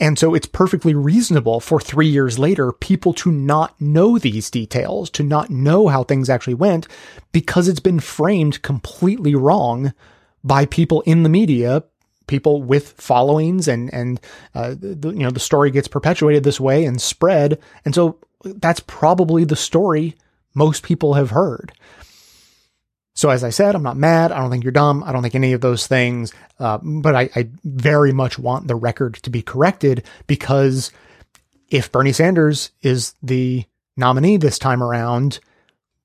And 0.00 0.18
so 0.18 0.34
it's 0.34 0.46
perfectly 0.46 0.94
reasonable 0.94 1.58
for 1.58 1.80
three 1.80 2.06
years 2.06 2.38
later, 2.38 2.70
people 2.70 3.12
to 3.14 3.32
not 3.32 3.80
know 3.80 4.18
these 4.18 4.50
details, 4.50 5.10
to 5.10 5.24
not 5.24 5.50
know 5.50 5.88
how 5.88 6.04
things 6.04 6.28
actually 6.28 6.54
went 6.54 6.86
because 7.32 7.66
it's 7.66 7.80
been 7.80 8.00
framed 8.00 8.62
completely 8.62 9.34
wrong 9.34 9.92
by 10.44 10.66
people 10.66 11.00
in 11.00 11.24
the 11.24 11.28
media, 11.28 11.82
people 12.28 12.62
with 12.62 12.92
followings 12.92 13.66
and, 13.66 13.92
and, 13.92 14.20
uh, 14.54 14.74
the, 14.78 15.10
you 15.10 15.20
know, 15.20 15.30
the 15.30 15.40
story 15.40 15.70
gets 15.70 15.88
perpetuated 15.88 16.44
this 16.44 16.60
way 16.60 16.84
and 16.84 17.00
spread. 17.00 17.58
And 17.84 17.94
so 17.94 18.18
that's 18.44 18.80
probably 18.80 19.44
the 19.44 19.56
story 19.56 20.14
most 20.54 20.82
people 20.82 21.14
have 21.14 21.30
heard. 21.30 21.72
So 23.14 23.30
as 23.30 23.42
I 23.42 23.50
said, 23.50 23.74
I'm 23.74 23.82
not 23.82 23.96
mad. 23.96 24.30
I 24.30 24.38
don't 24.38 24.50
think 24.50 24.62
you're 24.62 24.70
dumb. 24.70 25.02
I 25.04 25.10
don't 25.10 25.22
think 25.22 25.34
any 25.34 25.52
of 25.52 25.60
those 25.60 25.88
things. 25.88 26.32
Uh, 26.60 26.78
but 26.80 27.16
I, 27.16 27.28
I 27.34 27.48
very 27.64 28.12
much 28.12 28.38
want 28.38 28.68
the 28.68 28.76
record 28.76 29.14
to 29.14 29.30
be 29.30 29.42
corrected 29.42 30.04
because 30.28 30.92
if 31.68 31.90
Bernie 31.90 32.12
Sanders 32.12 32.70
is 32.80 33.14
the 33.20 33.64
nominee 33.96 34.36
this 34.36 34.58
time 34.58 34.82
around, 34.82 35.40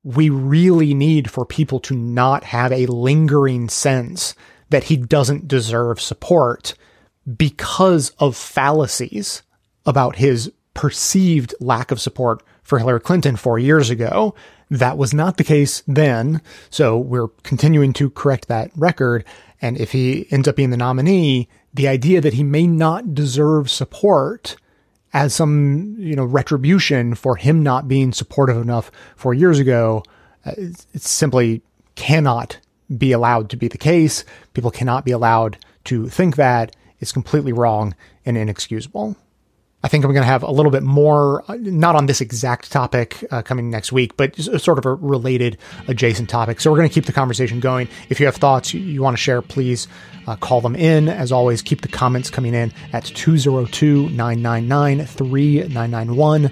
we 0.04 0.30
really 0.30 0.94
need 0.94 1.30
for 1.30 1.46
people 1.46 1.80
to 1.82 1.96
not 1.96 2.44
have 2.46 2.72
a 2.72 2.88
lingering 2.88 3.70
sense 3.70 4.34
that 4.74 4.86
he 4.86 4.98
doesn't 4.98 5.48
deserve 5.48 6.02
support 6.02 6.74
because 7.38 8.10
of 8.18 8.36
fallacies 8.36 9.44
about 9.86 10.16
his 10.16 10.52
perceived 10.74 11.54
lack 11.60 11.92
of 11.92 12.02
support 12.02 12.42
for 12.64 12.80
Hillary 12.80 13.00
Clinton 13.00 13.36
four 13.36 13.60
years 13.60 13.92
ago. 13.92 14.34
That 14.72 14.98
was 14.98 15.14
not 15.14 15.38
the 15.38 15.44
case 15.44 15.84
then. 15.86 16.42
So 16.72 16.98
we're 16.98 17.28
continuing 17.44 17.94
to 17.94 18.10
correct 18.10 18.48
that 18.48 18.72
record. 18.76 19.26
And 19.62 19.78
if 19.78 19.92
he 19.92 20.26
ends 20.32 20.48
up 20.48 20.56
being 20.56 20.72
the 20.72 20.78
nominee, 20.78 21.50
the 21.72 21.88
idea 21.88 22.20
that 22.22 22.34
he 22.34 22.44
may 22.44 22.66
not 22.66 23.14
deserve 23.14 23.70
support 23.70 24.56
as 25.14 25.36
some, 25.36 25.98
you 26.00 26.16
know, 26.16 26.26
retribution 26.26 27.14
for 27.14 27.36
him 27.36 27.62
not 27.62 27.88
being 27.88 28.12
supportive 28.12 28.58
enough 28.58 28.90
four 29.18 29.36
years 29.36 29.60
ago, 29.60 30.02
uh, 30.48 30.54
it 30.58 31.04
simply 31.04 31.62
cannot 31.94 32.58
be 32.98 33.12
allowed 33.12 33.50
to 33.52 33.58
be 33.58 33.68
the 33.68 33.78
case. 33.78 34.24
People 34.54 34.72
cannot 34.72 35.06
be 35.06 35.12
allowed 35.12 35.58
to 35.86 36.08
think 36.10 36.36
that. 36.36 36.76
It's 37.00 37.12
completely 37.12 37.52
wrong 37.52 37.96
and 38.26 38.38
inexcusable. 38.38 39.18
I 39.86 39.90
think 39.90 40.06
I'm 40.06 40.14
going 40.14 40.24
to 40.24 40.28
have 40.28 40.44
a 40.44 40.52
little 40.52 40.72
bit 40.72 40.84
more, 40.84 41.44
uh, 41.50 41.58
not 41.60 41.98
on 41.98 42.06
this 42.06 42.22
exact 42.22 42.72
topic 42.72 43.22
uh, 43.32 43.42
coming 43.42 43.70
next 43.70 43.92
week, 43.92 44.16
but 44.16 44.34
sort 44.38 44.78
of 44.78 44.86
a 44.86 44.94
related 44.94 45.58
adjacent 45.90 46.30
topic. 46.30 46.62
So 46.62 46.72
we're 46.72 46.78
going 46.78 46.88
to 46.88 46.94
keep 46.94 47.06
the 47.06 47.12
conversation 47.12 47.60
going. 47.60 47.90
If 48.08 48.22
you 48.22 48.26
have 48.26 48.38
thoughts 48.38 48.74
you, 48.74 48.80
you 48.80 49.02
want 49.02 49.18
to 49.18 49.22
share, 49.22 49.42
please 49.42 49.90
uh, 50.26 50.38
call 50.38 50.62
them 50.62 50.78
in. 50.78 51.10
As 51.10 51.34
always, 51.34 51.62
keep 51.62 51.82
the 51.82 51.90
comments 51.90 52.30
coming 52.30 52.54
in 52.54 52.72
at 52.94 53.04
202 53.04 54.10
999 54.12 55.06
3991. 55.06 56.52